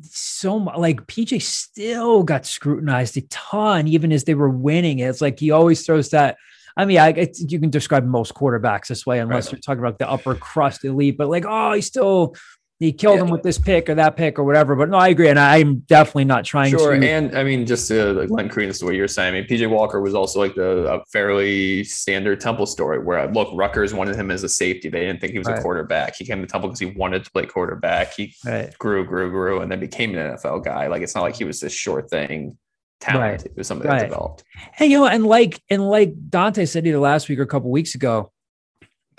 so 0.04 0.60
mu- 0.60 0.78
like 0.78 1.08
PJ 1.08 1.42
still 1.42 2.24
got 2.24 2.46
scrutinized 2.46 3.18
a 3.18 3.22
ton, 3.30 3.88
even 3.88 4.12
as 4.12 4.24
they 4.24 4.34
were 4.34 4.50
winning. 4.50 5.00
It's 5.00 5.22
like 5.22 5.40
he 5.40 5.52
always 5.52 5.86
throws 5.86 6.10
that. 6.10 6.38
I 6.76 6.86
mean, 6.86 6.98
I 6.98 7.30
you 7.38 7.60
can 7.60 7.70
describe 7.70 8.06
most 8.06 8.34
quarterbacks 8.34 8.88
this 8.88 9.06
way, 9.06 9.20
unless 9.20 9.48
Right. 9.48 9.54
you're 9.54 9.60
talking 9.60 9.80
about 9.80 10.00
the 10.00 10.10
upper 10.10 10.36
crust 10.36 10.84
elite. 10.86 11.18
But 11.18 11.30
like, 11.30 11.46
oh, 11.48 11.74
he 11.74 11.82
still 11.82 12.36
he 12.84 12.92
killed 12.94 13.18
Yeah. 13.18 13.24
him 13.26 13.30
with 13.32 13.44
this 13.44 13.58
pick 13.58 13.90
or 13.90 13.96
that 13.96 14.18
pick 14.18 14.38
or 14.38 14.44
whatever. 14.44 14.76
But 14.76 14.90
no, 14.90 14.98
I 14.98 15.08
agree, 15.08 15.30
and 15.30 15.40
I'm 15.40 15.80
definitely 15.88 16.26
not 16.26 16.44
trying 16.46 16.72
Sure, 16.72 16.98
to. 17.00 17.08
and 17.10 17.38
I 17.38 17.44
mean, 17.44 17.66
just 17.66 17.88
to 17.88 18.14
like 18.14 18.30
lend 18.30 18.52
credence 18.52 18.80
to 18.80 18.86
what 18.86 18.96
you're 18.96 19.08
saying, 19.08 19.34
I 19.36 19.40
mean, 19.40 19.48
PJ 19.48 19.70
Walker 19.70 20.02
was 20.02 20.14
also 20.14 20.40
like 20.40 20.56
the 20.56 20.94
a 20.94 21.04
fairly 21.12 21.84
standard 21.86 22.42
Temple 22.42 22.66
story 22.66 23.00
where 23.00 23.20
uh, 23.20 23.28
look, 23.32 23.50
Rutgers 23.54 23.94
wanted 23.94 24.16
him 24.16 24.30
as 24.32 24.44
a 24.44 24.50
safety. 24.50 24.90
They 24.90 25.02
didn't 25.02 25.22
think 25.22 25.32
he 25.34 25.40
was 25.40 25.48
Right. 25.48 25.60
a 25.60 25.62
quarterback. 25.62 26.16
He 26.16 26.26
came 26.26 26.42
to 26.42 26.48
Temple 26.48 26.70
because 26.70 26.80
he 26.80 26.88
wanted 26.88 27.24
to 27.24 27.32
play 27.32 27.46
quarterback. 27.46 28.14
He 28.14 28.36
right. 28.46 28.78
grew, 28.78 29.06
grew, 29.06 29.30
grew, 29.32 29.62
and 29.62 29.72
then 29.72 29.80
became 29.80 30.12
an 30.18 30.34
NFL 30.36 30.60
guy. 30.66 30.88
Like 30.88 31.02
it's 31.04 31.16
not 31.16 31.22
like 31.22 31.36
he 31.36 31.46
was 31.46 31.62
this 31.62 31.72
sure 31.74 32.02
thing 32.02 32.58
talent. 33.00 33.22
Right. 33.42 33.46
It 33.46 33.56
was 33.56 33.68
something 33.68 33.88
Right. 33.88 34.00
that 34.02 34.10
developed. 34.10 34.44
Hey, 34.74 34.88
you 34.88 34.98
know, 34.98 35.06
and 35.08 35.26
like 35.26 35.62
and 35.70 35.88
like 35.90 36.14
Dante 36.30 36.66
said 36.66 36.86
either 36.86 37.00
last 37.00 37.30
week 37.30 37.40
or 37.40 37.44
a 37.44 37.48
couple 37.48 37.72
weeks 37.72 37.96
ago, 37.96 38.33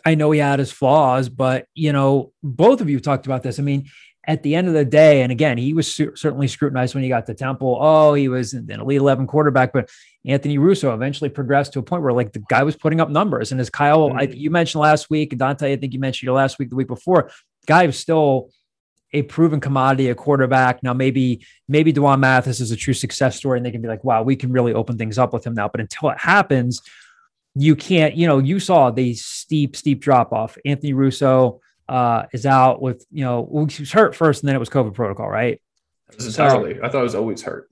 I 0.04 0.14
know 0.14 0.30
he 0.30 0.40
had 0.40 0.58
his 0.58 0.70
flaws, 0.70 1.28
but 1.28 1.66
you 1.74 1.92
know, 1.92 2.32
both 2.42 2.80
of 2.80 2.90
you 2.90 3.00
talked 3.00 3.26
about 3.26 3.42
this. 3.42 3.58
I 3.58 3.62
mean, 3.62 3.86
at 4.26 4.42
the 4.42 4.54
end 4.54 4.68
of 4.68 4.74
the 4.74 4.84
day, 4.84 5.22
and 5.22 5.30
again, 5.30 5.58
he 5.58 5.74
was 5.74 5.94
cer- 5.94 6.16
certainly 6.16 6.48
scrutinized 6.48 6.94
when 6.94 7.02
he 7.02 7.08
got 7.08 7.26
to 7.26 7.34
Temple. 7.34 7.78
Oh, 7.80 8.14
he 8.14 8.28
was 8.28 8.54
an 8.54 8.70
elite 8.70 8.98
11 8.98 9.26
quarterback, 9.26 9.72
but 9.72 9.90
Anthony 10.24 10.56
Russo 10.56 10.94
eventually 10.94 11.28
progressed 11.28 11.74
to 11.74 11.78
a 11.78 11.82
point 11.82 12.02
where 12.02 12.12
like 12.12 12.32
the 12.32 12.42
guy 12.48 12.62
was 12.62 12.76
putting 12.76 13.00
up 13.00 13.10
numbers. 13.10 13.52
And 13.52 13.60
as 13.60 13.68
Kyle, 13.68 14.12
I, 14.14 14.26
mm-hmm. 14.26 14.36
you 14.36 14.50
mentioned 14.50 14.80
last 14.80 15.10
week, 15.10 15.36
Dante, 15.36 15.72
I 15.72 15.76
think 15.76 15.92
you 15.92 16.00
mentioned 16.00 16.26
your 16.26 16.36
last 16.36 16.58
week, 16.58 16.70
the 16.70 16.76
week 16.76 16.88
before, 16.88 17.30
guy 17.66 17.86
was 17.86 17.98
still 17.98 18.50
a 19.12 19.22
proven 19.22 19.60
commodity, 19.60 20.08
a 20.08 20.14
quarterback. 20.14 20.82
Now, 20.82 20.92
maybe, 20.92 21.46
maybe 21.68 21.92
D'Wan 21.92 22.20
Mathis 22.20 22.60
is 22.60 22.70
a 22.70 22.76
true 22.76 22.94
success 22.94 23.36
story 23.36 23.58
and 23.58 23.66
they 23.66 23.70
can 23.70 23.82
be 23.82 23.88
like, 23.88 24.02
wow, 24.02 24.22
we 24.22 24.36
can 24.36 24.50
really 24.50 24.72
open 24.72 24.96
things 24.96 25.18
up 25.18 25.32
with 25.32 25.46
him 25.46 25.54
now. 25.54 25.68
But 25.68 25.80
until 25.80 26.10
it 26.10 26.18
happens, 26.18 26.80
you 27.54 27.76
can't, 27.76 28.14
you 28.16 28.26
know, 28.26 28.38
you 28.38 28.58
saw 28.60 28.90
the 28.90 29.14
steep, 29.14 29.76
steep 29.76 30.00
drop 30.00 30.32
off. 30.32 30.56
Anthony 30.64 30.92
Russo 30.92 31.60
uh, 31.88 32.24
is 32.32 32.46
out 32.46 32.82
with, 32.82 33.06
you 33.10 33.24
know, 33.24 33.46
well, 33.48 33.66
he 33.66 33.82
was 33.82 33.92
hurt 33.92 34.14
first 34.16 34.42
and 34.42 34.48
then 34.48 34.56
it 34.56 34.58
was 34.58 34.68
COVID 34.70 34.94
protocol, 34.94 35.28
right? 35.28 35.60
It 36.10 36.16
was 36.16 36.34
So- 36.34 36.44
entirely. 36.44 36.80
I 36.82 36.88
thought 36.88 37.00
it 37.00 37.02
was 37.04 37.14
always 37.14 37.42
hurt. 37.42 37.70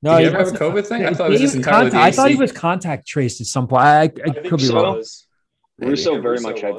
No, 0.00 0.12
Did 0.12 0.18
he 0.18 0.22
he 0.30 0.34
ever 0.36 0.44
have 0.44 0.54
a 0.54 0.58
COVID 0.58 0.86
thing? 0.86 1.04
I 1.04 1.08
He 1.08 1.14
thought 1.16 1.26
it 1.26 1.32
was 1.32 1.40
just 1.40 1.56
entirely. 1.56 1.90
contact- 1.90 2.04
I 2.04 2.10
thought 2.12 2.30
he 2.30 2.36
was 2.36 2.52
contact 2.52 3.06
traced 3.08 3.40
at 3.40 3.48
some 3.48 3.66
point. 3.66 3.82
I, 3.82 4.00
I, 4.00 4.02
I 4.02 4.06
think 4.06 4.46
could 4.46 4.58
be 4.58 4.64
so. 4.66 4.74
wrong. 4.76 4.96
was. 4.98 5.26
Russo 5.78 6.20
very 6.20 6.36
Russo 6.36 6.48
much 6.50 6.60
had. 6.60 6.74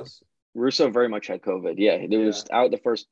Russo 0.55 0.89
very 0.89 1.09
much 1.09 1.27
had 1.27 1.41
COVID. 1.41 1.75
Yeah, 1.77 1.93
it 1.93 2.09
was 2.17 2.45
out 2.51 2.71
the 2.71 2.77
first 2.77 3.07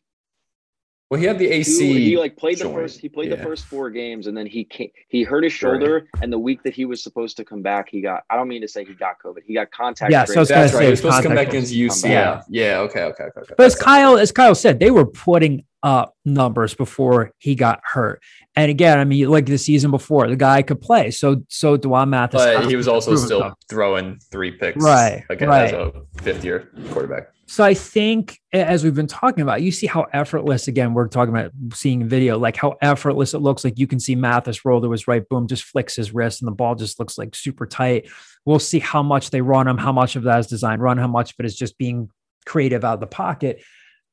Well, 1.10 1.20
he 1.22 1.26
had 1.26 1.40
the 1.40 1.48
two, 1.48 1.54
AC. 1.54 1.94
he 2.04 2.18
like 2.18 2.36
played 2.36 2.58
the 2.60 2.70
first 2.70 3.00
he 3.00 3.08
played 3.08 3.32
the 3.32 3.38
first 3.38 3.66
four 3.66 3.90
games 3.90 4.28
and 4.28 4.36
then 4.36 4.46
he 4.46 4.66
came, 4.66 4.90
he 5.08 5.24
hurt 5.24 5.46
his 5.46 5.54
Right. 5.54 5.60
shoulder 5.80 6.08
and 6.22 6.34
the 6.34 6.38
week 6.40 6.64
that 6.64 6.74
he 6.74 6.84
was 6.84 7.02
supposed 7.02 7.38
to 7.38 7.46
come 7.46 7.62
back 7.62 7.88
he 7.90 8.02
got 8.02 8.24
I 8.30 8.36
don't 8.36 8.50
mean 8.50 8.62
to 8.62 8.68
say 8.68 8.84
he 8.84 8.94
got 8.94 9.16
COVID 9.24 9.44
he 9.46 9.54
got 9.54 9.72
contact 9.72 10.12
Yeah, 10.12 10.26
so 10.26 10.34
traced. 10.34 10.42
it's 10.42 10.50
gonna 10.52 10.62
That's 10.64 10.74
right. 10.74 10.80
say 10.80 10.86
He 10.86 10.90
was 10.92 11.00
supposed 11.00 11.18
to 11.18 11.24
come 11.24 11.36
back 11.36 11.48
against 11.48 11.72
tracing. 11.74 12.10
UC. 12.10 12.14
Yeah. 12.14 12.42
Yeah. 12.50 12.66
Yeah. 12.72 12.80
Okay. 12.80 13.04
Okay. 13.04 13.24
Okay. 13.24 13.40
okay. 13.42 13.54
But 13.58 13.66
as 13.68 13.74
That's- 13.76 13.84
Kyle, 13.84 14.18
as 14.18 14.32
Kyle 14.34 14.56
said, 14.56 14.80
they 14.80 14.92
were 14.92 15.06
putting 15.06 15.64
up 15.84 16.16
numbers 16.26 16.74
before 16.74 17.32
he 17.38 17.56
got 17.56 17.80
hurt. 17.84 18.22
And 18.56 18.72
again, 18.72 18.98
I 19.00 19.04
mean, 19.04 19.30
like 19.30 19.46
the 19.46 19.58
season 19.58 19.92
before, 19.92 20.28
the 20.28 20.36
guy 20.36 20.62
could 20.64 20.82
play. 20.82 21.12
So, 21.12 21.44
so 21.50 21.78
D'Wan 21.78 22.10
Mathis, 22.10 22.44
But 22.44 22.66
he 22.70 22.76
was 22.76 22.88
also 22.88 23.16
still 23.16 23.40
himself. 23.42 23.58
throwing 23.70 24.20
three 24.32 24.52
picks, 24.52 24.84
Right, 24.84 25.24
Again, 25.30 25.50
right. 25.50 25.66
as 25.66 25.74
a 25.74 25.94
fifth-year 26.22 26.72
quarterback. 26.92 27.30
So 27.50 27.64
I 27.64 27.76
think, 27.76 28.40
as 28.52 28.84
we've 28.84 28.94
been 28.96 29.08
talking 29.08 29.42
about, 29.42 29.62
you 29.62 29.72
see 29.72 29.88
how 29.88 30.08
effortless. 30.12 30.68
Again, 30.68 30.94
we're 30.94 31.08
talking 31.08 31.34
about 31.34 31.52
seeing 31.74 32.06
video, 32.06 32.38
like 32.38 32.58
how 32.58 32.76
effortless 32.82 33.34
it 33.34 33.40
looks. 33.40 33.64
Like 33.64 33.80
you 33.80 33.88
can 33.88 34.02
see 34.02 34.16
Mathis 34.16 34.66
roll 34.66 34.82
to 34.82 34.92
his 34.92 35.08
right, 35.08 35.28
boom, 35.30 35.48
just 35.48 35.64
flicks 35.64 35.96
his 35.96 36.14
wrist, 36.14 36.42
and 36.42 36.48
the 36.48 36.56
ball 36.56 36.76
just 36.76 37.00
looks 37.00 37.18
like 37.18 37.36
super 37.36 37.66
tight. 37.66 38.10
We'll 38.44 38.60
see 38.60 38.80
how 38.80 39.02
much 39.02 39.30
they 39.30 39.40
run 39.40 39.68
him, 39.68 39.78
how 39.78 39.94
much 39.94 40.18
of 40.18 40.24
that 40.24 40.40
is 40.40 40.48
designed 40.48 40.82
run, 40.82 40.98
how 40.98 41.08
much 41.08 41.32
of 41.32 41.36
it 41.40 41.46
is 41.46 41.56
just 41.56 41.78
being 41.78 42.10
creative 42.46 42.84
out 42.84 42.96
of 42.96 43.00
the 43.00 43.08
pocket. 43.08 43.64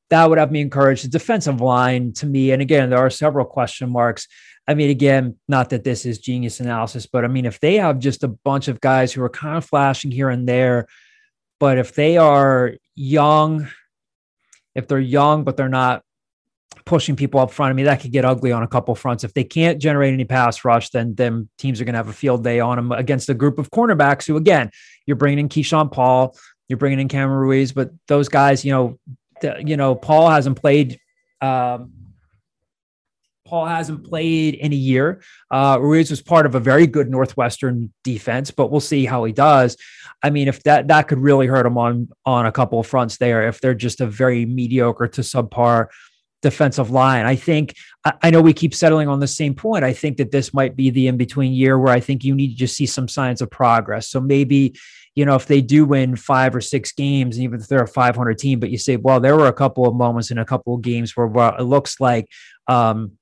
That 0.09 0.29
would 0.29 0.37
have 0.37 0.51
me 0.51 0.61
encouraged. 0.61 1.03
The 1.03 1.09
defensive 1.09 1.61
line 1.61 2.13
to 2.13 2.25
me, 2.25 2.51
and 2.51 2.61
again, 2.61 2.89
there 2.89 2.99
are 2.99 3.09
several 3.09 3.45
question 3.45 3.89
marks. 3.89 4.27
I 4.67 4.73
mean, 4.73 4.89
again, 4.89 5.37
not 5.47 5.69
that 5.69 5.83
this 5.83 6.05
is 6.05 6.19
genius 6.19 6.59
analysis, 6.59 7.05
but 7.05 7.23
I 7.23 7.27
mean, 7.27 7.45
if 7.45 7.59
they 7.59 7.75
have 7.75 7.99
just 7.99 8.23
a 8.23 8.27
bunch 8.27 8.67
of 8.67 8.81
guys 8.81 9.13
who 9.13 9.23
are 9.23 9.29
kind 9.29 9.57
of 9.57 9.65
flashing 9.65 10.11
here 10.11 10.29
and 10.29 10.47
there, 10.47 10.87
but 11.59 11.77
if 11.77 11.93
they 11.93 12.17
are 12.17 12.73
young, 12.95 13.67
if 14.73 14.87
they're 14.87 14.99
young, 14.99 15.43
but 15.43 15.55
they're 15.55 15.69
not 15.69 16.03
pushing 16.85 17.15
people 17.15 17.39
up 17.39 17.51
front, 17.51 17.71
I 17.71 17.73
mean, 17.73 17.85
that 17.85 18.01
could 18.01 18.11
get 18.11 18.25
ugly 18.25 18.51
on 18.51 18.63
a 18.63 18.67
couple 18.67 18.93
fronts. 18.95 19.23
If 19.23 19.33
they 19.33 19.43
can't 19.43 19.79
generate 19.79 20.13
any 20.13 20.25
pass 20.25 20.65
rush, 20.65 20.89
then 20.89 21.15
then 21.15 21.49
teams 21.57 21.79
are 21.79 21.85
going 21.85 21.93
to 21.93 21.99
have 21.99 22.09
a 22.09 22.13
field 22.13 22.43
day 22.43 22.59
on 22.59 22.75
them 22.75 22.91
against 22.91 23.29
a 23.29 23.33
group 23.33 23.59
of 23.59 23.71
cornerbacks 23.71 24.27
who, 24.27 24.35
again, 24.37 24.69
you're 25.05 25.15
bringing 25.15 25.39
in 25.39 25.49
Keyshawn 25.49 25.91
Paul, 25.91 26.35
you're 26.67 26.77
bringing 26.77 26.99
in 26.99 27.07
Cameron 27.07 27.39
Ruiz, 27.39 27.71
but 27.71 27.91
those 28.07 28.29
guys, 28.29 28.65
you 28.65 28.71
know, 28.71 28.99
you 29.43 29.77
know, 29.77 29.95
Paul 29.95 30.29
hasn't 30.29 30.59
played. 30.59 30.99
Um, 31.41 31.91
Paul 33.45 33.67
hasn't 33.67 34.03
played 34.03 34.55
in 34.55 34.73
a 34.73 34.75
year. 34.75 35.21
Uh, 35.51 35.77
Ruiz 35.79 36.09
was 36.09 36.21
part 36.21 36.47
of 36.47 36.55
a 36.55 36.59
very 36.59 36.87
good 36.87 37.11
Northwestern 37.11 37.93
defense, 38.03 38.49
but 38.49 38.71
we'll 38.71 38.79
see 38.79 39.05
how 39.05 39.23
he 39.23 39.33
does. 39.33 39.77
I 40.23 40.31
mean, 40.31 40.47
if 40.47 40.63
that 40.63 40.87
that 40.87 41.07
could 41.07 41.19
really 41.19 41.45
hurt 41.45 41.65
him 41.65 41.77
on 41.77 42.09
on 42.25 42.47
a 42.47 42.51
couple 42.51 42.79
of 42.79 42.87
fronts 42.87 43.17
there, 43.17 43.47
if 43.47 43.61
they're 43.61 43.75
just 43.75 44.01
a 44.01 44.07
very 44.07 44.45
mediocre 44.45 45.07
to 45.09 45.21
subpar 45.21 45.89
defensive 46.45 46.91
line. 46.91 47.25
I 47.25 47.35
think 47.35 47.75
I, 48.05 48.13
I 48.21 48.29
know 48.29 48.39
we 48.39 48.53
keep 48.53 48.75
settling 48.75 49.07
on 49.07 49.19
the 49.19 49.27
same 49.27 49.55
point. 49.55 49.83
I 49.83 49.93
think 49.93 50.17
that 50.17 50.31
this 50.31 50.53
might 50.53 50.75
be 50.75 50.91
the 50.91 51.07
in 51.07 51.17
between 51.17 51.53
year 51.53 51.79
where 51.79 51.91
I 51.91 51.99
think 51.99 52.23
you 52.23 52.35
need 52.35 52.49
to 52.49 52.55
just 52.55 52.77
see 52.77 52.85
some 52.85 53.07
signs 53.07 53.41
of 53.41 53.49
progress. 53.49 54.09
So 54.09 54.21
maybe 54.21 54.75
you 55.15 55.25
know, 55.25 55.35
if 55.35 55.45
they 55.45 55.61
do 55.61 55.85
win 55.85 56.17
five 56.17 56.53
or 56.55 56.61
six 56.61 56.91
games, 56.91 57.37
and 57.37 57.45
even 57.45 57.59
if 57.59 57.67
they're 57.67 57.83
a 57.83 57.87
500 57.87 58.37
team, 58.37 58.59
but 58.59 58.69
you 58.69 58.77
say, 58.77 58.97
well, 58.97 59.21
there 59.21 59.35
were 59.35 59.47
a 59.47 59.53
couple 59.53 59.87
of 59.87 59.95
moments 59.95 60.29
in 60.29 60.37
a 60.37 60.45
couple 60.45 60.75
of 60.75 60.81
games 60.81 61.15
where 61.15 61.27
it 61.57 61.63
looks 61.63 62.01
like 62.01 62.27
um, 62.67 63.13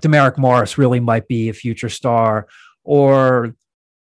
Demaric 0.00 0.36
Morris 0.36 0.76
really 0.76 1.00
might 1.00 1.26
be 1.28 1.48
a 1.48 1.54
future 1.54 1.88
star, 1.88 2.46
or 2.84 3.54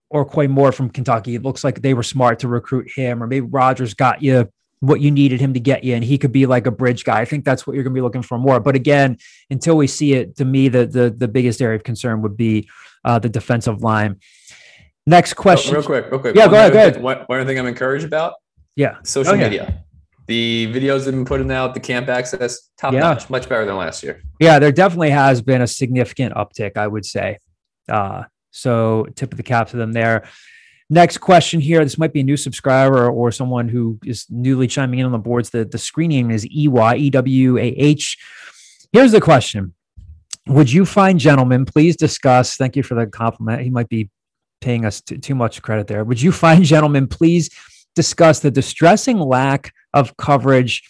or 0.08 0.24
Quay 0.24 0.48
Moore 0.48 0.72
from 0.72 0.90
Kentucky. 0.90 1.34
It 1.34 1.42
looks 1.42 1.62
like 1.62 1.82
they 1.82 1.94
were 1.94 2.02
smart 2.02 2.40
to 2.40 2.48
recruit 2.48 2.90
him, 2.90 3.22
or 3.22 3.26
maybe 3.26 3.46
Rogers 3.46 3.94
got 3.94 4.22
you 4.22 4.50
what 4.80 5.02
you 5.02 5.10
needed 5.10 5.40
him 5.40 5.52
to 5.52 5.60
get 5.60 5.84
you, 5.84 5.94
and 5.94 6.02
he 6.02 6.16
could 6.16 6.32
be 6.32 6.46
like 6.46 6.66
a 6.66 6.70
bridge 6.70 7.04
guy. 7.04 7.20
I 7.20 7.26
think 7.26 7.44
that's 7.44 7.66
what 7.66 7.74
you're 7.74 7.84
going 7.84 7.92
to 7.92 7.98
be 7.98 8.02
looking 8.02 8.22
for 8.22 8.38
more. 8.38 8.60
But 8.60 8.76
again, 8.76 9.18
until 9.50 9.76
we 9.76 9.86
see 9.86 10.14
it, 10.14 10.36
to 10.36 10.44
me, 10.44 10.68
the 10.68 10.86
the 10.86 11.10
the 11.10 11.28
biggest 11.28 11.60
area 11.60 11.76
of 11.76 11.84
concern 11.84 12.22
would 12.22 12.36
be 12.36 12.68
uh, 13.04 13.18
the 13.18 13.28
defensive 13.28 13.82
line. 13.82 14.20
Next 15.06 15.32
Oh, 15.32 15.42
question. 15.42 15.74
real 15.74 15.82
quick, 15.82 16.10
real 16.10 16.20
quick. 16.20 16.34
Yeah, 16.36 16.42
One 16.42 16.50
go 16.50 16.56
ahead, 16.56 16.72
go 16.72 16.78
thing- 16.80 16.90
ahead. 16.90 17.02
One, 17.02 17.18
one 17.26 17.46
thing 17.46 17.58
I'm 17.58 17.66
encouraged 17.66 18.04
about: 18.04 18.34
Yeah. 18.76 18.96
social 19.04 19.32
Oh, 19.32 19.36
yeah. 19.36 19.44
media. 19.44 19.84
The 20.28 20.72
videos 20.72 21.04
they've 21.04 21.14
been 21.14 21.24
putting 21.24 21.50
out, 21.50 21.74
the 21.74 21.80
camp 21.80 22.08
access, 22.08 22.70
top 22.78 22.92
Yeah. 22.92 23.00
notch, 23.00 23.28
much 23.30 23.48
better 23.48 23.64
than 23.64 23.76
last 23.76 24.02
year. 24.04 24.22
Yeah, 24.38 24.58
there 24.60 24.70
definitely 24.70 25.10
has 25.10 25.42
been 25.42 25.60
a 25.62 25.66
significant 25.66 26.34
uptick, 26.34 26.76
I 26.76 26.86
would 26.86 27.04
say. 27.04 27.38
Uh, 27.88 28.24
so 28.52 29.06
tip 29.16 29.32
of 29.32 29.36
the 29.36 29.42
cap 29.42 29.68
to 29.70 29.76
them 29.76 29.92
there. 29.92 30.22
Next 30.88 31.18
question 31.18 31.60
here. 31.60 31.82
This 31.84 31.98
might 31.98 32.12
be 32.12 32.20
a 32.20 32.24
new 32.24 32.36
subscriber 32.36 33.08
or 33.08 33.32
someone 33.32 33.68
who 33.68 33.98
is 34.04 34.26
newly 34.28 34.66
chiming 34.68 35.00
in 35.00 35.06
on 35.06 35.12
the 35.12 35.18
boards. 35.18 35.50
The, 35.50 35.64
the 35.64 35.78
screening 35.78 36.30
is 36.30 36.46
E 36.46 36.68
EY, 36.68 36.96
E-W-A-H. 36.96 38.18
Here's 38.92 39.12
the 39.12 39.20
question. 39.20 39.74
Would 40.48 40.72
you 40.72 40.84
find 40.84 41.18
gentlemen, 41.20 41.64
please 41.64 41.96
discuss, 41.96 42.56
thank 42.56 42.74
you 42.76 42.82
for 42.82 42.94
the 42.94 43.06
compliment. 43.06 43.62
He 43.62 43.70
might 43.70 43.88
be 43.88 44.10
paying 44.60 44.84
us 44.84 45.00
too, 45.00 45.18
too 45.18 45.34
much 45.34 45.62
credit 45.62 45.86
there. 45.86 46.04
Would 46.04 46.20
you 46.20 46.32
find 46.32 46.64
gentlemen, 46.64 47.06
please 47.06 47.50
discuss 47.94 48.40
the 48.40 48.50
distressing 48.50 49.18
lack 49.18 49.74
of 49.92 50.16
coverage 50.16 50.82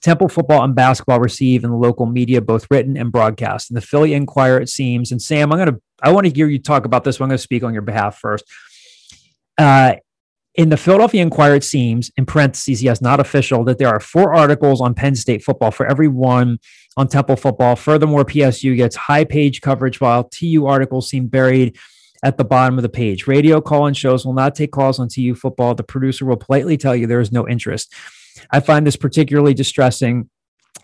Temple 0.00 0.28
football 0.28 0.64
and 0.64 0.74
basketball 0.74 1.20
receive 1.20 1.62
in 1.62 1.70
the 1.70 1.76
local 1.76 2.06
media, 2.06 2.40
both 2.40 2.66
written 2.70 2.96
and 2.96 3.12
broadcast. 3.12 3.70
In 3.70 3.74
the 3.74 3.82
Philly 3.82 4.14
Inquirer, 4.14 4.58
it 4.58 4.70
seems. 4.70 5.12
And 5.12 5.20
Sam, 5.20 5.52
I'm 5.52 5.58
gonna 5.58 5.78
I 6.02 6.10
want 6.12 6.26
to 6.26 6.32
hear 6.32 6.48
you 6.48 6.58
talk 6.58 6.84
about 6.84 7.04
this. 7.04 7.20
One. 7.20 7.26
I'm 7.26 7.30
going 7.30 7.38
to 7.38 7.42
speak 7.42 7.62
on 7.62 7.72
your 7.72 7.82
behalf 7.82 8.18
first. 8.18 8.44
Uh, 9.58 9.96
in 10.54 10.68
the 10.68 10.76
Philadelphia 10.76 11.22
Inquirer, 11.22 11.56
it 11.56 11.64
seems, 11.64 12.10
in 12.16 12.26
parentheses, 12.26 12.82
yes, 12.82 13.00
not 13.00 13.20
official, 13.20 13.62
that 13.64 13.78
there 13.78 13.88
are 13.88 14.00
four 14.00 14.34
articles 14.34 14.80
on 14.80 14.94
Penn 14.94 15.14
State 15.14 15.44
football 15.44 15.70
for 15.70 15.86
every 15.86 16.08
one 16.08 16.58
on 16.96 17.06
Temple 17.06 17.36
football. 17.36 17.76
Furthermore, 17.76 18.24
PSU 18.24 18.76
gets 18.76 18.96
high 18.96 19.24
page 19.24 19.60
coverage 19.60 20.00
while 20.00 20.24
TU 20.24 20.66
articles 20.66 21.08
seem 21.08 21.26
buried 21.26 21.78
at 22.22 22.36
the 22.36 22.44
bottom 22.44 22.78
of 22.78 22.82
the 22.82 22.88
page. 22.88 23.26
Radio 23.26 23.60
call 23.60 23.86
in 23.86 23.94
shows 23.94 24.26
will 24.26 24.34
not 24.34 24.54
take 24.54 24.72
calls 24.72 24.98
on 24.98 25.08
TU 25.08 25.34
football. 25.34 25.74
The 25.74 25.82
producer 25.82 26.24
will 26.26 26.36
politely 26.36 26.76
tell 26.76 26.94
you 26.94 27.06
there 27.06 27.20
is 27.20 27.32
no 27.32 27.48
interest. 27.48 27.94
I 28.50 28.60
find 28.60 28.86
this 28.86 28.96
particularly 28.96 29.54
distressing. 29.54 30.28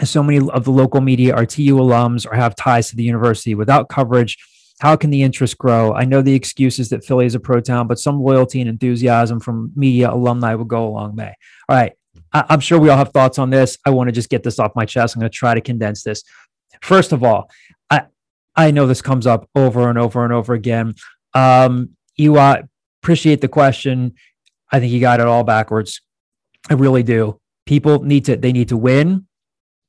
So 0.05 0.23
many 0.23 0.49
of 0.51 0.65
the 0.65 0.73
local 0.73 1.01
media 1.01 1.35
are 1.35 1.47
TU 1.47 1.77
alums 1.77 2.27
or 2.27 2.35
have 2.35 2.55
ties 2.57 2.91
to 2.91 2.97
the 2.97 3.03
university. 3.03 3.55
Without 3.55 3.89
coverage, 3.89 4.37
how 4.81 4.97
can 4.97 5.11
the 5.11 5.23
interest 5.23 5.57
grow? 5.57 5.95
I 5.95 6.05
know 6.05 6.21
the 6.21 6.35
excuse 6.35 6.79
is 6.79 6.91
that 6.91 7.05
Philly 7.05 7.27
is 7.27 7.35
a 7.35 7.41
pro 7.41 7.61
town, 7.61 7.87
but 7.87 7.99
some 7.99 8.21
loyalty 8.21 8.61
and 8.61 8.69
enthusiasm 8.69 9.41
from 9.41 9.73
media 9.75 10.13
alumni 10.13 10.55
will 10.55 10.65
go 10.67 10.87
a 10.87 10.91
long 10.91 11.17
way. 11.17 11.35
All 11.69 11.77
right. 11.77 11.93
I- 12.33 12.45
I'm 12.51 12.61
sure 12.61 12.79
we 12.79 12.91
all 12.91 12.99
have 12.99 13.11
thoughts 13.11 13.39
on 13.39 13.51
this. 13.51 13.79
I 13.87 13.91
want 13.91 14.09
to 14.09 14.13
just 14.13 14.29
get 14.29 14.43
this 14.43 14.59
off 14.59 14.73
my 14.77 14.85
chest. 14.85 15.17
I'm 15.17 15.21
going 15.21 15.31
to 15.31 15.37
try 15.37 15.55
to 15.55 15.61
condense 15.63 16.03
this. 16.03 16.23
First 16.83 17.13
of 17.13 17.23
all, 17.23 17.51
I, 17.89 18.03
I 18.55 18.71
know 18.71 18.87
this 18.87 19.01
comes 19.01 19.27
up 19.27 19.49
over 19.55 19.89
and 19.89 19.99
over 19.99 20.25
and 20.25 20.33
over 20.33 20.53
again. 20.53 20.95
Um, 21.37 21.91
uh, 22.19 22.63
appreciate 23.03 23.41
the 23.41 23.49
question. 23.49 24.15
I 24.73 24.81
think 24.81 24.93
you 24.93 25.01
got 25.01 25.21
it 25.21 25.27
all 25.27 25.45
backwards. 25.45 26.01
I 26.71 26.75
really 26.75 27.03
do. 27.03 27.41
People 27.67 28.03
need 28.03 28.25
to, 28.25 28.37
they 28.37 28.53
need 28.53 28.69
to 28.69 28.77
win. 28.77 29.27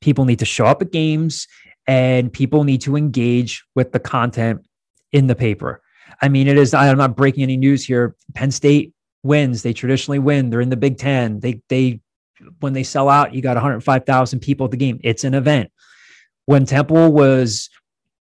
People 0.00 0.24
need 0.24 0.40
to 0.40 0.44
show 0.44 0.66
up 0.66 0.82
at 0.82 0.92
games 0.92 1.48
and 1.86 2.32
people 2.32 2.64
need 2.64 2.82
to 2.82 2.96
engage 2.96 3.64
with 3.74 3.92
the 3.92 3.98
content 3.98 4.66
in 5.12 5.26
the 5.26 5.34
paper. 5.34 5.80
I 6.20 6.28
mean, 6.28 6.48
it 6.48 6.58
is, 6.58 6.74
I'm 6.74 6.98
not 6.98 7.16
breaking 7.16 7.42
any 7.42 7.56
news 7.56 7.84
here. 7.84 8.14
Penn 8.34 8.50
State 8.50 8.92
wins. 9.22 9.62
They 9.62 9.72
traditionally 9.72 10.18
win. 10.18 10.50
They're 10.50 10.60
in 10.60 10.68
the 10.68 10.76
Big 10.76 10.98
Ten. 10.98 11.40
They, 11.40 11.62
they, 11.68 12.00
when 12.60 12.72
they 12.72 12.82
sell 12.82 13.08
out, 13.08 13.34
you 13.34 13.40
got 13.42 13.56
105,000 13.56 14.40
people 14.40 14.66
at 14.66 14.70
the 14.70 14.76
game. 14.76 15.00
It's 15.02 15.24
an 15.24 15.34
event. 15.34 15.70
When 16.44 16.66
Temple 16.66 17.12
was 17.12 17.70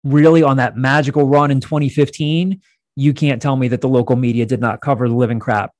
really 0.04 0.44
on 0.44 0.58
that 0.58 0.76
magical 0.76 1.28
run 1.28 1.52
in 1.52 1.60
2015, 1.60 2.62
you 2.96 3.14
can't 3.14 3.42
tell 3.42 3.56
me 3.56 3.68
that 3.70 3.82
the 3.82 3.90
local 3.90 4.16
media 4.16 4.46
did 4.46 4.60
not 4.60 4.82
cover 4.82 5.08
the 5.08 5.16
living 5.16 5.40
crap 5.40 5.72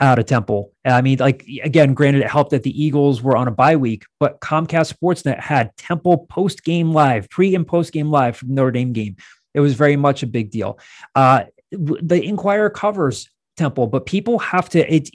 out 0.00 0.18
of 0.18 0.26
Temple. 0.26 0.72
I 0.84 1.02
mean, 1.02 1.18
like 1.18 1.46
again, 1.62 1.94
granted, 1.94 2.22
it 2.22 2.30
helped 2.30 2.50
that 2.50 2.62
the 2.62 2.82
Eagles 2.82 3.22
were 3.22 3.36
on 3.36 3.48
a 3.48 3.50
bye 3.50 3.76
week, 3.76 4.04
but 4.18 4.40
Comcast 4.40 4.94
Sportsnet 4.94 5.40
had 5.40 5.76
Temple 5.76 6.26
post 6.28 6.64
game 6.64 6.92
live, 6.92 7.28
pre 7.28 7.54
and 7.54 7.66
post 7.66 7.92
game 7.92 8.10
live 8.10 8.40
the 8.40 8.52
Notre 8.52 8.70
Dame 8.70 8.92
game. 8.92 9.16
It 9.54 9.60
was 9.60 9.74
very 9.74 9.96
much 9.96 10.22
a 10.22 10.26
big 10.26 10.50
deal. 10.50 10.78
Uh, 11.14 11.44
the 11.70 12.22
Inquirer 12.22 12.70
covers 12.70 13.28
Temple, 13.56 13.86
but 13.86 14.06
people 14.06 14.38
have 14.38 14.68
to. 14.70 14.94
It, 14.94 15.10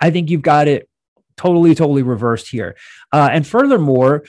I 0.00 0.10
think 0.10 0.30
you've 0.30 0.42
got 0.42 0.68
it 0.68 0.88
totally, 1.36 1.74
totally 1.74 2.02
reversed 2.02 2.48
here. 2.48 2.76
Uh, 3.12 3.28
and 3.32 3.46
furthermore, 3.46 4.24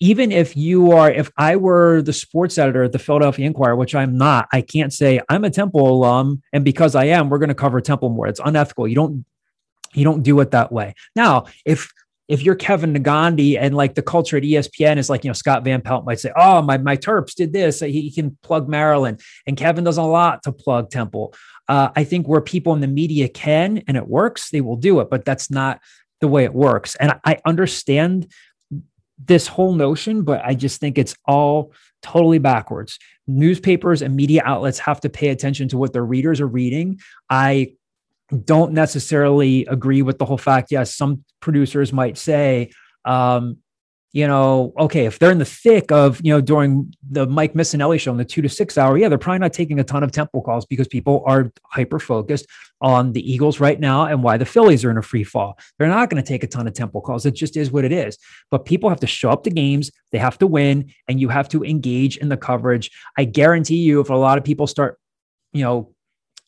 even 0.00 0.32
if 0.32 0.56
you 0.56 0.92
are, 0.92 1.10
if 1.10 1.30
I 1.36 1.56
were 1.56 2.00
the 2.00 2.12
sports 2.12 2.56
editor 2.56 2.84
at 2.84 2.92
the 2.92 2.98
Philadelphia 2.98 3.46
Inquirer, 3.46 3.76
which 3.76 3.94
I'm 3.94 4.16
not, 4.16 4.48
I 4.50 4.62
can't 4.62 4.92
say 4.92 5.20
I'm 5.28 5.44
a 5.44 5.50
Temple 5.50 5.86
alum, 5.86 6.42
and 6.52 6.64
because 6.64 6.94
I 6.94 7.04
am, 7.04 7.28
we're 7.28 7.38
going 7.38 7.50
to 7.50 7.54
cover 7.54 7.80
Temple 7.80 8.08
more. 8.08 8.26
It's 8.26 8.40
unethical. 8.42 8.88
You 8.88 8.94
don't, 8.94 9.24
you 9.92 10.04
don't 10.04 10.22
do 10.22 10.40
it 10.40 10.52
that 10.52 10.72
way. 10.72 10.94
Now, 11.14 11.44
if 11.64 11.92
if 12.28 12.44
you're 12.44 12.54
Kevin 12.54 12.94
Negandhi 12.94 13.58
and 13.60 13.74
like 13.74 13.96
the 13.96 14.02
culture 14.02 14.36
at 14.36 14.44
ESPN 14.44 14.98
is 14.98 15.10
like, 15.10 15.24
you 15.24 15.28
know, 15.28 15.34
Scott 15.34 15.64
Van 15.64 15.82
Pelt 15.82 16.04
might 16.04 16.20
say, 16.20 16.30
oh, 16.36 16.62
my, 16.62 16.78
my 16.78 16.96
Terps 16.96 17.34
did 17.34 17.52
this. 17.52 17.80
He, 17.80 18.02
he 18.02 18.10
can 18.12 18.38
plug 18.44 18.68
Maryland. 18.68 19.20
And 19.48 19.56
Kevin 19.56 19.82
does 19.82 19.96
a 19.96 20.04
lot 20.04 20.44
to 20.44 20.52
plug 20.52 20.90
Temple. 20.90 21.34
Uh, 21.66 21.88
I 21.96 22.04
think 22.04 22.28
where 22.28 22.40
people 22.40 22.72
in 22.72 22.80
the 22.80 22.86
media 22.86 23.28
can 23.28 23.82
and 23.88 23.96
it 23.96 24.06
works, 24.06 24.50
they 24.50 24.60
will 24.60 24.76
do 24.76 25.00
it, 25.00 25.10
but 25.10 25.24
that's 25.24 25.50
not 25.50 25.80
the 26.20 26.28
way 26.28 26.44
it 26.44 26.54
works. 26.54 26.94
And 26.94 27.18
I 27.24 27.38
understand 27.44 28.30
this 29.24 29.46
whole 29.46 29.74
notion, 29.74 30.22
but 30.22 30.42
I 30.44 30.54
just 30.54 30.80
think 30.80 30.98
it's 30.98 31.14
all 31.26 31.72
totally 32.02 32.38
backwards. 32.38 32.98
Newspapers 33.26 34.02
and 34.02 34.16
media 34.16 34.42
outlets 34.44 34.78
have 34.80 35.00
to 35.00 35.10
pay 35.10 35.28
attention 35.28 35.68
to 35.68 35.78
what 35.78 35.92
their 35.92 36.04
readers 36.04 36.40
are 36.40 36.46
reading. 36.46 37.00
I 37.28 37.74
don't 38.44 38.72
necessarily 38.72 39.66
agree 39.66 40.02
with 40.02 40.18
the 40.18 40.24
whole 40.24 40.38
fact. 40.38 40.70
Yes, 40.70 40.94
some 40.94 41.24
producers 41.40 41.92
might 41.92 42.16
say, 42.16 42.70
um, 43.04 43.58
you 44.12 44.26
know, 44.26 44.72
okay, 44.76 45.06
if 45.06 45.18
they're 45.18 45.30
in 45.30 45.38
the 45.38 45.44
thick 45.44 45.92
of, 45.92 46.20
you 46.24 46.32
know, 46.32 46.40
during 46.40 46.92
the 47.10 47.26
Mike 47.26 47.54
Missanelli 47.54 48.00
show 48.00 48.10
in 48.10 48.16
the 48.16 48.24
two 48.24 48.42
to 48.42 48.48
six 48.48 48.76
hour, 48.76 48.98
yeah, 48.98 49.08
they're 49.08 49.18
probably 49.18 49.38
not 49.38 49.52
taking 49.52 49.78
a 49.78 49.84
ton 49.84 50.02
of 50.02 50.10
temple 50.10 50.42
calls 50.42 50.66
because 50.66 50.88
people 50.88 51.22
are 51.26 51.52
hyper 51.66 52.00
focused 52.00 52.46
on 52.80 53.12
the 53.12 53.32
Eagles 53.32 53.60
right 53.60 53.78
now 53.78 54.06
and 54.06 54.22
why 54.22 54.36
the 54.36 54.44
Phillies 54.44 54.84
are 54.84 54.90
in 54.90 54.98
a 54.98 55.02
free 55.02 55.22
fall. 55.22 55.56
They're 55.78 55.86
not 55.86 56.10
going 56.10 56.20
to 56.20 56.26
take 56.26 56.42
a 56.42 56.48
ton 56.48 56.66
of 56.66 56.74
temple 56.74 57.02
calls. 57.02 57.24
It 57.24 57.36
just 57.36 57.56
is 57.56 57.70
what 57.70 57.84
it 57.84 57.92
is. 57.92 58.18
But 58.50 58.64
people 58.64 58.88
have 58.88 59.00
to 59.00 59.06
show 59.06 59.30
up 59.30 59.44
to 59.44 59.50
games, 59.50 59.92
they 60.10 60.18
have 60.18 60.38
to 60.38 60.46
win, 60.46 60.92
and 61.06 61.20
you 61.20 61.28
have 61.28 61.48
to 61.50 61.62
engage 61.62 62.16
in 62.16 62.28
the 62.28 62.36
coverage. 62.36 62.90
I 63.16 63.24
guarantee 63.24 63.76
you, 63.76 64.00
if 64.00 64.10
a 64.10 64.14
lot 64.14 64.38
of 64.38 64.44
people 64.44 64.66
start, 64.66 64.98
you 65.52 65.62
know, 65.62 65.94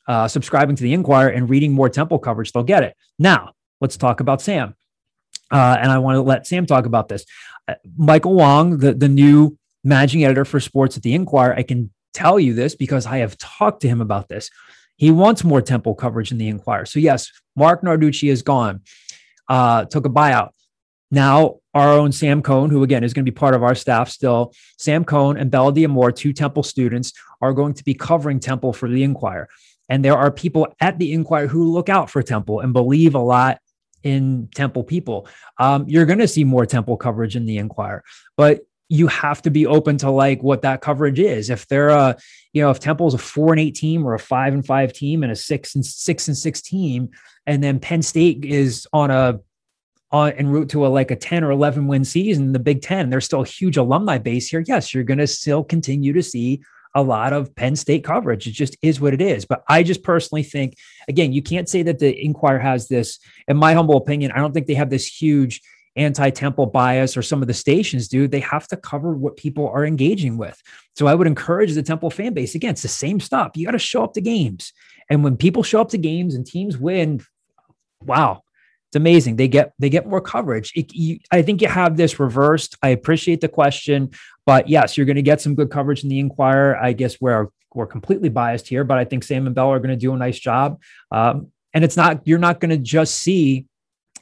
uh, 0.08 0.26
subscribing 0.26 0.74
to 0.74 0.82
the 0.82 0.94
Inquirer 0.94 1.28
and 1.28 1.48
reading 1.48 1.72
more 1.72 1.88
Temple 1.88 2.18
coverage, 2.18 2.50
they'll 2.50 2.64
get 2.64 2.82
it. 2.82 2.96
Now, 3.20 3.52
let's 3.80 3.96
talk 3.96 4.18
about 4.18 4.42
Sam. 4.42 4.74
Uh, 5.52 5.76
and 5.78 5.92
I 5.92 5.98
want 5.98 6.16
to 6.16 6.22
let 6.22 6.46
Sam 6.46 6.64
talk 6.64 6.86
about 6.86 7.08
this. 7.08 7.26
Michael 7.96 8.34
Huang, 8.34 8.78
the, 8.78 8.94
the 8.94 9.08
new 9.08 9.58
managing 9.84 10.24
editor 10.24 10.44
for 10.44 10.60
sports 10.60 10.96
at 10.96 11.02
the 11.02 11.14
Inquirer, 11.14 11.54
I 11.54 11.62
can 11.62 11.90
tell 12.14 12.38
you 12.38 12.54
this 12.54 12.74
because 12.74 13.06
I 13.06 13.18
have 13.18 13.38
talked 13.38 13.82
to 13.82 13.88
him 13.88 14.00
about 14.00 14.28
this. 14.28 14.50
He 14.96 15.10
wants 15.10 15.44
more 15.44 15.62
Temple 15.62 15.94
coverage 15.94 16.30
in 16.30 16.38
the 16.38 16.48
Inquirer. 16.48 16.86
So, 16.86 16.98
yes, 16.98 17.30
Marc 17.56 17.82
Narducci 17.82 18.30
is 18.30 18.42
gone, 18.42 18.82
uh, 19.48 19.84
took 19.86 20.06
a 20.06 20.10
buyout. 20.10 20.50
Now, 21.10 21.56
our 21.74 21.90
own 21.90 22.12
Sam 22.12 22.42
Cohn, 22.42 22.70
who 22.70 22.82
again 22.82 23.04
is 23.04 23.12
going 23.12 23.24
to 23.24 23.30
be 23.30 23.34
part 23.34 23.54
of 23.54 23.62
our 23.62 23.74
staff 23.74 24.08
still, 24.08 24.54
Sam 24.78 25.04
Cohn 25.04 25.36
and 25.36 25.50
Bella 25.50 25.72
Diamore, 25.72 26.14
two 26.14 26.32
Temple 26.32 26.62
students, 26.62 27.12
are 27.40 27.52
going 27.52 27.74
to 27.74 27.84
be 27.84 27.94
covering 27.94 28.40
Temple 28.40 28.72
for 28.72 28.88
the 28.88 29.02
Inquirer. 29.02 29.48
And 29.88 30.04
there 30.04 30.16
are 30.16 30.30
people 30.30 30.74
at 30.80 30.98
the 30.98 31.12
Inquirer 31.12 31.48
who 31.48 31.70
look 31.70 31.88
out 31.88 32.08
for 32.08 32.22
Temple 32.22 32.60
and 32.60 32.72
believe 32.72 33.14
a 33.14 33.18
lot 33.18 33.58
in 34.02 34.48
Temple 34.54 34.84
people. 34.84 35.28
Um, 35.58 35.84
you're 35.88 36.06
going 36.06 36.18
to 36.18 36.28
see 36.28 36.44
more 36.44 36.66
Temple 36.66 36.96
coverage 36.96 37.36
in 37.36 37.46
the 37.46 37.58
Inquirer, 37.58 38.02
but 38.36 38.60
you 38.88 39.06
have 39.06 39.40
to 39.40 39.50
be 39.50 39.66
open 39.66 39.96
to 39.96 40.10
like 40.10 40.42
what 40.42 40.62
that 40.62 40.82
coverage 40.82 41.18
is. 41.18 41.48
If 41.48 41.66
they're 41.66 41.88
a, 41.88 42.16
you 42.52 42.62
know, 42.62 42.70
if 42.70 42.78
Temple's 42.78 43.14
a 43.14 43.18
four 43.18 43.52
and 43.52 43.60
eight 43.60 43.74
team 43.74 44.06
or 44.06 44.14
a 44.14 44.18
five 44.18 44.52
and 44.52 44.64
five 44.64 44.92
team 44.92 45.22
and 45.22 45.32
a 45.32 45.36
six 45.36 45.74
and 45.74 45.84
six 45.84 46.28
and 46.28 46.36
six 46.36 46.60
team, 46.60 47.08
and 47.46 47.64
then 47.64 47.80
Penn 47.80 48.02
State 48.02 48.44
is 48.44 48.86
on 48.92 49.10
a 49.10 49.40
on 50.12 50.32
en 50.32 50.48
route 50.48 50.68
to 50.68 50.86
a 50.86 50.88
like 50.88 51.10
a 51.10 51.16
10 51.16 51.42
or 51.42 51.50
11 51.50 51.86
win 51.86 52.04
season 52.04 52.44
in 52.44 52.52
the 52.52 52.58
Big 52.58 52.82
Ten, 52.82 53.08
there's 53.08 53.24
still 53.24 53.40
a 53.40 53.46
huge 53.46 53.78
alumni 53.78 54.18
base 54.18 54.48
here. 54.48 54.62
Yes, 54.66 54.92
you're 54.92 55.04
going 55.04 55.18
to 55.18 55.26
still 55.26 55.64
continue 55.64 56.12
to 56.12 56.22
see 56.22 56.62
a 56.94 57.02
lot 57.02 57.32
of 57.32 57.54
Penn 57.54 57.76
State 57.76 58.04
coverage. 58.04 58.46
It 58.46 58.52
just 58.52 58.76
is 58.82 59.00
what 59.00 59.14
it 59.14 59.20
is. 59.20 59.44
But 59.44 59.64
I 59.68 59.82
just 59.82 60.02
personally 60.02 60.42
think, 60.42 60.76
again, 61.08 61.32
you 61.32 61.42
can't 61.42 61.68
say 61.68 61.82
that 61.84 61.98
the 61.98 62.24
Inquirer 62.24 62.58
has 62.58 62.88
this, 62.88 63.18
in 63.48 63.56
my 63.56 63.74
humble 63.74 63.96
opinion, 63.96 64.32
I 64.32 64.38
don't 64.38 64.52
think 64.52 64.66
they 64.66 64.74
have 64.74 64.90
this 64.90 65.06
huge 65.06 65.62
anti 65.96 66.30
temple 66.30 66.66
bias 66.66 67.16
or 67.16 67.22
some 67.22 67.42
of 67.42 67.48
the 67.48 67.54
stations 67.54 68.08
do. 68.08 68.26
They 68.26 68.40
have 68.40 68.66
to 68.68 68.76
cover 68.76 69.14
what 69.14 69.36
people 69.36 69.68
are 69.68 69.84
engaging 69.84 70.36
with. 70.36 70.60
So 70.96 71.06
I 71.06 71.14
would 71.14 71.26
encourage 71.26 71.74
the 71.74 71.82
Temple 71.82 72.10
fan 72.10 72.34
base. 72.34 72.54
Again, 72.54 72.70
it's 72.70 72.82
the 72.82 72.88
same 72.88 73.20
stuff. 73.20 73.52
You 73.54 73.66
got 73.66 73.72
to 73.72 73.78
show 73.78 74.04
up 74.04 74.14
to 74.14 74.20
games. 74.20 74.72
And 75.10 75.24
when 75.24 75.36
people 75.36 75.62
show 75.62 75.80
up 75.80 75.90
to 75.90 75.98
games 75.98 76.34
and 76.34 76.46
teams 76.46 76.78
win, 76.78 77.22
wow, 78.02 78.42
it's 78.88 78.96
amazing. 78.96 79.36
They 79.36 79.48
get 79.48 79.72
they 79.78 79.88
get 79.88 80.06
more 80.06 80.20
coverage. 80.20 80.72
It, 80.74 80.92
you, 80.94 81.18
I 81.30 81.42
think 81.42 81.62
you 81.62 81.68
have 81.68 81.96
this 81.96 82.20
reversed. 82.20 82.76
I 82.82 82.90
appreciate 82.90 83.40
the 83.40 83.48
question, 83.48 84.10
but 84.46 84.68
yes, 84.68 84.96
you're 84.96 85.06
going 85.06 85.16
to 85.16 85.22
get 85.22 85.40
some 85.40 85.54
good 85.54 85.70
coverage 85.70 86.02
in 86.02 86.08
the 86.08 86.18
Inquirer. 86.18 86.76
I 86.76 86.92
guess 86.92 87.20
we're 87.20 87.48
we're 87.74 87.86
completely 87.86 88.28
biased 88.28 88.68
here, 88.68 88.84
but 88.84 88.98
I 88.98 89.04
think 89.04 89.24
Sam 89.24 89.46
and 89.46 89.54
Bell 89.54 89.70
are 89.70 89.78
going 89.78 89.90
to 89.90 89.96
do 89.96 90.12
a 90.12 90.16
nice 90.16 90.38
job. 90.38 90.80
Um, 91.10 91.48
and 91.72 91.84
it's 91.84 91.96
not 91.96 92.26
you're 92.26 92.38
not 92.38 92.60
going 92.60 92.70
to 92.70 92.76
just 92.76 93.14
see, 93.16 93.66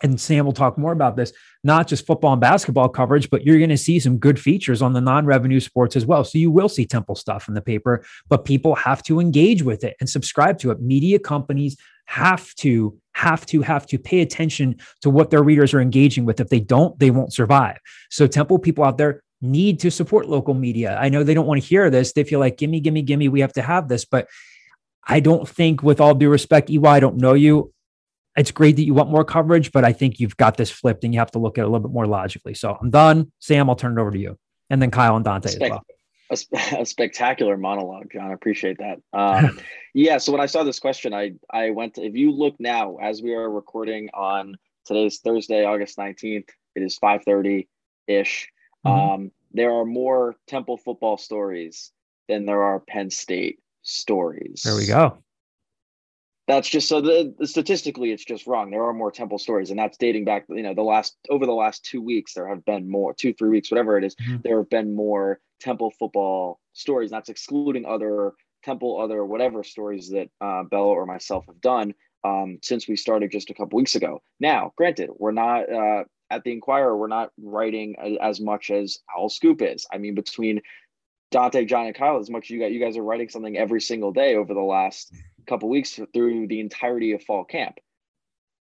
and 0.02 0.20
Sam 0.20 0.44
will 0.44 0.52
talk 0.52 0.78
more 0.78 0.92
about 0.92 1.16
this, 1.16 1.32
not 1.64 1.88
just 1.88 2.06
football 2.06 2.32
and 2.32 2.40
basketball 2.40 2.88
coverage, 2.88 3.28
but 3.28 3.44
you're 3.44 3.58
going 3.58 3.70
to 3.70 3.76
see 3.76 3.98
some 3.98 4.18
good 4.18 4.38
features 4.38 4.82
on 4.82 4.92
the 4.92 5.00
non-revenue 5.00 5.60
sports 5.60 5.96
as 5.96 6.06
well. 6.06 6.22
So 6.22 6.38
you 6.38 6.50
will 6.50 6.68
see 6.68 6.86
Temple 6.86 7.16
stuff 7.16 7.48
in 7.48 7.54
the 7.54 7.60
paper, 7.60 8.04
but 8.28 8.44
people 8.44 8.74
have 8.76 9.02
to 9.04 9.20
engage 9.20 9.62
with 9.62 9.82
it 9.84 9.96
and 10.00 10.08
subscribe 10.08 10.58
to 10.60 10.70
it. 10.70 10.80
Media 10.80 11.18
companies 11.18 11.76
have 12.10 12.52
to 12.56 12.98
have 13.12 13.46
to 13.46 13.62
have 13.62 13.86
to 13.86 13.98
pay 13.98 14.20
attention 14.20 14.76
to 15.00 15.10
what 15.10 15.30
their 15.30 15.42
readers 15.42 15.72
are 15.74 15.80
engaging 15.80 16.24
with 16.24 16.40
if 16.40 16.48
they 16.48 16.58
don't 16.58 16.98
they 16.98 17.10
won't 17.10 17.32
survive 17.32 17.78
so 18.10 18.26
temple 18.26 18.58
people 18.58 18.82
out 18.82 18.98
there 18.98 19.22
need 19.40 19.80
to 19.80 19.90
support 19.90 20.28
local 20.28 20.54
media 20.54 20.96
i 21.00 21.08
know 21.08 21.22
they 21.22 21.34
don't 21.34 21.46
want 21.46 21.60
to 21.60 21.66
hear 21.66 21.90
this 21.90 22.12
they 22.12 22.24
feel 22.24 22.40
like 22.40 22.56
gimme 22.56 22.80
gimme 22.80 23.02
gimme 23.02 23.28
we 23.28 23.40
have 23.40 23.52
to 23.52 23.62
have 23.62 23.88
this 23.88 24.04
but 24.04 24.28
i 25.06 25.20
don't 25.20 25.48
think 25.48 25.82
with 25.82 26.00
all 26.00 26.14
due 26.14 26.28
respect 26.28 26.70
ey 26.70 26.78
i 26.84 27.00
don't 27.00 27.16
know 27.16 27.34
you 27.34 27.72
it's 28.36 28.50
great 28.50 28.76
that 28.76 28.84
you 28.84 28.94
want 28.94 29.10
more 29.10 29.24
coverage 29.24 29.72
but 29.72 29.84
i 29.84 29.92
think 29.92 30.20
you've 30.20 30.36
got 30.36 30.56
this 30.56 30.70
flipped 30.70 31.04
and 31.04 31.14
you 31.14 31.20
have 31.20 31.30
to 31.30 31.38
look 31.38 31.58
at 31.58 31.62
it 31.62 31.64
a 31.64 31.68
little 31.68 31.86
bit 31.86 31.92
more 31.92 32.06
logically 32.06 32.54
so 32.54 32.76
i'm 32.80 32.90
done 32.90 33.32
sam 33.38 33.70
i'll 33.70 33.76
turn 33.76 33.96
it 33.96 34.00
over 34.00 34.10
to 34.10 34.18
you 34.18 34.36
and 34.68 34.80
then 34.82 34.90
kyle 34.90 35.16
and 35.16 35.24
dante 35.24 35.48
as 35.48 35.58
well 35.58 35.84
a, 36.30 36.36
a, 36.78 36.86
spectacular 36.86 37.56
monologue, 37.56 38.12
John. 38.12 38.30
I 38.30 38.34
appreciate 38.34 38.78
that. 38.78 39.00
Um, 39.12 39.58
yeah. 39.94 40.18
So 40.18 40.32
when 40.32 40.40
I 40.40 40.46
saw 40.46 40.62
this 40.62 40.78
question, 40.78 41.12
I 41.12 41.32
I 41.50 41.70
went. 41.70 41.94
To, 41.94 42.02
if 42.04 42.14
you 42.14 42.30
look 42.30 42.54
now, 42.58 42.96
as 42.96 43.20
we 43.20 43.34
are 43.34 43.50
recording 43.50 44.10
on 44.14 44.56
today's 44.84 45.18
Thursday, 45.18 45.64
August 45.64 45.98
nineteenth, 45.98 46.48
it 46.74 46.82
is 46.82 46.96
five 46.98 47.24
thirty 47.24 47.68
ish. 48.06 48.48
Mm-hmm. 48.86 49.12
Um, 49.12 49.30
there 49.52 49.72
are 49.72 49.84
more 49.84 50.36
Temple 50.46 50.76
football 50.76 51.16
stories 51.18 51.92
than 52.28 52.46
there 52.46 52.62
are 52.62 52.80
Penn 52.80 53.10
State 53.10 53.58
stories. 53.82 54.62
There 54.64 54.76
we 54.76 54.86
go. 54.86 55.18
That's 56.46 56.68
just 56.68 56.88
so 56.88 57.00
the, 57.00 57.32
the, 57.38 57.46
statistically 57.46 58.10
it's 58.10 58.24
just 58.24 58.46
wrong. 58.46 58.70
There 58.70 58.82
are 58.82 58.92
more 58.92 59.12
Temple 59.12 59.38
stories, 59.38 59.70
and 59.70 59.78
that's 59.78 59.96
dating 59.96 60.24
back. 60.24 60.46
You 60.48 60.62
know, 60.62 60.74
the 60.74 60.82
last 60.82 61.16
over 61.28 61.46
the 61.46 61.52
last 61.52 61.84
two 61.84 62.02
weeks, 62.02 62.34
there 62.34 62.48
have 62.48 62.64
been 62.64 62.90
more 62.90 63.14
two 63.14 63.32
three 63.32 63.50
weeks, 63.50 63.70
whatever 63.70 63.96
it 63.96 64.04
is, 64.04 64.16
mm-hmm. 64.16 64.38
There 64.42 64.58
have 64.58 64.70
been 64.70 64.94
more 64.94 65.40
Temple 65.60 65.92
football 65.96 66.58
stories. 66.72 67.10
That's 67.10 67.28
excluding 67.28 67.86
other 67.86 68.32
Temple, 68.64 69.00
other 69.00 69.24
whatever 69.24 69.62
stories 69.62 70.10
that 70.10 70.28
uh, 70.40 70.64
Bella 70.64 70.88
or 70.88 71.06
myself 71.06 71.46
have 71.46 71.60
done 71.60 71.94
um, 72.24 72.58
since 72.62 72.88
we 72.88 72.96
started 72.96 73.30
just 73.30 73.50
a 73.50 73.54
couple 73.54 73.76
weeks 73.76 73.94
ago. 73.94 74.20
Now, 74.40 74.72
granted, 74.76 75.10
we're 75.18 75.32
not 75.32 75.72
uh, 75.72 76.04
at 76.30 76.44
the 76.44 76.52
Inquirer. 76.52 76.96
We're 76.96 77.08
not 77.08 77.32
writing 77.40 77.96
as 78.20 78.40
much 78.40 78.70
as 78.70 78.98
OwlScoop 79.16 79.62
is. 79.62 79.86
I 79.92 79.98
mean, 79.98 80.14
between 80.14 80.60
Dante, 81.30 81.64
John, 81.64 81.86
and 81.86 81.94
Kyle, 81.94 82.18
as 82.18 82.30
much 82.30 82.46
as 82.46 82.50
you 82.50 82.60
got, 82.60 82.72
you 82.72 82.80
guys 82.80 82.96
are 82.96 83.02
writing 83.02 83.28
something 83.28 83.56
every 83.56 83.80
single 83.80 84.12
day 84.12 84.34
over 84.34 84.52
the 84.52 84.60
last 84.60 85.14
couple 85.46 85.68
weeks 85.68 85.98
through 86.12 86.46
the 86.48 86.60
entirety 86.60 87.12
of 87.12 87.22
fall 87.22 87.44
camp. 87.44 87.76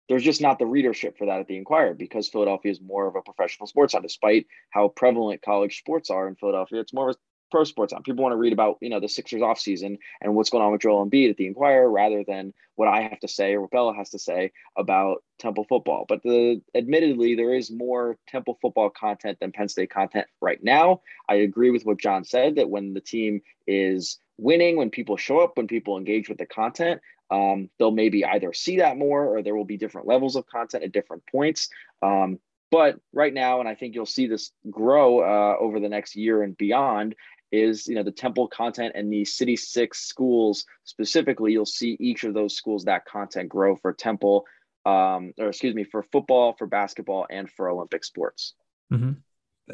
There's 0.08 0.24
just 0.24 0.42
not 0.42 0.58
the 0.58 0.66
readership 0.66 1.18
for 1.18 1.28
that 1.28 1.40
at 1.40 1.48
the 1.48 1.58
Inquirer 1.58 1.94
because 1.94 2.30
Philadelphia 2.30 2.72
is 2.72 2.82
more 2.82 3.08
of 3.08 3.16
a 3.16 3.22
professional 3.22 3.68
sports 3.68 3.94
town, 3.94 4.02
despite 4.02 4.48
how 4.72 4.88
prevalent 4.88 5.44
college 5.44 5.78
sports 5.78 6.10
are 6.10 6.28
in 6.28 6.36
Philadelphia. 6.36 6.80
It's 6.80 6.94
more 6.94 7.10
of 7.10 7.16
a 7.16 7.20
pro 7.50 7.64
sports 7.64 7.94
on. 7.94 8.04
People 8.04 8.24
want 8.24 8.34
to 8.34 8.38
read 8.38 8.54
about, 8.54 8.78
you 8.82 8.90
know, 8.90 9.00
the 9.00 9.10
Sixers 9.10 9.42
offseason 9.42 9.98
and 10.22 10.36
what's 10.36 10.50
going 10.50 10.64
on 10.64 10.72
with 10.72 10.82
Joel 10.82 11.06
Embiid 11.06 11.30
at 11.30 11.38
the 11.38 11.48
Inquirer 11.48 11.90
rather 11.90 12.24
than 12.24 12.54
what 12.76 12.88
I 12.88 13.02
have 13.02 13.20
to 13.20 13.28
say 13.28 13.54
or 13.54 13.62
what 13.62 13.72
Bella 13.72 13.94
has 13.96 14.12
to 14.12 14.20
say 14.20 14.52
about 14.78 15.24
Temple 15.38 15.66
football. 15.68 16.06
But 16.08 16.24
the 16.24 16.62
admittedly, 16.74 17.36
there 17.36 17.54
is 17.54 17.70
more 17.70 18.18
Temple 18.28 18.58
football 18.62 18.90
content 18.90 19.38
than 19.40 19.52
Penn 19.52 19.68
State 19.68 19.92
content 19.92 20.28
right 20.42 20.64
now. 20.64 21.02
I 21.28 21.36
agree 21.36 21.72
with 21.72 21.86
what 21.86 22.00
John 22.00 22.24
said 22.24 22.56
that 22.56 22.70
when 22.70 22.94
the 22.94 23.02
team 23.02 23.42
is 23.68 24.20
winning, 24.38 24.78
when 24.78 24.90
people 24.90 25.18
show 25.18 25.40
up, 25.40 25.58
when 25.58 25.68
people 25.68 25.98
engage 25.98 26.30
with 26.30 26.38
the 26.38 26.46
content, 26.46 27.02
um, 27.32 27.70
they'll 27.78 27.92
maybe 27.92 28.26
either 28.26 28.54
see 28.54 28.78
that 28.78 28.98
more 28.98 29.26
or 29.26 29.44
there 29.44 29.56
will 29.56 29.66
be 29.66 29.78
different 29.78 30.08
levels 30.08 30.36
of 30.36 30.48
content 30.48 30.84
at 30.84 30.92
different 30.92 31.24
points. 31.32 31.70
Um, 32.02 32.40
but 32.72 33.00
right 33.14 33.34
now, 33.34 33.60
and 33.60 33.68
I 33.68 33.76
think 33.76 33.96
you'll 33.96 34.06
see 34.06 34.28
this 34.28 34.52
grow 34.70 35.20
uh, 35.20 35.58
over 35.60 35.80
the 35.80 35.90
next 35.90 36.16
year 36.16 36.44
and 36.44 36.58
beyond, 36.58 37.16
is 37.52 37.88
you 37.88 37.96
know 37.96 38.04
the 38.04 38.12
temple 38.12 38.48
content 38.48 38.94
and 38.96 39.12
the 39.12 39.26
city 39.26 39.56
six 39.56 40.02
schools 40.02 40.66
specifically 40.84 41.52
you'll 41.52 41.66
see 41.66 41.98
each 42.00 42.24
of 42.24 42.34
those 42.34 42.56
schools 42.56 42.86
that 42.86 43.06
content 43.06 43.50
grow 43.50 43.76
for 43.76 43.94
temple 43.94 44.46
um, 44.86 45.34
or 45.38 45.48
excuse 45.48 45.76
me 45.76 45.84
for 45.84 46.04
football 46.04 46.54
for 46.58 46.68
basketball 46.68 47.26
and 47.30 47.50
for 47.50 47.70
olympic 47.70 48.04
sports 48.04 48.54
mm-hmm. 48.92 49.12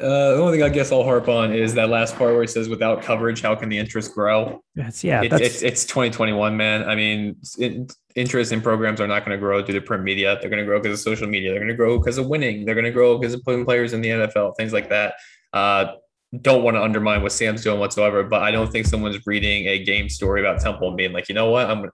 the 0.00 0.36
only 0.36 0.58
thing 0.58 0.64
I 0.64 0.68
guess 0.68 0.90
I'll 0.92 1.04
harp 1.04 1.28
on 1.28 1.52
is 1.52 1.74
that 1.74 1.88
last 1.88 2.16
part 2.16 2.34
where 2.34 2.42
it 2.42 2.50
says, 2.50 2.68
"Without 2.68 3.00
coverage, 3.02 3.40
how 3.40 3.54
can 3.54 3.70
the 3.70 3.78
interest 3.78 4.12
grow?" 4.12 4.62
That's 4.74 5.02
yeah. 5.02 5.22
It, 5.22 5.30
that's... 5.30 5.42
It's 5.42 5.62
it's 5.62 5.84
2021, 5.86 6.54
man. 6.54 6.86
I 6.86 6.94
mean, 6.94 7.36
it, 7.56 7.90
interest 8.16 8.50
in 8.50 8.60
programs 8.60 9.00
are 9.00 9.06
not 9.06 9.24
going 9.24 9.36
to 9.36 9.40
grow 9.40 9.62
due 9.62 9.74
to 9.74 9.80
print 9.80 10.02
media. 10.02 10.36
They're 10.40 10.50
going 10.50 10.60
to 10.60 10.66
grow 10.66 10.80
because 10.80 10.98
of 10.98 11.02
social 11.02 11.28
media. 11.28 11.50
They're 11.50 11.60
going 11.60 11.68
to 11.68 11.74
grow 11.74 11.98
because 11.98 12.18
of 12.18 12.26
winning. 12.26 12.64
They're 12.64 12.74
going 12.74 12.86
to 12.86 12.90
grow 12.90 13.16
because 13.18 13.34
of 13.34 13.44
putting 13.44 13.64
players 13.64 13.92
in 13.92 14.00
the 14.00 14.08
NFL, 14.08 14.56
things 14.56 14.72
like 14.72 14.88
that. 14.88 15.14
Uh, 15.52 15.94
don't 16.42 16.62
want 16.62 16.76
to 16.76 16.82
undermine 16.82 17.22
what 17.22 17.32
Sam's 17.32 17.62
doing 17.62 17.78
whatsoever, 17.78 18.22
but 18.22 18.42
I 18.42 18.50
don't 18.50 18.70
think 18.70 18.86
someone's 18.86 19.26
reading 19.26 19.66
a 19.66 19.84
game 19.84 20.08
story 20.08 20.40
about 20.40 20.60
Temple 20.60 20.88
and 20.88 20.96
being 20.96 21.12
like, 21.12 21.28
you 21.28 21.34
know 21.34 21.50
what, 21.50 21.70
I'm 21.70 21.90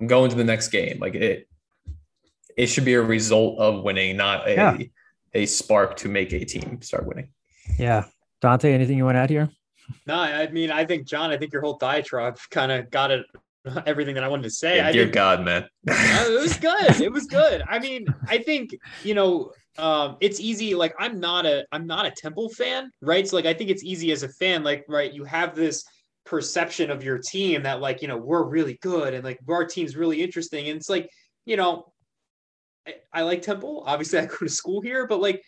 I'm 0.00 0.06
going 0.06 0.30
to 0.30 0.36
the 0.36 0.44
next 0.44 0.68
game. 0.68 0.98
Like 0.98 1.14
it, 1.14 1.48
it 2.56 2.66
should 2.66 2.84
be 2.84 2.94
a 2.94 3.02
result 3.02 3.58
of 3.58 3.82
winning, 3.82 4.16
not 4.16 4.48
a 4.48 4.54
yeah. 4.54 4.78
a 5.34 5.46
spark 5.46 5.96
to 5.98 6.08
make 6.08 6.32
a 6.32 6.44
team 6.44 6.82
start 6.82 7.06
winning. 7.06 7.28
Yeah, 7.78 8.04
Dante, 8.40 8.72
anything 8.72 8.96
you 8.98 9.04
want 9.04 9.16
to 9.16 9.20
add 9.20 9.30
here? 9.30 9.50
No, 10.06 10.16
I 10.16 10.48
mean, 10.48 10.70
I 10.70 10.84
think 10.84 11.06
John, 11.06 11.30
I 11.30 11.36
think 11.36 11.52
your 11.52 11.62
whole 11.62 11.76
diatribe 11.76 12.38
kind 12.50 12.72
of 12.72 12.90
got 12.90 13.10
it 13.10 13.26
everything 13.86 14.14
that 14.14 14.24
I 14.24 14.28
wanted 14.28 14.44
to 14.44 14.50
say. 14.50 14.76
Yeah, 14.76 14.92
dear 14.92 15.04
think, 15.04 15.14
God, 15.14 15.44
man. 15.44 15.68
it 15.86 16.40
was 16.40 16.56
good. 16.56 17.00
It 17.00 17.12
was 17.12 17.26
good. 17.26 17.62
I 17.68 17.78
mean, 17.78 18.06
I 18.26 18.38
think, 18.38 18.74
you 19.02 19.14
know, 19.14 19.52
um, 19.78 20.16
it's 20.20 20.40
easy. 20.40 20.74
Like 20.74 20.94
I'm 20.98 21.20
not 21.20 21.46
a, 21.46 21.64
I'm 21.72 21.86
not 21.86 22.06
a 22.06 22.10
Temple 22.10 22.48
fan, 22.50 22.90
right? 23.00 23.26
So 23.26 23.36
like, 23.36 23.46
I 23.46 23.54
think 23.54 23.70
it's 23.70 23.84
easy 23.84 24.12
as 24.12 24.22
a 24.22 24.28
fan, 24.28 24.62
like, 24.62 24.84
right. 24.88 25.12
You 25.12 25.24
have 25.24 25.54
this 25.54 25.84
perception 26.24 26.90
of 26.90 27.02
your 27.02 27.18
team 27.18 27.62
that 27.62 27.80
like, 27.80 28.02
you 28.02 28.08
know, 28.08 28.16
we're 28.16 28.44
really 28.44 28.78
good 28.82 29.14
and 29.14 29.24
like 29.24 29.40
our 29.48 29.64
team's 29.64 29.96
really 29.96 30.22
interesting. 30.22 30.68
And 30.68 30.76
it's 30.76 30.90
like, 30.90 31.08
you 31.46 31.56
know, 31.56 31.92
I, 32.86 32.94
I 33.12 33.22
like 33.22 33.42
Temple. 33.42 33.82
Obviously 33.86 34.18
I 34.20 34.26
go 34.26 34.36
to 34.36 34.48
school 34.48 34.80
here, 34.80 35.06
but 35.06 35.20
like 35.20 35.42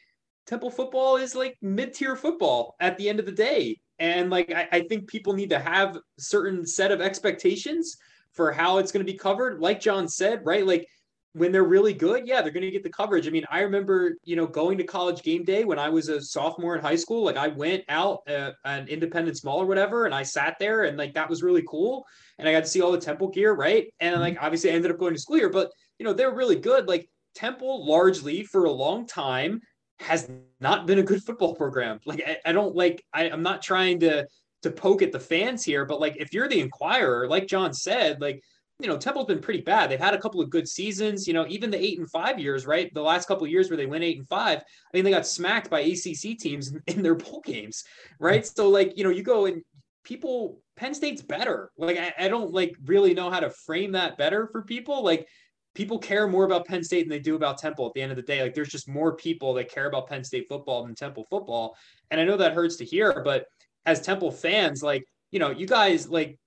Temple 0.47 0.71
football 0.71 1.17
is 1.17 1.35
like 1.35 1.57
mid-tier 1.63 2.17
football 2.17 2.77
at 2.81 2.97
the 2.99 3.09
end 3.09 3.21
of 3.21 3.27
the 3.27 3.33
day. 3.33 3.79
And 3.99 4.31
like 4.31 4.53
I, 4.53 4.69
I 4.73 4.81
think 4.83 5.09
people 5.09 5.35
need 5.35 5.51
to 5.51 5.59
have 5.59 5.99
certain 6.19 6.67
set 6.67 6.91
of 6.91 7.01
expectations 7.01 7.97
for 8.33 8.51
how 8.51 8.79
it's 8.79 8.91
going 8.91 9.05
to 9.05 9.13
be 9.13 9.19
covered. 9.19 9.61
Like 9.61 9.81
John 9.81 10.09
said, 10.09 10.41
right? 10.45 10.67
Like 10.67 10.87
when 11.35 11.51
they're 11.51 11.65
really 11.65 11.93
good, 11.93 12.29
yeah, 12.29 12.41
they're 12.41 12.53
going 12.53 12.65
to 12.65 12.71
get 12.71 12.85
the 12.85 12.91
coverage. 12.91 13.27
I 13.27 13.31
mean, 13.31 13.45
I 13.51 13.61
remember, 13.61 14.17
you 14.23 14.37
know, 14.37 14.47
going 14.47 14.79
to 14.79 14.85
college 14.85 15.23
game 15.23 15.45
day 15.45 15.65
when 15.65 15.81
I 15.81 15.89
was 15.89 16.09
a 16.09 16.21
sophomore 16.21 16.77
in 16.77 16.81
high 16.81 16.95
school. 16.95 17.25
Like, 17.25 17.37
I 17.37 17.49
went 17.49 17.83
out 17.89 18.21
at 18.29 18.55
an 18.65 18.87
Independence 18.87 19.43
Mall 19.43 19.61
or 19.61 19.67
whatever, 19.67 20.07
and 20.07 20.15
I 20.15 20.23
sat 20.23 20.57
there, 20.61 20.85
and 20.85 20.97
like 20.97 21.13
that 21.15 21.29
was 21.29 21.43
really 21.43 21.65
cool. 21.69 22.07
And 22.39 22.49
I 22.49 22.53
got 22.53 22.61
to 22.61 22.69
see 22.71 22.81
all 22.81 22.93
the 22.93 22.99
Temple 23.01 23.29
gear, 23.29 23.53
right? 23.53 23.93
And 23.99 24.21
like, 24.21 24.35
mm-hmm. 24.35 24.45
obviously, 24.45 24.71
I 24.71 24.75
ended 24.75 24.93
up 24.93 24.99
going 24.99 25.13
to 25.13 25.21
school 25.21 25.37
here, 25.37 25.51
but 25.51 25.73
you 25.99 26.05
know, 26.05 26.13
they're 26.13 26.35
really 26.35 26.57
good. 26.57 26.87
Like 26.87 27.11
Temple, 27.35 27.85
largely 27.85 28.45
for 28.45 28.67
a 28.67 28.73
long 28.73 29.05
time, 29.05 29.61
has 29.99 30.31
not 30.61 30.87
been 30.87 31.01
a 31.01 31.03
good 31.03 31.23
football 31.25 31.57
program. 31.57 31.99
Like, 32.07 32.23
I, 32.25 32.51
I 32.51 32.53
don't 32.53 32.77
like. 32.77 33.05
I, 33.13 33.29
I'm 33.29 33.43
not 33.43 33.61
trying 33.61 33.99
to 34.01 34.29
to 34.63 34.71
poke 34.71 35.03
at 35.03 35.11
the 35.11 35.21
fans 35.21 35.65
here, 35.65 35.85
but 35.85 36.01
like, 36.01 36.17
if 36.17 36.33
you're 36.33 36.49
the 36.49 36.61
Inquirer, 36.61 37.29
like 37.29 37.49
John 37.49 37.75
said, 37.75 38.21
like 38.21 38.41
you 38.81 38.89
know, 38.89 38.97
Temple's 38.97 39.27
been 39.27 39.41
pretty 39.41 39.61
bad. 39.61 39.91
They've 39.91 40.01
had 40.01 40.15
a 40.15 40.21
couple 40.21 40.41
of 40.41 40.51
good 40.51 40.69
seasons, 40.69 41.29
you 41.29 41.33
know, 41.33 41.47
even 41.49 41.71
the 41.71 41.83
eight 41.83 41.99
and 41.99 42.11
five 42.11 42.41
years, 42.41 42.67
right? 42.67 42.93
The 42.93 43.03
last 43.03 43.29
couple 43.29 43.45
of 43.45 43.51
years 43.51 43.71
where 43.71 43.77
they 43.77 43.87
went 43.87 44.03
eight 44.03 44.19
and 44.19 44.29
five, 44.29 44.59
I 44.59 44.97
mean, 44.97 45.05
they 45.05 45.11
got 45.11 45.27
smacked 45.27 45.71
by 45.71 45.81
ACC 45.81 46.37
teams 46.39 46.75
in 46.89 47.03
their 47.03 47.15
bowl 47.15 47.41
games, 47.45 47.85
right? 48.19 48.45
So, 48.45 48.69
like, 48.69 48.99
you 48.99 49.05
know, 49.05 49.11
you 49.11 49.23
go 49.23 49.47
and 49.47 49.63
people, 50.03 50.61
Penn 50.77 50.93
State's 50.93 51.23
better. 51.23 51.71
Like, 51.79 51.99
I, 51.99 52.13
I 52.19 52.29
don't 52.29 52.53
like 52.53 52.75
really 52.85 53.15
know 53.15 53.31
how 53.31 53.41
to 53.41 53.51
frame 53.51 53.93
that 53.93 54.19
better 54.19 54.49
for 54.49 54.63
people. 54.63 55.05
Like, 55.05 55.29
people 55.77 55.99
care 55.99 56.27
more 56.27 56.45
about 56.45 56.67
Penn 56.67 56.83
State 56.83 57.05
than 57.05 57.11
they 57.11 57.21
do 57.21 57.37
about 57.37 57.59
Temple 57.59 57.87
at 57.87 57.95
the 57.95 58.03
end 58.03 58.11
of 58.11 58.17
the 58.17 58.23
day. 58.23 58.43
Like, 58.43 58.55
there's 58.55 58.69
just 58.69 58.89
more 58.89 59.15
people 59.15 59.55
that 59.55 59.71
care 59.71 59.87
about 59.87 60.09
Penn 60.09 60.25
State 60.25 60.47
football 60.49 60.85
than 60.85 60.97
Temple 60.97 61.27
football. 61.31 61.77
And 62.11 62.21
I 62.21 62.25
know 62.25 62.37
that 62.37 62.55
hurts 62.55 62.77
to 62.77 62.85
hear, 62.85 63.23
but 63.25 63.47
as 63.87 64.01
Temple 64.01 64.33
fans, 64.33 64.83
like, 64.83 65.05
you 65.31 65.39
know, 65.39 65.51
you 65.51 65.67
guys 65.67 66.09
like 66.09 66.39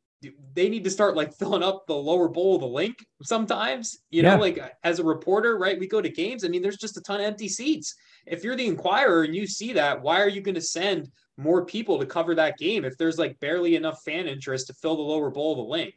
they 0.53 0.68
need 0.68 0.84
to 0.84 0.89
start 0.89 1.15
like 1.15 1.34
filling 1.34 1.63
up 1.63 1.86
the 1.86 1.95
lower 1.95 2.28
bowl 2.28 2.55
of 2.55 2.61
the 2.61 2.68
link 2.68 3.05
sometimes 3.22 3.99
you 4.09 4.24
know 4.24 4.36
like 4.38 4.59
as 4.84 4.99
a 4.99 5.03
reporter 5.03 5.57
right 5.57 5.80
we 5.80 5.88
go 5.88 6.01
to 6.01 6.09
games 6.09 6.43
i 6.43 6.47
mean 6.47 6.61
there's 6.61 6.78
just 6.78 6.97
a 6.97 7.01
ton 7.01 7.20
of 7.20 7.26
empty 7.26 7.47
seats. 7.47 7.95
If 8.26 8.43
you're 8.43 8.55
the 8.55 8.68
inquirer 8.68 9.24
and 9.24 9.36
you 9.36 9.47
see 9.47 9.74
that 9.74 10.01
why 10.01 10.22
are 10.22 10.28
you 10.28 10.41
going 10.41 10.55
to 10.55 10.61
send 10.61 11.09
more 11.38 11.65
people 11.65 11.99
to 11.99 12.05
cover 12.05 12.36
that 12.36 12.57
game 12.57 12.84
if 12.84 12.97
there's 12.97 13.18
like 13.18 13.39
barely 13.39 13.76
enough 13.76 14.03
fan 14.03 14.28
interest 14.28 14.68
to 14.68 14.74
fill 14.74 14.95
the 14.95 15.01
lower 15.01 15.30
bowl 15.30 15.51
of 15.53 15.57
the 15.57 15.63
link 15.63 15.93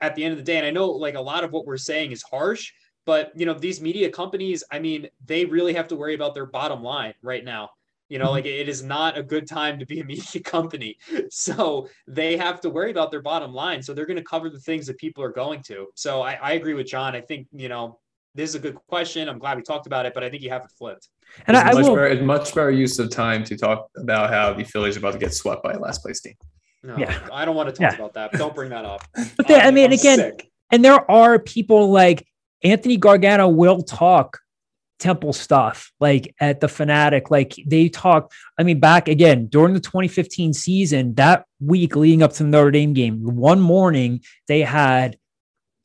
at 0.00 0.14
the 0.14 0.24
end 0.24 0.32
of 0.32 0.38
the 0.38 0.44
day? 0.44 0.56
And 0.56 0.66
i 0.66 0.70
know 0.70 0.88
like 0.88 1.14
a 1.14 1.20
lot 1.20 1.44
of 1.44 1.50
what 1.50 1.66
we're 1.66 1.76
saying 1.76 2.12
is 2.12 2.22
harsh 2.22 2.72
but 3.04 3.32
you 3.34 3.44
know 3.44 3.54
these 3.54 3.80
media 3.80 4.08
companies 4.08 4.64
i 4.70 4.78
mean 4.78 5.08
they 5.26 5.44
really 5.44 5.74
have 5.74 5.88
to 5.88 5.96
worry 5.96 6.14
about 6.14 6.34
their 6.34 6.46
bottom 6.46 6.82
line 6.82 7.14
right 7.22 7.44
now 7.44 7.70
you 8.14 8.20
know, 8.20 8.30
like 8.30 8.46
it 8.46 8.68
is 8.68 8.84
not 8.84 9.18
a 9.18 9.24
good 9.24 9.48
time 9.48 9.76
to 9.76 9.84
be 9.84 9.98
a 9.98 10.04
media 10.04 10.40
company. 10.44 10.96
So 11.30 11.88
they 12.06 12.36
have 12.36 12.60
to 12.60 12.70
worry 12.70 12.92
about 12.92 13.10
their 13.10 13.20
bottom 13.20 13.52
line. 13.52 13.82
So 13.82 13.92
they're 13.92 14.06
going 14.06 14.18
to 14.18 14.22
cover 14.22 14.48
the 14.48 14.60
things 14.60 14.86
that 14.86 14.98
people 14.98 15.24
are 15.24 15.32
going 15.32 15.62
to. 15.64 15.88
So 15.96 16.22
I, 16.22 16.34
I 16.34 16.52
agree 16.52 16.74
with 16.74 16.86
John. 16.86 17.16
I 17.16 17.20
think, 17.20 17.48
you 17.50 17.68
know, 17.68 17.98
this 18.36 18.50
is 18.50 18.54
a 18.54 18.60
good 18.60 18.76
question. 18.86 19.28
I'm 19.28 19.40
glad 19.40 19.56
we 19.56 19.64
talked 19.64 19.88
about 19.88 20.06
it, 20.06 20.14
but 20.14 20.22
I 20.22 20.30
think 20.30 20.44
you 20.44 20.50
have 20.50 20.62
it 20.62 20.70
flipped. 20.78 21.08
And 21.48 21.56
it's 21.56 21.66
I, 21.66 21.72
much, 21.72 21.82
will... 21.82 21.96
better, 21.96 22.06
it's 22.06 22.22
much 22.22 22.54
better 22.54 22.70
use 22.70 23.00
of 23.00 23.10
time 23.10 23.42
to 23.42 23.56
talk 23.56 23.88
about 23.96 24.30
how 24.30 24.52
the 24.52 24.62
Phillies 24.62 24.94
are 24.94 25.00
about 25.00 25.14
to 25.14 25.18
get 25.18 25.34
swept 25.34 25.64
by 25.64 25.72
a 25.72 25.78
last 25.80 26.00
place 26.00 26.20
team. 26.20 26.34
No, 26.84 26.96
yeah. 26.96 27.18
I 27.32 27.44
don't 27.44 27.56
want 27.56 27.68
to 27.68 27.72
talk 27.72 27.94
yeah. 27.94 27.96
about 27.96 28.14
that. 28.14 28.30
Don't 28.34 28.54
bring 28.54 28.70
that 28.70 28.84
up. 28.84 29.02
But 29.36 29.48
they, 29.48 29.58
I 29.58 29.72
mean, 29.72 29.86
I'm 29.86 29.92
again, 29.92 30.18
sick. 30.18 30.52
and 30.70 30.84
there 30.84 31.10
are 31.10 31.40
people 31.40 31.90
like 31.90 32.28
Anthony 32.62 32.96
Gargano 32.96 33.48
will 33.48 33.82
talk 33.82 34.38
Temple 34.98 35.32
stuff, 35.32 35.92
like 36.00 36.34
at 36.40 36.60
the 36.60 36.68
Fanatic. 36.68 37.30
Like 37.30 37.54
they 37.66 37.88
talk, 37.88 38.32
I 38.58 38.62
mean, 38.62 38.80
back 38.80 39.08
again 39.08 39.46
during 39.46 39.74
the 39.74 39.80
2015 39.80 40.52
season, 40.52 41.14
that 41.14 41.46
week 41.60 41.96
leading 41.96 42.22
up 42.22 42.32
to 42.34 42.42
the 42.42 42.48
Notre 42.48 42.70
Dame 42.70 42.92
game, 42.92 43.20
one 43.22 43.60
morning 43.60 44.22
they 44.48 44.60
had 44.60 45.18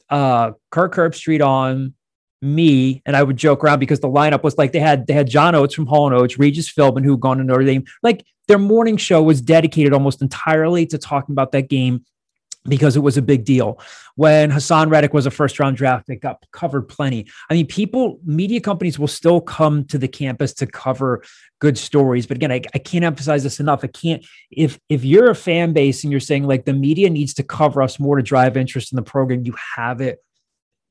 uh 0.09 0.51
Kirk 0.71 0.95
Herbstreit 0.95 1.45
on 1.45 1.93
me, 2.41 3.01
and 3.05 3.15
I 3.15 3.23
would 3.23 3.37
joke 3.37 3.63
around 3.63 3.79
because 3.79 3.99
the 3.99 4.07
lineup 4.07 4.43
was 4.43 4.57
like 4.57 4.71
they 4.71 4.79
had 4.79 5.07
they 5.07 5.13
had 5.13 5.27
John 5.29 5.55
Oates 5.55 5.75
from 5.75 5.85
Hall 5.85 6.07
and 6.07 6.15
Oates, 6.15 6.39
Regis 6.39 6.71
Philbin, 6.71 7.03
who 7.03 7.17
gone 7.17 7.37
to 7.37 7.43
Notre 7.43 7.63
Dame. 7.63 7.85
Like 8.03 8.25
their 8.47 8.57
morning 8.57 8.97
show 8.97 9.21
was 9.21 9.41
dedicated 9.41 9.93
almost 9.93 10.21
entirely 10.21 10.85
to 10.87 10.97
talking 10.97 11.33
about 11.33 11.51
that 11.51 11.69
game 11.69 12.05
because 12.69 12.95
it 12.95 13.01
was 13.01 13.17
a 13.17 13.21
big 13.21 13.43
deal. 13.43 13.79
When 14.15 14.51
Haason 14.51 14.89
Reddick 14.89 15.13
was 15.13 15.25
a 15.25 15.31
first 15.31 15.59
round 15.59 15.77
draft 15.77 16.07
pick, 16.07 16.21
got 16.21 16.45
covered 16.51 16.83
plenty. 16.83 17.27
I 17.49 17.53
mean, 17.53 17.65
people, 17.65 18.19
media 18.23 18.61
companies 18.61 18.99
will 18.99 19.07
still 19.07 19.41
come 19.41 19.85
to 19.85 19.97
the 19.97 20.07
campus 20.07 20.53
to 20.55 20.67
cover 20.67 21.23
good 21.59 21.77
stories. 21.77 22.27
But 22.27 22.37
again, 22.37 22.51
I, 22.51 22.61
I 22.73 22.79
can't 22.79 23.03
emphasize 23.03 23.43
this 23.43 23.59
enough. 23.59 23.83
I 23.83 23.87
can't, 23.87 24.25
if 24.51 24.79
if 24.89 25.03
you're 25.03 25.29
a 25.29 25.35
fan 25.35 25.73
base 25.73 26.03
and 26.03 26.11
you're 26.11 26.19
saying 26.19 26.43
like 26.43 26.65
the 26.65 26.73
media 26.73 27.09
needs 27.09 27.33
to 27.35 27.43
cover 27.43 27.81
us 27.81 27.99
more 27.99 28.15
to 28.15 28.23
drive 28.23 28.57
interest 28.57 28.91
in 28.91 28.95
the 28.95 29.01
program, 29.01 29.45
you 29.45 29.55
have 29.75 30.01
it 30.01 30.23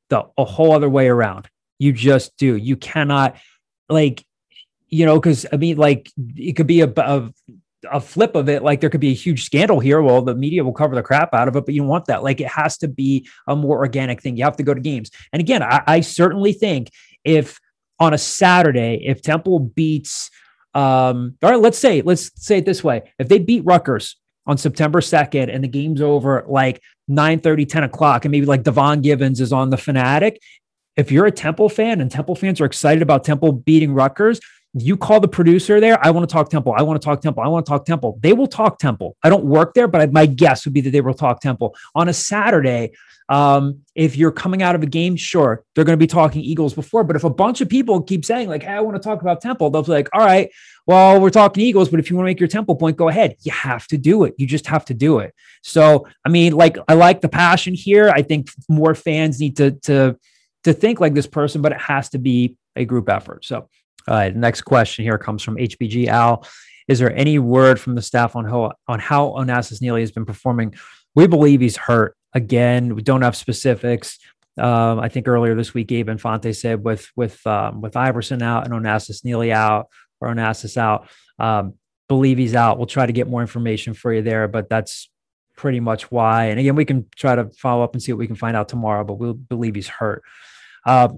the 0.09 0.25
a 0.37 0.45
whole 0.45 0.73
other 0.73 0.89
way 0.89 1.09
around. 1.09 1.49
You 1.79 1.93
just 1.93 2.37
do. 2.37 2.57
You 2.57 2.77
cannot 2.77 3.37
like, 3.89 4.25
you 4.89 5.07
know, 5.07 5.19
because 5.19 5.47
I 5.53 5.57
mean, 5.57 5.77
like 5.77 6.11
it 6.37 6.55
could 6.55 6.67
be 6.67 6.81
a, 6.81 6.93
a 6.97 7.33
a 7.91 8.01
flip 8.01 8.35
of 8.35 8.49
it, 8.49 8.63
like 8.63 8.81
there 8.81 8.91
could 8.91 9.01
be 9.01 9.11
a 9.11 9.15
huge 9.15 9.45
scandal 9.45 9.81
here. 9.81 10.03
Well, 10.03 10.23
the 10.23 10.35
media 10.35 10.65
will 10.65 10.73
cover 10.73 10.95
the 10.95 11.03
crap 11.03 11.33
out 11.35 11.49
of 11.49 11.57
it, 11.57 11.65
but 11.65 11.75
you 11.75 11.81
don't 11.81 11.89
want 11.89 12.07
that. 12.07 12.23
Like 12.23 12.41
it 12.41 12.49
has 12.49 12.77
to 12.79 12.89
be 12.89 13.29
a 13.47 13.55
more 13.55 13.79
organic 13.79 14.23
thing. 14.23 14.37
You 14.37 14.45
have 14.45 14.57
to 14.57 14.63
go 14.63 14.75
to 14.75 14.81
games. 14.81 15.11
And 15.33 15.41
again, 15.41 15.63
I, 15.63 15.83
I 15.87 16.01
certainly 16.01 16.53
think 16.53 16.91
if 17.25 17.59
on 18.01 18.15
a 18.15 18.19
Saturday, 18.19 19.03
if 19.05 19.23
Temple 19.23 19.61
beats, 19.61 20.31
um, 20.75 21.37
all 21.43 21.51
right, 21.51 21.61
let's 21.61 21.79
say, 21.79 22.03
let's 22.03 22.31
say 22.35 22.59
it 22.59 22.65
this 22.65 22.83
way: 22.83 23.13
if 23.19 23.29
they 23.29 23.39
beat 23.39 23.65
Rutgers 23.65 24.17
on 24.47 24.57
September 24.57 25.01
2nd 25.01 25.55
and 25.55 25.63
the 25.63 25.69
game's 25.69 26.01
over 26.01 26.45
like 26.49 26.81
9 27.07 27.41
30, 27.41 27.67
10 27.67 27.85
o'clock, 27.85 28.25
and 28.25 28.33
maybe 28.33 28.47
like 28.47 28.63
Devon 28.63 29.03
Givens 29.03 29.41
is 29.41 29.53
on 29.53 29.71
the 29.71 29.77
fanatic. 29.77 30.41
If 30.97 31.13
you're 31.13 31.27
a 31.27 31.33
Temple 31.33 31.69
fan 31.69 32.01
and 32.01 32.11
Temple 32.11 32.35
fans 32.35 32.61
are 32.61 32.65
excited 32.65 33.03
about 33.03 33.23
Temple 33.23 33.53
beating 33.53 33.95
Rutgers, 33.95 34.41
you 34.75 34.97
call 34.97 35.21
the 35.21 35.29
producer 35.29 35.81
there. 35.81 36.05
I 36.05 36.11
want 36.11 36.29
to 36.29 36.33
talk 36.33 36.51
Temple. 36.51 36.75
I 36.77 36.83
want 36.83 37.01
to 37.01 37.05
talk 37.05 37.21
Temple. 37.21 37.43
I 37.43 37.49
want 37.49 37.65
to 37.65 37.71
talk 37.71 37.87
Temple. 37.87 38.19
They 38.21 38.33
will 38.33 38.47
talk 38.47 38.79
Temple. 38.79 39.17
I 39.23 39.31
don't 39.31 39.45
work 39.45 39.75
there, 39.75 39.89
but 39.89 40.13
my 40.13 40.27
guess 40.27 40.65
would 40.65 40.75
be 40.75 40.83
that 40.83 40.91
they 40.91 41.01
will 41.01 41.15
talk 41.15 41.41
Temple 41.41 41.75
on 41.95 42.09
a 42.09 42.13
Saturday. 42.13 42.93
Um, 43.31 43.81
if 43.95 44.17
you're 44.17 44.33
coming 44.33 44.63
out 44.63 44.75
of 44.75 44.83
a 44.83 44.87
game, 44.87 45.17
sure, 45.17 45.65
they're 45.75 45.85
going 45.85 45.99
to 45.99 46.03
be 46.03 46.07
talking 46.07 46.43
Eagles 46.43 46.75
before. 46.75 47.05
But 47.05 47.17
if 47.17 47.25
a 47.25 47.31
bunch 47.31 47.61
of 47.61 47.69
people 47.69 48.03
keep 48.03 48.25
saying 48.25 48.49
like, 48.49 48.63
"Hey, 48.63 48.73
I 48.73 48.81
want 48.81 48.97
to 48.97 49.03
talk 49.03 49.21
about 49.21 49.41
Temple," 49.41 49.71
they'll 49.71 49.83
be 49.83 49.93
like, 49.93 50.09
"All 50.13 50.25
right, 50.25 50.51
well, 50.87 51.21
we're 51.21 51.31
talking 51.31 51.63
Eagles, 51.63 51.89
but 51.89 52.01
if 52.01 52.11
you 52.11 52.17
want 52.17 52.27
to 52.27 52.31
make 52.31 52.41
your 52.41 52.49
Temple 52.49 52.77
point, 52.77 52.97
go 52.97 53.09
ahead. 53.09 53.37
You 53.43 53.53
have 53.53 53.87
to 53.89 53.99
do 53.99 54.25
it. 54.25 54.35
You 54.39 54.47
just 54.47 54.67
have 54.67 54.85
to 54.87 54.95
do 54.95 55.19
it." 55.19 55.35
So, 55.63 56.07
I 56.25 56.31
mean, 56.31 56.55
like, 56.55 56.79
I 56.89 56.95
like 56.95 57.21
the 57.21 57.29
passion 57.29 57.75
here. 57.75 58.09
I 58.09 58.23
think 58.23 58.51
more 58.69 58.95
fans 58.95 59.41
need 59.41 59.57
to 59.59 59.73
to 59.83 60.17
to 60.65 60.73
think 60.73 61.01
like 61.01 61.15
this 61.15 61.27
person, 61.27 61.61
but 61.63 61.73
it 61.73 61.81
has 61.81 62.11
to 62.11 62.19
be 62.19 62.57
a 62.77 62.85
group 62.85 63.09
effort. 63.09 63.45
So 63.45 63.69
all 64.09 64.15
right, 64.15 64.35
next 64.35 64.63
question 64.63 65.05
here 65.05 65.19
comes 65.19 65.43
from 65.43 65.57
HBG 65.57 66.07
Al. 66.07 66.47
Is 66.89 66.99
there 66.99 67.15
any 67.15 67.39
word 67.39 67.79
from 67.79 67.95
the 67.95 68.03
staff 68.03 68.35
on 68.35 68.47
how 68.47 68.73
on 68.87 68.99
how 68.99 69.29
Onassis 69.29 69.83
Neely 69.83 70.01
has 70.01 70.11
been 70.11 70.25
performing? 70.25 70.75
We 71.15 71.27
believe 71.27 71.61
he's 71.61 71.77
hurt. 71.77 72.17
Again, 72.33 72.95
we 72.95 73.03
don't 73.03 73.23
have 73.23 73.37
specifics. 73.37 74.19
Um, 74.59 74.99
I 74.99 75.09
think 75.09 75.29
earlier 75.29 75.55
this 75.55 75.75
week, 75.75 75.89
Gabe 75.89 76.09
Infante 76.09 76.53
said 76.55 76.83
with 76.83 77.09
with 77.15 77.47
um, 77.47 77.83
with 77.83 77.97
Iverson 77.97 78.43
out 78.43 78.65
and 78.65 78.73
Onassis 78.73 79.25
Neely 79.25 79.53
out 79.53 79.89
or 80.21 80.29
Onassis 80.29 80.79
out, 80.79 81.09
um, 81.39 81.75
believe 82.09 82.39
he's 82.39 82.55
out. 82.55 82.79
We'll 82.79 82.87
try 82.87 83.05
to 83.05 83.13
get 83.13 83.29
more 83.29 83.43
information 83.43 83.93
for 83.93 84.13
you 84.13 84.23
there, 84.23 84.49
but 84.49 84.71
that's 84.71 85.11
pretty 85.57 85.81
much 85.81 86.11
why. 86.11 86.47
And 86.47 86.59
again, 86.59 86.77
we 86.77 86.87
can 86.87 87.07
try 87.15 87.35
to 87.37 87.51
follow 87.51 87.85
up 87.85 87.93
and 87.93 88.03
see 88.03 88.13
what 88.13 88.19
we 88.19 88.27
can 88.27 88.37
find 88.37 88.57
out 88.57 88.69
tomorrow, 88.69 89.05
but 89.05 89.15
we'll 89.15 89.35
believe 89.35 89.75
he's 89.75 89.89
hurt. 89.89 90.23
Uh, 90.87 91.09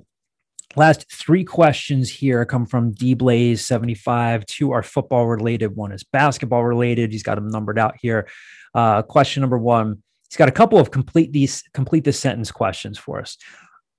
Last 0.77 1.11
three 1.11 1.45
questions 1.45 2.09
here 2.09 2.45
come 2.45 2.65
from 2.65 2.93
D 2.93 3.15
Blaze 3.15 3.67
75. 3.67 4.47
Two 4.47 4.71
are 4.71 4.83
football 4.83 5.27
related, 5.27 5.75
one 5.75 5.93
is 5.93 6.05
basketball 6.05 6.65
related. 6.65 7.11
He's 7.11 7.25
got 7.25 7.35
them 7.35 7.49
numbered 7.49 7.79
out 7.79 7.97
here. 8.01 8.29
Uh, 8.75 9.03
question 9.03 9.41
number 9.41 9.59
one. 9.59 10.03
He's 10.29 10.37
got 10.37 10.49
a 10.49 10.53
couple 10.53 10.79
of 10.79 10.93
complete 10.93 11.33
these 11.33 11.65
complete 11.75 12.05
the 12.05 12.13
sentence 12.13 12.53
questions 12.53 12.99
for 12.99 13.21
us. 13.21 13.37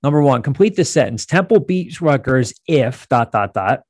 Number 0.01 0.21
one, 0.21 0.41
complete 0.41 0.77
the 0.77 0.85
sentence. 0.85 1.25
Temple 1.25 1.59
beats 1.59 2.01
Rutgers 2.01 2.53
if 2.67 3.07
dot 3.09 3.33
dot 3.33 3.53
dot. 3.53 3.81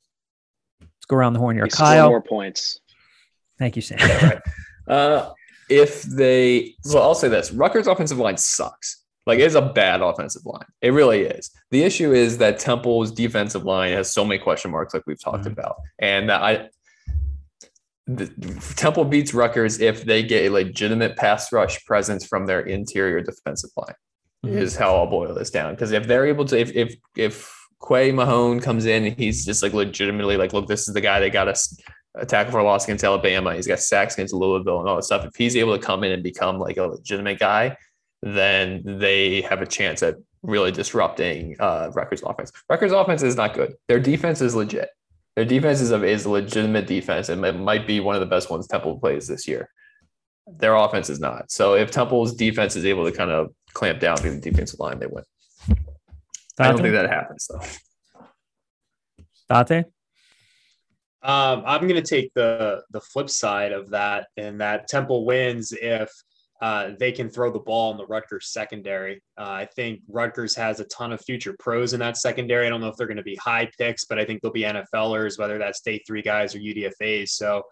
Let's 0.81 1.05
go 1.07 1.17
around 1.17 1.33
the 1.33 1.39
horn 1.39 1.55
here. 1.55 1.67
Kyle. 1.67 2.09
More 2.09 2.21
points. 2.21 2.79
Thank 3.59 3.75
you, 3.75 3.83
Sam. 3.83 3.99
right. 3.99 4.41
uh, 4.87 5.33
if 5.69 6.01
they, 6.01 6.73
well, 6.85 7.03
I'll 7.03 7.15
say 7.15 7.29
this: 7.29 7.51
Rutgers' 7.51 7.85
offensive 7.85 8.17
line 8.17 8.37
sucks. 8.37 9.00
Like 9.25 9.39
it's 9.39 9.55
a 9.55 9.61
bad 9.61 10.01
offensive 10.01 10.45
line. 10.45 10.65
It 10.81 10.93
really 10.93 11.21
is. 11.21 11.51
The 11.69 11.83
issue 11.83 12.11
is 12.11 12.39
that 12.39 12.59
Temple's 12.59 13.11
defensive 13.11 13.65
line 13.65 13.93
has 13.93 14.11
so 14.11 14.25
many 14.25 14.39
question 14.39 14.71
marks, 14.71 14.93
like 14.93 15.03
we've 15.05 15.21
talked 15.21 15.43
mm-hmm. 15.43 15.53
about, 15.53 15.77
and 15.99 16.31
I. 16.31 16.69
The, 18.07 18.27
Temple 18.75 19.05
beats 19.05 19.33
Rutgers 19.33 19.79
if 19.79 20.03
they 20.03 20.23
get 20.23 20.45
a 20.45 20.49
legitimate 20.49 21.15
pass 21.15 21.53
rush 21.53 21.85
presence 21.85 22.25
from 22.25 22.45
their 22.45 22.61
interior 22.61 23.21
defensive 23.21 23.69
line. 23.77 23.93
Mm-hmm. 24.43 24.57
Is 24.57 24.75
how 24.75 24.95
I'll 24.95 25.07
boil 25.07 25.35
this 25.35 25.51
down. 25.51 25.75
Because 25.75 25.91
if 25.91 26.07
they're 26.07 26.25
able 26.25 26.45
to, 26.45 26.59
if 26.59 26.75
if 26.75 26.95
if 27.15 27.55
Quay 27.87 28.11
Mahone 28.11 28.59
comes 28.59 28.85
in 28.85 29.05
and 29.05 29.17
he's 29.17 29.45
just 29.45 29.61
like 29.61 29.73
legitimately 29.73 30.35
like, 30.35 30.51
look, 30.51 30.67
this 30.67 30.87
is 30.87 30.95
the 30.95 31.01
guy 31.01 31.19
that 31.19 31.31
got 31.31 31.47
us 31.47 31.79
a 32.15 32.25
tackle 32.25 32.51
for 32.51 32.59
a 32.59 32.63
loss 32.63 32.85
against 32.85 33.03
Alabama. 33.03 33.55
He's 33.55 33.67
got 33.67 33.79
sacks 33.79 34.15
against 34.15 34.33
Louisville 34.33 34.79
and 34.79 34.89
all 34.89 34.95
that 34.95 35.03
stuff. 35.03 35.25
If 35.25 35.35
he's 35.35 35.55
able 35.55 35.77
to 35.77 35.83
come 35.83 36.03
in 36.03 36.11
and 36.11 36.23
become 36.23 36.59
like 36.59 36.77
a 36.77 36.83
legitimate 36.83 37.39
guy, 37.39 37.77
then 38.21 38.81
they 38.85 39.41
have 39.41 39.61
a 39.61 39.65
chance 39.65 40.03
at 40.03 40.15
really 40.43 40.71
disrupting 40.71 41.55
uh, 41.59 41.91
Rutgers' 41.93 42.23
offense. 42.23 42.51
Rutgers' 42.69 42.91
offense 42.91 43.23
is 43.23 43.35
not 43.35 43.53
good. 43.53 43.73
Their 43.87 43.99
defense 43.99 44.41
is 44.41 44.55
legit. 44.55 44.89
Their 45.35 45.45
defense 45.45 45.81
is 45.81 45.91
a, 45.91 46.03
is 46.03 46.25
a 46.25 46.29
legitimate 46.29 46.87
defense, 46.87 47.29
and 47.29 47.43
it 47.45 47.53
might 47.53 47.87
be 47.87 47.99
one 47.99 48.15
of 48.15 48.21
the 48.21 48.27
best 48.27 48.49
ones 48.49 48.67
Temple 48.67 48.99
plays 48.99 49.27
this 49.27 49.47
year. 49.47 49.69
Their 50.47 50.75
offense 50.75 51.09
is 51.09 51.19
not. 51.19 51.51
So 51.51 51.75
if 51.75 51.91
Temple's 51.91 52.33
defense 52.33 52.75
is 52.75 52.85
able 52.85 53.05
to 53.05 53.11
kind 53.15 53.31
of 53.31 53.53
clamp 53.73 53.99
down 53.99 54.17
through 54.17 54.35
the 54.35 54.41
defensive 54.41 54.79
line, 54.79 54.99
they 54.99 55.07
win. 55.07 55.23
I 56.59 56.67
don't 56.67 56.81
think 56.81 56.93
that 56.93 57.09
happens 57.09 57.47
though. 57.49 57.61
Dante? 59.49 59.83
Um, 61.23 61.63
I'm 61.65 61.81
going 61.81 62.01
to 62.01 62.07
take 62.07 62.33
the 62.33 62.83
the 62.89 62.99
flip 62.99 63.29
side 63.29 63.71
of 63.71 63.91
that, 63.91 64.27
and 64.37 64.59
that 64.59 64.87
Temple 64.87 65.25
wins 65.25 65.71
if 65.71 66.11
uh, 66.61 66.91
they 66.99 67.11
can 67.11 67.29
throw 67.29 67.51
the 67.51 67.59
ball 67.59 67.91
in 67.91 67.97
the 67.97 68.05
Rutgers 68.05 68.53
secondary. 68.53 69.21
Uh, 69.37 69.49
I 69.49 69.65
think 69.75 70.01
Rutgers 70.07 70.55
has 70.55 70.79
a 70.79 70.85
ton 70.85 71.11
of 71.11 71.19
future 71.21 71.55
pros 71.57 71.93
in 71.93 71.99
that 72.01 72.17
secondary. 72.17 72.67
I 72.67 72.69
don't 72.69 72.81
know 72.81 72.87
if 72.87 72.95
they're 72.97 73.07
going 73.07 73.17
to 73.17 73.23
be 73.23 73.35
high 73.35 73.69
picks, 73.79 74.05
but 74.05 74.19
I 74.19 74.25
think 74.25 74.41
they'll 74.41 74.51
be 74.51 74.61
NFLers, 74.61 75.39
whether 75.39 75.57
that's 75.57 75.81
day 75.81 75.99
three 76.05 76.21
guys 76.21 76.53
or 76.53 76.59
UDFAs. 76.59 77.29
So 77.29 77.63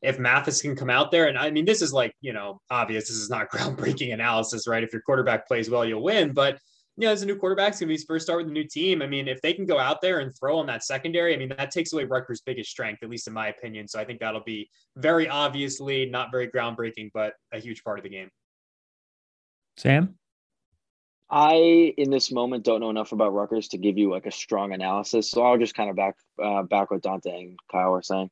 if 0.00 0.20
Mathis 0.20 0.62
can 0.62 0.76
come 0.76 0.90
out 0.90 1.10
there, 1.10 1.26
and 1.26 1.36
I 1.36 1.50
mean, 1.50 1.64
this 1.64 1.82
is 1.82 1.92
like, 1.92 2.14
you 2.20 2.32
know, 2.32 2.60
obvious, 2.70 3.08
this 3.08 3.16
is 3.16 3.30
not 3.30 3.50
groundbreaking 3.52 4.14
analysis, 4.14 4.68
right? 4.68 4.84
If 4.84 4.92
your 4.92 5.02
quarterback 5.02 5.48
plays 5.48 5.68
well, 5.68 5.84
you'll 5.84 6.04
win. 6.04 6.32
But 6.32 6.58
you 6.96 7.06
know, 7.06 7.12
as 7.12 7.22
a 7.22 7.26
new 7.26 7.36
quarterback, 7.36 7.70
it's 7.70 7.80
going 7.80 7.88
to 7.88 7.92
be 7.92 7.94
his 7.94 8.04
first 8.04 8.24
start 8.24 8.38
with 8.38 8.48
a 8.48 8.52
new 8.52 8.64
team. 8.64 9.02
I 9.02 9.06
mean, 9.06 9.28
if 9.28 9.42
they 9.42 9.52
can 9.52 9.66
go 9.66 9.78
out 9.78 10.00
there 10.00 10.20
and 10.20 10.34
throw 10.34 10.58
on 10.58 10.66
that 10.66 10.82
secondary, 10.82 11.34
I 11.34 11.36
mean, 11.36 11.52
that 11.58 11.70
takes 11.70 11.92
away 11.92 12.04
Rutgers' 12.04 12.40
biggest 12.40 12.70
strength, 12.70 13.02
at 13.02 13.10
least 13.10 13.28
in 13.28 13.34
my 13.34 13.48
opinion. 13.48 13.86
So 13.86 14.00
I 14.00 14.04
think 14.04 14.20
that'll 14.20 14.42
be 14.44 14.70
very 14.96 15.28
obviously 15.28 16.06
not 16.06 16.30
very 16.30 16.48
groundbreaking, 16.48 17.10
but 17.12 17.34
a 17.52 17.58
huge 17.58 17.84
part 17.84 17.98
of 17.98 18.02
the 18.02 18.08
game. 18.08 18.30
Sam? 19.76 20.14
I, 21.28 21.92
in 21.98 22.10
this 22.10 22.32
moment, 22.32 22.64
don't 22.64 22.80
know 22.80 22.88
enough 22.88 23.12
about 23.12 23.34
Rutgers 23.34 23.68
to 23.68 23.78
give 23.78 23.98
you 23.98 24.10
like 24.10 24.26
a 24.26 24.32
strong 24.32 24.72
analysis. 24.72 25.30
So 25.30 25.42
I'll 25.42 25.58
just 25.58 25.74
kind 25.74 25.90
of 25.90 25.96
back 25.96 26.14
uh, 26.42 26.62
back 26.62 26.90
what 26.90 27.02
Dante 27.02 27.30
and 27.30 27.58
Kyle 27.70 27.90
were 27.90 28.02
saying. 28.02 28.30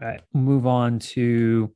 All 0.00 0.08
right. 0.08 0.20
Move 0.32 0.66
on 0.66 1.00
to 1.00 1.72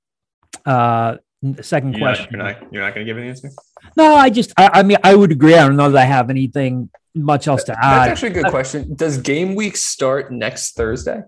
uh 0.67 1.17
the 1.17 1.19
second 1.63 1.93
you're 1.93 2.01
question. 2.01 2.39
Not, 2.39 2.47
you're 2.47 2.63
not 2.63 2.73
you're 2.73 2.83
not 2.83 2.95
going 2.95 3.07
to 3.07 3.11
give 3.13 3.19
an 3.23 3.29
answer. 3.29 3.51
No, 3.97 4.15
I 4.15 4.31
just 4.31 4.53
I, 4.57 4.71
I, 4.75 4.83
mean 4.83 4.99
I 5.05 5.15
would 5.15 5.33
agree. 5.33 5.55
I 5.55 5.67
don't 5.67 5.77
know 5.77 5.91
that 5.91 6.03
I 6.03 6.05
have 6.05 6.31
anything 6.31 6.91
much 7.15 7.47
else 7.47 7.65
to 7.65 7.73
add. 7.73 8.09
That's 8.09 8.13
actually 8.13 8.39
a 8.41 8.43
good 8.43 8.51
question. 8.51 8.95
Does 8.95 9.19
game 9.19 9.55
week 9.55 9.77
start 9.77 10.33
next 10.33 10.75
Thursday? 10.75 11.23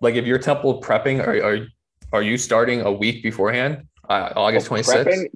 Like 0.00 0.14
if 0.14 0.26
you're 0.26 0.38
Temple 0.38 0.80
prepping, 0.80 1.26
are 1.26 1.42
are 1.42 1.66
are 2.12 2.22
you 2.22 2.38
starting 2.38 2.82
a 2.82 2.92
week 2.92 3.22
beforehand? 3.22 3.87
Uh, 4.08 4.32
August 4.36 4.66
twenty 4.66 4.82
sixth. 4.82 5.26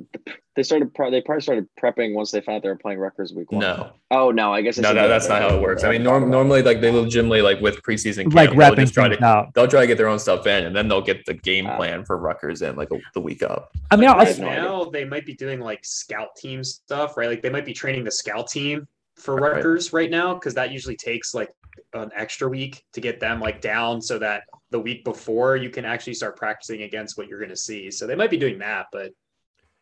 They 0.55 0.63
started. 0.63 0.93
Pre- 0.95 1.11
they 1.11 1.21
probably 1.21 1.43
started 1.43 1.69
prepping 1.81 2.15
once 2.15 2.31
they 2.31 2.41
found 2.41 2.57
out 2.57 2.63
they 2.63 2.69
were 2.69 2.77
playing 2.77 2.99
Rutgers 2.99 3.33
week 3.33 3.53
one. 3.53 3.61
No. 3.61 3.93
Oh 4.11 4.31
no, 4.31 4.53
I 4.53 4.61
guess 4.61 4.79
no, 4.79 4.93
no, 4.93 5.09
that's 5.09 5.29
not 5.29 5.41
how 5.43 5.55
it 5.55 5.61
works. 5.63 5.85
I 5.85 5.91
mean, 5.91 6.03
norm- 6.03 6.31
normally 6.31 6.63
like 6.63 6.81
they 6.81 6.91
legitimately 6.91 7.43
like 7.43 7.61
with 7.61 7.83
preseason 7.83 8.25
camp, 8.25 8.35
like 8.35 8.57
they'll 8.57 8.75
just 8.75 8.95
try 8.95 9.09
to 9.09 9.25
out. 9.25 9.55
they'll 9.55 9.69
try 9.69 9.83
to 9.83 9.87
get 9.87 9.99
their 9.99 10.09
own 10.09 10.19
stuff 10.19 10.47
in, 10.47 10.65
and 10.65 10.77
then 10.77 10.89
they'll 10.89 11.03
get 11.03 11.25
the 11.27 11.35
game 11.35 11.67
uh, 11.67 11.77
plan 11.77 12.05
for 12.05 12.19
Rutgers 12.19 12.63
in 12.63 12.77
like 12.77 12.91
a, 12.93 12.99
the 13.15 13.21
week 13.21 13.43
up. 13.43 13.73
I 13.91 13.97
mean, 13.97 14.11
right 14.11 14.39
now 14.39 14.85
they 14.85 15.05
might 15.05 15.27
be 15.27 15.35
doing 15.35 15.61
like 15.61 15.85
scout 15.85 16.37
team 16.37 16.65
stuff, 16.65 17.17
right? 17.17 17.29
Like 17.29 17.43
they 17.43 17.51
might 17.51 17.65
be 17.67 17.75
training 17.75 18.05
the 18.05 18.11
scout 18.11 18.49
team 18.49 18.87
for 19.23 19.37
right. 19.37 19.55
Rutgers 19.55 19.93
right 19.93 20.11
now 20.11 20.35
because 20.35 20.55
that 20.55 20.73
usually 20.73 20.97
takes 20.97 21.35
like 21.35 21.51
an 21.95 22.11
extra 22.15 22.49
week 22.49 22.85
to 22.93 23.01
get 23.01 23.21
them 23.21 23.41
like 23.41 23.61
down 23.61 24.01
so 24.01 24.19
that 24.19 24.45
the 24.71 24.81
week 24.81 25.05
before 25.05 25.57
you 25.57 25.71
can 25.71 25.85
actually 25.85 26.15
start 26.15 26.37
practicing 26.37 26.83
against 26.83 27.17
what 27.17 27.29
you're 27.29 27.39
going 27.39 27.51
to 27.51 27.57
see. 27.57 27.91
So 27.91 28.07
they 28.07 28.15
might 28.15 28.31
be 28.31 28.37
doing 28.37 28.59
that, 28.59 28.87
but 28.93 29.13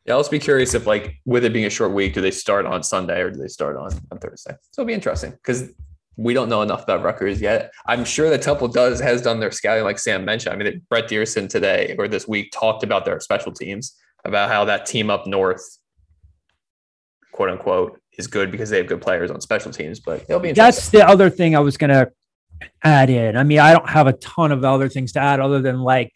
yeah, 0.07 0.15
I'll 0.15 0.21
just 0.21 0.31
be 0.31 0.39
curious 0.39 0.75
if 0.75 0.87
like 0.87 1.17
with 1.25 1.45
it 1.45 1.53
being 1.53 1.67
a 1.67 1.71
short 1.71 1.93
week, 1.93 2.15
do 2.15 2.21
they 2.21 2.31
start 2.31 2.67
on 2.67 2.83
Sunday 2.83 3.21
or 3.21 3.31
do 3.31 3.39
they 3.39 3.49
start 3.49 3.77
on, 3.77 3.93
on 4.11 4.19
Thursday? 4.19 4.53
So 4.71 4.83
it'll 4.83 4.89
be 4.89 4.95
interesting 4.95 5.33
because 5.33 5.73
we 6.17 6.35
don't 6.35 6.49
know 6.49 6.63
enough 6.63 6.83
about 6.83 7.03
Rutgers 7.03 7.41
yet. 7.41 7.73
I'm 7.87 8.05
sure 8.05 8.31
that 8.31 8.43
Temple 8.43 8.69
does 8.69 9.01
has 9.01 9.23
done 9.23 9.41
their 9.41 9.51
scouting, 9.51 9.85
like 9.85 9.99
Sam 9.99 10.25
mentioned. 10.25 10.55
I 10.55 10.57
mean, 10.57 10.83
Brett 10.89 11.09
Diersen 11.09 11.49
today 11.49 11.95
or 11.99 12.09
this 12.09 12.27
week 12.27 12.51
talked 12.53 12.83
about 12.83 13.05
their 13.05 13.21
special 13.21 13.53
teams, 13.53 13.97
about 14.25 14.51
how 14.51 14.65
that 14.65 14.87
team 14.87 15.11
up 15.11 15.27
north, 15.27 15.79
quote 17.33 17.51
unquote, 17.51 18.01
is 18.21 18.27
good 18.27 18.51
because 18.51 18.71
they 18.71 18.79
have 18.79 18.87
good 18.87 19.01
players 19.01 19.31
on 19.31 19.41
special 19.41 19.73
teams. 19.73 19.99
But 19.99 20.25
it'll 20.29 20.41
be 20.41 20.53
that's 20.53 20.91
the 20.91 21.07
other 21.07 21.31
thing 21.31 21.57
I 21.57 21.61
was 21.61 21.77
gonna 21.77 22.09
add 22.85 23.11
in. 23.11 23.37
I 23.37 23.43
mean, 23.43 23.59
I 23.59 23.73
don't 23.73 23.89
have 23.89 24.07
a 24.07 24.13
ton 24.15 24.53
of 24.53 24.65
other 24.65 24.89
things 24.89 25.13
to 25.13 25.21
add 25.21 25.41
other 25.41 25.61
than 25.61 25.81
like, 25.81 26.13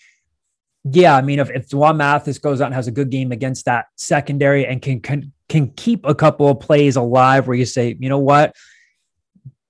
yeah, 0.84 1.16
I 1.16 1.22
mean, 1.22 1.38
if 1.38 1.50
if 1.50 1.68
D'Wan 1.68 1.96
Mathis 1.96 2.38
goes 2.38 2.60
out 2.60 2.66
and 2.66 2.74
has 2.74 2.86
a 2.86 2.92
good 2.92 3.10
game 3.10 3.32
against 3.32 3.64
that 3.64 3.86
secondary 3.96 4.66
and 4.66 4.80
can 4.80 5.00
can 5.00 5.32
can 5.48 5.70
keep 5.72 6.06
a 6.06 6.14
couple 6.14 6.48
of 6.48 6.60
plays 6.60 6.96
alive, 6.96 7.46
where 7.46 7.56
you 7.56 7.66
say, 7.66 7.96
you 7.98 8.08
know 8.08 8.18
what 8.18 8.54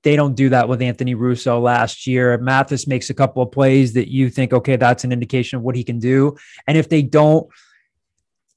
they 0.04 0.16
don't 0.16 0.34
do 0.34 0.50
that 0.50 0.68
with 0.68 0.82
Anthony 0.82 1.14
Russo 1.14 1.58
last 1.58 2.06
year. 2.06 2.36
Mathis 2.38 2.86
makes 2.86 3.08
a 3.08 3.14
couple 3.14 3.42
of 3.42 3.50
plays 3.50 3.94
that 3.94 4.12
you 4.12 4.28
think, 4.28 4.52
okay, 4.52 4.76
that's 4.76 5.02
an 5.02 5.12
indication 5.12 5.56
of 5.56 5.62
what 5.62 5.74
he 5.74 5.82
can 5.82 5.98
do. 5.98 6.36
And 6.66 6.76
if 6.76 6.90
they 6.90 7.00
don't, 7.00 7.48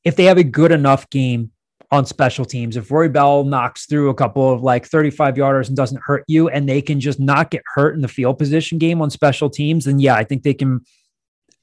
if 0.04 0.18
they 0.18 0.26
have 0.26 0.38
a 0.38 0.44
good 0.44 0.74
enough 0.74 1.10
game 1.10 1.52
on 1.92 2.06
special 2.06 2.44
teams, 2.44 2.76
if 2.76 2.92
Rory 2.92 3.10
Bell 3.10 3.44
knocks 3.46 3.86
through 3.86 4.10
a 4.10 4.14
couple 4.14 4.52
of 4.52 4.62
like 4.62 4.86
35 4.86 5.36
yarders 5.36 5.68
and 5.68 5.78
doesn't 5.78 6.02
hurt 6.04 6.24
you, 6.28 6.50
and 6.50 6.68
they 6.68 6.82
can 6.82 7.00
just 7.00 7.20
not 7.20 7.50
get 7.50 7.64
hurt 7.76 7.96
in 7.96 8.02
the 8.02 8.08
field 8.08 8.38
position 8.38 8.78
game 8.78 9.02
on 9.02 9.10
special 9.10 9.50
teams, 9.50 9.86
then 9.86 10.00
yeah, 10.00 10.16
I 10.16 10.24
think 10.24 10.44
they 10.44 10.54
can, 10.54 10.82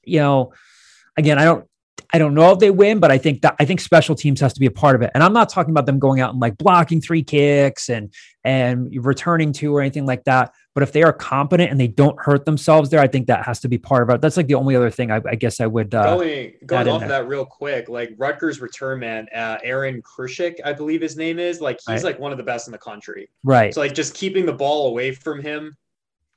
you 0.03 0.21
know, 0.21 0.53
again, 1.17 1.39
I 1.39 1.45
don't 1.45 1.67
I 2.13 2.19
don't 2.19 2.35
know 2.35 2.53
if 2.53 2.59
they 2.59 2.71
win, 2.71 3.01
but 3.01 3.11
I 3.11 3.19
think 3.19 3.43
that 3.43 3.57
I 3.59 3.65
think 3.65 3.81
special 3.81 4.15
teams 4.15 4.41
has 4.41 4.55
to 4.55 4.61
be 4.61 4.67
a 4.67 4.71
part 4.71 4.95
of 4.95 5.03
it. 5.03 5.11
And 5.15 5.23
I'm 5.23 5.33
not 5.33 5.49
talking 5.49 5.73
about 5.73 5.85
them 5.85 5.99
going 5.99 6.21
out 6.21 6.31
and 6.31 6.41
like 6.41 6.57
blocking 6.57 7.01
three 7.01 7.23
kicks 7.23 7.89
and 7.89 8.13
and 8.45 8.89
returning 9.05 9.53
two 9.53 9.75
or 9.77 9.81
anything 9.81 10.07
like 10.07 10.25
that. 10.25 10.53
But 10.75 10.83
if 10.83 10.91
they 10.91 11.05
are 11.05 11.13
competent 11.13 11.71
and 11.71 11.79
they 11.79 11.87
don't 11.87 12.19
hurt 12.21 12.45
themselves 12.45 12.91
there, 12.91 13.01
I 13.01 13.07
think 13.07 13.29
that 13.29 13.47
has 13.47 13.61
to 13.61 13.69
be 13.69 13.79
part 13.79 14.03
of 14.03 14.11
it. 14.11 14.21
That's 14.21 14.37
like 14.37 14.49
the 14.49 14.55
only 14.55 14.75
other 14.75 14.91
thing 14.91 15.13
I, 15.13 15.21
I 15.25 15.37
guess 15.37 15.61
I 15.61 15.67
would 15.67 15.95
uh, 15.95 16.17
going 16.17 16.55
going 16.67 16.89
off 16.89 17.03
of 17.03 17.09
that 17.09 17.29
real 17.29 17.45
quick. 17.45 17.89
Like 17.89 18.13
Rutgers 18.19 18.61
return 18.61 18.99
man, 18.99 19.29
uh, 19.35 19.59
Aron 19.63 20.03
Cruickshank, 20.03 20.57
I 20.65 20.73
believe 20.73 21.01
his 21.01 21.17
name 21.17 21.39
is. 21.39 21.61
Like 21.61 21.79
he's 21.87 22.03
right. 22.03 22.05
like 22.05 22.19
one 22.19 22.33
of 22.33 22.39
the 22.39 22.45
best 22.45 22.67
in 22.67 22.73
the 22.73 22.79
country. 22.79 23.31
Right. 23.45 23.73
So 23.73 23.81
like 23.81 23.95
just 23.95 24.15
keeping 24.15 24.45
the 24.45 24.53
ball 24.53 24.89
away 24.89 25.13
from 25.13 25.41
him 25.41 25.77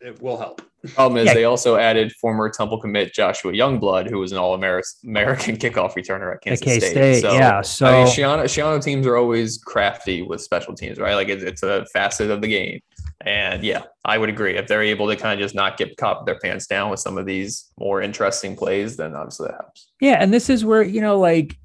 it 0.02 0.22
will 0.22 0.38
help. 0.38 0.62
Problem 0.94 1.18
is, 1.20 1.26
yeah. 1.26 1.34
they 1.34 1.44
also 1.44 1.76
added 1.76 2.12
former 2.14 2.50
Temple 2.50 2.80
commit 2.80 3.14
Joshua 3.14 3.52
Youngblood, 3.52 4.10
who 4.10 4.20
was 4.20 4.32
an 4.32 4.38
All 4.38 4.54
American 4.54 5.04
kickoff 5.04 5.94
returner 5.94 6.34
at 6.34 6.42
Kansas 6.42 6.62
State. 6.62 6.92
State. 6.92 7.22
So, 7.22 7.34
yeah, 7.34 7.62
so 7.62 7.88
I 7.88 7.92
mean, 8.04 8.08
Schiano, 8.08 8.44
Schiano 8.44 8.82
teams 8.82 9.08
are 9.08 9.18
always 9.18 9.58
crafty 9.58 10.22
with 10.22 10.42
special 10.42 10.76
teams, 10.76 11.00
right? 11.00 11.16
Like 11.16 11.30
it's, 11.30 11.44
it's 11.44 11.64
a 11.64 11.86
facet 11.94 12.30
of 12.30 12.42
the 12.42 12.48
game. 12.48 12.80
And 13.22 13.64
yeah, 13.64 13.84
I 14.06 14.18
would 14.18 14.30
agree. 14.30 14.56
If 14.56 14.68
they're 14.68 14.84
able 14.84 15.08
to 15.08 15.16
kind 15.16 15.40
of 15.40 15.44
just 15.44 15.56
not 15.56 15.78
get 15.78 15.98
caught 15.98 16.26
their 16.26 16.40
pants 16.40 16.68
down 16.68 16.92
with 16.92 17.00
some 17.00 17.18
of 17.18 17.26
these 17.26 17.72
more 17.80 18.02
interesting 18.02 18.56
plays, 18.56 18.96
then 18.96 19.16
obviously 19.16 19.48
that 19.48 19.56
helps. 19.56 19.92
Yeah, 20.00 20.18
and 20.22 20.32
this 20.32 20.50
is 20.50 20.64
where 20.64 20.84
you 20.84 21.02
know, 21.02 21.20
like, 21.20 21.58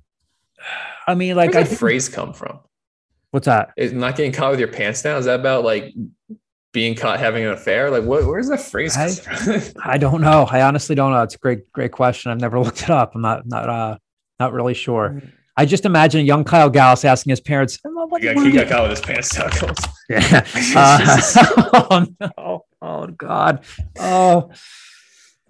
I 1.07 1.15
mean, 1.15 1.37
like, 1.37 1.53
Where's 1.53 1.69
that 1.69 1.77
phrase 1.77 2.09
come 2.09 2.33
from? 2.33 2.61
What's 3.33 3.47
that? 3.47 3.73
Is 3.77 3.93
not 3.93 4.17
getting 4.17 4.33
caught 4.33 4.51
with 4.51 4.61
your 4.61 4.69
pants 4.69 5.03
down? 5.03 5.19
Is 5.19 5.25
that 5.27 5.41
about 5.41 5.65
like 5.65 5.95
being 6.73 6.95
caught 6.95 7.21
having 7.21 7.45
an 7.45 7.53
affair? 7.53 7.91
Like, 7.91 8.05
what? 8.05 8.27
Where's 8.27 8.49
that 8.49 8.61
phrase? 8.61 8.97
I, 8.97 9.63
I 9.85 9.99
don't 9.99 10.21
know. 10.21 10.47
I 10.51 10.63
honestly 10.63 10.95
don't 10.95 11.13
know. 11.13 11.23
It's 11.23 11.35
a 11.35 11.39
great, 11.39 11.71
great 11.73 11.93
question. 11.93 12.33
I've 12.33 12.41
never 12.41 12.59
looked 12.63 12.83
it 12.83 12.91
up. 12.91 13.15
I'm 13.15 13.23
not, 13.23 13.47
not, 13.47 13.69
uh, 13.69 13.99
not 14.41 14.53
really 14.53 14.75
sure. 14.75 15.11
Mm. 15.11 15.33
I 15.55 15.67
just 15.67 15.85
imagine 15.85 16.25
young 16.25 16.45
Kyle 16.45 16.71
Gallus 16.71 17.05
asking 17.05 17.31
his 17.31 17.41
parents, 17.41 17.79
what, 17.85 18.23
yeah, 18.23 18.33
he 18.33 18.53
got 18.53 18.69
caught 18.69 18.89
with 18.89 18.91
his 18.93 19.01
pants 19.01 19.35
down. 19.35 19.51
yeah. 20.09 20.47
Uh, 20.75 21.21
oh 21.91 22.07
no. 22.21 22.65
Oh 22.81 23.07
God. 23.07 23.65
Oh. 23.99 24.51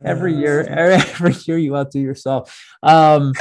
Every 0.05 0.35
year, 0.35 0.63
every 0.63 1.33
year 1.47 1.59
you 1.59 1.77
outdo 1.77 2.01
yourself. 2.01 2.61
Um, 2.83 3.33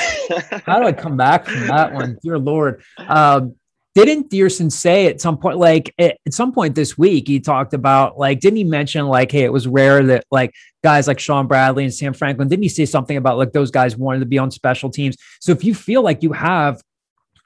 how 0.66 0.80
do 0.80 0.86
I 0.86 0.92
come 0.92 1.18
back 1.18 1.46
from 1.46 1.68
that 1.68 1.94
one? 1.94 2.20
Dear 2.22 2.38
Lord. 2.38 2.84
Um, 3.00 3.56
didn't 3.96 4.30
Diersen 4.30 4.72
say 4.72 5.08
at 5.08 5.20
some 5.20 5.38
point, 5.38 5.58
like 5.58 5.94
eh, 5.98 6.14
at 6.26 6.34
some 6.34 6.54
point 6.54 6.76
this 6.76 6.98
week, 6.98 7.28
he 7.28 7.40
talked 7.40 7.74
about 7.74 8.18
like, 8.18 8.40
didn't 8.40 8.58
he 8.58 8.64
mention 8.64 9.08
like, 9.08 9.32
hey, 9.32 9.44
it 9.44 9.52
was 9.52 9.68
rare 9.68 10.04
that 10.04 10.24
like 10.32 10.54
guys 10.84 11.08
like 11.08 11.20
Sean 11.20 11.48
Bradley 11.48 11.84
and 11.84 11.94
Sam 11.94 12.14
Franklin, 12.14 12.48
didn't 12.48 12.64
he 12.64 12.70
say 12.70 12.86
something 12.86 13.18
about 13.18 13.38
like 13.38 13.52
those 13.52 13.72
guys 13.72 13.98
wanted 13.98 14.20
to 14.20 14.26
be 14.26 14.38
on 14.38 14.50
special 14.52 14.90
teams? 14.90 15.18
So 15.42 15.52
if 15.52 15.64
you 15.64 15.76
feel 15.76 16.02
like 16.02 16.24
you 16.24 16.32
have 16.32 16.82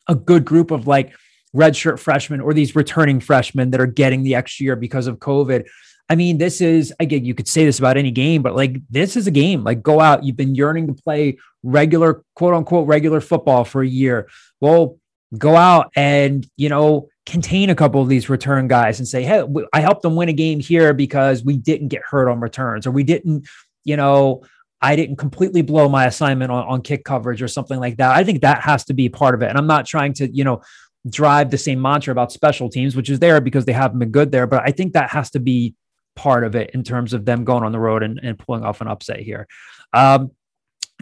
a 0.07 0.15
good 0.15 0.45
group 0.45 0.71
of 0.71 0.85
like 0.85 1.13
redshirt 1.55 1.99
freshmen 1.99 2.41
or 2.41 2.53
these 2.53 2.75
returning 2.75 3.19
freshmen 3.19 3.71
that 3.71 3.81
are 3.81 3.87
getting 3.87 4.23
the 4.23 4.35
extra 4.35 4.65
year 4.65 4.75
because 4.75 5.07
of 5.07 5.17
COVID, 5.17 5.65
I 6.09 6.15
mean, 6.15 6.37
this 6.37 6.61
is 6.61 6.93
again, 6.99 7.25
you 7.25 7.33
could 7.33 7.47
say 7.47 7.65
this 7.65 7.79
about 7.79 7.97
any 7.97 8.11
game, 8.11 8.43
but 8.43 8.55
like 8.55 8.77
this 8.89 9.15
is 9.15 9.25
a 9.25 9.31
game. 9.31 9.63
Like, 9.63 9.81
go 9.81 9.99
out. 9.99 10.23
You've 10.23 10.37
been 10.37 10.53
yearning 10.53 10.85
to 10.87 10.93
play 10.93 11.37
regular, 11.63 12.23
quote 12.35 12.53
unquote, 12.53 12.87
regular 12.87 13.21
football 13.21 13.63
for 13.63 13.81
a 13.81 13.87
year. 13.87 14.29
Well, 14.61 14.99
go 15.37 15.55
out 15.55 15.91
and, 15.95 16.47
you 16.57 16.69
know, 16.69 17.07
contain 17.25 17.69
a 17.69 17.75
couple 17.75 18.01
of 18.01 18.07
these 18.07 18.29
return 18.29 18.67
guys 18.67 18.99
and 18.99 19.07
say, 19.07 19.23
Hey, 19.23 19.43
I 19.73 19.81
helped 19.81 20.03
them 20.03 20.15
win 20.15 20.29
a 20.29 20.33
game 20.33 20.59
here 20.59 20.93
because 20.93 21.43
we 21.43 21.57
didn't 21.57 21.87
get 21.87 22.01
hurt 22.09 22.29
on 22.29 22.39
returns 22.39 22.85
or 22.85 22.91
we 22.91 23.03
didn't, 23.03 23.47
you 23.83 23.97
know, 23.97 24.43
I 24.81 24.95
didn't 24.95 25.15
completely 25.15 25.61
blow 25.61 25.89
my 25.89 26.05
assignment 26.05 26.51
on, 26.51 26.63
on 26.67 26.81
kick 26.81 27.03
coverage 27.03 27.41
or 27.41 27.47
something 27.47 27.79
like 27.79 27.97
that. 27.97 28.15
I 28.15 28.23
think 28.23 28.41
that 28.41 28.61
has 28.61 28.85
to 28.85 28.93
be 28.93 29.09
part 29.09 29.33
of 29.33 29.41
it. 29.41 29.49
And 29.49 29.57
I'm 29.57 29.67
not 29.67 29.85
trying 29.85 30.13
to, 30.13 30.27
you 30.27 30.43
know, 30.43 30.61
drive 31.09 31.49
the 31.49 31.57
same 31.57 31.81
mantra 31.81 32.11
about 32.11 32.31
special 32.31 32.69
teams, 32.69 32.95
which 32.95 33.09
is 33.09 33.19
there 33.19 33.41
because 33.41 33.65
they 33.65 33.73
haven't 33.73 33.99
been 33.99 34.11
good 34.11 34.31
there. 34.31 34.47
But 34.47 34.63
I 34.65 34.71
think 34.71 34.93
that 34.93 35.09
has 35.11 35.31
to 35.31 35.39
be 35.39 35.75
part 36.15 36.43
of 36.43 36.55
it 36.55 36.71
in 36.73 36.83
terms 36.83 37.13
of 37.13 37.25
them 37.25 37.43
going 37.43 37.63
on 37.63 37.71
the 37.71 37.79
road 37.79 38.03
and, 38.03 38.19
and 38.21 38.37
pulling 38.37 38.63
off 38.63 38.81
an 38.81 38.87
upset 38.87 39.19
here. 39.19 39.47
Um, 39.93 40.31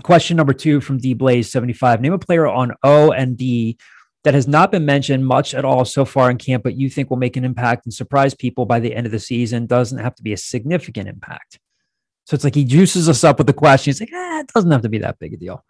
question 0.01 0.37
number 0.37 0.53
two 0.53 0.81
from 0.81 0.97
D 0.97 1.13
Blaze 1.13 1.51
75. 1.51 2.01
Name 2.01 2.13
a 2.13 2.19
player 2.19 2.47
on 2.47 2.73
O 2.83 3.11
and 3.11 3.37
D 3.37 3.77
that 4.23 4.33
has 4.33 4.47
not 4.47 4.71
been 4.71 4.85
mentioned 4.85 5.25
much 5.25 5.53
at 5.53 5.65
all 5.65 5.85
so 5.85 6.05
far 6.05 6.31
in 6.31 6.37
camp, 6.37 6.63
but 6.63 6.75
you 6.75 6.89
think 6.89 7.09
will 7.09 7.17
make 7.17 7.35
an 7.35 7.43
impact 7.43 7.85
and 7.85 7.93
surprise 7.93 8.33
people 8.33 8.65
by 8.65 8.79
the 8.79 8.95
end 8.95 9.05
of 9.05 9.11
the 9.11 9.19
season 9.19 9.65
doesn't 9.65 9.99
have 9.99 10.15
to 10.15 10.23
be 10.23 10.33
a 10.33 10.37
significant 10.37 11.09
impact. 11.09 11.59
So 12.25 12.35
it's 12.35 12.43
like 12.43 12.55
he 12.55 12.63
juices 12.63 13.09
us 13.09 13.23
up 13.23 13.37
with 13.37 13.47
the 13.47 13.53
question. 13.53 13.91
He's 13.91 13.99
like, 13.99 14.11
ah, 14.13 14.39
it 14.39 14.47
doesn't 14.47 14.71
have 14.71 14.83
to 14.83 14.89
be 14.89 14.99
that 14.99 15.19
big 15.19 15.33
a 15.33 15.37
deal. 15.37 15.63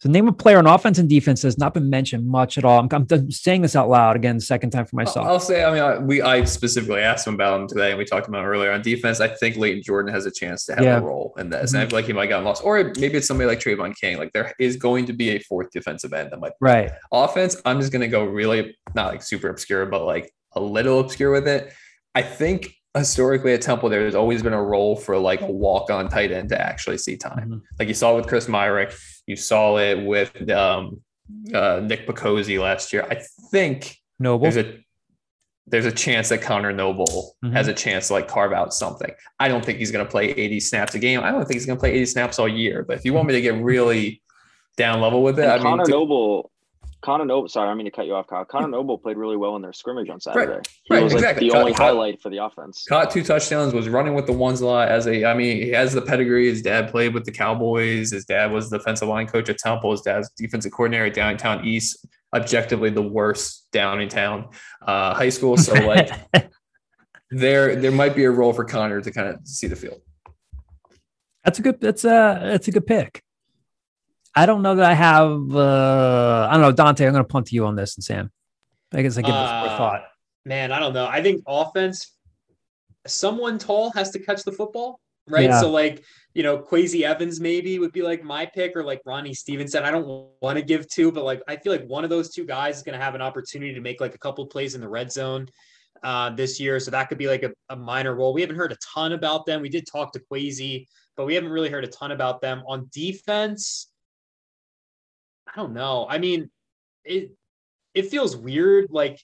So 0.00 0.08
name 0.08 0.28
a 0.28 0.32
player 0.32 0.58
on 0.58 0.66
offense 0.68 0.98
and 0.98 1.08
defense 1.08 1.42
has 1.42 1.58
not 1.58 1.74
been 1.74 1.90
mentioned 1.90 2.24
much 2.24 2.56
at 2.56 2.64
all. 2.64 2.78
I'm, 2.78 2.88
I'm 2.92 3.30
saying 3.32 3.62
this 3.62 3.74
out 3.74 3.88
loud 3.88 4.14
again, 4.14 4.38
second 4.38 4.70
time 4.70 4.86
for 4.86 4.94
myself. 4.94 5.26
I'll 5.26 5.40
say, 5.40 5.64
I 5.64 5.72
mean, 5.72 5.82
I, 5.82 5.98
we 5.98 6.22
I 6.22 6.44
specifically 6.44 7.00
asked 7.00 7.26
him 7.26 7.34
about 7.34 7.60
him 7.60 7.66
today, 7.66 7.90
and 7.90 7.98
we 7.98 8.04
talked 8.04 8.28
about 8.28 8.44
earlier 8.44 8.70
on 8.70 8.80
defense. 8.80 9.18
I 9.18 9.26
think 9.26 9.56
Leighton 9.56 9.82
Jordan 9.82 10.14
has 10.14 10.24
a 10.24 10.30
chance 10.30 10.64
to 10.66 10.76
have 10.76 10.84
yeah. 10.84 10.98
a 10.98 11.00
role 11.00 11.34
in 11.38 11.50
this, 11.50 11.70
mm-hmm. 11.70 11.76
and 11.76 11.84
I 11.84 11.88
feel 11.88 11.98
like 11.98 12.04
he 12.04 12.12
might 12.12 12.28
get 12.28 12.44
lost, 12.44 12.62
or 12.64 12.92
maybe 12.96 13.18
it's 13.18 13.26
somebody 13.26 13.48
like 13.48 13.58
Trayvon 13.58 13.96
King. 13.96 14.18
Like 14.18 14.32
there 14.32 14.54
is 14.60 14.76
going 14.76 15.06
to 15.06 15.12
be 15.12 15.30
a 15.30 15.40
fourth 15.40 15.72
defensive 15.72 16.12
end 16.12 16.30
that 16.30 16.38
might. 16.38 16.52
Right. 16.60 16.92
Offense, 17.10 17.60
I'm 17.64 17.80
just 17.80 17.90
going 17.90 18.02
to 18.02 18.08
go 18.08 18.24
really 18.24 18.76
not 18.94 19.08
like 19.08 19.22
super 19.22 19.48
obscure, 19.48 19.84
but 19.86 20.04
like 20.04 20.32
a 20.52 20.60
little 20.60 21.00
obscure 21.00 21.32
with 21.32 21.48
it. 21.48 21.72
I 22.14 22.22
think 22.22 22.72
historically 22.96 23.52
at 23.52 23.62
Temple, 23.62 23.88
there's 23.88 24.14
always 24.14 24.44
been 24.44 24.52
a 24.52 24.62
role 24.62 24.94
for 24.94 25.18
like 25.18 25.40
a 25.40 25.50
walk 25.50 25.90
on 25.90 26.08
tight 26.08 26.30
end 26.30 26.50
to 26.50 26.60
actually 26.60 26.98
see 26.98 27.16
time. 27.16 27.50
Mm-hmm. 27.50 27.58
Like 27.80 27.88
you 27.88 27.94
saw 27.94 28.14
with 28.14 28.28
Chris 28.28 28.46
Myarick, 28.46 28.96
you 29.28 29.36
saw 29.36 29.76
it 29.76 30.02
with 30.02 30.50
um, 30.50 31.02
uh, 31.54 31.80
Nick 31.84 32.06
Picozzi 32.08 32.58
last 32.58 32.92
year. 32.92 33.06
I 33.08 33.22
think 33.50 33.98
Noble. 34.18 34.50
There's 34.50 34.56
a 34.56 34.78
there's 35.66 35.84
a 35.84 35.92
chance 35.92 36.30
that 36.30 36.40
Connor 36.40 36.72
Noble 36.72 37.36
mm-hmm. 37.44 37.54
has 37.54 37.68
a 37.68 37.74
chance 37.74 38.08
to 38.08 38.14
like 38.14 38.26
carve 38.26 38.54
out 38.54 38.72
something. 38.72 39.10
I 39.38 39.48
don't 39.48 39.62
think 39.62 39.78
he's 39.78 39.90
going 39.90 40.04
to 40.04 40.10
play 40.10 40.30
80 40.30 40.60
snaps 40.60 40.94
a 40.94 40.98
game. 40.98 41.20
I 41.20 41.30
don't 41.30 41.40
think 41.40 41.52
he's 41.52 41.66
going 41.66 41.76
to 41.76 41.80
play 41.80 41.92
80 41.92 42.06
snaps 42.06 42.38
all 42.38 42.48
year. 42.48 42.84
But 42.88 42.96
if 42.96 43.04
you 43.04 43.12
want 43.12 43.28
me 43.28 43.34
to 43.34 43.42
get 43.42 43.62
really 43.62 44.22
down 44.78 45.02
level 45.02 45.22
with 45.22 45.38
it, 45.38 45.42
and 45.42 45.52
I 45.52 45.58
Connor 45.58 45.84
mean, 45.84 45.90
Noble 45.90 46.50
Connor 47.00 47.24
Noble, 47.24 47.48
sorry, 47.48 47.70
I 47.70 47.74
mean 47.74 47.84
to 47.84 47.92
cut 47.92 48.06
you 48.06 48.14
off, 48.14 48.26
Kyle. 48.26 48.44
Connor 48.44 48.68
Noble 48.68 48.98
played 48.98 49.16
really 49.16 49.36
well 49.36 49.54
in 49.54 49.62
their 49.62 49.72
scrimmage 49.72 50.08
on 50.08 50.20
Saturday. 50.20 50.52
Right, 50.52 50.68
he 50.84 50.94
right, 50.94 51.04
was 51.04 51.12
exactly. 51.12 51.48
like 51.48 51.52
the 51.52 51.58
only 51.58 51.72
caught, 51.72 51.82
highlight 51.82 52.20
for 52.20 52.28
the 52.28 52.44
offense. 52.44 52.84
Caught 52.88 53.12
two 53.12 53.22
touchdowns, 53.22 53.72
was 53.72 53.88
running 53.88 54.14
with 54.14 54.26
the 54.26 54.32
ones 54.32 54.60
a 54.62 54.66
lot 54.66 54.88
as 54.88 55.06
a, 55.06 55.24
I 55.24 55.34
mean, 55.34 55.62
he 55.62 55.70
has 55.70 55.92
the 55.92 56.02
pedigree. 56.02 56.48
His 56.48 56.60
dad 56.60 56.90
played 56.90 57.14
with 57.14 57.24
the 57.24 57.30
Cowboys. 57.30 58.10
His 58.10 58.24
dad 58.24 58.50
was 58.50 58.68
the 58.68 58.78
defensive 58.78 59.06
line 59.06 59.28
coach 59.28 59.48
at 59.48 59.58
Temple. 59.58 59.92
His 59.92 60.00
dad's 60.00 60.28
defensive 60.30 60.72
coordinator 60.72 61.06
at 61.06 61.14
Downingtown 61.14 61.64
East, 61.64 62.04
objectively 62.34 62.90
the 62.90 63.02
worst 63.02 63.68
down 63.70 64.00
in 64.00 64.08
town 64.08 64.48
uh, 64.82 65.14
high 65.14 65.28
school. 65.28 65.56
So 65.56 65.74
like 65.86 66.10
there, 67.30 67.76
there 67.76 67.92
might 67.92 68.16
be 68.16 68.24
a 68.24 68.30
role 68.30 68.52
for 68.52 68.64
Connor 68.64 69.00
to 69.02 69.10
kind 69.12 69.28
of 69.28 69.46
see 69.46 69.68
the 69.68 69.76
field. 69.76 70.00
That's 71.44 71.60
a 71.60 71.62
good, 71.62 71.80
that's 71.80 72.04
a, 72.04 72.40
that's 72.42 72.66
a 72.66 72.72
good 72.72 72.88
pick. 72.88 73.22
I 74.34 74.46
don't 74.46 74.62
know 74.62 74.76
that 74.76 74.90
I 74.90 74.94
have. 74.94 75.54
Uh, 75.54 76.48
I 76.50 76.54
don't 76.54 76.62
know, 76.62 76.72
Dante. 76.72 77.06
I'm 77.06 77.12
going 77.12 77.24
to 77.24 77.28
punt 77.28 77.46
to 77.48 77.54
you 77.54 77.66
on 77.66 77.76
this, 77.76 77.96
and 77.96 78.04
Sam. 78.04 78.30
I 78.92 79.02
guess 79.02 79.18
I 79.18 79.22
give 79.22 79.34
uh, 79.34 79.62
this 79.62 79.68
more 79.70 79.78
thought. 79.78 80.02
Man, 80.44 80.72
I 80.72 80.78
don't 80.78 80.94
know. 80.94 81.06
I 81.06 81.22
think 81.22 81.42
offense. 81.46 82.14
Someone 83.06 83.58
tall 83.58 83.90
has 83.92 84.10
to 84.10 84.18
catch 84.18 84.44
the 84.44 84.52
football, 84.52 85.00
right? 85.28 85.48
Yeah. 85.48 85.60
So 85.60 85.70
like 85.70 86.04
you 86.34 86.42
know, 86.42 86.58
Kwesi 86.58 87.02
Evans 87.02 87.40
maybe 87.40 87.78
would 87.78 87.92
be 87.92 88.02
like 88.02 88.22
my 88.22 88.46
pick, 88.46 88.76
or 88.76 88.84
like 88.84 89.00
Ronnie 89.04 89.34
Stevenson. 89.34 89.82
I 89.82 89.90
don't 89.90 90.28
want 90.40 90.58
to 90.58 90.64
give 90.64 90.88
two, 90.88 91.10
but 91.10 91.24
like 91.24 91.42
I 91.48 91.56
feel 91.56 91.72
like 91.72 91.86
one 91.86 92.04
of 92.04 92.10
those 92.10 92.30
two 92.30 92.44
guys 92.44 92.76
is 92.78 92.82
going 92.82 92.98
to 92.98 93.04
have 93.04 93.14
an 93.14 93.22
opportunity 93.22 93.74
to 93.74 93.80
make 93.80 94.00
like 94.00 94.14
a 94.14 94.18
couple 94.18 94.46
plays 94.46 94.74
in 94.74 94.80
the 94.80 94.88
red 94.88 95.10
zone. 95.10 95.48
uh, 96.02 96.30
this 96.30 96.60
year. 96.60 96.80
So 96.80 96.90
that 96.90 97.08
could 97.08 97.18
be 97.18 97.28
like 97.28 97.42
a, 97.42 97.50
a, 97.70 97.76
minor 97.76 98.14
role. 98.14 98.32
We 98.32 98.40
haven't 98.40 98.56
heard 98.56 98.72
a 98.72 98.76
ton 98.94 99.12
about 99.12 99.46
them. 99.46 99.60
We 99.60 99.68
did 99.68 99.86
talk 99.86 100.12
to 100.12 100.20
Kwesi, 100.20 100.86
but 101.16 101.26
we 101.26 101.34
haven't 101.34 101.50
really 101.50 101.70
heard 101.70 101.84
a 101.84 101.88
ton 101.88 102.12
about 102.12 102.40
them. 102.40 102.62
On 102.66 102.88
defense, 102.92 103.90
I 105.52 105.56
don't 105.56 105.72
know. 105.72 106.06
I 106.08 106.18
mean, 106.18 106.50
it 107.04 107.32
it 107.94 108.06
feels 108.06 108.36
weird 108.36 108.88
like 108.90 109.20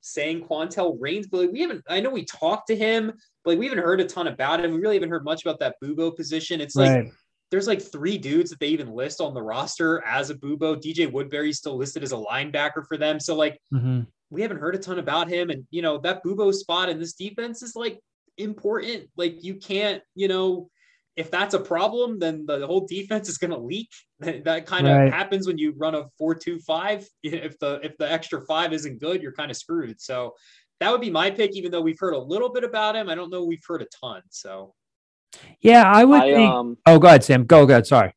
saying 0.00 0.46
Quantel 0.46 0.96
Raines, 0.98 1.26
but 1.28 1.42
like 1.42 1.52
we 1.52 1.60
haven't 1.60 1.84
I 1.88 2.00
know 2.00 2.10
we 2.10 2.24
talked 2.24 2.68
to 2.68 2.76
him, 2.76 3.12
but 3.44 3.52
like 3.52 3.58
we 3.58 3.66
haven't 3.68 3.84
heard 3.84 4.00
a 4.00 4.04
ton 4.04 4.26
about 4.26 4.64
him. 4.64 4.72
We 4.72 4.80
really 4.80 4.96
haven't 4.96 5.10
heard 5.10 5.24
much 5.24 5.42
about 5.42 5.60
that 5.60 5.76
Bubo 5.82 6.14
position. 6.14 6.60
It's 6.60 6.76
like 6.76 6.90
right. 6.90 7.12
there's 7.50 7.68
like 7.68 7.80
three 7.80 8.18
dudes 8.18 8.50
that 8.50 8.60
they 8.60 8.68
even 8.68 8.92
list 8.92 9.20
on 9.20 9.34
the 9.34 9.42
roster 9.42 10.04
as 10.04 10.30
a 10.30 10.34
Bubo. 10.34 10.76
DJ 10.76 11.10
Woodbury's 11.10 11.58
still 11.58 11.76
listed 11.76 12.02
as 12.02 12.12
a 12.12 12.16
linebacker 12.16 12.86
for 12.86 12.96
them. 12.96 13.20
So 13.20 13.34
like 13.36 13.58
mm-hmm 13.72 14.02
we 14.32 14.40
haven't 14.40 14.58
heard 14.58 14.74
a 14.74 14.78
ton 14.78 14.98
about 14.98 15.28
him. 15.28 15.50
And, 15.50 15.66
you 15.70 15.82
know, 15.82 15.98
that 15.98 16.24
Bubo 16.24 16.52
spot 16.54 16.88
in 16.88 16.98
this 16.98 17.12
defense 17.12 17.62
is 17.62 17.76
like 17.76 18.00
important. 18.38 19.10
Like 19.14 19.44
you 19.44 19.56
can't, 19.56 20.02
you 20.14 20.26
know, 20.26 20.70
if 21.16 21.30
that's 21.30 21.54
a 21.54 21.60
problem, 21.60 22.18
then 22.18 22.46
the 22.46 22.66
whole 22.66 22.86
defense 22.86 23.28
is 23.28 23.38
going 23.38 23.50
to 23.50 23.58
leak. 23.58 23.90
That, 24.20 24.66
kind 24.66 24.86
of 24.86 24.96
right. 24.96 25.12
happens 25.12 25.46
when 25.46 25.58
you 25.58 25.74
run 25.76 25.94
a 25.94 26.04
four-two-five. 26.18 27.06
If 27.22 27.58
the 27.58 27.80
if 27.82 27.96
the 27.98 28.10
extra 28.10 28.40
five 28.42 28.72
isn't 28.72 29.00
good, 29.00 29.22
you're 29.22 29.32
kind 29.32 29.50
of 29.50 29.56
screwed. 29.56 30.00
So 30.00 30.34
that 30.80 30.90
would 30.90 31.00
be 31.00 31.10
my 31.10 31.30
pick. 31.30 31.54
Even 31.54 31.70
though 31.70 31.82
we've 31.82 31.98
heard 31.98 32.14
a 32.14 32.18
little 32.18 32.50
bit 32.50 32.64
about 32.64 32.96
him, 32.96 33.08
I 33.08 33.14
don't 33.14 33.30
know 33.30 33.44
we've 33.44 33.64
heard 33.66 33.82
a 33.82 33.86
ton. 34.00 34.22
So 34.30 34.74
yeah, 35.60 35.84
I 35.84 36.04
would 36.04 36.22
I, 36.22 36.34
think. 36.34 36.50
Um, 36.50 36.78
oh, 36.86 36.98
go 36.98 37.08
ahead, 37.08 37.24
Sam. 37.24 37.44
Go, 37.44 37.66
go 37.66 37.74
ahead. 37.74 37.86
Sorry. 37.86 38.14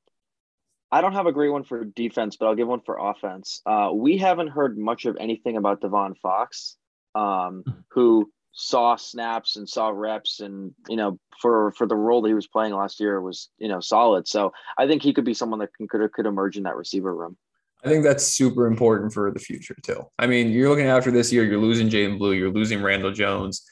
I 0.91 1.01
don't 1.01 1.13
have 1.13 1.25
a 1.25 1.31
great 1.31 1.49
one 1.49 1.63
for 1.63 1.83
defense, 1.83 2.37
but 2.37 2.45
I'll 2.45 2.55
give 2.55 2.67
one 2.67 2.81
for 2.85 2.97
offense. 2.97 3.61
Uh, 3.65 3.89
we 3.93 4.17
haven't 4.17 4.47
heard 4.47 4.77
much 4.77 5.05
of 5.05 5.17
anything 5.19 5.57
about 5.57 5.81
Devon 5.81 6.13
Fox, 6.15 6.77
um, 7.15 7.63
who 7.91 8.31
saw 8.55 8.95
snaps 8.95 9.55
and 9.57 9.67
saw 9.67 9.89
reps, 9.89 10.39
and 10.39 10.73
you 10.89 10.95
know, 10.95 11.19
for 11.41 11.71
for 11.77 11.85
the 11.85 11.95
role 11.95 12.21
that 12.21 12.29
he 12.29 12.33
was 12.33 12.47
playing 12.47 12.73
last 12.73 12.99
year 12.99 13.21
was 13.21 13.49
you 13.57 13.67
know 13.67 13.79
solid. 13.79 14.27
So 14.27 14.53
I 14.77 14.87
think 14.87 15.03
he 15.03 15.13
could 15.13 15.25
be 15.25 15.33
someone 15.33 15.59
that 15.59 15.73
can, 15.75 15.87
could 15.87 16.11
could 16.13 16.25
emerge 16.25 16.57
in 16.57 16.63
that 16.63 16.75
receiver 16.75 17.13
room. 17.15 17.37
I 17.83 17.89
think 17.89 18.03
that's 18.03 18.25
super 18.25 18.65
important 18.65 19.13
for 19.13 19.29
the 19.29 19.39
future 19.39 19.75
too. 19.83 20.01
I 20.17 20.25
mean, 20.25 20.49
you're 20.49 20.69
looking 20.69 20.87
after 20.87 21.11
this 21.11 21.31
year. 21.31 21.43
You're 21.43 21.61
losing 21.61 21.87
Jadan 21.87 22.17
Blue. 22.17 22.31
You're 22.31 22.51
losing 22.51 22.81
Randall 22.81 23.11
Jones 23.11 23.63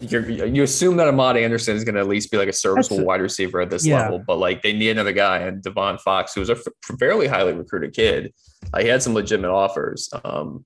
you're, 0.00 0.28
you 0.28 0.62
assume 0.62 0.96
that 0.98 1.08
Ahmad 1.08 1.36
Anderson 1.36 1.76
is 1.76 1.84
going 1.84 1.96
to 1.96 2.00
at 2.00 2.08
least 2.08 2.30
be 2.30 2.36
like 2.36 2.48
a 2.48 2.52
serviceable 2.52 3.04
wide 3.04 3.20
receiver 3.20 3.60
at 3.60 3.70
this 3.70 3.84
yeah. 3.84 4.02
level, 4.02 4.22
but 4.24 4.38
like 4.38 4.62
they 4.62 4.72
need 4.72 4.90
another 4.90 5.12
guy. 5.12 5.38
And 5.38 5.62
Devon 5.62 5.98
Fox, 5.98 6.34
who's 6.34 6.50
a 6.50 6.52
f- 6.52 6.98
fairly 6.98 7.26
highly 7.26 7.52
recruited 7.52 7.92
kid, 7.92 8.32
uh, 8.72 8.80
he 8.80 8.88
had 8.88 9.02
some 9.02 9.14
legitimate 9.14 9.50
offers. 9.50 10.08
Um, 10.24 10.64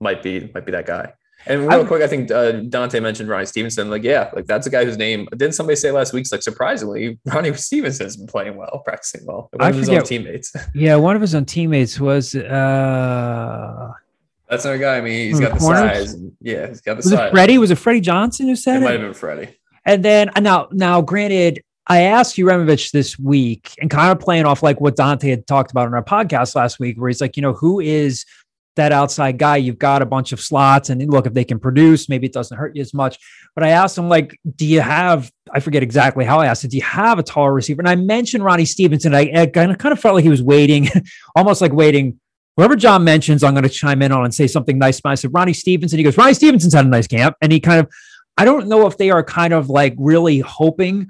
might 0.00 0.22
be 0.22 0.50
might 0.54 0.66
be 0.66 0.72
that 0.72 0.86
guy. 0.86 1.12
And 1.46 1.68
real 1.68 1.82
I, 1.82 1.84
quick, 1.84 2.02
I 2.02 2.06
think 2.06 2.30
uh, 2.30 2.52
Dante 2.52 3.00
mentioned 3.00 3.28
Ronnie 3.28 3.46
Stevenson. 3.46 3.90
Like, 3.90 4.02
yeah, 4.02 4.30
like 4.34 4.46
that's 4.46 4.66
a 4.66 4.70
guy 4.70 4.84
whose 4.84 4.96
name 4.96 5.28
didn't 5.32 5.52
somebody 5.52 5.76
say 5.76 5.90
last 5.90 6.12
week? 6.12 6.26
Like, 6.32 6.42
surprisingly, 6.42 7.18
Ronnie 7.26 7.52
Stevenson's 7.54 8.16
been 8.16 8.26
playing 8.26 8.56
well, 8.56 8.82
practicing 8.84 9.26
well. 9.26 9.48
One 9.52 9.62
I 9.66 9.70
of 9.70 9.76
his 9.76 9.86
forget, 9.86 10.02
own 10.02 10.06
teammates. 10.06 10.52
Yeah, 10.74 10.96
one 10.96 11.14
of 11.14 11.22
his 11.22 11.34
own 11.34 11.44
teammates 11.44 12.00
was 12.00 12.34
uh 12.34 13.92
that's 14.48 14.66
our 14.66 14.78
guy. 14.78 14.98
I 14.98 15.00
mean, 15.00 15.28
he's 15.28 15.40
got 15.40 15.54
the 15.54 15.60
size. 15.60 16.14
And, 16.14 16.32
yeah, 16.40 16.68
he's 16.68 16.80
got 16.80 16.94
the 16.94 16.98
was 16.98 17.10
size. 17.10 17.28
It 17.28 17.30
Freddie? 17.32 17.58
Was 17.58 17.70
it 17.70 17.76
Freddie 17.76 18.00
Johnson 18.00 18.46
who 18.48 18.56
said 18.56 18.76
it? 18.76 18.82
It 18.82 18.84
might 18.84 18.92
have 18.92 19.00
been 19.00 19.14
Freddie. 19.14 19.56
And 19.84 20.04
then 20.04 20.30
uh, 20.36 20.40
now, 20.40 20.68
now, 20.70 21.00
granted, 21.00 21.62
I 21.86 22.02
asked 22.02 22.36
Uremovich 22.36 22.92
this 22.92 23.18
week 23.18 23.74
and 23.80 23.90
kind 23.90 24.10
of 24.10 24.20
playing 24.20 24.46
off 24.46 24.62
like 24.62 24.80
what 24.80 24.96
Dante 24.96 25.28
had 25.28 25.46
talked 25.46 25.70
about 25.70 25.86
on 25.86 25.94
our 25.94 26.04
podcast 26.04 26.54
last 26.54 26.78
week, 26.78 26.98
where 26.98 27.08
he's 27.08 27.20
like, 27.20 27.36
you 27.36 27.42
know, 27.42 27.52
who 27.52 27.80
is 27.80 28.24
that 28.76 28.92
outside 28.92 29.38
guy? 29.38 29.56
You've 29.56 29.78
got 29.78 30.02
a 30.02 30.06
bunch 30.06 30.32
of 30.32 30.40
slots, 30.40 30.90
and 30.90 31.04
look, 31.10 31.26
if 31.26 31.34
they 31.34 31.44
can 31.44 31.58
produce, 31.58 32.08
maybe 32.08 32.26
it 32.26 32.32
doesn't 32.32 32.56
hurt 32.56 32.76
you 32.76 32.82
as 32.82 32.94
much. 32.94 33.18
But 33.54 33.64
I 33.64 33.70
asked 33.70 33.96
him, 33.96 34.08
like, 34.08 34.38
do 34.56 34.66
you 34.66 34.80
have? 34.80 35.30
I 35.52 35.60
forget 35.60 35.82
exactly 35.82 36.24
how 36.24 36.40
I 36.40 36.46
asked 36.46 36.64
it. 36.64 36.70
Do 36.70 36.76
you 36.76 36.82
have 36.82 37.18
a 37.18 37.22
tall 37.22 37.50
receiver? 37.50 37.80
And 37.80 37.88
I 37.88 37.96
mentioned 37.96 38.44
Ronnie 38.44 38.64
Stevenson. 38.64 39.14
I, 39.14 39.30
I 39.34 39.46
kind 39.46 39.70
of 39.70 40.00
felt 40.00 40.14
like 40.14 40.24
he 40.24 40.30
was 40.30 40.42
waiting, 40.42 40.88
almost 41.36 41.60
like 41.60 41.72
waiting 41.72 42.18
whoever 42.56 42.76
John 42.76 43.04
mentions, 43.04 43.42
I'm 43.42 43.54
going 43.54 43.64
to 43.64 43.68
chime 43.68 44.02
in 44.02 44.12
on 44.12 44.24
and 44.24 44.34
say 44.34 44.46
something 44.46 44.78
nice. 44.78 45.00
I 45.04 45.14
said 45.14 45.32
Ronnie 45.34 45.52
Stevenson. 45.52 45.98
He 45.98 46.04
goes, 46.04 46.16
Ronnie 46.16 46.34
Stevenson's 46.34 46.74
had 46.74 46.86
a 46.86 46.88
nice 46.88 47.06
camp, 47.06 47.36
and 47.40 47.52
he 47.52 47.60
kind 47.60 47.80
of, 47.80 47.92
I 48.36 48.44
don't 48.44 48.68
know 48.68 48.86
if 48.86 48.96
they 48.96 49.10
are 49.10 49.22
kind 49.22 49.52
of 49.52 49.68
like 49.68 49.94
really 49.98 50.40
hoping 50.40 51.08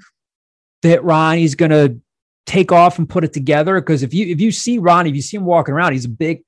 that 0.81 1.03
Ronnie's 1.03 1.55
going 1.55 1.71
to 1.71 1.99
take 2.45 2.71
off 2.71 2.99
and 2.99 3.09
put 3.09 3.23
it 3.23 3.33
together. 3.33 3.79
Because 3.79 4.03
if 4.03 4.13
you 4.13 4.27
if 4.27 4.39
you 4.39 4.51
see 4.51 4.77
Ronnie, 4.77 5.09
if 5.09 5.15
you 5.15 5.21
see 5.21 5.37
him 5.37 5.45
walking 5.45 5.73
around, 5.73 5.93
he's 5.93 6.05
a 6.05 6.09
big, 6.09 6.43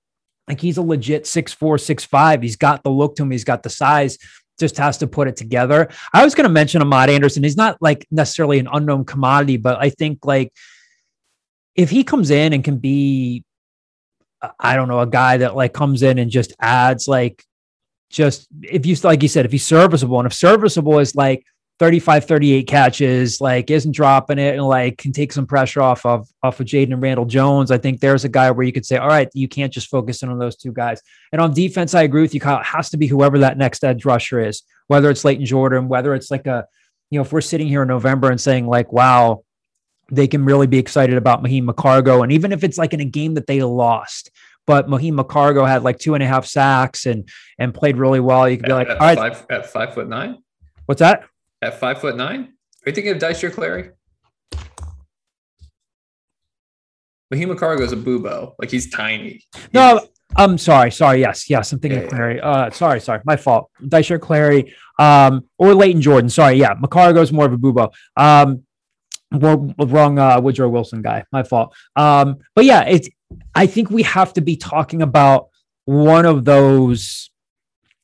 like 0.48 0.61
he's 0.61 0.78
a 0.78 0.82
legit 0.82 1.28
six 1.28 1.53
four, 1.53 1.78
six 1.78 2.03
five. 2.03 2.41
He's 2.41 2.56
got 2.56 2.84
the 2.84 2.90
look 2.90 3.15
to 3.18 3.24
him. 3.24 3.32
He's 3.32 3.44
got 3.44 3.64
the 3.64 3.69
size. 3.69 4.18
Just 4.60 4.78
has 4.78 4.98
to 4.99 5.07
put 5.07 5.28
it 5.28 5.36
together. 5.36 5.90
I 6.14 6.24
was 6.24 6.34
going 6.34 6.48
to 6.48 6.53
mention 6.53 6.82
Ahmad 6.82 7.10
Anderson. 7.10 7.44
He's 7.44 7.57
not 7.57 7.78
like 7.82 8.07
necessarily 8.10 8.57
an 8.57 8.68
unknown 8.72 9.06
commodity, 9.06 9.57
but 9.57 9.78
I 9.80 9.90
think 9.90 10.26
like 10.26 10.52
if 11.76 11.90
he 11.90 12.03
comes 12.03 12.32
in 12.32 12.53
and 12.53 12.64
can 12.64 12.78
be 12.78 13.44
uh, 14.41 14.49
I 14.60 14.76
don't 14.76 14.88
know, 14.88 14.99
a 14.99 15.07
guy 15.07 15.38
that 15.38 15.56
like 15.56 15.74
comes 15.74 16.02
in 16.03 16.18
and 16.19 16.32
just 16.32 16.53
adds 16.60 17.07
like 17.07 17.44
just 18.10 18.48
if 18.64 18.86
you 18.86 18.95
like 19.03 19.22
you 19.22 19.30
said, 19.30 19.45
if 19.45 19.52
he's 19.52 19.65
serviceable 19.65 20.19
and 20.19 20.28
if 20.28 20.34
serviceable 20.34 20.99
is 20.99 21.15
like 21.15 21.44
35, 21.80 22.26
38 22.26 22.68
catches, 22.68 23.40
like 23.40 23.70
isn't 23.70 23.91
dropping 23.91 24.40
it 24.40 24.56
and 24.56 24.64
like 24.64 24.98
can 24.98 25.12
take 25.12 25.32
some 25.32 25.45
pressure 25.45 25.82
off 25.82 26.06
of 26.06 26.28
off 26.41 26.60
of 26.60 26.66
Jadan 26.66 26.94
and 26.94 27.02
Randall 27.02 27.26
Jones. 27.26 27.70
I 27.70 27.78
think 27.78 27.99
there's 27.99 28.26
a 28.26 28.30
guy 28.30 28.49
where 28.49 28.66
you 28.66 28.74
could 28.74 28.86
say, 28.86 28.98
all 28.98 29.08
right, 29.08 29.30
you 29.34 29.48
can't 29.48 29.72
just 29.72 29.90
focus 29.90 30.24
in 30.24 30.30
on 30.30 30.40
those 30.40 30.56
two 30.56 30.72
guys. 30.72 31.02
And 31.32 31.40
on 31.40 31.54
defense, 31.54 31.94
I 31.94 32.04
agree 32.04 32.22
with 32.22 32.34
you, 32.34 32.40
Kyle. 32.40 32.60
It 32.60 32.66
has 32.66 32.90
to 32.91 32.98
be 32.98 33.06
whoever 33.06 33.40
that 33.40 33.58
next 33.58 33.84
edge 33.84 34.06
rusher 34.06 34.40
is, 34.40 34.64
whether 34.88 35.10
it's 35.12 35.24
Leighton 35.24 35.45
Jordan, 35.45 35.88
whether 35.88 36.16
it's 36.16 36.32
like 36.32 36.48
a, 36.48 36.66
you 37.12 37.20
know, 37.20 37.24
if 37.24 37.32
we're 37.32 37.41
sitting 37.41 37.68
here 37.68 37.84
in 37.84 37.88
November 37.88 38.32
and 38.32 38.41
saying, 38.41 38.66
like, 38.66 38.91
wow, 38.91 39.44
they 40.12 40.28
can 40.28 40.45
really 40.45 40.68
be 40.68 40.80
excited 40.80 41.16
about 41.16 41.44
Mahin 41.44 41.68
McCargo. 41.68 42.24
And 42.24 42.32
even 42.32 42.52
if 42.52 42.64
it's 42.64 42.78
like 42.78 42.94
in 42.94 43.02
a 43.02 43.06
game 43.06 43.36
that 43.36 43.45
they 43.45 43.62
lost, 43.62 44.32
but 44.66 44.90
Mahin 44.90 45.16
McCargo 45.16 45.68
had 45.68 45.84
like 45.84 45.99
two 45.99 46.16
and 46.16 46.24
a 46.24 46.28
half 46.28 46.45
sacks 46.45 47.06
and 47.06 47.30
and 47.58 47.74
played 47.74 47.98
really 47.98 48.20
well. 48.20 48.49
You 48.49 48.58
could 48.58 48.66
be 48.66 48.74
like, 48.74 48.90
at, 48.90 48.99
all 48.99 49.08
right, 49.08 49.18
five, 49.18 49.45
at 49.49 49.66
five 49.68 49.94
foot 49.94 50.10
nine. 50.10 50.40
What's 50.86 50.99
that? 50.99 51.24
At 51.62 51.80
five 51.80 52.00
foot 52.00 52.16
nine? 52.16 52.54
Are 52.86 52.90
you 52.90 52.94
thinking 52.94 53.12
of 53.12 53.20
Dyser 53.20 53.52
Clary? 53.52 53.92
Mahin 57.32 57.50
McCargo 57.50 57.82
is 57.82 57.92
a 57.92 57.98
bubo. 57.98 58.54
Like 58.60 58.72
he's 58.72 58.90
tiny. 58.90 59.42
No, 59.74 60.08
I'm 60.36 60.58
sorry. 60.58 60.92
Sorry. 60.92 61.20
Yes. 61.20 61.50
Yes. 61.50 61.72
I'm 61.72 61.80
thinking 61.80 62.00
yeah, 62.00 62.06
of 62.06 62.12
Clary. 62.12 62.40
Uh, 62.40 62.70
sorry. 62.70 63.02
Sorry. 63.02 63.22
My 63.26 63.36
fault. 63.36 63.70
Dyser 63.82 64.22
Clary, 64.22 64.74
um, 65.00 65.46
or 65.58 65.74
Leighton 65.74 66.02
Jordan. 66.02 66.30
Sorry. 66.30 66.56
Yeah. 66.56 66.76
McCargo's 66.76 67.34
more 67.34 67.46
of 67.46 67.54
a 67.54 67.58
bubo. 67.58 67.92
Um, 68.16 68.64
wrong 69.32 70.20
uh, 70.20 70.40
Woodrow 70.40 70.70
Wilson 70.70 71.02
guy. 71.02 71.26
My 71.32 71.44
fault. 71.44 71.76
Um, 71.96 72.38
but 72.56 72.66
yeah, 72.66 72.84
it's. 72.84 73.10
I 73.56 73.68
think 73.68 73.90
we 73.90 74.04
have 74.04 74.32
to 74.34 74.42
be 74.42 74.56
talking 74.56 75.02
about 75.02 75.50
one 75.84 76.26
of 76.26 76.46
those, 76.46 77.30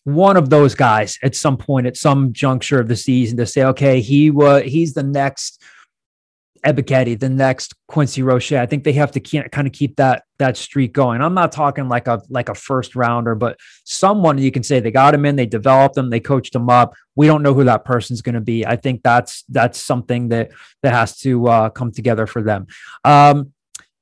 one 0.03 0.37
of 0.37 0.49
those 0.49 0.75
guys 0.75 1.17
at 1.23 1.35
some 1.35 1.57
point, 1.57 1.87
at 1.87 1.97
some 1.97 2.33
juncture 2.33 2.79
of 2.79 2.87
the 2.87 2.95
season, 2.95 3.37
to 3.37 3.45
say, 3.45 3.63
okay, 3.63 4.01
he 4.01 4.29
was 4.29 4.63
he's 4.63 4.93
the 4.93 5.03
next 5.03 5.61
Ebiketie, 6.65 7.19
the 7.19 7.29
next 7.29 7.73
Quincy 7.87 8.21
Roche. 8.21 8.53
I 8.53 8.65
think 8.65 8.83
they 8.83 8.93
have 8.93 9.11
to 9.11 9.19
kind 9.19 9.67
of 9.67 9.73
keep 9.73 9.97
that 9.97 10.23
that 10.39 10.55
streak 10.55 10.93
going. 10.93 11.21
I'm 11.21 11.33
not 11.33 11.51
talking 11.51 11.89
like 11.89 12.07
a 12.07 12.21
like 12.29 12.49
a 12.49 12.55
first 12.55 12.95
rounder, 12.95 13.35
but 13.35 13.59
someone 13.83 14.37
you 14.37 14.51
can 14.51 14.63
say 14.63 14.79
they 14.79 14.91
got 14.91 15.13
him 15.13 15.25
in, 15.25 15.35
they 15.35 15.45
developed 15.45 15.97
him, 15.97 16.09
they 16.09 16.21
coached 16.21 16.55
him 16.55 16.69
up. 16.69 16.93
We 17.15 17.27
don't 17.27 17.43
know 17.43 17.53
who 17.53 17.65
that 17.65 17.83
person's 17.83 18.21
going 18.21 18.35
to 18.35 18.41
be. 18.41 18.65
I 18.65 18.77
think 18.77 19.03
that's 19.03 19.43
that's 19.49 19.77
something 19.77 20.29
that 20.29 20.51
that 20.83 20.93
has 20.93 21.17
to 21.19 21.47
uh, 21.47 21.69
come 21.69 21.91
together 21.91 22.27
for 22.27 22.41
them. 22.41 22.67
Um, 23.03 23.51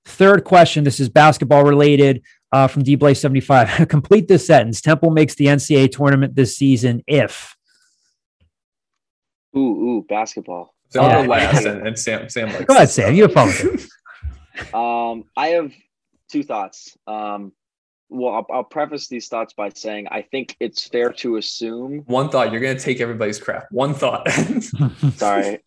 third 0.05 0.43
question. 0.43 0.83
This 0.83 0.99
is 0.99 1.09
basketball 1.09 1.63
related. 1.63 2.21
Uh, 2.51 2.67
from 2.67 2.83
D 2.83 2.95
Blaze 2.95 3.19
75. 3.21 3.87
Complete 3.89 4.27
this 4.27 4.45
sentence. 4.45 4.81
Temple 4.81 5.09
makes 5.11 5.35
the 5.35 5.45
NCAA 5.45 5.91
tournament 5.91 6.35
this 6.35 6.57
season 6.57 7.01
if. 7.07 7.55
Ooh, 9.55 9.59
ooh, 9.59 10.05
basketball. 10.07 10.73
So 10.89 11.01
I'll 11.01 11.23
go 11.23 11.29
last, 11.29 11.65
and, 11.65 11.87
and 11.87 11.97
Sam. 11.97 12.27
Sam 12.27 12.49
likes 12.49 12.65
go 12.65 12.75
ahead, 12.75 12.89
Sam. 12.89 13.15
You 13.15 13.29
have 13.29 13.33
fun. 13.33 13.49
um, 14.73 15.23
I 15.37 15.47
have 15.49 15.71
two 16.29 16.43
thoughts. 16.43 16.97
Um, 17.07 17.53
well, 18.09 18.33
I'll, 18.33 18.45
I'll, 18.51 18.63
preface 18.65 19.07
these 19.07 19.29
thoughts 19.29 19.53
by 19.53 19.69
saying 19.69 20.07
I 20.11 20.21
think 20.21 20.57
it's 20.59 20.85
fair 20.85 21.13
to 21.13 21.37
assume. 21.37 22.03
One 22.07 22.29
thought. 22.29 22.51
You're 22.51 22.59
going 22.59 22.75
to 22.75 22.83
take 22.83 22.99
everybody's 22.99 23.39
crap. 23.39 23.67
One 23.71 23.93
thought. 23.93 24.29
Sorry. 25.15 25.59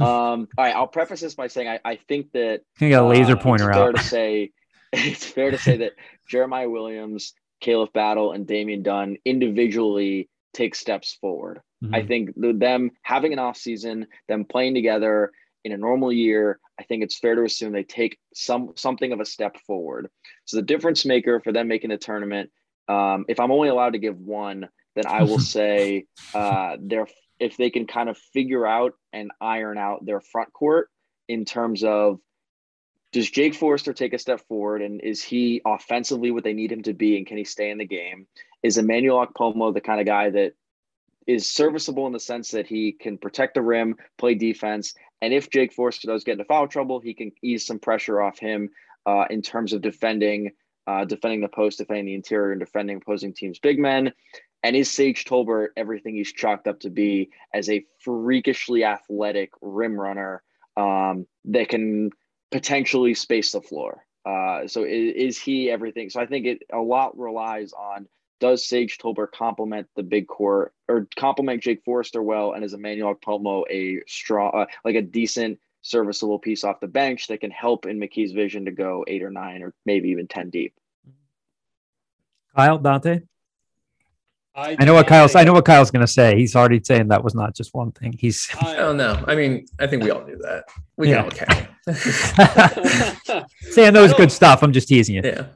all 0.00 0.48
right. 0.58 0.74
I'll 0.74 0.88
preface 0.88 1.20
this 1.20 1.36
by 1.36 1.46
saying 1.46 1.68
I, 1.68 1.78
I 1.84 1.96
think 2.08 2.32
that 2.32 2.62
you 2.80 2.90
got 2.90 3.04
a 3.04 3.06
laser 3.06 3.36
uh, 3.36 3.40
pointer 3.40 3.70
it's 3.70 3.78
out. 3.78 3.84
Fair 3.84 3.92
to 3.92 4.02
say, 4.02 4.50
it's 4.92 5.24
fair 5.24 5.50
to 5.50 5.58
say 5.58 5.78
that 5.78 5.92
Jeremiah 6.28 6.68
Williams, 6.68 7.34
Khalif 7.62 7.92
Battle, 7.92 8.32
and 8.32 8.46
Damian 8.46 8.82
Dunn 8.82 9.16
individually 9.24 10.28
take 10.52 10.74
steps 10.74 11.16
forward. 11.20 11.60
Mm-hmm. 11.82 11.94
I 11.94 12.06
think 12.06 12.30
them 12.36 12.90
having 13.02 13.32
an 13.32 13.38
off 13.38 13.56
season, 13.56 14.06
them 14.28 14.44
playing 14.44 14.74
together 14.74 15.32
in 15.64 15.72
a 15.72 15.76
normal 15.76 16.12
year, 16.12 16.58
I 16.78 16.84
think 16.84 17.02
it's 17.02 17.18
fair 17.18 17.34
to 17.34 17.44
assume 17.44 17.72
they 17.72 17.84
take 17.84 18.18
some 18.34 18.72
something 18.76 19.12
of 19.12 19.20
a 19.20 19.24
step 19.24 19.56
forward. 19.66 20.08
So 20.44 20.56
the 20.56 20.62
difference 20.62 21.04
maker 21.04 21.40
for 21.40 21.52
them 21.52 21.68
making 21.68 21.90
the 21.90 21.98
tournament, 21.98 22.50
um, 22.88 23.24
if 23.28 23.40
I'm 23.40 23.52
only 23.52 23.68
allowed 23.68 23.92
to 23.92 23.98
give 23.98 24.18
one, 24.18 24.68
then 24.94 25.06
I 25.06 25.22
will 25.22 25.38
say 25.56 26.06
uh, 26.34 26.76
they're 26.80 27.06
if 27.38 27.56
they 27.56 27.70
can 27.70 27.86
kind 27.86 28.08
of 28.08 28.18
figure 28.32 28.66
out 28.66 28.94
and 29.12 29.30
iron 29.40 29.78
out 29.78 30.04
their 30.04 30.20
front 30.20 30.52
court 30.52 30.88
in 31.28 31.44
terms 31.44 31.82
of 31.82 32.20
does 33.12 33.30
Jake 33.30 33.54
Forrester 33.54 33.92
take 33.92 34.14
a 34.14 34.18
step 34.18 34.40
forward 34.48 34.82
and 34.82 35.00
is 35.00 35.22
he 35.22 35.60
offensively 35.64 36.30
what 36.30 36.44
they 36.44 36.54
need 36.54 36.72
him 36.72 36.82
to 36.82 36.94
be 36.94 37.16
and 37.16 37.26
can 37.26 37.36
he 37.36 37.44
stay 37.44 37.70
in 37.70 37.78
the 37.78 37.86
game? 37.86 38.26
Is 38.62 38.78
Emmanuel 38.78 39.26
Okpomo 39.26 39.72
the 39.72 39.80
kind 39.80 40.00
of 40.00 40.06
guy 40.06 40.30
that 40.30 40.54
is 41.26 41.50
serviceable 41.50 42.06
in 42.06 42.12
the 42.12 42.20
sense 42.20 42.50
that 42.50 42.66
he 42.66 42.92
can 42.92 43.18
protect 43.18 43.54
the 43.54 43.62
rim, 43.62 43.96
play 44.18 44.34
defense, 44.34 44.94
and 45.22 45.32
if 45.32 45.50
Jake 45.50 45.72
Forrester 45.72 46.08
does 46.08 46.24
get 46.24 46.32
into 46.32 46.44
foul 46.44 46.66
trouble, 46.66 46.98
he 46.98 47.14
can 47.14 47.30
ease 47.42 47.64
some 47.64 47.78
pressure 47.78 48.20
off 48.20 48.40
him 48.40 48.70
uh, 49.06 49.24
in 49.30 49.40
terms 49.40 49.72
of 49.72 49.80
defending, 49.80 50.50
uh, 50.88 51.04
defending 51.04 51.40
the 51.40 51.48
post, 51.48 51.78
defending 51.78 52.06
the 52.06 52.14
interior, 52.14 52.50
and 52.50 52.60
defending 52.60 52.96
opposing 52.96 53.32
teams' 53.32 53.60
big 53.60 53.78
men. 53.78 54.12
And 54.64 54.74
is 54.74 54.90
Sage 54.90 55.24
Tolbert 55.24 55.68
everything 55.76 56.16
he's 56.16 56.32
chalked 56.32 56.66
up 56.66 56.80
to 56.80 56.90
be 56.90 57.30
as 57.54 57.70
a 57.70 57.84
freakishly 58.00 58.84
athletic 58.84 59.50
rim 59.60 59.98
runner 59.98 60.42
um, 60.76 61.26
that 61.46 61.68
can 61.68 62.10
potentially 62.52 63.14
space 63.14 63.50
the 63.52 63.60
floor? 63.60 64.04
Uh, 64.24 64.68
so 64.68 64.84
is, 64.84 65.14
is, 65.14 65.38
he 65.38 65.70
everything? 65.70 66.08
So 66.10 66.20
I 66.20 66.26
think 66.26 66.46
it 66.46 66.62
a 66.72 66.78
lot 66.78 67.18
relies 67.18 67.72
on 67.72 68.06
does 68.38 68.66
Sage 68.66 68.98
Tolbert 68.98 69.32
complement 69.32 69.88
the 69.96 70.02
big 70.02 70.28
core 70.28 70.72
or 70.88 71.08
complement 71.16 71.62
Jake 71.62 71.82
Forrester 71.84 72.22
well, 72.22 72.52
and 72.52 72.64
is 72.64 72.74
Emmanuel 72.74 73.14
Okpomo 73.14 73.64
a 73.70 74.02
strong, 74.06 74.52
uh, 74.54 74.66
like 74.84 74.94
a 74.94 75.02
decent, 75.02 75.58
serviceable 75.82 76.38
piece 76.38 76.62
off 76.62 76.78
the 76.78 76.86
bench 76.86 77.26
that 77.26 77.40
can 77.40 77.50
help 77.50 77.86
in 77.86 77.98
McKie's 77.98 78.32
vision 78.32 78.64
to 78.66 78.70
go 78.70 79.04
eight 79.08 79.22
or 79.22 79.30
nine 79.30 79.62
or 79.62 79.74
maybe 79.86 80.10
even 80.10 80.28
ten 80.28 80.50
deep? 80.50 80.74
Kyle 82.54 82.78
Dante. 82.78 83.22
I, 84.54 84.76
I 84.78 84.84
know 84.84 84.94
what 84.94 85.06
Kyle's. 85.06 85.34
I 85.34 85.44
know 85.44 85.54
what 85.54 85.64
Kyle's 85.64 85.90
going 85.90 86.04
to 86.04 86.12
say. 86.12 86.36
He's 86.36 86.54
already 86.54 86.80
saying 86.84 87.08
that 87.08 87.24
was 87.24 87.34
not 87.34 87.54
just 87.54 87.72
one 87.74 87.90
thing. 87.92 88.14
He's. 88.18 88.48
I 88.60 88.76
don't 88.76 88.98
know. 88.98 89.24
I 89.26 89.34
mean, 89.34 89.66
I 89.80 89.86
think 89.86 90.02
we 90.02 90.10
all 90.10 90.24
knew 90.24 90.36
that. 90.38 90.64
We 90.96 91.10
yeah. 91.10 91.68
Okay. 91.88 93.42
saying 93.70 93.92
those 93.94 94.12
good 94.14 94.32
stuff. 94.32 94.62
I'm 94.62 94.72
just 94.72 94.88
teasing 94.88 95.16
you. 95.16 95.22
Yeah. 95.24 95.46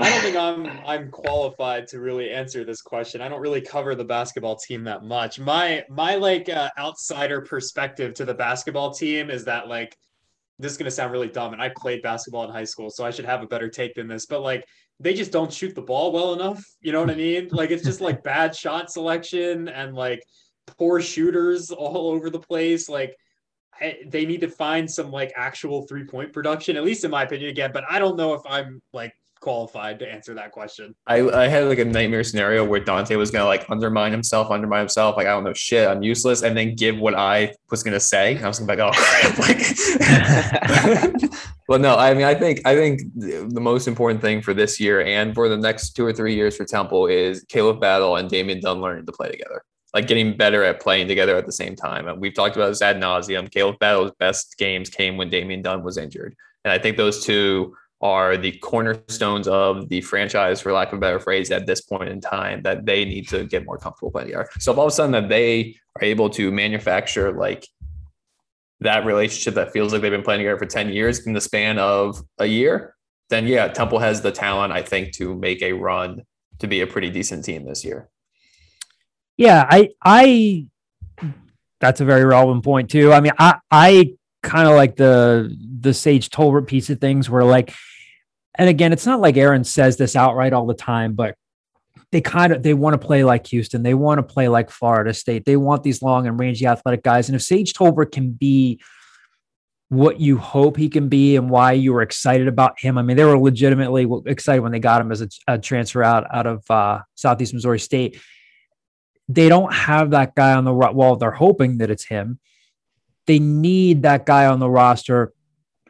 I 0.00 0.08
don't 0.08 0.22
think 0.22 0.36
I'm 0.36 0.66
I'm 0.86 1.10
qualified 1.10 1.86
to 1.88 2.00
really 2.00 2.30
answer 2.30 2.64
this 2.64 2.80
question. 2.80 3.20
I 3.20 3.28
don't 3.28 3.40
really 3.40 3.60
cover 3.60 3.94
the 3.94 4.04
basketball 4.04 4.56
team 4.56 4.84
that 4.84 5.04
much. 5.04 5.38
My 5.38 5.84
my 5.90 6.14
like 6.14 6.48
uh, 6.48 6.70
outsider 6.78 7.42
perspective 7.42 8.14
to 8.14 8.24
the 8.24 8.32
basketball 8.32 8.94
team 8.94 9.28
is 9.28 9.44
that 9.44 9.68
like 9.68 9.94
this 10.58 10.72
is 10.72 10.78
gonna 10.78 10.90
sound 10.90 11.12
really 11.12 11.28
dumb, 11.28 11.52
and 11.52 11.60
I 11.60 11.70
played 11.76 12.00
basketball 12.00 12.44
in 12.44 12.50
high 12.50 12.64
school, 12.64 12.90
so 12.90 13.04
I 13.04 13.10
should 13.10 13.26
have 13.26 13.42
a 13.42 13.46
better 13.46 13.68
take 13.68 13.94
than 13.94 14.08
this. 14.08 14.24
But 14.24 14.40
like 14.40 14.64
they 15.00 15.12
just 15.12 15.32
don't 15.32 15.52
shoot 15.52 15.74
the 15.74 15.82
ball 15.82 16.12
well 16.12 16.32
enough. 16.32 16.64
You 16.80 16.92
know 16.92 17.00
what 17.00 17.10
I 17.10 17.14
mean? 17.14 17.48
Like 17.50 17.70
it's 17.70 17.84
just 17.84 18.00
like 18.00 18.22
bad 18.22 18.56
shot 18.56 18.90
selection 18.90 19.68
and 19.68 19.94
like 19.94 20.22
poor 20.78 21.02
shooters 21.02 21.70
all 21.70 22.10
over 22.10 22.30
the 22.30 22.40
place. 22.40 22.88
Like 22.88 23.14
Eh, 23.80 23.94
they 24.06 24.26
need 24.26 24.40
to 24.40 24.48
find 24.48 24.90
some 24.90 25.10
like 25.10 25.32
actual 25.36 25.86
three 25.86 26.04
point 26.04 26.32
production, 26.32 26.76
at 26.76 26.84
least 26.84 27.04
in 27.04 27.10
my 27.10 27.22
opinion. 27.22 27.50
Again, 27.50 27.70
but 27.72 27.84
I 27.88 27.98
don't 27.98 28.16
know 28.16 28.34
if 28.34 28.42
I'm 28.46 28.82
like 28.92 29.14
qualified 29.40 29.98
to 29.98 30.10
answer 30.10 30.34
that 30.34 30.52
question. 30.52 30.94
I, 31.06 31.20
I 31.30 31.48
had 31.48 31.64
like 31.64 31.78
a 31.78 31.84
nightmare 31.84 32.22
scenario 32.22 32.64
where 32.64 32.80
Dante 32.80 33.16
was 33.16 33.30
gonna 33.30 33.46
like 33.46 33.68
undermine 33.70 34.12
himself, 34.12 34.50
undermine 34.50 34.80
himself, 34.80 35.16
like 35.16 35.26
I 35.26 35.30
don't 35.30 35.44
know 35.44 35.54
shit, 35.54 35.88
I'm 35.88 36.02
useless, 36.02 36.42
and 36.42 36.56
then 36.56 36.74
give 36.74 36.98
what 36.98 37.14
I 37.14 37.54
was 37.70 37.82
gonna 37.82 38.00
say. 38.00 38.38
I 38.42 38.46
was 38.46 38.58
gonna 38.58 38.76
be 38.76 38.82
like, 38.82 38.94
oh 38.94 39.00
like 41.22 41.30
well 41.68 41.78
no, 41.78 41.96
I 41.96 42.14
mean 42.14 42.24
I 42.24 42.34
think 42.34 42.60
I 42.66 42.74
think 42.74 43.00
the 43.14 43.60
most 43.60 43.88
important 43.88 44.20
thing 44.20 44.42
for 44.42 44.54
this 44.54 44.78
year 44.78 45.02
and 45.02 45.34
for 45.34 45.48
the 45.48 45.56
next 45.56 45.92
two 45.92 46.04
or 46.04 46.12
three 46.12 46.34
years 46.34 46.56
for 46.56 46.64
Temple 46.64 47.06
is 47.06 47.44
Khalif 47.46 47.80
Battle 47.80 48.16
and 48.16 48.28
Damian 48.28 48.60
Dunn 48.60 48.80
learning 48.80 49.06
to 49.06 49.12
play 49.12 49.30
together. 49.30 49.64
Like 49.92 50.06
getting 50.06 50.36
better 50.36 50.62
at 50.62 50.80
playing 50.80 51.08
together 51.08 51.36
at 51.36 51.46
the 51.46 51.52
same 51.52 51.74
time. 51.74 52.06
And 52.06 52.20
we've 52.20 52.34
talked 52.34 52.56
about 52.56 52.68
this 52.68 52.82
ad 52.82 53.00
nauseum. 53.00 53.50
Khalif 53.50 53.78
Battle's 53.78 54.12
best 54.18 54.56
games 54.56 54.88
came 54.88 55.16
when 55.16 55.30
Damian 55.30 55.62
Dunn 55.62 55.82
was 55.82 55.96
injured. 55.96 56.36
And 56.64 56.72
I 56.72 56.78
think 56.78 56.96
those 56.96 57.24
two 57.24 57.74
are 58.02 58.36
the 58.36 58.52
cornerstones 58.52 59.46
of 59.46 59.88
the 59.88 60.00
franchise, 60.00 60.60
for 60.60 60.72
lack 60.72 60.88
of 60.88 60.98
a 60.98 61.00
better 61.00 61.20
phrase, 61.20 61.50
at 61.50 61.66
this 61.66 61.80
point 61.82 62.08
in 62.08 62.20
time 62.20 62.62
that 62.62 62.86
they 62.86 63.04
need 63.04 63.28
to 63.28 63.44
get 63.44 63.66
more 63.66 63.78
comfortable 63.78 64.10
playing 64.10 64.28
together. 64.28 64.48
So 64.58 64.72
if 64.72 64.78
all 64.78 64.86
of 64.86 64.92
a 64.92 64.94
sudden 64.94 65.12
that 65.12 65.28
they 65.28 65.76
are 65.96 66.04
able 66.04 66.30
to 66.30 66.50
manufacture 66.50 67.32
like 67.32 67.66
that 68.80 69.04
relationship 69.04 69.54
that 69.54 69.72
feels 69.72 69.92
like 69.92 70.00
they've 70.00 70.10
been 70.10 70.22
playing 70.22 70.40
together 70.40 70.58
for 70.58 70.66
10 70.66 70.90
years 70.90 71.26
in 71.26 71.34
the 71.34 71.40
span 71.40 71.78
of 71.78 72.22
a 72.38 72.46
year, 72.46 72.94
then 73.28 73.46
yeah, 73.46 73.68
Temple 73.68 73.98
has 73.98 74.22
the 74.22 74.32
talent, 74.32 74.72
I 74.72 74.82
think, 74.82 75.12
to 75.14 75.34
make 75.34 75.60
a 75.62 75.72
run 75.72 76.22
to 76.58 76.66
be 76.66 76.80
a 76.80 76.86
pretty 76.86 77.10
decent 77.10 77.44
team 77.44 77.66
this 77.66 77.84
year. 77.84 78.08
Yeah, 79.36 79.66
I 79.68 79.90
I 80.02 80.66
that's 81.80 82.00
a 82.00 82.04
very 82.04 82.24
relevant 82.24 82.64
point 82.64 82.90
too. 82.90 83.12
I 83.12 83.20
mean, 83.20 83.32
I 83.38 83.58
I 83.70 84.14
kind 84.42 84.68
of 84.68 84.74
like 84.74 84.96
the 84.96 85.56
the 85.80 85.94
Sage 85.94 86.30
Tolbert 86.30 86.66
piece 86.66 86.90
of 86.90 87.00
things 87.00 87.28
where 87.28 87.44
like 87.44 87.74
and 88.54 88.68
again, 88.68 88.92
it's 88.92 89.06
not 89.06 89.20
like 89.20 89.36
Aaron 89.36 89.64
says 89.64 89.96
this 89.96 90.16
outright 90.16 90.52
all 90.52 90.66
the 90.66 90.74
time, 90.74 91.14
but 91.14 91.34
they 92.12 92.20
kind 92.20 92.52
of 92.52 92.62
they 92.62 92.74
want 92.74 93.00
to 93.00 93.06
play 93.06 93.24
like 93.24 93.46
Houston. 93.48 93.82
They 93.82 93.94
want 93.94 94.18
to 94.18 94.22
play 94.22 94.48
like 94.48 94.70
Florida 94.70 95.14
State. 95.14 95.44
They 95.44 95.56
want 95.56 95.82
these 95.82 96.02
long 96.02 96.26
and 96.26 96.38
rangy 96.38 96.66
athletic 96.66 97.02
guys. 97.02 97.28
And 97.28 97.36
if 97.36 97.42
Sage 97.42 97.72
Tolbert 97.72 98.12
can 98.12 98.32
be 98.32 98.80
what 99.90 100.20
you 100.20 100.38
hope 100.38 100.76
he 100.76 100.88
can 100.88 101.08
be 101.08 101.34
and 101.34 101.50
why 101.50 101.72
you 101.72 101.92
were 101.92 102.02
excited 102.02 102.46
about 102.46 102.78
him. 102.78 102.96
I 102.96 103.02
mean, 103.02 103.16
they 103.16 103.24
were 103.24 103.36
legitimately 103.36 104.06
excited 104.26 104.62
when 104.62 104.70
they 104.70 104.78
got 104.78 105.00
him 105.00 105.10
as 105.10 105.20
a, 105.20 105.28
a 105.48 105.58
transfer 105.58 106.02
out 106.02 106.32
out 106.32 106.46
of 106.46 106.70
uh, 106.70 107.00
Southeast 107.16 107.52
Missouri 107.52 107.80
State. 107.80 108.20
They 109.34 109.48
don't 109.48 109.72
have 109.72 110.10
that 110.10 110.34
guy 110.34 110.54
on 110.54 110.64
the 110.64 110.74
wall. 110.74 111.16
They're 111.16 111.30
hoping 111.30 111.78
that 111.78 111.90
it's 111.90 112.04
him. 112.04 112.40
They 113.26 113.38
need 113.38 114.02
that 114.02 114.26
guy 114.26 114.46
on 114.46 114.58
the 114.58 114.68
roster 114.68 115.32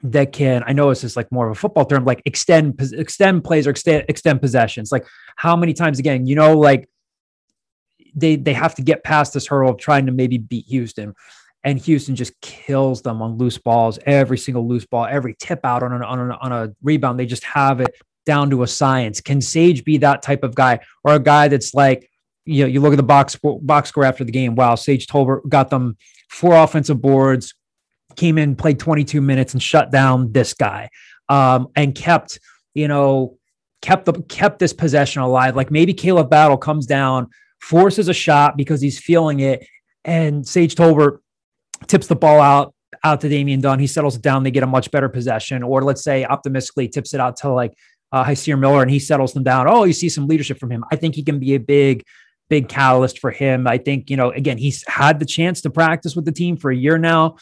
that 0.02 0.32
can 0.32 0.62
i 0.66 0.72
know 0.72 0.88
it's 0.88 1.02
just 1.02 1.16
like 1.16 1.30
more 1.30 1.46
of 1.46 1.52
a 1.52 1.54
football 1.54 1.84
term 1.84 2.04
like 2.06 2.22
extend 2.24 2.80
extend 2.94 3.44
plays 3.44 3.66
or 3.66 3.70
extend 3.70 4.02
extend 4.08 4.40
possessions 4.40 4.90
like 4.90 5.06
how 5.36 5.54
many 5.54 5.74
times 5.74 5.98
again 5.98 6.26
you 6.26 6.34
know 6.34 6.58
like 6.58 6.88
they 8.14 8.36
they 8.36 8.54
have 8.54 8.74
to 8.74 8.82
get 8.82 9.04
past 9.04 9.34
this 9.34 9.46
hurdle 9.46 9.70
of 9.70 9.78
trying 9.78 10.06
to 10.06 10.12
maybe 10.12 10.38
beat 10.38 10.64
houston 10.66 11.14
and 11.64 11.78
houston 11.78 12.16
just 12.16 12.38
kills 12.40 13.02
them 13.02 13.20
on 13.20 13.36
loose 13.36 13.58
balls 13.58 13.98
every 14.06 14.38
single 14.38 14.66
loose 14.66 14.86
ball 14.86 15.04
every 15.04 15.36
tip 15.38 15.60
out 15.64 15.82
on, 15.82 15.92
an, 15.92 16.02
on, 16.02 16.30
a, 16.30 16.34
on 16.36 16.52
a 16.52 16.72
rebound 16.82 17.18
they 17.20 17.26
just 17.26 17.44
have 17.44 17.80
it 17.80 17.94
down 18.24 18.48
to 18.48 18.62
a 18.62 18.66
science 18.66 19.20
can 19.20 19.40
sage 19.40 19.84
be 19.84 19.98
that 19.98 20.22
type 20.22 20.42
of 20.42 20.54
guy 20.54 20.78
or 21.04 21.14
a 21.14 21.20
guy 21.20 21.48
that's 21.48 21.74
like 21.74 22.09
you 22.50 22.64
know 22.64 22.68
you 22.68 22.80
look 22.80 22.92
at 22.92 22.96
the 22.96 23.02
box 23.02 23.38
box 23.62 23.88
score 23.88 24.04
after 24.04 24.24
the 24.24 24.32
game 24.32 24.54
wow 24.54 24.74
sage 24.74 25.06
tolbert 25.06 25.48
got 25.48 25.70
them 25.70 25.96
four 26.28 26.54
offensive 26.54 27.00
boards 27.00 27.54
came 28.16 28.38
in, 28.38 28.56
played 28.56 28.78
22 28.78 29.20
minutes, 29.20 29.52
and 29.54 29.62
shut 29.62 29.90
down 29.90 30.32
this 30.32 30.54
guy, 30.54 30.90
um, 31.28 31.68
and 31.76 31.94
kept 31.94 32.38
you 32.74 32.88
know 32.88 33.36
kept 33.82 34.04
the 34.04 34.12
kept 34.22 34.58
this 34.58 34.72
possession 34.72 35.22
alive. 35.22 35.56
Like 35.56 35.70
maybe 35.70 35.94
Khalif 35.94 36.28
Battle 36.28 36.56
comes 36.56 36.86
down, 36.86 37.28
forces 37.60 38.08
a 38.08 38.14
shot 38.14 38.56
because 38.56 38.80
he's 38.80 38.98
feeling 38.98 39.40
it, 39.40 39.66
and 40.04 40.46
Sage 40.46 40.74
Tolbert 40.74 41.18
tips 41.86 42.06
the 42.06 42.16
ball 42.16 42.40
out 42.40 42.74
out 43.02 43.20
to 43.22 43.28
Damian 43.28 43.60
Dunn. 43.60 43.78
He 43.78 43.86
settles 43.86 44.16
it 44.16 44.22
down. 44.22 44.42
They 44.42 44.50
get 44.50 44.62
a 44.62 44.68
much 44.68 44.90
better 44.90 45.08
possession, 45.08 45.62
or 45.62 45.82
let's 45.82 46.02
say 46.02 46.24
optimistically 46.24 46.88
tips 46.88 47.14
it 47.14 47.20
out 47.20 47.36
to 47.38 47.50
like 47.50 47.72
uh, 48.12 48.24
Hysier 48.24 48.58
Miller, 48.58 48.82
and 48.82 48.90
he 48.90 48.98
settles 48.98 49.32
them 49.32 49.44
down. 49.44 49.68
Oh, 49.68 49.84
you 49.84 49.92
see 49.92 50.08
some 50.08 50.26
leadership 50.26 50.58
from 50.58 50.70
him. 50.70 50.84
I 50.90 50.96
think 50.96 51.14
he 51.14 51.22
can 51.22 51.38
be 51.38 51.54
a 51.54 51.60
big 51.60 52.04
big 52.50 52.68
catalyst 52.68 53.20
for 53.20 53.30
him. 53.30 53.66
I 53.66 53.78
think, 53.78 54.10
you 54.10 54.16
know, 54.16 54.30
again, 54.30 54.58
he's 54.58 54.84
had 54.86 55.18
the 55.20 55.24
chance 55.24 55.62
to 55.62 55.70
practice 55.70 56.14
with 56.14 56.26
the 56.26 56.32
team 56.32 56.56
for 56.56 56.70
a 56.70 56.76
year 56.76 56.98
now. 56.98 57.36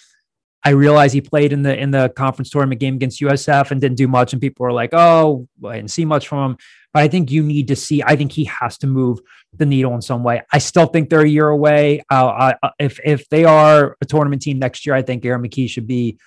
I 0.65 0.71
realize 0.71 1.13
he 1.13 1.21
played 1.21 1.53
in 1.53 1.63
the 1.63 1.77
in 1.77 1.93
the 1.93 2.11
conference 2.11 2.51
tournament 2.51 2.81
game 2.81 2.97
against 2.97 3.21
USF 3.21 3.71
and 3.71 3.81
didn't 3.81 3.97
do 3.97 4.09
much, 4.09 4.33
and 4.33 4.43
people 4.43 4.65
were 4.65 4.73
like, 4.73 4.91
"Oh, 4.93 5.49
I 5.65 5.77
didn't 5.77 5.93
see 5.93 6.05
much 6.05 6.29
from 6.29 6.51
him." 6.51 6.57
But 6.93 7.05
I 7.05 7.09
think 7.09 7.31
you 7.31 7.43
need 7.43 7.69
to 7.69 7.77
see. 7.77 8.03
I 8.03 8.17
think 8.17 8.33
he 8.33 8.45
has 8.45 8.77
to 8.79 8.87
move 8.87 9.21
the 9.57 9.67
needle 9.67 9.95
in 9.95 10.03
some 10.03 10.25
way. 10.25 10.43
I 10.53 10.59
still 10.59 10.87
think 10.87 11.11
they're 11.11 11.21
a 11.21 11.29
year 11.29 11.49
away. 11.49 12.03
Uh, 12.11 12.55
I, 12.63 12.71
if 12.79 12.99
if 13.05 13.29
they 13.29 13.45
are 13.45 13.97
a 14.01 14.05
tournament 14.05 14.43
team 14.43 14.59
next 14.59 14.85
year, 14.85 14.97
I 14.97 15.03
think 15.03 15.25
Aaron 15.25 15.43
McKie 15.43 15.71
should 15.71 15.87
be, 15.87 16.19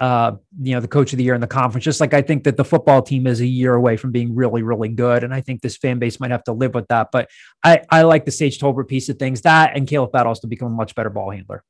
uh, 0.00 0.32
you 0.60 0.74
know, 0.74 0.80
the 0.80 0.88
coach 0.88 1.12
of 1.12 1.18
the 1.18 1.24
year 1.24 1.34
in 1.34 1.40
the 1.40 1.46
conference. 1.46 1.84
Just 1.84 2.00
like 2.00 2.14
I 2.14 2.22
think 2.22 2.44
that 2.44 2.56
the 2.56 2.64
football 2.64 3.02
team 3.02 3.26
is 3.26 3.40
a 3.40 3.46
year 3.46 3.74
away 3.74 3.96
from 3.96 4.10
being 4.10 4.34
really 4.34 4.62
really 4.62 4.88
good, 4.88 5.22
and 5.22 5.32
I 5.32 5.42
think 5.42 5.60
this 5.60 5.76
fan 5.76 5.98
base 5.98 6.18
might 6.18 6.30
have 6.30 6.44
to 6.44 6.52
live 6.52 6.74
with 6.74 6.88
that. 6.88 7.08
But 7.12 7.28
I 7.62 7.82
I 7.90 8.02
like 8.02 8.24
the 8.24 8.30
Sage 8.30 8.58
Tolbert 8.58 8.88
piece 8.88 9.08
of 9.10 9.18
things. 9.18 9.42
That 9.42 9.76
and 9.76 9.86
Khalif 9.86 10.10
Battles 10.10 10.40
to 10.40 10.46
become 10.46 10.68
a 10.68 10.74
much 10.74 10.94
better 10.94 11.10
ball 11.10 11.30
handler. 11.30 11.62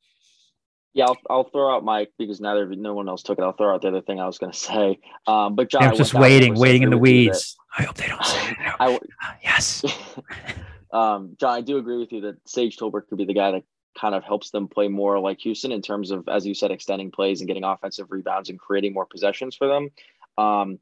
Yeah, 0.92 1.06
I'll, 1.06 1.18
I'll 1.28 1.44
throw 1.44 1.74
out 1.74 1.84
Mike 1.84 2.10
because 2.18 2.40
neither 2.40 2.66
no 2.66 2.94
one 2.94 3.08
else 3.08 3.22
took 3.22 3.38
it. 3.38 3.42
I'll 3.42 3.52
throw 3.52 3.74
out 3.74 3.82
the 3.82 3.88
other 3.88 4.00
thing 4.00 4.20
I 4.20 4.26
was 4.26 4.38
going 4.38 4.52
to 4.52 4.58
say. 4.58 4.98
Um, 5.26 5.54
but 5.54 5.70
John, 5.70 5.84
I'm 5.84 5.96
just 5.96 6.14
waiting, 6.14 6.54
waiting 6.54 6.82
in 6.82 6.90
the 6.90 6.98
weeds. 6.98 7.56
I 7.76 7.84
hope 7.84 7.96
they 7.96 8.08
don't 8.08 8.24
say 8.24 8.50
it. 8.50 8.56
I, 8.80 8.98
yes. 9.42 9.84
um, 10.92 11.36
John, 11.38 11.54
I 11.54 11.60
do 11.60 11.78
agree 11.78 11.98
with 11.98 12.12
you 12.12 12.22
that 12.22 12.36
Sage 12.46 12.76
Tolbert 12.76 13.08
could 13.08 13.18
be 13.18 13.24
the 13.24 13.34
guy 13.34 13.52
that 13.52 13.62
kind 13.98 14.14
of 14.14 14.24
helps 14.24 14.50
them 14.50 14.68
play 14.68 14.88
more 14.88 15.18
like 15.18 15.40
Houston 15.40 15.72
in 15.72 15.82
terms 15.82 16.10
of, 16.10 16.28
as 16.28 16.46
you 16.46 16.54
said, 16.54 16.70
extending 16.70 17.10
plays 17.10 17.40
and 17.40 17.48
getting 17.48 17.64
offensive 17.64 18.10
rebounds 18.10 18.50
and 18.50 18.58
creating 18.58 18.94
more 18.94 19.06
possessions 19.06 19.56
for 19.56 19.66
them. 19.66 19.90
Um, 20.38 20.78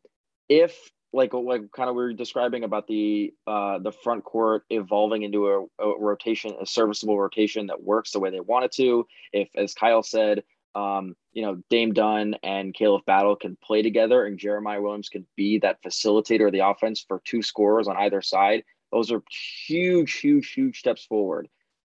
if 0.48 0.90
like 1.12 1.32
like 1.32 1.72
kind 1.72 1.88
of 1.88 1.96
we 1.96 2.02
were 2.02 2.12
describing 2.12 2.64
about 2.64 2.86
the 2.86 3.32
uh, 3.46 3.78
the 3.78 3.92
front 3.92 4.24
court 4.24 4.64
evolving 4.70 5.22
into 5.22 5.48
a, 5.48 5.62
a, 5.82 5.98
rotation, 5.98 6.54
a 6.60 6.66
serviceable 6.66 7.18
rotation 7.18 7.66
that 7.68 7.82
works 7.82 8.10
the 8.10 8.20
way 8.20 8.30
they 8.30 8.40
want 8.40 8.66
it 8.66 8.72
to. 8.72 9.06
If, 9.32 9.48
as 9.56 9.74
Kyle 9.74 10.02
said, 10.02 10.42
um, 10.74 11.16
you 11.32 11.42
know, 11.42 11.62
Dame 11.70 11.94
Dunn 11.94 12.36
and 12.42 12.74
Khalif 12.74 13.04
Battle 13.06 13.36
can 13.36 13.56
play 13.62 13.82
together, 13.82 14.26
and 14.26 14.38
Jeremiah 14.38 14.82
Williams 14.82 15.08
can 15.08 15.26
be 15.36 15.58
that 15.60 15.82
facilitator 15.82 16.46
of 16.46 16.52
the 16.52 16.66
offense 16.66 17.04
for 17.06 17.22
two 17.24 17.42
scorers 17.42 17.88
on 17.88 17.96
either 17.96 18.20
side. 18.20 18.64
Those 18.92 19.10
are 19.10 19.22
huge, 19.66 20.14
huge, 20.14 20.52
huge 20.52 20.78
steps 20.78 21.04
forward. 21.04 21.48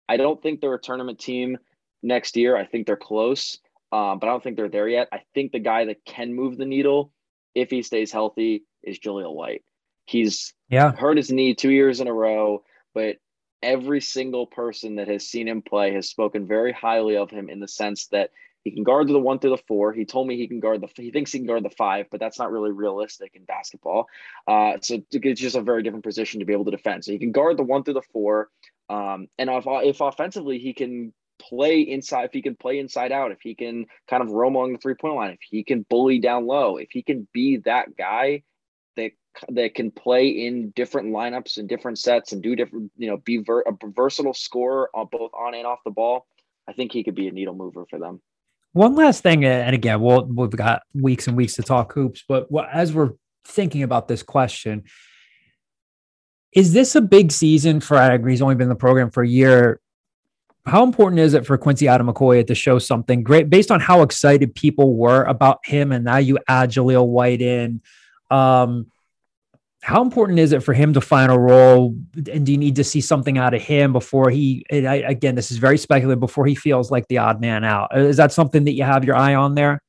I 0.08 0.16
don't 0.16 0.40
think 0.42 0.60
they're 0.60 0.74
a 0.74 0.80
tournament 0.80 1.18
team 1.18 1.58
next 2.02 2.36
year. 2.36 2.56
I 2.56 2.64
think 2.64 2.86
they're 2.86 2.96
close, 2.96 3.58
um, 3.92 4.18
but 4.18 4.26
I 4.26 4.30
don't 4.30 4.42
think 4.42 4.56
they're 4.56 4.68
there 4.68 4.88
yet. 4.88 5.08
I 5.12 5.22
think 5.34 5.52
the 5.52 5.58
guy 5.58 5.86
that 5.86 6.04
can 6.04 6.34
move 6.34 6.56
the 6.56 6.66
needle 6.66 7.12
if 7.54 7.70
he 7.70 7.82
stays 7.82 8.12
healthy 8.12 8.64
is 8.82 8.98
Jahlil 8.98 9.34
White. 9.34 9.64
He's 10.04 10.54
yeah 10.68 10.92
hurt 10.92 11.16
his 11.16 11.30
knee 11.30 11.54
two 11.54 11.72
years 11.72 12.00
in 12.00 12.06
a 12.06 12.12
row, 12.12 12.62
but 12.94 13.16
every 13.62 14.00
single 14.00 14.46
person 14.46 14.96
that 14.96 15.08
has 15.08 15.26
seen 15.26 15.48
him 15.48 15.62
play 15.62 15.92
has 15.92 16.08
spoken 16.08 16.46
very 16.46 16.72
highly 16.72 17.16
of 17.16 17.30
him 17.30 17.48
in 17.48 17.58
the 17.58 17.66
sense 17.66 18.06
that 18.08 18.30
he 18.66 18.72
can 18.72 18.82
guard 18.82 19.06
the 19.06 19.18
one 19.18 19.38
through 19.38 19.50
the 19.50 19.62
four. 19.68 19.92
He 19.92 20.04
told 20.04 20.26
me 20.26 20.36
he 20.36 20.48
can 20.48 20.58
guard 20.58 20.80
the 20.80 20.88
he 21.00 21.12
thinks 21.12 21.30
he 21.30 21.38
can 21.38 21.46
guard 21.46 21.64
the 21.64 21.70
five, 21.70 22.06
but 22.10 22.18
that's 22.18 22.36
not 22.36 22.50
really 22.50 22.72
realistic 22.72 23.36
in 23.36 23.44
basketball. 23.44 24.08
Uh, 24.46 24.78
so 24.80 24.98
it's 25.12 25.40
just 25.40 25.54
a 25.54 25.60
very 25.60 25.84
different 25.84 26.04
position 26.04 26.40
to 26.40 26.46
be 26.46 26.52
able 26.52 26.64
to 26.64 26.72
defend. 26.72 27.04
So 27.04 27.12
he 27.12 27.18
can 27.18 27.30
guard 27.30 27.56
the 27.56 27.62
one 27.62 27.84
through 27.84 27.94
the 27.94 28.02
four, 28.12 28.48
um, 28.88 29.28
and 29.38 29.50
if 29.50 29.64
if 29.66 30.00
offensively 30.00 30.58
he 30.58 30.72
can 30.72 31.12
play 31.38 31.80
inside, 31.80 32.24
if 32.24 32.32
he 32.32 32.42
can 32.42 32.56
play 32.56 32.78
inside 32.78 33.12
out, 33.12 33.32
if 33.32 33.40
he 33.42 33.54
can 33.54 33.86
kind 34.08 34.22
of 34.22 34.30
roam 34.30 34.54
along 34.54 34.72
the 34.72 34.78
three 34.78 34.94
point 34.94 35.14
line, 35.14 35.30
if 35.32 35.40
he 35.48 35.64
can 35.64 35.84
bully 35.88 36.18
down 36.18 36.46
low, 36.46 36.76
if 36.76 36.88
he 36.90 37.02
can 37.02 37.26
be 37.32 37.58
that 37.58 37.96
guy 37.96 38.42
that 38.96 39.12
that 39.50 39.74
can 39.74 39.90
play 39.90 40.28
in 40.28 40.70
different 40.70 41.08
lineups 41.08 41.58
and 41.58 41.68
different 41.68 41.98
sets 41.98 42.32
and 42.32 42.42
do 42.42 42.56
different, 42.56 42.90
you 42.96 43.08
know, 43.08 43.16
be 43.18 43.38
ver- 43.38 43.62
a 43.62 43.72
versatile 43.94 44.34
scorer 44.34 44.88
on 44.94 45.08
both 45.10 45.32
on 45.34 45.54
and 45.54 45.66
off 45.66 45.80
the 45.84 45.90
ball. 45.90 46.26
I 46.68 46.72
think 46.72 46.92
he 46.92 47.04
could 47.04 47.14
be 47.14 47.28
a 47.28 47.32
needle 47.32 47.54
mover 47.54 47.84
for 47.88 47.98
them. 47.98 48.20
One 48.72 48.94
last 48.94 49.22
thing, 49.22 49.44
and 49.44 49.74
again, 49.74 50.00
we'll, 50.00 50.26
we've 50.26 50.50
got 50.50 50.82
weeks 50.92 51.28
and 51.28 51.36
weeks 51.36 51.54
to 51.54 51.62
talk 51.62 51.92
hoops, 51.94 52.24
but 52.28 52.46
as 52.70 52.92
we're 52.92 53.12
thinking 53.46 53.82
about 53.82 54.06
this 54.06 54.22
question, 54.22 54.84
is 56.52 56.72
this 56.72 56.94
a 56.94 57.00
big 57.00 57.32
season 57.32 57.80
for 57.80 57.96
Agri? 57.96 58.32
He's 58.32 58.42
only 58.42 58.54
been 58.54 58.64
in 58.64 58.68
the 58.70 58.74
program 58.76 59.10
for 59.10 59.22
a 59.22 59.28
year 59.28 59.80
how 60.66 60.82
important 60.82 61.20
is 61.20 61.34
it 61.34 61.46
for 61.46 61.56
Quincy 61.56 61.86
Adebayomi 61.86 62.46
to 62.48 62.54
show 62.54 62.78
something 62.78 63.22
great 63.22 63.48
based 63.48 63.70
on 63.70 63.78
how 63.80 64.02
excited 64.02 64.54
people 64.54 64.96
were 64.96 65.22
about 65.24 65.64
him 65.64 65.92
and 65.92 66.04
now 66.04 66.16
you 66.16 66.38
add 66.48 66.70
Jahlil 66.70 67.06
White 67.06 67.40
in? 67.40 67.80
Um, 68.30 68.90
how 69.80 70.02
important 70.02 70.40
is 70.40 70.50
it 70.50 70.64
for 70.64 70.74
him 70.74 70.94
to 70.94 71.00
find 71.00 71.30
a 71.30 71.38
role? 71.38 71.96
And 72.32 72.44
do 72.44 72.50
you 72.50 72.58
need 72.58 72.74
to 72.76 72.84
see 72.84 73.00
something 73.00 73.38
out 73.38 73.54
of 73.54 73.62
him 73.62 73.92
before 73.92 74.30
he, 74.30 74.66
I, 74.72 75.04
again, 75.06 75.36
this 75.36 75.52
is 75.52 75.58
very 75.58 75.78
speculative, 75.78 76.18
before 76.18 76.46
he 76.46 76.56
feels 76.56 76.90
like 76.90 77.06
the 77.06 77.18
odd 77.18 77.40
man 77.40 77.62
out? 77.62 77.96
Is 77.96 78.16
that 78.16 78.32
something 78.32 78.64
that 78.64 78.72
you 78.72 78.82
have 78.82 79.04
your 79.04 79.14
eye 79.14 79.36
on 79.36 79.54
there? 79.54 79.80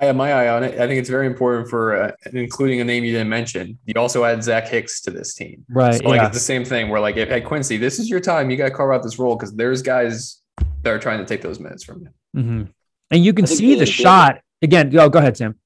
I 0.00 0.06
have 0.06 0.16
my 0.16 0.32
eye 0.32 0.48
on 0.48 0.64
it. 0.64 0.80
I 0.80 0.86
think 0.86 0.98
it's 0.98 1.10
very 1.10 1.26
important 1.26 1.68
for 1.68 1.94
uh, 1.94 2.12
including 2.32 2.80
a 2.80 2.84
name 2.84 3.04
you 3.04 3.12
didn't 3.12 3.28
mention. 3.28 3.78
You 3.84 3.94
also 3.98 4.24
add 4.24 4.42
Zach 4.42 4.66
Hicks 4.66 5.02
to 5.02 5.10
this 5.10 5.34
team, 5.34 5.64
right? 5.68 5.94
So 5.94 6.08
like 6.08 6.20
yeah. 6.20 6.26
it's 6.26 6.36
the 6.36 6.40
same 6.40 6.64
thing. 6.64 6.88
Where 6.88 7.00
like 7.00 7.18
at 7.18 7.44
Quincy, 7.44 7.76
this 7.76 7.98
is 7.98 8.08
your 8.08 8.20
time. 8.20 8.50
You 8.50 8.56
got 8.56 8.64
to 8.64 8.70
carve 8.70 8.94
out 8.94 9.02
this 9.02 9.18
role 9.18 9.36
because 9.36 9.54
there's 9.54 9.82
guys 9.82 10.40
that 10.82 10.92
are 10.92 10.98
trying 10.98 11.18
to 11.18 11.26
take 11.26 11.42
those 11.42 11.60
minutes 11.60 11.84
from 11.84 12.00
you. 12.00 12.40
Mm-hmm. 12.40 12.62
And 13.10 13.24
you 13.24 13.34
can 13.34 13.46
see 13.46 13.74
the 13.74 13.86
shot 13.86 14.40
again. 14.62 14.96
Oh, 14.96 15.08
go 15.10 15.18
ahead, 15.18 15.36
Sam. 15.36 15.56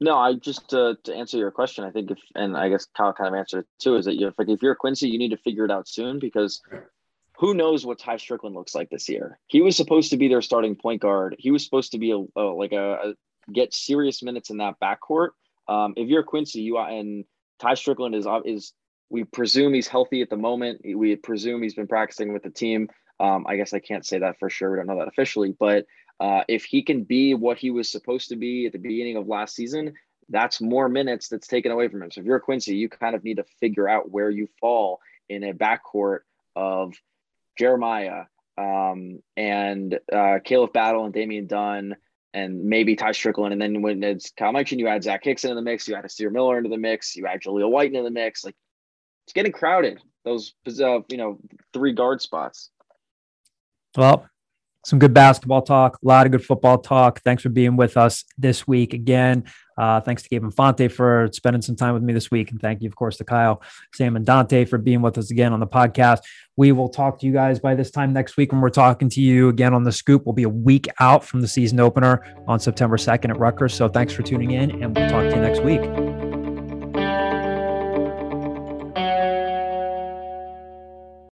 No, 0.00 0.16
I 0.16 0.34
just 0.34 0.72
uh, 0.72 0.94
to 1.04 1.14
answer 1.14 1.36
your 1.36 1.50
question. 1.50 1.84
I 1.84 1.90
think 1.90 2.10
if 2.10 2.18
and 2.34 2.56
I 2.56 2.68
guess 2.68 2.86
Kyle 2.96 3.12
kind 3.12 3.28
of 3.28 3.38
answered 3.38 3.60
it 3.60 3.66
too. 3.78 3.96
Is 3.96 4.06
that 4.06 4.14
you 4.14 4.28
if, 4.28 4.34
like 4.38 4.48
if 4.48 4.62
you're 4.62 4.74
Quincy, 4.74 5.08
you 5.08 5.18
need 5.18 5.30
to 5.30 5.38
figure 5.38 5.64
it 5.64 5.70
out 5.70 5.88
soon 5.88 6.18
because 6.18 6.62
who 7.38 7.54
knows 7.54 7.84
what 7.84 7.98
Tai 7.98 8.16
Strickland 8.16 8.54
looks 8.54 8.74
like 8.74 8.90
this 8.90 9.08
year? 9.08 9.38
He 9.46 9.60
was 9.60 9.76
supposed 9.76 10.10
to 10.10 10.16
be 10.16 10.28
their 10.28 10.42
starting 10.42 10.74
point 10.74 11.02
guard. 11.02 11.36
He 11.38 11.50
was 11.50 11.64
supposed 11.64 11.92
to 11.92 11.98
be 11.98 12.10
a, 12.12 12.40
a 12.40 12.42
like 12.42 12.72
a, 12.72 13.14
get 13.52 13.74
serious 13.74 14.22
minutes 14.22 14.50
in 14.50 14.58
that 14.58 14.74
backcourt. 14.80 15.30
Um, 15.68 15.94
if 15.96 16.08
you're 16.08 16.22
Quincy, 16.22 16.60
you 16.60 16.76
are, 16.76 16.88
and 16.88 17.24
Tai 17.58 17.74
Strickland 17.74 18.14
is 18.14 18.26
is 18.44 18.72
we 19.10 19.24
presume 19.24 19.74
he's 19.74 19.86
healthy 19.86 20.22
at 20.22 20.30
the 20.30 20.36
moment. 20.36 20.80
We 20.84 21.16
presume 21.16 21.62
he's 21.62 21.74
been 21.74 21.86
practicing 21.86 22.32
with 22.32 22.42
the 22.42 22.50
team. 22.50 22.88
Um, 23.20 23.46
I 23.48 23.56
guess 23.56 23.72
I 23.72 23.78
can't 23.78 24.04
say 24.04 24.18
that 24.18 24.38
for 24.38 24.50
sure. 24.50 24.72
We 24.72 24.76
don't 24.78 24.86
know 24.86 24.98
that 24.98 25.08
officially, 25.08 25.54
but 25.58 25.86
uh, 26.20 26.42
if 26.48 26.64
he 26.64 26.82
can 26.82 27.04
be 27.04 27.34
what 27.34 27.58
he 27.58 27.70
was 27.70 27.90
supposed 27.90 28.28
to 28.30 28.36
be 28.36 28.66
at 28.66 28.72
the 28.72 28.78
beginning 28.78 29.16
of 29.16 29.26
last 29.26 29.54
season, 29.54 29.94
that's 30.28 30.60
more 30.60 30.88
minutes 30.88 31.28
that's 31.28 31.46
taken 31.46 31.70
away 31.70 31.88
from 31.88 32.02
him. 32.02 32.10
So 32.10 32.20
if 32.20 32.26
you're 32.26 32.40
Quincy, 32.40 32.76
you 32.76 32.88
kind 32.88 33.14
of 33.14 33.22
need 33.22 33.36
to 33.36 33.44
figure 33.60 33.88
out 33.88 34.10
where 34.10 34.30
you 34.30 34.48
fall 34.60 35.00
in 35.28 35.44
a 35.44 35.54
backcourt 35.54 36.20
of 36.54 36.94
Jeremiah 37.58 38.24
um, 38.58 39.20
and 39.36 39.94
uh, 40.12 40.38
Khalif 40.44 40.72
Battle 40.72 41.04
and 41.04 41.14
Damian 41.14 41.46
Dunn 41.46 41.96
and 42.34 42.64
maybe 42.64 42.96
Tai 42.96 43.12
Strickland. 43.12 43.52
And 43.52 43.60
then 43.60 43.82
when 43.82 44.02
it's 44.02 44.30
Kyle 44.30 44.52
mentioned, 44.52 44.80
you 44.80 44.88
add 44.88 45.02
Zach 45.02 45.24
Hickson 45.24 45.50
in 45.50 45.56
the 45.56 45.62
mix, 45.62 45.88
you 45.88 45.94
add 45.94 46.04
Hysier 46.04 46.30
Miller 46.30 46.58
into 46.58 46.70
the 46.70 46.78
mix, 46.78 47.16
you 47.16 47.26
add 47.26 47.40
Jahlil 47.42 47.70
White 47.70 47.92
into 47.92 48.02
the 48.02 48.10
mix. 48.10 48.44
Like 48.44 48.56
it's 49.24 49.32
getting 49.32 49.52
crowded. 49.52 50.00
Those 50.24 50.54
uh, 50.66 51.00
you 51.08 51.16
know 51.16 51.38
three 51.72 51.92
guard 51.92 52.20
spots. 52.20 52.70
Well, 53.96 54.28
some 54.86 55.00
good 55.00 55.12
basketball 55.12 55.62
talk, 55.62 55.98
a 56.00 56.06
lot 56.06 56.26
of 56.26 56.32
good 56.32 56.44
football 56.44 56.78
talk. 56.78 57.20
Thanks 57.22 57.42
for 57.42 57.48
being 57.48 57.76
with 57.76 57.96
us 57.96 58.24
this 58.38 58.68
week 58.68 58.94
again. 58.94 59.42
Uh, 59.76 60.00
thanks 60.00 60.22
to 60.22 60.28
Gabe 60.28 60.44
Infante 60.44 60.86
for 60.86 61.28
spending 61.32 61.60
some 61.60 61.74
time 61.74 61.92
with 61.92 62.04
me 62.04 62.12
this 62.12 62.30
week. 62.30 62.52
And 62.52 62.60
thank 62.60 62.82
you, 62.82 62.88
of 62.88 62.94
course, 62.94 63.16
to 63.16 63.24
Kyle, 63.24 63.60
Sam, 63.92 64.14
and 64.14 64.24
Dante 64.24 64.64
for 64.64 64.78
being 64.78 65.02
with 65.02 65.18
us 65.18 65.32
again 65.32 65.52
on 65.52 65.58
the 65.58 65.66
podcast. 65.66 66.20
We 66.56 66.70
will 66.70 66.88
talk 66.88 67.18
to 67.18 67.26
you 67.26 67.32
guys 67.32 67.58
by 67.58 67.74
this 67.74 67.90
time 67.90 68.12
next 68.12 68.36
week 68.36 68.52
when 68.52 68.60
we're 68.60 68.70
talking 68.70 69.08
to 69.10 69.20
you 69.20 69.48
again 69.48 69.74
on 69.74 69.82
the 69.82 69.92
scoop. 69.92 70.24
We'll 70.24 70.34
be 70.34 70.44
a 70.44 70.48
week 70.48 70.86
out 71.00 71.24
from 71.24 71.40
the 71.40 71.48
season 71.48 71.80
opener 71.80 72.24
on 72.46 72.60
September 72.60 72.96
2nd 72.96 73.30
at 73.30 73.38
Rutgers. 73.40 73.74
So 73.74 73.88
thanks 73.88 74.12
for 74.12 74.22
tuning 74.22 74.52
in, 74.52 74.82
and 74.82 74.96
we'll 74.96 75.10
talk 75.10 75.28
to 75.28 75.34
you 75.34 75.42
next 75.42 75.64
week. 75.64 76.15